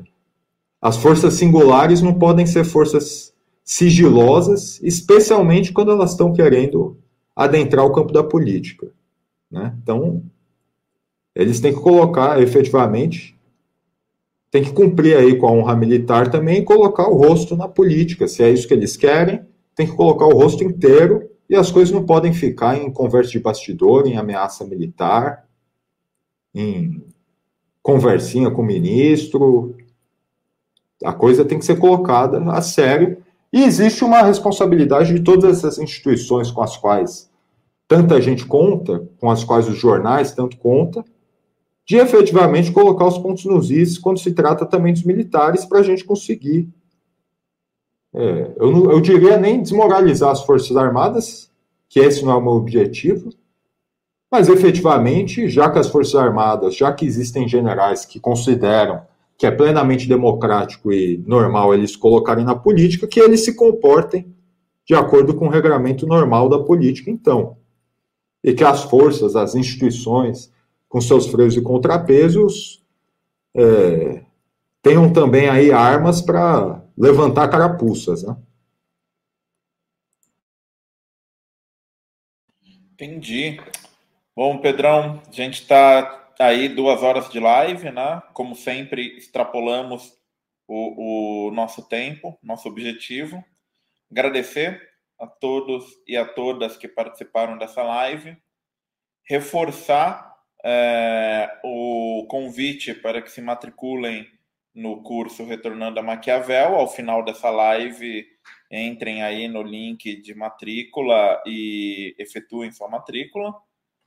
as 0.82 0.98
forças 0.98 1.34
singulares 1.34 2.02
não 2.02 2.14
podem 2.14 2.46
ser 2.46 2.64
forças 2.64 3.29
sigilosas, 3.70 4.82
especialmente 4.82 5.72
quando 5.72 5.92
elas 5.92 6.10
estão 6.10 6.34
querendo 6.34 6.98
adentrar 7.36 7.86
o 7.86 7.94
campo 7.94 8.12
da 8.12 8.24
política. 8.24 8.92
Né? 9.50 9.78
Então, 9.84 10.24
eles 11.36 11.60
têm 11.60 11.72
que 11.72 11.80
colocar 11.80 12.42
efetivamente, 12.42 13.40
tem 14.50 14.64
que 14.64 14.74
cumprir 14.74 15.16
aí 15.16 15.38
com 15.38 15.48
a 15.48 15.52
honra 15.52 15.76
militar 15.76 16.32
também 16.32 16.58
e 16.58 16.66
colocar 16.66 17.08
o 17.08 17.16
rosto 17.16 17.56
na 17.56 17.68
política. 17.68 18.28
Se 18.28 18.42
é 18.42 18.50
isso 18.50 18.68
que 18.68 18.74
eles 18.74 18.98
querem, 18.98 19.46
tem 19.76 19.86
que 19.86 19.96
colocar 19.96 20.26
o 20.26 20.34
rosto 20.34 20.64
inteiro 20.64 21.30
e 21.48 21.56
as 21.56 21.72
coisas 21.72 21.94
não 21.94 22.04
podem 22.04 22.34
ficar 22.34 22.76
em 22.76 22.92
conversa 22.92 23.30
de 23.30 23.40
bastidor, 23.40 24.08
em 24.08 24.18
ameaça 24.18 24.66
militar, 24.66 25.48
em 26.56 27.04
conversinha 27.84 28.50
com 28.50 28.64
o 28.64 28.66
ministro. 28.66 29.78
A 31.04 31.14
coisa 31.14 31.46
tem 31.46 31.60
que 31.60 31.66
ser 31.66 31.78
colocada 31.78 32.40
a 32.52 32.64
sério. 32.64 33.29
E 33.52 33.64
existe 33.64 34.04
uma 34.04 34.22
responsabilidade 34.22 35.14
de 35.14 35.22
todas 35.22 35.58
essas 35.58 35.80
instituições 35.80 36.52
com 36.52 36.62
as 36.62 36.78
quais 36.78 37.30
tanta 37.88 38.22
gente 38.22 38.46
conta, 38.46 39.08
com 39.20 39.32
as 39.32 39.44
quais 39.44 39.68
os 39.68 39.78
jornais 39.78 40.32
tanto 40.32 40.58
contam, 40.58 41.04
de 41.86 41.98
efetivamente 41.98 42.72
colocar 42.72 43.08
os 43.08 43.18
pontos 43.18 43.46
nos 43.46 43.72
is 43.72 43.98
quando 43.98 44.20
se 44.20 44.32
trata 44.32 44.64
também 44.64 44.94
dos 44.94 45.04
militares 45.04 45.66
para 45.66 45.80
a 45.80 45.84
gente 45.84 46.06
conseguir. 46.06 46.70
É, 48.14 48.54
eu, 48.58 48.92
eu 48.92 49.02
diria 49.02 49.38
nem 49.38 49.60
desmoralizar 49.60 50.30
as 50.30 50.44
Forças 50.44 50.78
Armadas, 50.78 51.52
que 51.88 52.00
esse 52.00 52.24
não 52.24 52.32
é 52.32 52.36
o 52.36 52.42
meu 52.42 52.54
objetivo, 52.54 53.32
mas 54.32 54.48
efetivamente, 54.48 55.50
já 55.50 55.72
que 55.72 55.80
as 55.80 55.90
Forças 55.90 56.14
Armadas, 56.14 56.76
já 56.76 56.94
que 56.94 57.06
existem 57.06 57.48
generais 57.48 58.06
que 58.06 58.20
consideram 58.20 59.02
que 59.40 59.46
é 59.46 59.52
plenamente 59.52 60.06
democrático 60.06 60.92
e 60.92 61.18
normal 61.26 61.74
eles 61.74 61.96
colocarem 61.96 62.44
na 62.44 62.54
política, 62.54 63.08
que 63.08 63.22
eles 63.22 63.46
se 63.46 63.56
comportem 63.56 64.36
de 64.86 64.94
acordo 64.94 65.34
com 65.34 65.48
o 65.48 65.50
regramento 65.50 66.06
normal 66.06 66.50
da 66.50 66.60
política, 66.60 67.10
então. 67.10 67.56
E 68.44 68.54
que 68.54 68.66
as 68.66 68.84
forças, 68.84 69.38
as 69.38 69.56
instituições, 69.56 70.52
com 70.90 71.00
seus 71.00 71.28
freios 71.28 71.56
e 71.56 71.62
contrapesos, 71.62 72.84
é, 73.56 74.24
tenham 74.82 75.14
também 75.14 75.48
aí 75.48 75.72
armas 75.72 76.22
para 76.22 76.84
levantar 76.98 77.48
carapuças, 77.48 78.24
né? 78.24 78.36
Entendi. 82.94 83.58
Bom, 84.36 84.58
Pedrão, 84.58 85.22
a 85.26 85.32
gente 85.32 85.62
está 85.62 86.29
aí 86.40 86.70
duas 86.70 87.04
horas 87.04 87.30
de 87.30 87.40
live, 87.40 87.92
né? 87.92 88.22
Como 88.34 88.56
sempre, 88.56 89.18
extrapolamos 89.18 90.18
o, 90.68 91.48
o 91.48 91.52
nosso 91.52 91.88
tempo, 91.88 92.38
nosso 92.42 92.68
objetivo. 92.68 93.44
Agradecer 94.10 94.82
a 95.20 95.28
todos 95.28 95.86
e 96.08 96.16
a 96.16 96.26
todas 96.26 96.78
que 96.78 96.88
participaram 96.88 97.58
dessa 97.58 97.84
live. 97.84 98.38
Reforçar 99.24 100.36
é, 100.64 101.60
o 101.64 102.26
convite 102.30 102.94
para 102.94 103.22
que 103.22 103.32
se 103.32 103.42
matriculem 103.42 104.28
no 104.74 105.04
curso 105.04 105.44
Retornando 105.44 106.00
a 106.00 106.04
Maquiavel. 106.04 106.76
Ao 106.76 106.88
final 106.88 107.24
dessa 107.24 107.50
live, 107.50 108.26
entrem 108.72 109.22
aí 109.22 109.48
no 109.48 109.62
link 109.62 110.22
de 110.22 110.34
matrícula 110.34 111.42
e 111.46 112.16
efetuem 112.18 112.72
sua 112.72 112.88
matrícula. 112.88 113.54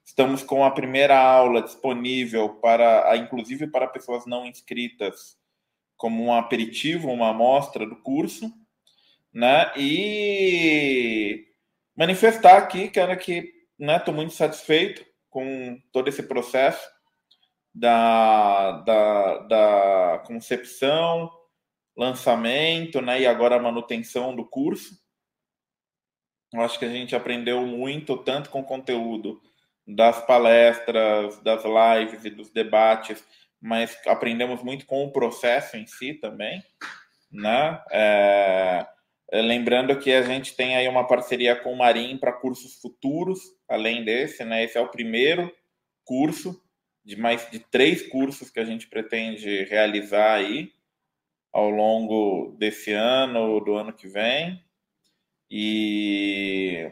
Estamos 0.05 0.43
com 0.43 0.65
a 0.65 0.71
primeira 0.71 1.19
aula 1.19 1.63
disponível 1.63 2.51
para, 2.57 3.17
inclusive 3.17 3.67
para 3.69 3.87
pessoas 3.87 4.27
não 4.27 4.45
inscritas, 4.45 5.39
como 5.97 6.25
um 6.25 6.35
aperitivo, 6.35 7.11
uma 7.11 7.31
amostra 7.31 7.87
do 7.87 7.97
curso, 7.97 8.53
né? 9.33 9.73
E 9.77 11.47
manifestar 11.97 12.59
aqui, 12.59 12.91
cara, 12.91 13.17
que 13.17 13.53
estou 13.79 14.15
né, 14.15 14.21
muito 14.21 14.35
satisfeito 14.35 15.05
com 15.31 15.81
todo 15.93 16.09
esse 16.09 16.25
processo 16.25 16.87
da, 17.75 18.73
da, 18.83 19.39
da 19.39 20.23
concepção, 20.27 21.31
lançamento, 21.97 23.01
né, 23.01 23.21
e 23.21 23.27
agora 23.27 23.57
a 23.57 23.63
manutenção 23.63 24.35
do 24.35 24.45
curso. 24.45 25.01
Eu 26.53 26.61
acho 26.61 26.79
que 26.79 26.85
a 26.85 26.91
gente 26.91 27.17
aprendeu 27.17 27.67
muito, 27.67 28.17
tanto 28.19 28.51
com 28.51 28.63
conteúdo 28.63 29.41
das 29.87 30.25
palestras, 30.25 31.39
das 31.43 31.63
lives 31.65 32.25
e 32.25 32.31
dos 32.31 32.51
debates, 32.51 33.25
mas 33.61 33.97
aprendemos 34.07 34.63
muito 34.63 34.87
com 34.87 35.05
o 35.05 35.13
processo 35.13 35.77
em 35.77 35.87
si 35.87 36.15
também, 36.15 36.63
né? 37.31 37.83
É, 37.91 38.87
lembrando 39.33 39.99
que 39.99 40.13
a 40.13 40.23
gente 40.23 40.55
tem 40.55 40.77
aí 40.77 40.89
uma 40.89 41.07
parceria 41.07 41.57
com 41.57 41.73
o 41.73 41.79
Marim 41.79 42.17
para 42.17 42.33
cursos 42.33 42.75
futuros, 42.81 43.41
além 43.69 44.05
desse, 44.05 44.45
né? 44.45 44.65
Esse 44.65 44.79
é 44.79 44.81
o 44.81 44.91
primeiro 44.91 45.53
curso 46.05 46.61
de 47.05 47.17
mais 47.17 47.51
de 47.51 47.59
três 47.59 48.09
cursos 48.09 48.51
que 48.51 48.61
a 48.61 48.65
gente 48.65 48.89
pretende 48.89 49.65
realizar 49.65 50.35
aí 50.35 50.73
ao 51.53 51.69
longo 51.69 52.57
desse 52.59 52.93
ano, 52.93 53.61
do 53.61 53.75
ano 53.75 53.93
que 53.93 54.09
vem. 54.09 54.63
E, 55.51 56.91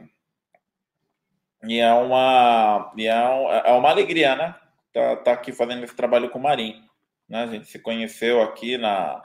e 1.64 1.78
é, 1.78 1.92
uma, 1.92 2.92
e 2.96 3.06
é, 3.06 3.28
um, 3.28 3.50
é 3.50 3.72
uma 3.72 3.90
alegria, 3.90 4.34
né? 4.34 4.54
Tá, 4.92 5.16
tá 5.16 5.32
aqui 5.32 5.52
fazendo 5.52 5.84
esse 5.84 5.94
trabalho 5.94 6.30
com 6.30 6.38
o 6.38 6.42
Marim. 6.42 6.82
Né? 7.28 7.42
A 7.42 7.46
gente 7.46 7.66
se 7.66 7.78
conheceu 7.78 8.42
aqui 8.42 8.76
na, 8.78 9.24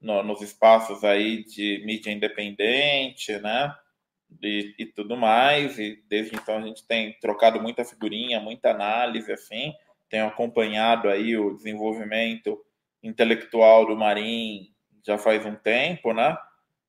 no, 0.00 0.22
nos 0.22 0.42
espaços 0.42 1.02
aí 1.04 1.44
de 1.44 1.82
mídia 1.84 2.10
independente, 2.10 3.38
né? 3.38 3.74
e, 4.42 4.74
e, 4.78 4.86
tudo 4.86 5.16
mais. 5.16 5.78
E 5.78 6.02
desde 6.08 6.36
então 6.36 6.58
a 6.58 6.60
gente 6.60 6.86
tem 6.86 7.12
trocado 7.20 7.60
muita 7.60 7.84
figurinha, 7.84 8.40
muita 8.40 8.70
análise, 8.70 9.32
assim. 9.32 9.74
Tenho 10.08 10.26
acompanhado 10.26 11.08
aí 11.08 11.36
o 11.36 11.54
desenvolvimento 11.54 12.58
intelectual 13.02 13.86
do 13.86 13.96
Marim 13.96 14.72
já 15.04 15.16
faz 15.18 15.44
um 15.46 15.54
tempo, 15.54 16.12
né? 16.12 16.36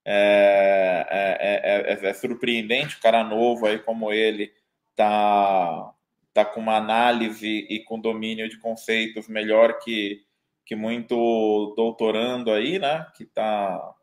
É, 0.03 1.07
é, 1.09 1.93
é, 1.93 2.09
é, 2.09 2.13
surpreendente 2.13 2.97
o 2.97 2.99
cara 2.99 3.23
novo 3.23 3.67
aí 3.67 3.77
como 3.77 4.11
ele 4.11 4.51
tá 4.95 5.93
tá 6.33 6.45
com 6.45 6.61
uma 6.61 6.77
análise 6.77 7.67
e 7.69 7.83
com 7.83 7.99
domínio 7.99 8.47
de 8.47 8.57
conceitos 8.57 9.27
melhor 9.27 9.79
que, 9.79 10.21
que 10.65 10.75
muito 10.75 11.73
doutorando 11.75 12.51
aí, 12.51 12.79
né? 12.79 13.05
Que 13.15 13.25
tá 13.25 13.93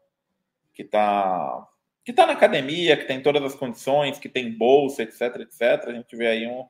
que 0.75 0.85
tá 0.85 1.67
que 2.05 2.13
está 2.13 2.27
na 2.27 2.33
academia, 2.33 2.97
que 2.97 3.05
tem 3.05 3.21
todas 3.23 3.43
as 3.43 3.55
condições, 3.55 4.19
que 4.19 4.31
tem 4.31 4.51
bolsa, 4.51 5.03
etc, 5.03 5.41
etc. 5.41 5.89
A 5.89 5.93
gente 5.93 6.17
vê 6.17 6.27
aí 6.27 6.47
um, 6.47 6.65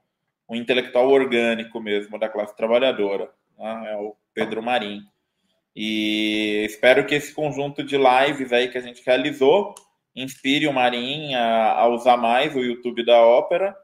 um 0.48 0.56
intelectual 0.56 1.08
orgânico 1.08 1.80
mesmo 1.80 2.18
da 2.18 2.28
classe 2.28 2.56
trabalhadora, 2.56 3.30
né? 3.56 3.92
é 3.92 3.96
o 3.96 4.16
Pedro 4.34 4.60
Marim. 4.62 5.02
E 5.76 6.64
espero 6.66 7.06
que 7.06 7.14
esse 7.14 7.32
conjunto 7.32 7.84
de 7.84 7.96
lives 7.96 8.52
aí 8.52 8.68
que 8.68 8.78
a 8.78 8.80
gente 8.80 9.00
realizou 9.06 9.76
inspire 10.16 10.66
o 10.66 10.72
Marim 10.72 11.34
a, 11.34 11.72
a 11.74 11.88
usar 11.88 12.16
mais 12.16 12.56
o 12.56 12.60
YouTube 12.60 13.04
da 13.04 13.20
Ópera. 13.22 13.76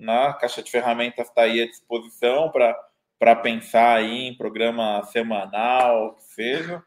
Né? 0.00 0.28
A 0.28 0.32
caixa 0.32 0.62
de 0.62 0.70
ferramentas 0.70 1.28
está 1.28 1.42
aí 1.42 1.60
à 1.60 1.66
disposição 1.66 2.50
para 2.50 3.36
pensar 3.36 3.98
aí 3.98 4.28
em 4.28 4.36
programa 4.36 5.04
semanal, 5.04 6.16
que 6.16 6.24
seja. 6.24 6.82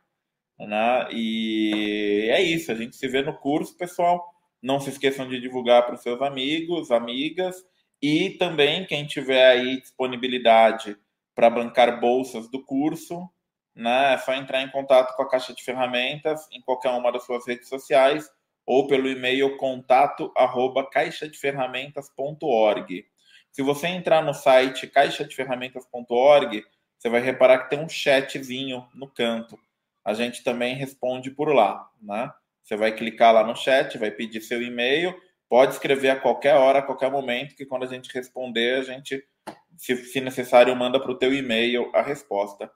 Né? 0.60 1.08
E 1.12 2.28
é 2.32 2.42
isso, 2.42 2.72
a 2.72 2.76
gente 2.76 2.96
se 2.96 3.08
vê 3.08 3.22
no 3.22 3.38
curso, 3.38 3.78
pessoal. 3.78 4.34
Não 4.62 4.80
se 4.80 4.90
esqueçam 4.90 5.28
de 5.30 5.40
divulgar 5.40 5.86
para 5.86 5.94
os 5.94 6.02
seus 6.02 6.22
amigos, 6.22 6.90
amigas 6.90 7.64
e 8.02 8.32
também 8.32 8.86
quem 8.86 9.06
tiver 9.06 9.46
aí 9.46 9.80
disponibilidade 9.80 10.98
para 11.36 11.50
bancar 11.50 12.00
bolsas 12.00 12.50
do 12.50 12.64
curso, 12.64 13.30
né? 13.76 14.14
É 14.14 14.18
só 14.18 14.34
entrar 14.34 14.62
em 14.62 14.72
contato 14.72 15.16
com 15.16 15.24
a 15.24 15.30
caixa 15.30 15.54
de 15.54 15.64
ferramentas 15.64 16.48
em 16.52 16.62
qualquer 16.62 16.90
uma 16.92 17.12
das 17.12 17.26
suas 17.26 17.46
redes 17.48 17.70
sociais 17.70 18.28
ou 18.66 18.88
pelo 18.88 19.10
e-mail 19.10 19.58
contato 19.58 20.32
arroba. 20.36 20.90
Se 23.52 23.62
você 23.62 23.88
entrar 23.88 24.24
no 24.24 24.34
site 24.34 24.88
caixadeferramentas.org, 24.88 26.64
você 26.98 27.10
vai 27.10 27.22
reparar 27.22 27.60
que 27.60 27.70
tem 27.70 27.80
um 27.80 27.90
chatzinho 27.90 28.88
no 28.94 29.08
canto 29.08 29.60
a 30.04 30.14
gente 30.14 30.44
também 30.44 30.76
responde 30.76 31.32
por 31.32 31.54
lá, 31.54 31.90
né? 32.02 32.32
Você 32.64 32.76
vai 32.76 32.92
clicar 32.92 33.34
lá 33.34 33.44
no 33.44 33.56
chat, 33.56 33.98
vai 33.98 34.12
pedir 34.12 34.42
seu 34.42 34.62
e-mail, 34.62 35.16
pode 35.50 35.74
escrever 35.74 36.10
a 36.10 36.20
qualquer 36.20 36.56
hora, 36.56 36.80
a 36.80 36.82
qualquer 36.82 37.12
momento, 37.12 37.56
que 37.56 37.66
quando 37.66 37.84
a 37.84 37.88
gente 37.88 38.14
responder, 38.14 38.80
a 38.80 38.84
gente, 38.84 39.24
se, 39.78 39.96
se 39.96 40.22
necessário, 40.22 40.76
manda 40.76 41.00
para 41.00 41.12
o 41.12 41.18
teu 41.18 41.34
e-mail 41.34 41.90
a 41.94 42.02
resposta. 42.02 42.70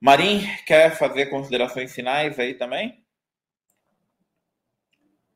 Marim, 0.00 0.42
quer 0.66 0.96
fazer 0.96 1.26
considerações 1.26 1.94
finais 1.94 2.38
aí 2.38 2.54
também? 2.54 3.01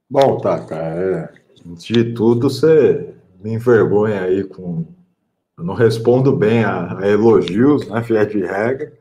Bom, 0.09 0.39
Taka, 0.39 0.77
é, 0.77 1.47
Antes 1.69 1.85
de 1.85 2.15
tudo, 2.15 2.49
você 2.49 3.15
me 3.43 3.55
envergonha 3.55 4.23
aí 4.23 4.45
com. 4.45 4.87
Eu 5.59 5.65
não 5.65 5.75
respondo 5.75 6.37
bem 6.37 6.63
a, 6.63 6.99
a 6.99 7.09
elogios, 7.09 7.89
né, 7.89 8.01
via 8.03 8.25
de 8.25 8.41
regra. 8.41 8.93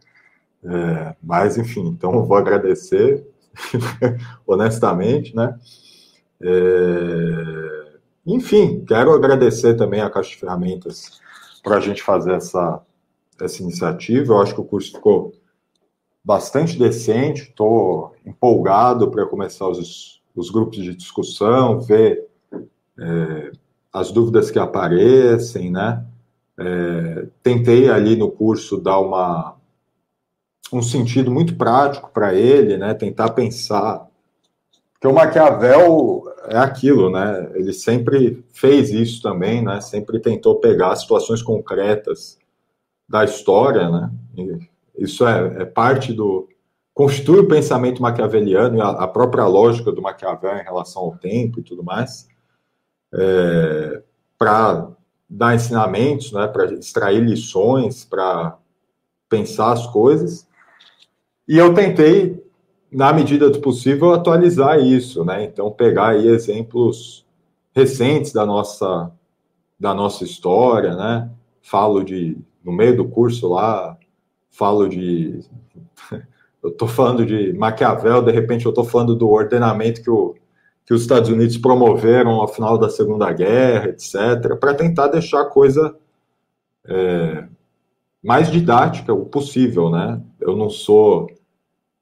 É, 0.63 1.15
mas, 1.21 1.57
enfim, 1.57 1.87
então 1.89 2.25
vou 2.25 2.35
agradecer, 2.35 3.27
honestamente, 4.47 5.35
né? 5.35 5.59
É, 6.41 7.97
enfim, 8.25 8.83
quero 8.87 9.13
agradecer 9.13 9.75
também 9.75 10.01
a 10.01 10.09
Caixa 10.09 10.31
de 10.31 10.37
Ferramentas 10.37 11.21
para 11.63 11.77
a 11.77 11.79
gente 11.79 12.01
fazer 12.01 12.33
essa, 12.33 12.81
essa 13.39 13.61
iniciativa. 13.61 14.33
Eu 14.33 14.41
acho 14.41 14.55
que 14.55 14.61
o 14.61 14.65
curso 14.65 14.93
ficou 14.93 15.33
bastante 16.23 16.79
decente, 16.79 17.43
estou 17.43 18.15
empolgado 18.25 19.11
para 19.11 19.27
começar 19.27 19.67
os, 19.67 20.19
os 20.35 20.49
grupos 20.49 20.83
de 20.83 20.95
discussão, 20.95 21.79
ver 21.79 22.27
é, 22.99 23.51
as 23.93 24.11
dúvidas 24.11 24.51
que 24.51 24.59
aparecem, 24.59 25.71
né? 25.71 26.05
É, 26.57 27.27
tentei 27.43 27.89
ali 27.89 28.15
no 28.15 28.31
curso 28.31 28.77
dar 28.77 28.99
uma, 28.99 29.55
um 30.71 30.81
sentido 30.81 31.31
muito 31.31 31.55
prático 31.55 32.09
para 32.13 32.33
ele, 32.33 32.77
né? 32.77 32.93
Tentar 32.93 33.31
pensar 33.31 34.07
que 34.99 35.07
o 35.07 35.13
Maquiavel 35.13 36.23
é 36.47 36.57
aquilo, 36.57 37.09
né? 37.09 37.51
Ele 37.55 37.73
sempre 37.73 38.43
fez 38.51 38.91
isso 38.91 39.21
também, 39.21 39.63
né? 39.63 39.79
Sempre 39.81 40.19
tentou 40.19 40.59
pegar 40.59 40.95
situações 40.95 41.41
concretas 41.41 42.37
da 43.07 43.23
história, 43.23 43.89
né? 43.89 44.11
E 44.37 44.59
isso 44.97 45.27
é, 45.27 45.61
é, 45.61 45.65
parte 45.65 46.13
do 46.13 46.47
constitui 46.95 47.39
o 47.39 47.47
pensamento 47.47 48.01
maquiaveliano 48.01 48.77
e 48.77 48.81
a, 48.81 48.87
a, 48.87 49.07
própria 49.07 49.45
lógica 49.45 49.91
do 49.91 50.01
Maquiavel 50.01 50.57
em 50.57 50.63
relação 50.63 51.03
ao 51.03 51.17
tempo 51.17 51.59
e 51.59 51.63
tudo 51.63 51.83
mais, 51.83 52.27
é, 53.13 54.01
para 54.39 54.89
dar 55.29 55.53
ensinamentos, 55.53 56.31
né? 56.31 56.47
Para 56.47 56.73
extrair 56.73 57.21
lições, 57.21 58.05
para 58.05 58.57
pensar 59.27 59.73
as 59.73 59.85
coisas. 59.87 60.47
E 61.45 61.57
eu 61.57 61.73
tentei 61.73 62.41
na 62.89 63.11
medida 63.11 63.49
do 63.49 63.59
possível, 63.59 64.13
atualizar 64.13 64.79
isso, 64.79 65.25
né? 65.25 65.43
Então, 65.43 65.69
pegar 65.69 66.11
aí 66.11 66.27
exemplos 66.29 67.25
recentes 67.73 68.31
da 68.31 68.45
nossa, 68.45 69.11
da 69.77 69.93
nossa 69.93 70.23
história, 70.23 70.95
né? 70.95 71.29
Falo 71.61 72.05
de, 72.05 72.37
no 72.63 72.71
meio 72.71 72.95
do 72.95 73.05
curso 73.05 73.49
lá, 73.49 73.97
falo 74.49 74.87
de. 74.87 75.41
Eu 76.65 76.69
estou 76.71 76.87
falando 76.87 77.23
de 77.23 77.53
Maquiavel, 77.53 78.23
de 78.23 78.31
repente 78.31 78.65
eu 78.65 78.69
estou 78.69 78.83
falando 78.83 79.15
do 79.15 79.29
ordenamento 79.29 80.01
que, 80.01 80.09
o, 80.09 80.33
que 80.83 80.95
os 80.95 81.03
Estados 81.03 81.29
Unidos 81.29 81.57
promoveram 81.57 82.31
ao 82.41 82.47
final 82.47 82.75
da 82.75 82.89
Segunda 82.89 83.31
Guerra, 83.31 83.89
etc., 83.89 84.57
para 84.59 84.73
tentar 84.73 85.09
deixar 85.09 85.41
a 85.41 85.45
coisa 85.45 85.95
é, 86.87 87.47
mais 88.23 88.49
didática 88.51 89.13
o 89.13 89.27
possível, 89.27 89.91
né? 89.91 90.19
Eu 90.41 90.55
não 90.55 90.67
sou 90.67 91.29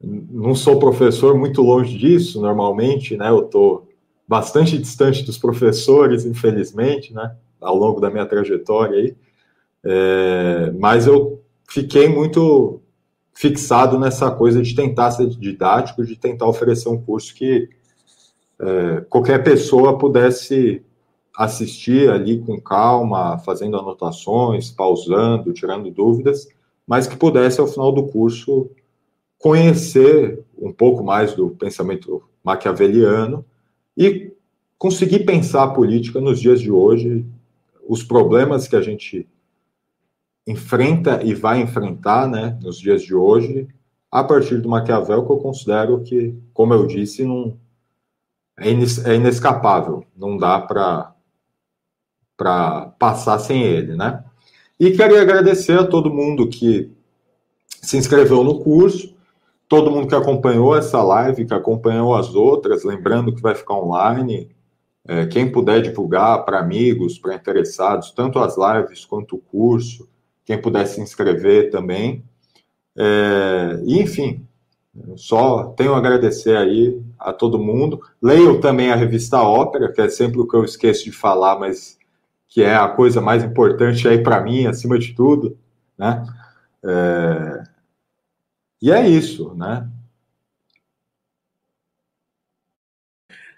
não 0.01 0.55
sou 0.55 0.79
professor, 0.79 1.37
muito 1.37 1.61
longe 1.61 1.97
disso, 1.97 2.41
normalmente, 2.41 3.17
né? 3.17 3.29
Eu 3.29 3.45
estou 3.45 3.89
bastante 4.25 4.77
distante 4.77 5.25
dos 5.25 5.37
professores, 5.37 6.25
infelizmente, 6.25 7.13
né? 7.13 7.35
Ao 7.59 7.75
longo 7.75 7.99
da 7.99 8.09
minha 8.09 8.25
trajetória 8.25 8.97
aí. 8.97 9.15
É, 9.83 10.71
mas 10.79 11.05
eu 11.05 11.41
fiquei 11.67 12.07
muito 12.07 12.81
fixado 13.33 13.99
nessa 13.99 14.29
coisa 14.31 14.61
de 14.61 14.75
tentar 14.75 15.11
ser 15.11 15.27
didático, 15.27 16.05
de 16.05 16.15
tentar 16.15 16.47
oferecer 16.47 16.89
um 16.89 17.01
curso 17.01 17.33
que 17.33 17.69
é, 18.59 19.01
qualquer 19.09 19.43
pessoa 19.43 19.97
pudesse 19.97 20.83
assistir 21.35 22.09
ali 22.09 22.39
com 22.39 22.61
calma, 22.61 23.39
fazendo 23.39 23.77
anotações, 23.77 24.69
pausando, 24.69 25.51
tirando 25.51 25.89
dúvidas, 25.89 26.47
mas 26.85 27.07
que 27.07 27.17
pudesse, 27.17 27.59
ao 27.59 27.67
final 27.67 27.91
do 27.91 28.07
curso, 28.07 28.69
conhecer 29.39 30.43
um 30.57 30.71
pouco 30.71 31.03
mais 31.03 31.33
do 31.33 31.49
pensamento 31.49 32.21
maquiaveliano 32.43 33.43
e 33.97 34.31
conseguir 34.77 35.25
pensar 35.25 35.63
a 35.63 35.69
política 35.69 36.21
nos 36.21 36.39
dias 36.39 36.61
de 36.61 36.71
hoje, 36.71 37.25
os 37.87 38.03
problemas 38.03 38.67
que 38.67 38.75
a 38.75 38.81
gente 38.81 39.27
enfrenta 40.45 41.23
e 41.23 41.33
vai 41.33 41.61
enfrentar 41.61 42.27
né, 42.27 42.57
nos 42.61 42.77
dias 42.77 43.01
de 43.01 43.15
hoje, 43.15 43.67
a 44.11 44.23
partir 44.23 44.57
do 44.57 44.69
Maquiavel, 44.69 45.25
que 45.25 45.31
eu 45.31 45.37
considero 45.37 46.01
que, 46.01 46.37
como 46.53 46.73
eu 46.73 46.85
disse, 46.85 47.23
não, 47.23 47.57
é, 48.57 48.69
é 48.69 49.15
inescapável, 49.15 50.05
não 50.15 50.37
dá 50.37 50.59
para 50.59 51.15
passar 52.99 53.39
sem 53.39 53.63
ele, 53.63 53.95
né? 53.95 54.23
E 54.79 54.91
queria 54.91 55.21
agradecer 55.21 55.79
a 55.79 55.87
todo 55.87 56.13
mundo 56.13 56.47
que 56.47 56.91
se 57.81 57.97
inscreveu 57.97 58.43
no 58.43 58.59
curso, 58.59 59.15
todo 59.67 59.89
mundo 59.89 60.07
que 60.07 60.15
acompanhou 60.15 60.75
essa 60.75 61.01
live, 61.01 61.45
que 61.45 61.53
acompanhou 61.53 62.13
as 62.13 62.35
outras, 62.35 62.83
lembrando 62.83 63.33
que 63.33 63.41
vai 63.41 63.55
ficar 63.55 63.75
online. 63.75 64.51
É, 65.05 65.25
quem 65.25 65.51
puder 65.51 65.81
divulgar 65.81 66.45
para 66.45 66.59
amigos, 66.59 67.17
para 67.17 67.35
interessados, 67.35 68.11
tanto 68.11 68.39
as 68.39 68.55
lives 68.57 69.05
quanto 69.05 69.35
o 69.35 69.39
curso, 69.39 70.07
quem 70.45 70.61
puder 70.61 70.85
se 70.87 71.01
inscrever 71.01 71.69
também. 71.69 72.23
É, 72.95 73.81
e, 73.85 74.01
enfim, 74.01 74.45
só 75.15 75.65
tenho 75.69 75.93
a 75.93 75.97
agradecer 75.97 76.55
aí 76.55 77.01
a 77.19 77.33
todo 77.33 77.59
mundo. 77.59 78.01
Leio 78.21 78.59
também 78.59 78.91
a 78.91 78.95
revista 78.95 79.41
Ópera, 79.41 79.91
que 79.91 80.01
é 80.01 80.09
sempre 80.09 80.39
o 80.39 80.47
que 80.47 80.55
eu 80.55 80.63
esqueço 80.63 81.03
de 81.05 81.11
falar, 81.11 81.59
mas 81.59 81.97
que 82.47 82.61
é 82.61 82.75
a 82.75 82.87
coisa 82.87 83.19
mais 83.19 83.43
importante 83.43 84.07
aí 84.07 84.21
para 84.21 84.41
mim, 84.41 84.67
acima 84.67 84.99
de 84.99 85.13
tudo, 85.13 85.57
né? 85.97 86.23
É, 86.85 87.63
e 88.81 88.91
é 88.91 89.07
isso, 89.07 89.55
né? 89.55 89.89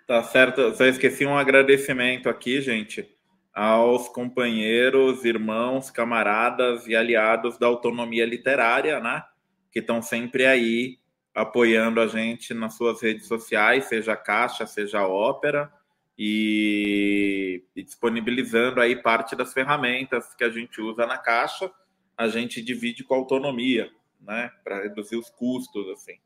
Tá 0.08 0.22
certo. 0.24 0.74
Só 0.76 0.86
esqueci 0.86 1.26
um 1.26 1.38
agradecimento 1.38 2.30
aqui, 2.30 2.62
gente, 2.62 3.10
aos 3.56 4.10
companheiros, 4.10 5.24
irmãos, 5.24 5.90
camaradas 5.90 6.86
e 6.88 6.96
aliados 6.96 7.58
da 7.58 7.66
autonomia 7.66 8.26
literária, 8.26 9.00
né? 9.00 9.24
Que 9.72 9.80
estão 9.80 10.02
sempre 10.02 10.46
aí 10.46 11.00
apoiando 11.34 12.02
a 12.02 12.08
gente 12.08 12.54
nas 12.54 12.76
suas 12.76 13.02
redes 13.02 13.28
sociais, 13.28 13.86
seja 13.86 14.16
Caixa, 14.16 14.68
seja 14.68 15.08
Ópera, 15.08 15.72
e, 16.18 17.64
e 17.74 17.84
disponibilizando 17.84 18.82
aí 18.82 18.96
parte 18.96 19.36
das 19.36 19.54
ferramentas 19.54 20.34
que 20.36 20.44
a 20.44 20.50
gente 20.50 20.82
usa 20.82 21.06
na 21.06 21.18
Caixa, 21.18 21.72
a 22.18 22.28
gente 22.28 22.62
divide 22.62 23.04
com 23.06 23.16
autonomia 23.16 23.90
né, 24.20 24.52
para 24.66 24.84
reduzir 24.84 25.16
os 25.16 25.30
custos, 25.30 25.88
assim. 25.90 26.18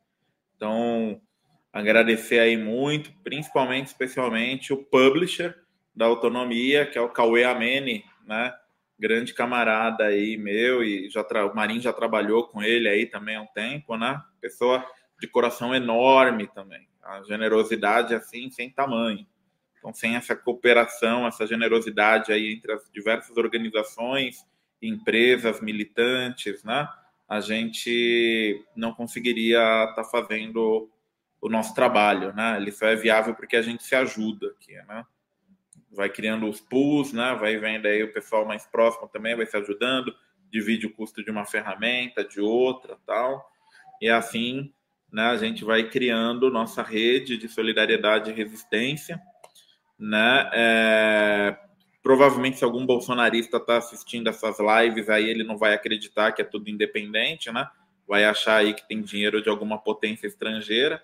Então, 0.55 1.21
agradecer 1.71 2.39
aí 2.39 2.57
muito, 2.57 3.11
principalmente, 3.23 3.87
especialmente 3.87 4.73
o 4.73 4.77
publisher 4.77 5.55
da 5.99 6.05
autonomia, 6.05 6.85
que 6.85 6.97
é 6.97 7.01
o 7.01 7.09
Cauê 7.09 7.43
Amene, 7.43 8.05
né, 8.25 8.53
grande 8.97 9.33
camarada 9.33 10.05
aí 10.05 10.37
meu 10.37 10.81
e 10.81 11.09
já 11.09 11.21
o 11.45 11.53
Marinho 11.53 11.81
já 11.81 11.91
trabalhou 11.91 12.47
com 12.47 12.63
ele 12.63 12.87
aí 12.87 13.05
também 13.05 13.35
há 13.35 13.41
um 13.41 13.47
tempo, 13.47 13.97
né? 13.97 14.21
Pessoa 14.39 14.85
de 15.19 15.27
coração 15.27 15.75
enorme 15.75 16.47
também, 16.47 16.87
a 17.03 17.21
generosidade 17.23 18.15
assim 18.15 18.49
sem 18.49 18.69
tamanho. 18.69 19.27
Então, 19.77 19.93
sem 19.93 20.15
essa 20.15 20.37
cooperação, 20.37 21.27
essa 21.27 21.45
generosidade 21.45 22.31
aí 22.31 22.53
entre 22.53 22.71
as 22.71 22.89
diversas 22.93 23.35
organizações, 23.35 24.45
empresas, 24.81 25.59
militantes, 25.59 26.63
né? 26.63 26.87
a 27.27 27.41
gente 27.41 28.65
não 28.73 28.93
conseguiria 28.93 29.59
estar 29.89 29.95
tá 29.95 30.03
fazendo 30.05 30.89
o 31.41 31.49
nosso 31.49 31.75
trabalho, 31.75 32.33
né? 32.33 32.55
Ele 32.55 32.71
só 32.71 32.87
é 32.87 32.95
viável 32.95 33.35
porque 33.35 33.57
a 33.57 33.61
gente 33.61 33.83
se 33.83 33.95
ajuda 33.95 34.47
aqui, 34.47 34.73
né? 34.87 35.05
Vai 35.91 36.09
criando 36.09 36.47
os 36.47 36.59
pools, 36.59 37.13
né? 37.13 37.35
Vai 37.39 37.57
vendo 37.57 37.87
aí 37.87 38.03
o 38.03 38.13
pessoal 38.13 38.45
mais 38.45 38.65
próximo 38.65 39.07
também 39.07 39.35
vai 39.35 39.45
se 39.45 39.57
ajudando, 39.57 40.13
divide 40.51 40.85
o 40.85 40.93
custo 40.93 41.23
de 41.23 41.31
uma 41.31 41.45
ferramenta, 41.45 42.23
de 42.23 42.39
outra, 42.39 42.97
tal. 43.05 43.49
E 44.01 44.09
assim, 44.09 44.73
né, 45.11 45.23
a 45.23 45.37
gente 45.37 45.65
vai 45.65 45.89
criando 45.89 46.51
nossa 46.51 46.83
rede 46.83 47.37
de 47.37 47.47
solidariedade 47.47 48.29
e 48.31 48.33
resistência, 48.33 49.19
né? 49.99 50.49
É, 50.53 51.57
Provavelmente, 52.01 52.57
se 52.57 52.63
algum 52.63 52.85
bolsonarista 52.85 53.57
está 53.57 53.77
assistindo 53.77 54.29
essas 54.29 54.57
lives, 54.59 55.09
aí 55.09 55.29
ele 55.29 55.43
não 55.43 55.57
vai 55.57 55.73
acreditar 55.73 56.31
que 56.31 56.41
é 56.41 56.45
tudo 56.45 56.69
independente, 56.69 57.51
né? 57.51 57.67
Vai 58.07 58.23
achar 58.23 58.57
aí 58.57 58.73
que 58.73 58.87
tem 58.87 59.01
dinheiro 59.01 59.41
de 59.41 59.49
alguma 59.49 59.77
potência 59.77 60.25
estrangeira, 60.25 61.03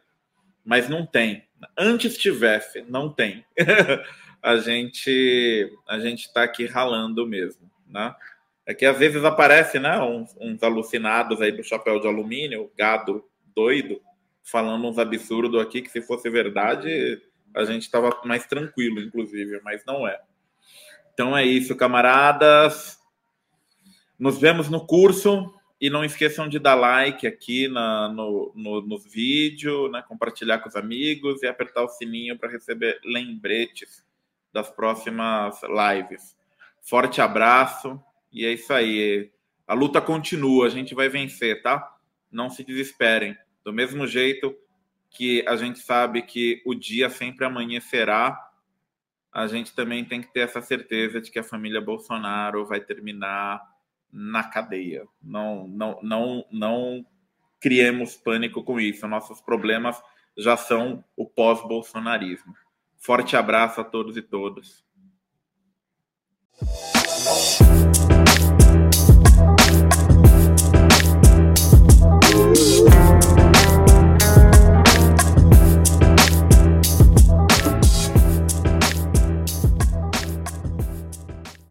mas 0.63 0.87
não 0.87 1.05
tem. 1.05 1.43
Antes 1.77 2.17
tivesse, 2.17 2.81
não 2.87 3.09
tem. 3.09 3.45
a 4.45 4.57
gente 4.57 5.75
a 5.87 5.97
gente 5.97 6.27
está 6.27 6.43
aqui 6.43 6.67
ralando 6.67 7.25
mesmo, 7.25 7.67
né? 7.87 8.15
É 8.63 8.75
que 8.75 8.85
às 8.85 8.95
vezes 8.95 9.23
aparece, 9.23 9.79
né, 9.79 9.99
uns, 9.99 10.35
uns 10.39 10.61
alucinados 10.61 11.41
aí 11.41 11.51
do 11.51 11.63
chapéu 11.63 11.99
de 11.99 12.07
alumínio, 12.07 12.71
gado 12.77 13.25
doido, 13.55 13.99
falando 14.43 14.87
uns 14.87 14.99
absurdos 14.99 15.59
aqui 15.59 15.81
que 15.81 15.89
se 15.89 15.99
fosse 15.99 16.29
verdade 16.29 17.19
a 17.55 17.63
gente 17.65 17.83
estava 17.83 18.21
mais 18.23 18.45
tranquilo, 18.45 18.99
inclusive, 18.99 19.61
mas 19.63 19.83
não 19.85 20.07
é. 20.07 20.19
Então 21.13 21.35
é 21.35 21.43
isso, 21.43 21.75
camaradas. 21.75 22.99
Nos 24.19 24.37
vemos 24.37 24.69
no 24.69 24.85
curso 24.85 25.53
e 25.79 25.89
não 25.89 26.03
esqueçam 26.03 26.47
de 26.49 26.59
dar 26.59 26.75
like 26.75 27.25
aqui 27.25 27.67
na, 27.67 28.09
no, 28.09 28.51
no, 28.53 28.81
no 28.81 28.99
vídeo, 28.99 29.89
né? 29.89 30.03
compartilhar 30.07 30.59
com 30.59 30.69
os 30.69 30.75
amigos 30.75 31.41
e 31.41 31.47
apertar 31.47 31.83
o 31.83 31.89
sininho 31.89 32.37
para 32.37 32.51
receber 32.51 32.99
lembretes 33.03 34.05
das 34.55 34.71
próximas 34.71 35.59
lives. 35.63 36.33
Forte 36.81 37.19
abraço 37.19 38.01
e 38.31 38.45
é 38.45 38.53
isso 38.53 38.71
aí. 38.71 39.29
A 39.67 39.73
luta 39.73 39.99
continua, 39.99 40.67
a 40.67 40.69
gente 40.69 40.95
vai 40.95 41.09
vencer, 41.09 41.61
tá? 41.61 41.93
Não 42.31 42.49
se 42.49 42.63
desesperem. 42.63 43.37
Do 43.65 43.73
mesmo 43.73 44.07
jeito 44.07 44.55
que 45.09 45.45
a 45.45 45.57
gente 45.57 45.79
sabe 45.79 46.21
que 46.21 46.61
o 46.65 46.73
dia 46.73 47.09
sempre 47.09 47.43
amanhecerá, 47.43 48.49
a 49.29 49.45
gente 49.45 49.75
também 49.75 50.05
tem 50.05 50.21
que 50.21 50.31
ter 50.31 50.41
essa 50.41 50.61
certeza 50.61 51.19
de 51.19 51.29
que 51.29 51.39
a 51.39 51.43
família 51.43 51.81
Bolsonaro 51.81 52.65
vai 52.65 52.79
terminar 52.79 53.61
na 54.09 54.41
cadeia. 54.41 55.05
Não, 55.21 55.67
não, 55.67 55.99
não, 56.01 56.45
não 56.49 57.05
criemos 57.59 58.15
pânico 58.15 58.63
com 58.63 58.79
isso. 58.79 59.05
Nossos 59.05 59.41
problemas 59.41 60.01
já 60.37 60.55
são 60.55 61.03
o 61.17 61.25
pós-bolsonarismo. 61.25 62.55
Forte 62.97 63.35
abraço 63.35 63.81
a 63.81 63.83
todos 63.83 64.17
e 64.17 64.21
todas. 64.21 64.83